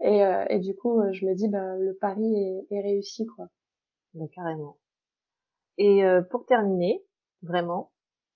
Et, 0.00 0.24
euh, 0.24 0.44
et 0.50 0.58
du 0.58 0.74
coup 0.74 1.00
je 1.12 1.24
me 1.24 1.34
dis 1.34 1.48
bah 1.48 1.76
le 1.76 1.94
pari 1.94 2.34
est, 2.34 2.66
est 2.70 2.80
réussi 2.80 3.26
quoi 3.26 3.48
bah, 4.14 4.26
carrément. 4.34 4.78
Et 5.78 6.04
euh, 6.04 6.22
pour 6.22 6.46
terminer, 6.46 7.04
vraiment, 7.42 7.92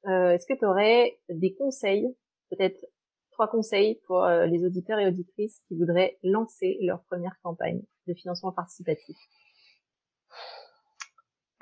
euh, 0.06 0.32
est-ce 0.32 0.46
que 0.46 0.58
tu 0.58 0.64
aurais 0.64 1.18
des 1.28 1.54
conseils, 1.54 2.14
peut-être 2.50 2.84
trois 3.30 3.48
conseils 3.48 4.00
pour 4.06 4.24
euh, 4.24 4.46
les 4.46 4.64
auditeurs 4.64 4.98
et 4.98 5.06
auditrices 5.06 5.60
qui 5.68 5.76
voudraient 5.76 6.18
lancer 6.22 6.78
leur 6.82 7.02
première 7.04 7.36
campagne 7.42 7.80
de 8.06 8.14
financement 8.14 8.52
participatif? 8.52 9.16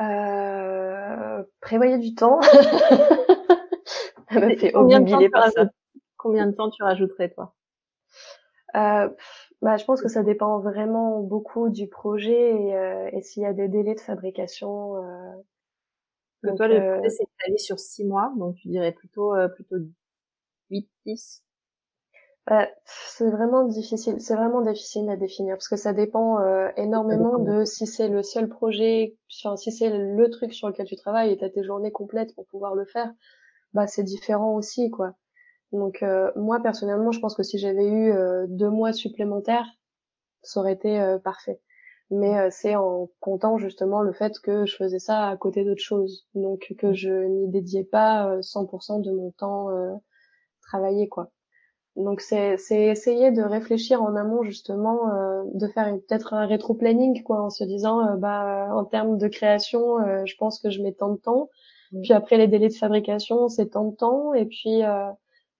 Euh, 0.00 1.42
Prévoyez 1.60 1.98
du 1.98 2.14
temps. 2.14 2.40
combien, 4.28 5.00
de 5.00 5.28
temps 5.28 5.66
combien 6.16 6.46
de 6.46 6.52
temps 6.52 6.70
tu 6.70 6.82
rajouterais 6.82 7.30
toi? 7.30 7.54
Euh, 8.74 9.08
bah, 9.62 9.76
je 9.76 9.84
pense 9.84 10.02
que 10.02 10.08
ça 10.08 10.22
dépend 10.22 10.58
vraiment 10.60 11.20
beaucoup 11.20 11.70
du 11.70 11.88
projet 11.88 12.54
et, 12.62 12.76
euh, 12.76 13.08
et 13.12 13.22
s'il 13.22 13.42
y 13.42 13.46
a 13.46 13.52
des 13.52 13.68
délais 13.68 13.94
de 13.94 14.00
fabrication. 14.00 14.96
Euh, 14.96 15.32
donc, 16.42 16.56
toi, 16.58 16.68
le 16.68 16.76
euh, 16.76 16.94
projet 16.98 17.10
c'est 17.10 17.26
aller 17.46 17.58
sur 17.58 17.78
six 17.78 18.04
mois, 18.04 18.32
donc 18.36 18.56
tu 18.56 18.68
dirais 18.68 18.92
plutôt 18.92 19.34
euh, 19.34 19.48
plutôt 19.48 19.76
8, 20.70 20.88
10 21.06 21.42
bah, 22.46 22.68
c'est 22.84 23.28
vraiment 23.28 23.64
difficile, 23.64 24.20
c'est 24.20 24.36
vraiment 24.36 24.60
difficile 24.60 25.10
à 25.10 25.16
définir 25.16 25.56
parce 25.56 25.68
que 25.68 25.76
ça 25.76 25.92
dépend 25.92 26.38
euh, 26.40 26.68
énormément 26.76 27.38
de 27.38 27.64
si 27.64 27.88
c'est 27.88 28.06
le 28.08 28.22
seul 28.22 28.48
projet, 28.48 29.16
enfin, 29.42 29.56
si 29.56 29.72
c'est 29.72 29.90
le 29.90 30.30
truc 30.30 30.52
sur 30.54 30.68
lequel 30.68 30.86
tu 30.86 30.94
travailles 30.94 31.32
et 31.32 31.38
t'as 31.38 31.50
tes 31.50 31.64
journées 31.64 31.90
complètes 31.90 32.36
pour 32.36 32.46
pouvoir 32.46 32.76
le 32.76 32.84
faire, 32.84 33.12
bah 33.74 33.88
c'est 33.88 34.04
différent 34.04 34.54
aussi 34.54 34.90
quoi. 34.90 35.14
Donc 35.72 36.04
moi 36.36 36.60
personnellement, 36.62 37.12
je 37.12 37.20
pense 37.20 37.34
que 37.34 37.42
si 37.42 37.58
j'avais 37.58 37.86
eu 37.86 38.14
deux 38.48 38.70
mois 38.70 38.92
supplémentaires, 38.92 39.66
ça 40.42 40.60
aurait 40.60 40.74
été 40.74 41.16
parfait. 41.24 41.60
Mais 42.10 42.38
euh, 42.38 42.48
c'est 42.50 42.76
en 42.76 43.10
comptant 43.20 43.58
justement 43.58 44.00
le 44.00 44.12
fait 44.12 44.38
que 44.38 44.64
je 44.64 44.76
faisais 44.76 45.00
ça 45.00 45.28
à 45.28 45.36
côté 45.36 45.64
d'autres 45.64 45.82
choses, 45.82 46.26
donc 46.34 46.72
que 46.78 46.92
je 46.92 47.10
n'y 47.10 47.48
dédiais 47.48 47.84
pas 47.84 48.38
100% 48.40 48.98
euh, 48.98 49.02
de 49.02 49.10
mon 49.10 49.32
temps 49.32 49.70
euh, 49.70 49.92
travaillé 50.62 51.08
quoi. 51.08 51.32
Donc 51.96 52.20
c'est 52.20 52.58
c'est 52.58 52.84
essayer 52.84 53.32
de 53.32 53.42
réfléchir 53.42 54.02
en 54.02 54.14
amont 54.14 54.44
justement, 54.44 55.12
euh, 55.12 55.42
de 55.54 55.66
faire 55.66 55.92
peut-être 55.94 56.34
un 56.34 56.46
rétro-planning 56.46 57.24
quoi, 57.24 57.42
en 57.42 57.50
se 57.50 57.64
disant 57.64 58.16
bah 58.18 58.68
en 58.72 58.84
termes 58.84 59.18
de 59.18 59.26
création, 59.26 59.96
je 60.24 60.34
pense 60.36 60.60
que 60.60 60.70
je 60.70 60.82
mets 60.82 60.92
tant 60.92 61.10
de 61.12 61.18
temps, 61.18 61.48
mmh. 61.90 62.00
puis 62.02 62.12
après 62.12 62.36
les 62.36 62.46
délais 62.46 62.68
de 62.68 62.74
fabrication 62.74 63.48
c'est 63.48 63.70
tant 63.70 63.86
de 63.86 63.96
temps, 63.96 64.32
et 64.34 64.44
puis 64.44 64.82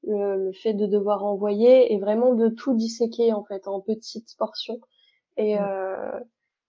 le, 0.07 0.47
le, 0.47 0.53
fait 0.53 0.75
de 0.75 0.87
devoir 0.87 1.25
envoyer 1.25 1.93
et 1.93 1.99
vraiment 1.99 2.35
de 2.35 2.49
tout 2.49 2.75
disséquer 2.75 3.33
en 3.33 3.45
fait 3.45 3.69
en 3.69 3.81
petites 3.81 4.35
portions 4.39 4.81
et 5.37 5.59
mmh 5.59 6.25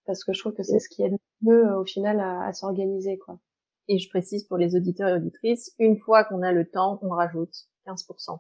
parce 0.08 0.24
que 0.24 0.34
je 0.34 0.40
trouve 0.40 0.54
que 0.54 0.64
c'est 0.64 0.80
ce 0.80 0.90
qui 0.90 1.04
aide 1.04 1.18
mieux 1.42 1.68
euh, 1.68 1.82
au 1.82 1.86
final 1.86 2.20
à, 2.20 2.52
s'organiser 2.54 3.20
quoi. 3.20 3.40
Et 3.90 4.00
je 4.00 4.10
précise 4.10 4.46
pour 4.46 4.58
les 4.58 4.76
auditeurs 4.76 5.10
et 5.10 5.14
auditrices, 5.14 5.74
une 5.80 5.98
fois 6.00 6.24
qu'on 6.24 6.42
a 6.42 6.52
le 6.52 6.68
temps, 6.68 7.00
on 7.04 7.10
rajoute 7.10 7.54
15%. 7.86 8.40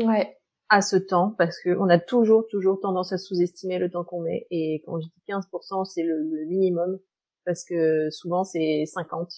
Ouais. 0.00 0.36
À 0.68 0.82
ce 0.82 0.96
temps, 0.96 1.34
parce 1.38 1.58
que 1.60 1.76
on 1.78 1.88
a 1.88 1.98
toujours, 1.98 2.46
toujours 2.48 2.80
tendance 2.80 3.12
à 3.12 3.18
sous-estimer 3.18 3.78
le 3.78 3.90
temps 3.90 4.04
qu'on 4.04 4.20
met. 4.20 4.46
Et 4.50 4.82
quand 4.84 4.98
je 5.00 5.06
dis 5.06 5.22
15%, 5.28 5.84
c'est 5.84 6.02
le, 6.02 6.46
minimum, 6.46 6.98
parce 7.44 7.64
que 7.64 8.10
souvent 8.10 8.44
c'est 8.44 8.84
50%. 8.84 9.28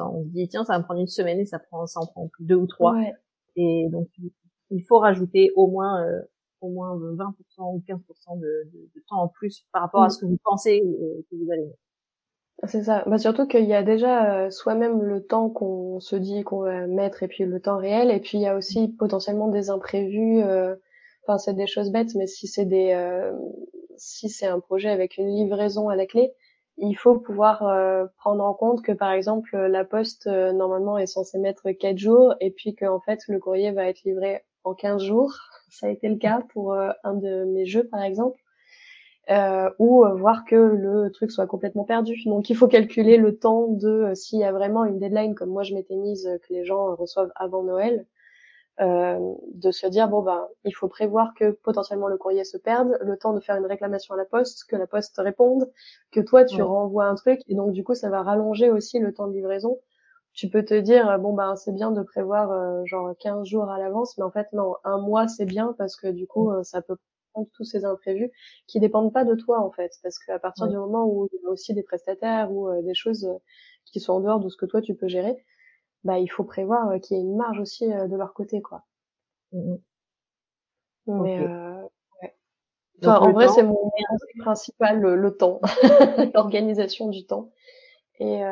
On 0.00 0.24
se 0.24 0.28
dit 0.30 0.48
tiens, 0.48 0.64
ça 0.64 0.74
va 0.74 0.78
me 0.80 0.84
prendre 0.84 1.00
une 1.00 1.08
semaine 1.08 1.38
et 1.38 1.46
ça 1.46 1.58
prend, 1.58 1.86
ça 1.86 2.00
en 2.00 2.06
prend 2.06 2.30
deux 2.40 2.56
ou 2.56 2.66
trois. 2.66 2.94
Ouais. 2.94 3.12
Et 3.56 3.88
donc 3.90 4.08
il 4.70 4.82
faut 4.82 4.98
rajouter 4.98 5.50
au 5.56 5.66
moins 5.66 6.02
euh, 6.04 6.20
au 6.64 6.70
moins 6.70 6.96
20% 6.96 7.32
ou 7.74 7.82
15% 7.86 8.40
de, 8.40 8.70
de, 8.72 9.02
temps 9.08 9.22
en 9.22 9.28
plus 9.28 9.66
par 9.72 9.82
rapport 9.82 10.02
à 10.02 10.06
mm. 10.06 10.10
ce 10.10 10.18
que 10.18 10.26
vous 10.26 10.38
pensez 10.42 10.82
euh, 10.82 11.22
que 11.30 11.36
vous 11.36 11.50
allez 11.50 11.64
mettre. 11.64 11.78
C'est 12.66 12.84
ça. 12.84 13.02
Bah 13.06 13.18
surtout 13.18 13.46
qu'il 13.46 13.64
y 13.64 13.74
a 13.74 13.82
déjà 13.82 14.44
euh, 14.44 14.50
soi-même 14.50 15.02
le 15.02 15.26
temps 15.26 15.50
qu'on 15.50 16.00
se 16.00 16.16
dit 16.16 16.44
qu'on 16.44 16.60
va 16.60 16.86
mettre 16.86 17.22
et 17.22 17.28
puis 17.28 17.44
le 17.44 17.60
temps 17.60 17.76
réel 17.76 18.10
et 18.10 18.20
puis 18.20 18.38
il 18.38 18.42
y 18.42 18.46
a 18.46 18.56
aussi 18.56 18.88
potentiellement 18.88 19.48
des 19.48 19.70
imprévus. 19.70 20.40
Euh, 20.42 20.74
enfin 21.26 21.36
c'est 21.38 21.54
des 21.54 21.66
choses 21.66 21.90
bêtes, 21.90 22.14
mais 22.14 22.26
si 22.26 22.46
c'est 22.46 22.64
des 22.64 22.96
si 23.96 24.28
c'est 24.28 24.46
un 24.46 24.60
projet 24.60 24.88
avec 24.88 25.18
une 25.18 25.28
livraison 25.28 25.88
à 25.88 25.96
la 25.96 26.06
clé, 26.06 26.32
il 26.78 26.94
faut 26.94 27.18
pouvoir 27.18 27.58
prendre 28.18 28.44
en 28.44 28.54
compte 28.54 28.82
que 28.82 28.92
par 28.92 29.10
exemple 29.10 29.56
la 29.56 29.84
poste 29.84 30.26
normalement 30.26 30.96
est 30.96 31.06
censée 31.06 31.38
mettre 31.38 31.70
4 31.70 31.98
jours 31.98 32.34
et 32.40 32.50
puis 32.50 32.74
qu'en 32.74 33.00
fait 33.00 33.20
le 33.28 33.40
courrier 33.40 33.72
va 33.72 33.88
être 33.88 34.04
livré 34.04 34.42
en 34.64 34.74
15 34.74 35.02
jours 35.02 35.34
ça 35.74 35.86
a 35.86 35.90
été 35.90 36.08
le 36.08 36.16
cas 36.16 36.40
pour 36.52 36.72
euh, 36.72 36.90
un 37.02 37.14
de 37.14 37.44
mes 37.44 37.66
jeux, 37.66 37.84
par 37.84 38.02
exemple. 38.02 38.40
Euh, 39.30 39.70
ou 39.78 40.04
euh, 40.04 40.12
voir 40.14 40.44
que 40.44 40.54
le 40.54 41.10
truc 41.10 41.30
soit 41.30 41.46
complètement 41.46 41.84
perdu. 41.84 42.14
Donc 42.26 42.50
il 42.50 42.56
faut 42.56 42.68
calculer 42.68 43.16
le 43.16 43.38
temps 43.38 43.68
de 43.68 44.12
s'il 44.14 44.38
y 44.38 44.44
a 44.44 44.52
vraiment 44.52 44.84
une 44.84 44.98
deadline 44.98 45.34
comme 45.34 45.48
moi 45.48 45.62
je 45.62 45.74
m'étais 45.74 45.96
mise 45.96 46.28
que 46.46 46.52
les 46.52 46.66
gens 46.66 46.94
reçoivent 46.94 47.32
avant 47.34 47.62
Noël, 47.62 48.04
de 48.78 49.70
se 49.70 49.86
dire 49.86 50.08
bon 50.08 50.20
ben 50.20 50.46
il 50.66 50.74
faut 50.74 50.88
prévoir 50.88 51.32
que 51.32 51.52
potentiellement 51.52 52.08
le 52.08 52.18
courrier 52.18 52.44
se 52.44 52.58
perde, 52.58 52.98
le 53.00 53.16
temps 53.16 53.32
de 53.32 53.40
faire 53.40 53.56
une 53.56 53.64
réclamation 53.64 54.12
à 54.12 54.18
la 54.18 54.26
poste, 54.26 54.64
que 54.64 54.76
la 54.76 54.86
poste 54.86 55.16
réponde, 55.16 55.72
que 56.12 56.20
toi 56.20 56.44
tu 56.44 56.60
renvoies 56.60 57.06
un 57.06 57.14
truc 57.14 57.40
et 57.48 57.54
donc 57.54 57.72
du 57.72 57.82
coup 57.82 57.94
ça 57.94 58.10
va 58.10 58.22
rallonger 58.22 58.68
aussi 58.68 58.98
le 58.98 59.14
temps 59.14 59.26
de 59.26 59.32
livraison 59.32 59.78
tu 60.34 60.48
peux 60.48 60.64
te 60.64 60.74
dire 60.74 61.18
bon 61.20 61.32
ben 61.32 61.56
c'est 61.56 61.72
bien 61.72 61.92
de 61.92 62.02
prévoir 62.02 62.50
euh, 62.50 62.84
genre 62.84 63.14
15 63.18 63.46
jours 63.46 63.70
à 63.70 63.78
l'avance 63.78 64.18
mais 64.18 64.24
en 64.24 64.30
fait 64.30 64.52
non 64.52 64.74
un 64.82 64.98
mois 64.98 65.28
c'est 65.28 65.44
bien 65.44 65.74
parce 65.78 65.96
que 65.96 66.08
du 66.08 66.26
coup 66.26 66.50
euh, 66.50 66.62
ça 66.64 66.82
peut 66.82 66.96
prendre 67.32 67.48
tous 67.54 67.64
ces 67.64 67.84
imprévus 67.84 68.30
qui 68.66 68.80
dépendent 68.80 69.12
pas 69.12 69.24
de 69.24 69.34
toi 69.34 69.60
en 69.60 69.70
fait. 69.70 69.92
Parce 70.02 70.18
qu'à 70.18 70.38
partir 70.38 70.68
du 70.68 70.76
moment 70.76 71.04
où 71.06 71.28
il 71.32 71.40
y 71.42 71.46
a 71.46 71.50
aussi 71.50 71.74
des 71.74 71.82
prestataires 71.82 72.52
ou 72.52 72.68
euh, 72.68 72.82
des 72.82 72.94
choses 72.94 73.28
qui 73.86 74.00
sont 74.00 74.14
en 74.14 74.20
dehors 74.20 74.40
de 74.40 74.48
ce 74.48 74.56
que 74.56 74.66
toi 74.66 74.82
tu 74.82 74.94
peux 74.94 75.08
gérer 75.08 75.44
bah 76.02 76.18
il 76.18 76.28
faut 76.28 76.44
prévoir 76.44 77.00
qu'il 77.00 77.16
y 77.16 77.20
ait 77.20 77.22
une 77.22 77.36
marge 77.36 77.60
aussi 77.60 77.86
de 77.86 78.16
leur 78.16 78.34
côté 78.34 78.60
quoi. 78.60 78.82
Mmh 79.52 79.76
mais 81.06 81.38
ouais. 81.38 83.06
en 83.06 83.32
vrai 83.32 83.48
c'est 83.48 83.62
mon 83.62 83.90
principal 84.38 85.00
le, 85.00 85.16
le 85.16 85.36
temps 85.36 85.60
l'organisation 86.34 87.08
du 87.08 87.26
temps. 87.26 87.52
Et 88.20 88.42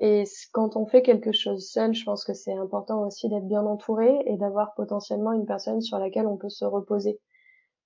et 0.00 0.24
quand 0.52 0.76
on 0.76 0.86
fait 0.86 1.02
quelque 1.02 1.30
chose 1.30 1.68
seul, 1.68 1.92
je 1.92 2.04
pense 2.04 2.24
que 2.24 2.32
c'est 2.32 2.54
important 2.54 3.06
aussi 3.06 3.28
d'être 3.28 3.46
bien 3.46 3.64
entouré 3.66 4.22
et 4.24 4.36
d'avoir 4.38 4.74
potentiellement 4.74 5.32
une 5.32 5.44
personne 5.44 5.82
sur 5.82 5.98
laquelle 5.98 6.26
on 6.26 6.38
peut 6.38 6.48
se 6.48 6.64
reposer. 6.64 7.20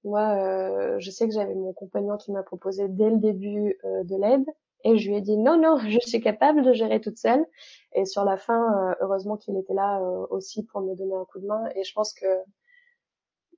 Moi, 0.05 0.21
euh, 0.21 0.97
je 1.01 1.11
sais 1.11 1.27
que 1.27 1.35
j'avais 1.35 1.55
mon 1.55 1.73
compagnon 1.73 2.17
qui 2.17 2.31
m'a 2.31 2.45
proposé 2.45 2.87
dès 2.89 3.11
le 3.11 3.17
début 3.17 3.79
euh, 3.85 4.05
de 4.05 4.17
l'aide 4.17 4.45
et 4.85 4.97
je 4.97 5.09
lui 5.09 5.17
ai 5.17 5.23
dit 5.23 5.37
non, 5.37 5.61
non, 5.61 5.77
je 5.89 5.99
suis 5.99 6.21
capable 6.21 6.63
de 6.63 6.73
gérer 6.73 7.01
toute 7.01 7.19
seule. 7.19 7.45
Et 7.95 8.05
sur 8.05 8.25
la 8.25 8.37
fin, 8.37 8.91
euh, 8.91 8.95
heureusement 9.01 9.37
qu'il 9.37 9.57
était 9.57 9.75
là 9.75 10.01
aussi 10.31 10.65
pour 10.65 10.83
me 10.83 10.95
donner 10.95 11.15
un 11.15 11.25
coup 11.25 11.41
de 11.41 11.47
main. 11.47 11.69
Et 11.75 11.83
je 11.83 11.93
pense 11.95 12.13
que 12.13 12.27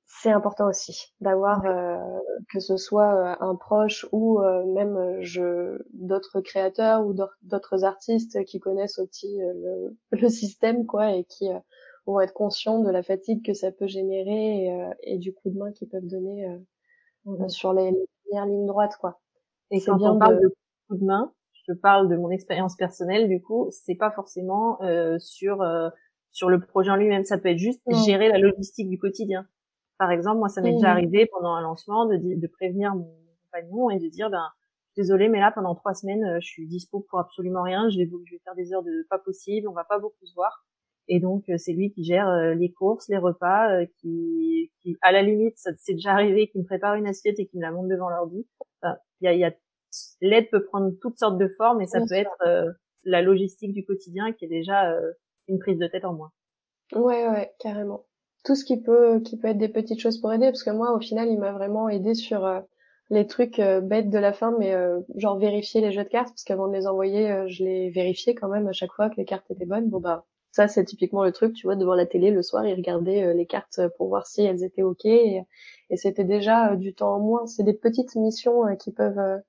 c'est 0.07 0.31
important 0.31 0.69
aussi 0.69 1.13
d'avoir 1.21 1.65
euh, 1.67 1.97
que 2.53 2.61
ce 2.61 2.77
soit 2.77 3.13
euh, 3.15 3.35
un 3.41 3.57
proche 3.57 4.07
ou 4.13 4.41
euh, 4.41 4.65
même 4.65 5.21
je 5.21 5.83
d'autres 5.93 6.41
créateurs 6.41 7.05
ou 7.05 7.15
d'autres 7.43 7.85
artistes 7.85 8.45
qui 8.45 8.61
connaissent 8.61 9.01
aussi 9.01 9.39
le, 9.39 9.97
le, 10.13 10.29
système 10.29 10.87
quoi 10.87 11.13
et 11.13 11.25
qui 11.25 11.49
vont 12.07 12.21
être 12.21 12.33
conscients 12.33 12.81
de 12.81 12.91
la 12.91 13.03
fatigue 13.03 13.45
que 13.45 13.53
ça 13.53 13.73
peut 13.73 13.89
générer 13.89 14.69
et, 15.03 15.19
du 15.19 15.35
coup 15.35 15.51
de 15.51 15.59
main 15.59 15.73
qu'ils 15.73 15.89
peuvent 15.89 16.07
donner 16.07 16.47
sur 17.49 17.73
les, 17.73 17.93
premières 18.25 18.47
lignes 18.47 18.67
droites 18.67 18.97
quoi. 19.01 19.21
Et 19.73 19.81
quand 19.81 20.01
on 20.01 20.19
parle 20.19 20.41
de... 20.41 20.55
coup 20.89 20.97
de 20.97 21.05
main, 21.05 21.33
je 21.67 21.73
parle 21.73 22.09
de 22.09 22.17
mon 22.17 22.31
expérience 22.31 22.77
personnelle 22.77 23.29
du 23.29 23.43
coup, 23.43 23.69
c'est 23.73 23.97
pas 23.97 24.13
forcément 24.13 24.79
sur 25.19 25.65
sur 26.31 26.49
le 26.49 26.61
projet 26.61 26.91
en 26.91 26.97
lui-même, 26.97 27.25
ça 27.25 27.39
peut 27.39 27.49
être 27.49 27.59
juste 27.59 27.81
gérer 28.05 28.29
la 28.29 28.39
logistique 28.39 28.89
du 28.89 28.99
quotidien 28.99 29.49
par 29.99 30.11
exemple, 30.11 30.39
moi, 30.39 30.49
ça 30.49 30.61
m'est 30.61 30.73
déjà 30.73 30.91
arrivé 30.91 31.27
pendant 31.27 31.55
un 31.55 31.63
lancement 31.63 32.07
de, 32.07 32.17
de 32.17 32.47
prévenir 32.47 32.95
mon 32.95 33.11
compagnon 33.45 33.91
et 33.91 33.99
de 33.99 34.09
dire, 34.09 34.31
ben, 34.31 34.47
désolé, 34.97 35.29
mais 35.29 35.41
là, 35.41 35.53
pendant 35.53 35.75
trois 35.75 35.95
semaines, 35.95 36.25
euh, 36.25 36.39
je 36.41 36.47
suis 36.47 36.67
dispo 36.67 37.01
pour 37.09 37.19
absolument 37.19 37.63
rien. 37.63 37.89
Je 37.91 37.99
vais, 37.99 38.09
je 38.25 38.35
vais 38.35 38.41
faire 38.45 38.55
des 38.55 38.73
heures 38.73 38.83
de 38.83 39.07
pas 39.09 39.19
possible. 39.19 39.69
On 39.69 39.73
va 39.73 39.85
pas 39.85 39.99
beaucoup 39.99 40.25
se 40.25 40.35
voir. 40.35 40.65
Et 41.09 41.21
donc, 41.21 41.49
euh, 41.49 41.57
c'est 41.57 41.73
lui 41.73 41.93
qui 41.93 42.03
gère 42.03 42.29
euh, 42.29 42.55
les 42.55 42.73
courses, 42.73 43.09
les 43.09 43.19
repas, 43.19 43.87
qui, 43.99 44.73
qui, 44.81 44.97
à 45.03 45.13
la 45.13 45.23
limite, 45.23 45.57
ça 45.57 45.71
c'est 45.79 45.95
déjà 45.95 46.13
arrivé, 46.13 46.49
qui 46.49 46.59
me 46.59 46.65
prépare 46.65 46.95
une 46.97 47.07
assiette 47.07 47.39
et 47.39 47.47
qui 47.47 47.57
me 47.59 47.63
la 47.63 47.71
monte 47.71 47.89
devant 47.89 48.09
l'ordi. 48.09 48.47
Enfin, 48.83 48.97
il 49.21 49.27
y 49.27 49.29
a, 49.29 49.35
y 49.35 49.45
a 49.45 49.55
l'aide 50.21 50.51
peut 50.51 50.65
prendre 50.65 50.91
toutes 51.01 51.19
sortes 51.19 51.39
de 51.39 51.49
formes 51.57 51.81
et 51.81 51.87
ça 51.87 52.01
peut 52.01 52.15
être 52.15 52.77
la 53.05 53.23
logistique 53.23 53.73
du 53.73 53.85
quotidien 53.85 54.33
qui 54.33 54.45
est 54.45 54.49
déjà 54.49 54.93
une 55.47 55.59
prise 55.59 55.79
de 55.79 55.87
tête 55.87 56.05
en 56.05 56.13
moins. 56.13 56.33
Ouais, 56.93 57.29
ouais, 57.29 57.55
carrément 57.61 58.05
tout 58.47 58.55
ce 58.55 58.65
qui 58.65 58.81
peut 58.81 59.21
qui 59.21 59.37
peut 59.37 59.49
être 59.49 59.59
des 59.59 59.69
petites 59.69 59.99
choses 59.99 60.19
pour 60.19 60.33
aider 60.33 60.47
parce 60.47 60.63
que 60.63 60.71
moi 60.71 60.93
au 60.93 61.01
final 61.01 61.29
il 61.29 61.39
m'a 61.39 61.51
vraiment 61.51 61.89
aidé 61.89 62.15
sur 62.15 62.47
euh, 62.47 62.61
les 63.11 63.27
trucs 63.27 63.59
euh, 63.59 63.81
bêtes 63.81 64.09
de 64.09 64.19
la 64.19 64.33
fin 64.33 64.55
mais 64.57 64.73
euh, 64.73 65.01
genre 65.17 65.37
vérifier 65.37 65.81
les 65.81 65.91
jeux 65.91 66.05
de 66.05 66.09
cartes 66.09 66.29
parce 66.29 66.45
qu'avant 66.45 66.69
de 66.69 66.73
les 66.73 66.87
envoyer 66.87 67.49
je 67.49 67.65
les 67.65 67.91
vérifiais 67.91 68.37
quand 68.37 68.49
même 68.49 68.69
à 68.69 68.73
chaque 68.73 68.93
fois 68.93 69.11
que 69.11 69.17
les 69.17 69.25
cartes 69.25 69.51
étaient 69.51 69.67
bonnes. 69.67 69.89
Bon 69.91 69.99
bah 69.99 70.25
ça 70.53 70.69
c'est 70.69 70.85
typiquement 70.85 71.25
le 71.25 71.33
truc 71.33 71.55
tu 71.55 71.67
vois 71.67 71.75
devant 71.75 71.97
la 71.97 72.07
télé 72.07 72.31
le 72.31 72.41
soir 72.43 72.65
il 72.65 72.75
regardait 72.75 73.35
les 73.35 73.47
cartes 73.47 73.81
pour 73.99 74.09
voir 74.09 74.29
si 74.29 74.43
elles 74.43 74.63
étaient 74.63 74.83
ok 74.83 75.05
et, 75.07 75.43
c'était 75.97 76.25
déjà 76.25 76.77
du 76.77 76.95
temps 76.95 77.17
en 77.17 77.21
moins. 77.21 77.47
C'est 77.47 77.63
des 77.65 77.75
petites 77.75 78.15
missions 78.15 78.77
qui 78.77 78.93
peuvent 78.93 79.41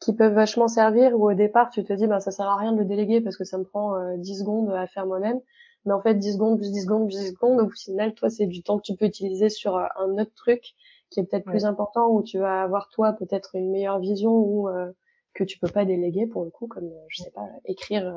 qui 0.00 0.14
peuvent 0.14 0.34
vachement 0.34 0.68
servir 0.68 1.18
où 1.18 1.30
au 1.30 1.34
départ 1.34 1.70
tu 1.70 1.84
te 1.84 1.92
dis 1.92 2.06
bah 2.06 2.20
ça 2.20 2.30
sert 2.30 2.46
à 2.46 2.56
rien 2.56 2.72
de 2.72 2.78
le 2.78 2.84
déléguer 2.84 3.20
parce 3.20 3.36
que 3.36 3.44
ça 3.44 3.58
me 3.58 3.64
prend 3.64 4.16
10 4.16 4.38
secondes 4.38 4.70
à 4.70 4.86
faire 4.86 5.06
moi-même 5.06 5.40
mais 5.84 5.92
en 5.92 6.00
fait 6.02 6.14
10 6.14 6.34
secondes 6.34 6.58
plus 6.58 6.70
10 6.72 6.82
secondes 6.82 7.08
plus 7.08 7.18
10 7.18 7.30
secondes 7.30 7.60
au 7.60 7.70
final 7.70 8.14
toi 8.14 8.30
c'est 8.30 8.46
du 8.46 8.62
temps 8.62 8.78
que 8.78 8.82
tu 8.82 8.94
peux 8.94 9.06
utiliser 9.06 9.48
sur 9.48 9.76
euh, 9.76 9.86
un 9.96 10.18
autre 10.18 10.34
truc 10.34 10.74
qui 11.10 11.20
est 11.20 11.24
peut-être 11.24 11.44
plus 11.44 11.64
important 11.64 12.08
où 12.10 12.22
tu 12.22 12.38
vas 12.38 12.62
avoir 12.62 12.88
toi 12.88 13.12
peut-être 13.12 13.54
une 13.54 13.70
meilleure 13.70 13.98
vision 13.98 14.32
ou 14.32 14.68
euh, 14.68 14.92
que 15.34 15.44
tu 15.44 15.58
peux 15.58 15.68
pas 15.68 15.84
déléguer 15.84 16.26
pour 16.26 16.44
le 16.44 16.50
coup 16.50 16.66
comme 16.66 16.86
euh, 16.86 17.06
je 17.08 17.22
sais 17.22 17.30
pas 17.30 17.48
écrire 17.64 18.14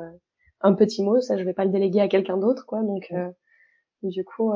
un 0.60 0.74
petit 0.74 1.02
mot. 1.02 1.20
Ça 1.20 1.36
je 1.36 1.44
vais 1.44 1.54
pas 1.54 1.64
le 1.64 1.70
déléguer 1.70 2.00
à 2.00 2.08
quelqu'un 2.08 2.36
d'autre 2.36 2.66
quoi. 2.66 2.82
Donc 2.82 3.12
du 4.02 4.24
coup 4.24 4.52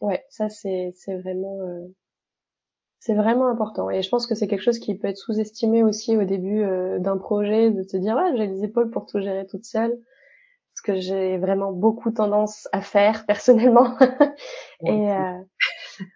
ouais 0.00 0.24
ça 0.28 0.48
c'est 0.48 0.92
c'est 0.96 1.16
vraiment 1.16 1.60
c'est 2.98 3.14
vraiment 3.14 3.46
important. 3.46 3.90
Et 3.90 4.02
je 4.02 4.08
pense 4.08 4.26
que 4.26 4.34
c'est 4.34 4.48
quelque 4.48 4.62
chose 4.62 4.78
qui 4.78 4.96
peut 4.96 5.08
être 5.08 5.18
sous-estimé 5.18 5.84
aussi 5.84 6.16
au 6.16 6.24
début 6.24 6.64
d'un 6.98 7.18
projet 7.18 7.70
de 7.70 7.84
te 7.84 7.96
dire 7.96 8.16
ouais 8.16 8.36
j'ai 8.36 8.46
les 8.48 8.64
épaules 8.64 8.90
pour 8.90 9.06
tout 9.06 9.20
gérer 9.20 9.46
toute 9.46 9.64
seule 9.64 9.96
que 10.84 11.00
j'ai 11.00 11.38
vraiment 11.38 11.72
beaucoup 11.72 12.12
tendance 12.12 12.68
à 12.70 12.80
faire 12.80 13.26
personnellement. 13.26 13.96
et 14.86 15.12
euh, 15.12 15.40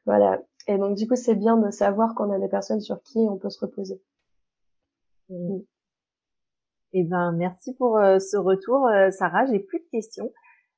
voilà. 0.07 0.41
Et 0.69 0.77
donc 0.79 0.97
du 0.97 1.09
coup, 1.09 1.17
c'est 1.17 1.35
bien 1.35 1.57
de 1.57 1.71
savoir 1.71 2.15
qu'on 2.15 2.31
a 2.31 2.39
des 2.39 2.49
personnes 2.49 2.81
sur 2.81 3.03
qui 3.03 3.19
on 3.19 3.39
peut 3.39 3.51
se 3.51 3.59
reposer. 3.59 4.01
Mm. 5.31 5.57
Mm. 5.57 5.63
Eh 6.93 7.05
ben, 7.05 7.33
merci 7.33 7.75
pour 7.75 7.99
euh, 7.99 8.19
ce 8.19 8.37
retour, 8.37 8.87
euh, 8.87 9.11
Sarah. 9.11 9.47
J'ai 9.47 9.59
plus 9.59 9.81
de 9.81 9.89
questions. 9.91 10.33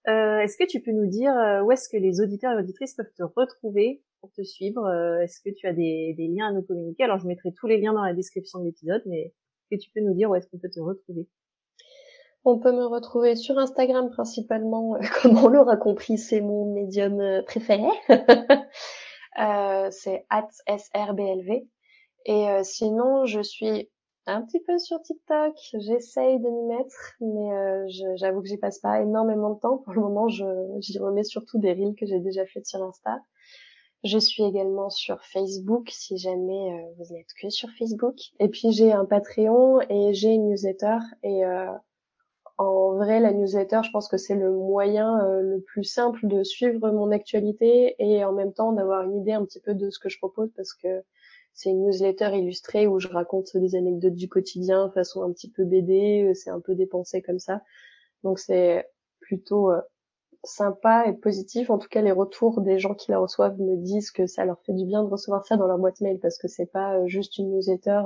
est-ce 0.07 0.57
que 0.57 0.67
tu 0.67 0.81
peux 0.81 0.93
nous 0.93 1.07
dire 1.07 1.33
où 1.65 1.71
est-ce 1.73 1.89
que 1.89 1.97
les 1.97 2.21
auditeurs 2.21 2.53
et 2.53 2.63
auditrices 2.63 2.95
peuvent 2.95 3.13
te 3.17 3.23
retrouver 3.23 4.03
pour 4.21 4.33
te 4.33 4.43
suivre 4.43 4.89
Est-ce 5.23 5.41
que 5.41 5.51
tu 5.55 5.67
as 5.67 5.73
des, 5.73 6.15
des, 6.17 6.29
liens 6.29 6.49
à 6.49 6.53
nous 6.53 6.63
communiquer? 6.63 7.05
Alors 7.05 7.19
je 7.19 7.27
mettrai 7.27 7.53
tous 7.53 7.67
les 7.67 7.79
liens 7.79 7.93
dans 7.93 8.05
la 8.05 8.15
description 8.15 8.61
de 8.61 8.65
l'épisode, 8.67 9.03
mais 9.07 9.21
est-ce 9.71 9.77
que 9.77 9.83
tu 9.85 9.91
peux 9.93 10.01
nous 10.01 10.15
dire 10.15 10.31
où 10.31 10.35
est-ce 10.35 10.49
qu'on 10.49 10.59
peut 10.59 10.71
te 10.71 10.81
retrouver? 10.81 11.29
On 12.45 12.59
peut 12.59 12.73
me 12.73 12.87
retrouver 12.87 13.37
sur 13.37 13.59
Instagram 13.59 14.11
principalement, 14.11 14.97
comme 15.23 15.37
on 15.39 15.49
l'aura 15.49 15.77
compris, 15.77 16.19
c'est 16.19 16.41
mon 16.41 16.73
médium 16.73 17.43
préféré. 17.47 17.89
euh, 19.39 19.89
c'est 19.91 20.27
@srblv. 20.67 21.63
Et 22.27 22.49
euh, 22.49 22.63
sinon, 22.63 23.25
je 23.25 23.41
suis 23.41 23.91
un 24.27 24.43
petit 24.43 24.61
peu 24.61 24.79
sur 24.79 25.01
TikTok. 25.03 25.55
J'essaye 25.75 26.39
de 26.39 26.49
m'y 26.49 26.77
mettre, 26.77 27.15
mais 27.21 27.53
euh, 27.53 28.17
j'avoue 28.17 28.43
que 28.43 28.49
j'y 28.49 28.59
passe 28.59 28.79
pas 28.79 29.01
énormément 29.01 29.51
de 29.51 29.59
temps. 29.59 29.79
Pour 29.79 29.95
le 29.95 30.01
moment, 30.01 30.29
j'y 30.29 30.99
remets 30.99 31.25
surtout 31.25 31.59
des 31.59 31.73
reels 31.73 31.95
que 31.99 32.07
j'ai 32.07 32.21
déjà 32.21 32.47
fait 32.47 32.65
sur 32.65 32.83
Insta. 32.83 33.19
Je 34.03 34.19
suis 34.19 34.45
également 34.45 34.89
sur 34.89 35.23
Facebook 35.25 35.91
si 35.91 36.17
jamais 36.17 36.73
euh, 36.73 36.93
vous 36.99 37.15
n'êtes 37.15 37.33
que 37.41 37.51
sur 37.51 37.69
Facebook. 37.79 38.17
Et 38.39 38.49
puis 38.49 38.73
j'ai 38.73 38.93
un 38.93 39.05
Patreon 39.05 39.81
et 39.91 40.15
j'ai 40.15 40.31
une 40.31 40.49
newsletter 40.49 40.99
et 41.23 41.43
en 42.61 42.93
vrai, 42.97 43.21
la 43.21 43.33
newsletter, 43.33 43.81
je 43.83 43.91
pense 43.91 44.07
que 44.07 44.19
c'est 44.19 44.35
le 44.35 44.51
moyen 44.53 45.25
euh, 45.25 45.41
le 45.41 45.61
plus 45.63 45.85
simple 45.85 46.27
de 46.27 46.43
suivre 46.43 46.91
mon 46.91 47.11
actualité 47.11 47.95
et 47.99 48.23
en 48.23 48.33
même 48.33 48.53
temps 48.53 48.73
d'avoir 48.73 49.03
une 49.03 49.17
idée 49.17 49.33
un 49.33 49.47
petit 49.47 49.61
peu 49.61 49.75
de 49.75 49.89
ce 49.89 49.99
que 49.99 50.11
je 50.11 50.19
propose 50.19 50.51
parce 50.55 50.75
que 50.75 51.03
c'est 51.55 51.71
une 51.71 51.87
newsletter 51.87 52.37
illustrée 52.37 52.87
où 52.87 53.01
je 53.01 53.09
raconte 53.09 53.57
des 53.57 53.77
anecdotes 53.77 54.15
du 54.15 54.29
quotidien 54.29 54.91
façon 54.91 55.23
un 55.23 55.33
petit 55.33 55.51
peu 55.51 55.65
BD, 55.65 56.29
euh, 56.29 56.35
c'est 56.35 56.51
un 56.51 56.61
peu 56.61 56.75
dépensé 56.75 57.23
comme 57.23 57.39
ça. 57.39 57.63
Donc 58.25 58.39
c'est 58.39 58.87
plutôt 59.21 59.71
euh, 59.71 59.81
sympa 60.45 61.07
et 61.07 61.15
positif. 61.15 61.71
En 61.71 61.79
tout 61.79 61.89
cas, 61.89 62.03
les 62.03 62.13
retours 62.13 62.61
des 62.61 62.79
gens 62.79 62.95
qui 62.95 63.11
la 63.11 63.21
reçoivent 63.21 63.59
me 63.59 63.77
disent 63.79 64.11
que 64.11 64.27
ça 64.27 64.45
leur 64.45 64.61
fait 64.65 64.75
du 64.75 64.85
bien 64.85 65.03
de 65.03 65.09
recevoir 65.09 65.47
ça 65.47 65.57
dans 65.57 65.67
leur 65.67 65.79
boîte 65.79 66.03
mail 66.03 66.19
parce 66.21 66.37
que 66.37 66.47
c'est 66.49 66.71
pas 66.71 67.07
juste 67.07 67.39
une 67.39 67.53
newsletter 67.53 68.03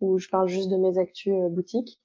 où 0.00 0.18
je 0.18 0.28
parle 0.28 0.48
juste 0.48 0.70
de 0.70 0.76
mes 0.76 0.98
actus 0.98 1.34
boutiques 1.50 2.00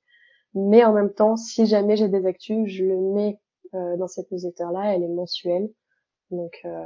mais 0.57 0.83
en 0.83 0.91
même 0.91 1.13
temps, 1.13 1.37
si 1.37 1.65
jamais 1.67 1.95
j'ai 1.95 2.07
des 2.07 2.25
actus, 2.25 2.67
je 2.67 2.83
le 2.83 2.97
mets 2.97 3.39
euh, 3.75 3.95
dans 3.97 4.07
cette 4.07 4.31
newsletter-là. 4.31 4.95
Elle 4.95 5.03
est 5.03 5.07
mensuelle. 5.07 5.69
Donc, 6.31 6.59
euh, 6.65 6.85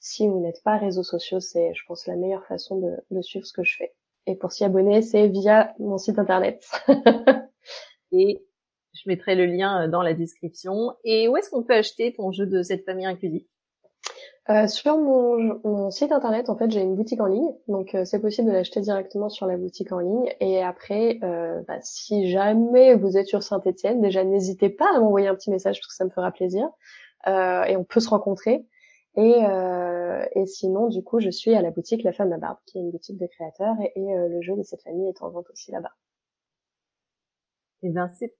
si 0.00 0.28
vous 0.28 0.38
n'êtes 0.38 0.62
pas 0.62 0.76
réseaux 0.76 1.02
sociaux, 1.02 1.40
c'est, 1.40 1.72
je 1.74 1.82
pense, 1.86 2.06
la 2.06 2.16
meilleure 2.16 2.44
façon 2.46 2.78
de, 2.78 2.92
de 3.10 3.22
suivre 3.22 3.46
ce 3.46 3.54
que 3.54 3.64
je 3.64 3.76
fais. 3.76 3.94
Et 4.26 4.36
pour 4.36 4.52
s'y 4.52 4.64
abonner, 4.64 5.00
c'est 5.02 5.28
via 5.28 5.74
mon 5.78 5.96
site 5.98 6.18
internet. 6.18 6.64
Et 8.12 8.44
je 8.92 9.02
mettrai 9.08 9.34
le 9.34 9.46
lien 9.46 9.88
dans 9.88 10.02
la 10.02 10.14
description. 10.14 10.94
Et 11.04 11.26
où 11.28 11.36
est-ce 11.36 11.50
qu'on 11.50 11.62
peut 11.62 11.74
acheter 11.74 12.12
ton 12.12 12.32
jeu 12.32 12.46
de 12.46 12.62
cette 12.62 12.84
famille 12.84 13.06
inclusive? 13.06 13.46
Euh, 14.50 14.66
sur 14.66 14.98
mon, 14.98 15.90
site 15.90 16.12
internet, 16.12 16.50
en 16.50 16.56
fait, 16.56 16.70
j'ai 16.70 16.82
une 16.82 16.96
boutique 16.96 17.20
en 17.20 17.26
ligne, 17.26 17.48
donc 17.66 17.94
euh, 17.94 18.04
c'est 18.04 18.20
possible 18.20 18.48
de 18.48 18.52
l'acheter 18.52 18.82
directement 18.82 19.30
sur 19.30 19.46
la 19.46 19.56
boutique 19.56 19.90
en 19.90 20.00
ligne. 20.00 20.34
Et 20.40 20.62
après, 20.62 21.18
euh, 21.22 21.62
bah, 21.66 21.78
si 21.80 22.30
jamais 22.30 22.94
vous 22.94 23.16
êtes 23.16 23.26
sur 23.26 23.42
Saint-Étienne, 23.42 24.02
déjà 24.02 24.22
n'hésitez 24.22 24.68
pas 24.68 24.94
à 24.94 25.00
m'envoyer 25.00 25.28
un 25.28 25.34
petit 25.34 25.50
message 25.50 25.78
parce 25.78 25.86
que 25.86 25.94
ça 25.94 26.04
me 26.04 26.10
fera 26.10 26.30
plaisir. 26.30 26.68
et 27.26 27.76
on 27.76 27.84
peut 27.84 28.00
se 28.00 28.10
rencontrer. 28.10 28.66
Et, 29.16 29.44
et 30.34 30.46
sinon, 30.46 30.88
du 30.88 31.02
coup, 31.02 31.20
je 31.20 31.30
suis 31.30 31.54
à 31.54 31.62
la 31.62 31.70
boutique 31.70 32.02
La 32.02 32.12
Femme 32.12 32.32
à 32.32 32.38
Barbe, 32.38 32.58
qui 32.66 32.78
est 32.78 32.80
une 32.82 32.90
boutique 32.90 33.18
de 33.18 33.26
créateurs, 33.26 33.76
et, 33.80 34.14
le 34.14 34.42
jeu 34.42 34.56
de 34.56 34.62
cette 34.62 34.82
famille 34.82 35.08
est 35.08 35.22
en 35.22 35.30
vente 35.30 35.48
aussi 35.50 35.72
là-bas. 35.72 35.92
Eh 37.82 37.88
bien, 37.88 38.08
c'est 38.08 38.34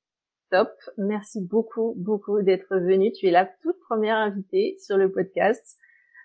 top. 0.50 0.70
Merci 0.98 1.40
beaucoup, 1.40 1.94
beaucoup 1.96 2.42
d'être 2.42 2.76
venu. 2.76 3.12
Tu 3.12 3.26
es 3.26 3.30
la 3.30 3.46
toute 3.62 3.78
première 3.80 4.16
invitée 4.16 4.76
sur 4.80 4.98
le 4.98 5.10
podcast. 5.10 5.78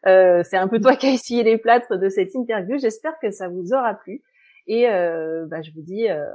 Euh, 0.07 0.43
c'est 0.43 0.57
un 0.57 0.67
peu 0.67 0.79
toi 0.79 0.95
qui 0.97 1.07
as 1.07 1.13
essuyé 1.13 1.43
les 1.43 1.57
plâtres 1.57 1.97
de 1.97 2.09
cette 2.09 2.33
interview. 2.35 2.77
J'espère 2.77 3.19
que 3.21 3.31
ça 3.31 3.47
vous 3.47 3.73
aura 3.73 3.93
plu. 3.93 4.21
Et 4.67 4.89
euh, 4.89 5.45
bah, 5.47 5.61
je 5.61 5.71
vous 5.71 5.81
dis 5.81 6.09
euh, 6.09 6.25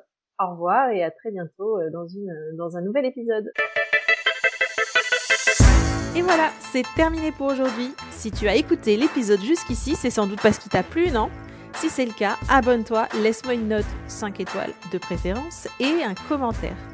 au 0.41 0.51
revoir 0.51 0.91
et 0.91 1.03
à 1.03 1.11
très 1.11 1.31
bientôt 1.31 1.79
dans, 1.93 2.07
une, 2.07 2.35
dans 2.57 2.77
un 2.77 2.81
nouvel 2.81 3.05
épisode. 3.07 3.51
Et 6.17 6.23
voilà, 6.23 6.51
c'est 6.61 6.85
terminé 6.95 7.33
pour 7.33 7.49
aujourd'hui. 7.49 7.93
Si 8.11 8.31
tu 8.31 8.49
as 8.49 8.55
écouté 8.55 8.97
l'épisode 8.97 9.41
jusqu'ici, 9.41 9.97
c'est 9.97 10.11
sans 10.11 10.27
doute 10.27 10.41
parce 10.43 10.59
qu'il 10.59 10.71
t'a 10.71 10.85
plu, 10.85 11.11
non? 11.11 11.29
Si 11.75 11.91
c'est 11.91 12.07
le 12.07 12.13
cas, 12.13 12.37
abonne-toi, 12.49 13.09
laisse-moi 13.21 13.55
une 13.55 13.69
note 13.69 13.85
5 14.07 14.39
étoiles 14.39 14.73
de 14.93 14.99
préférence 14.99 15.67
et 15.81 16.05
un 16.05 16.15
commentaire. 16.29 16.94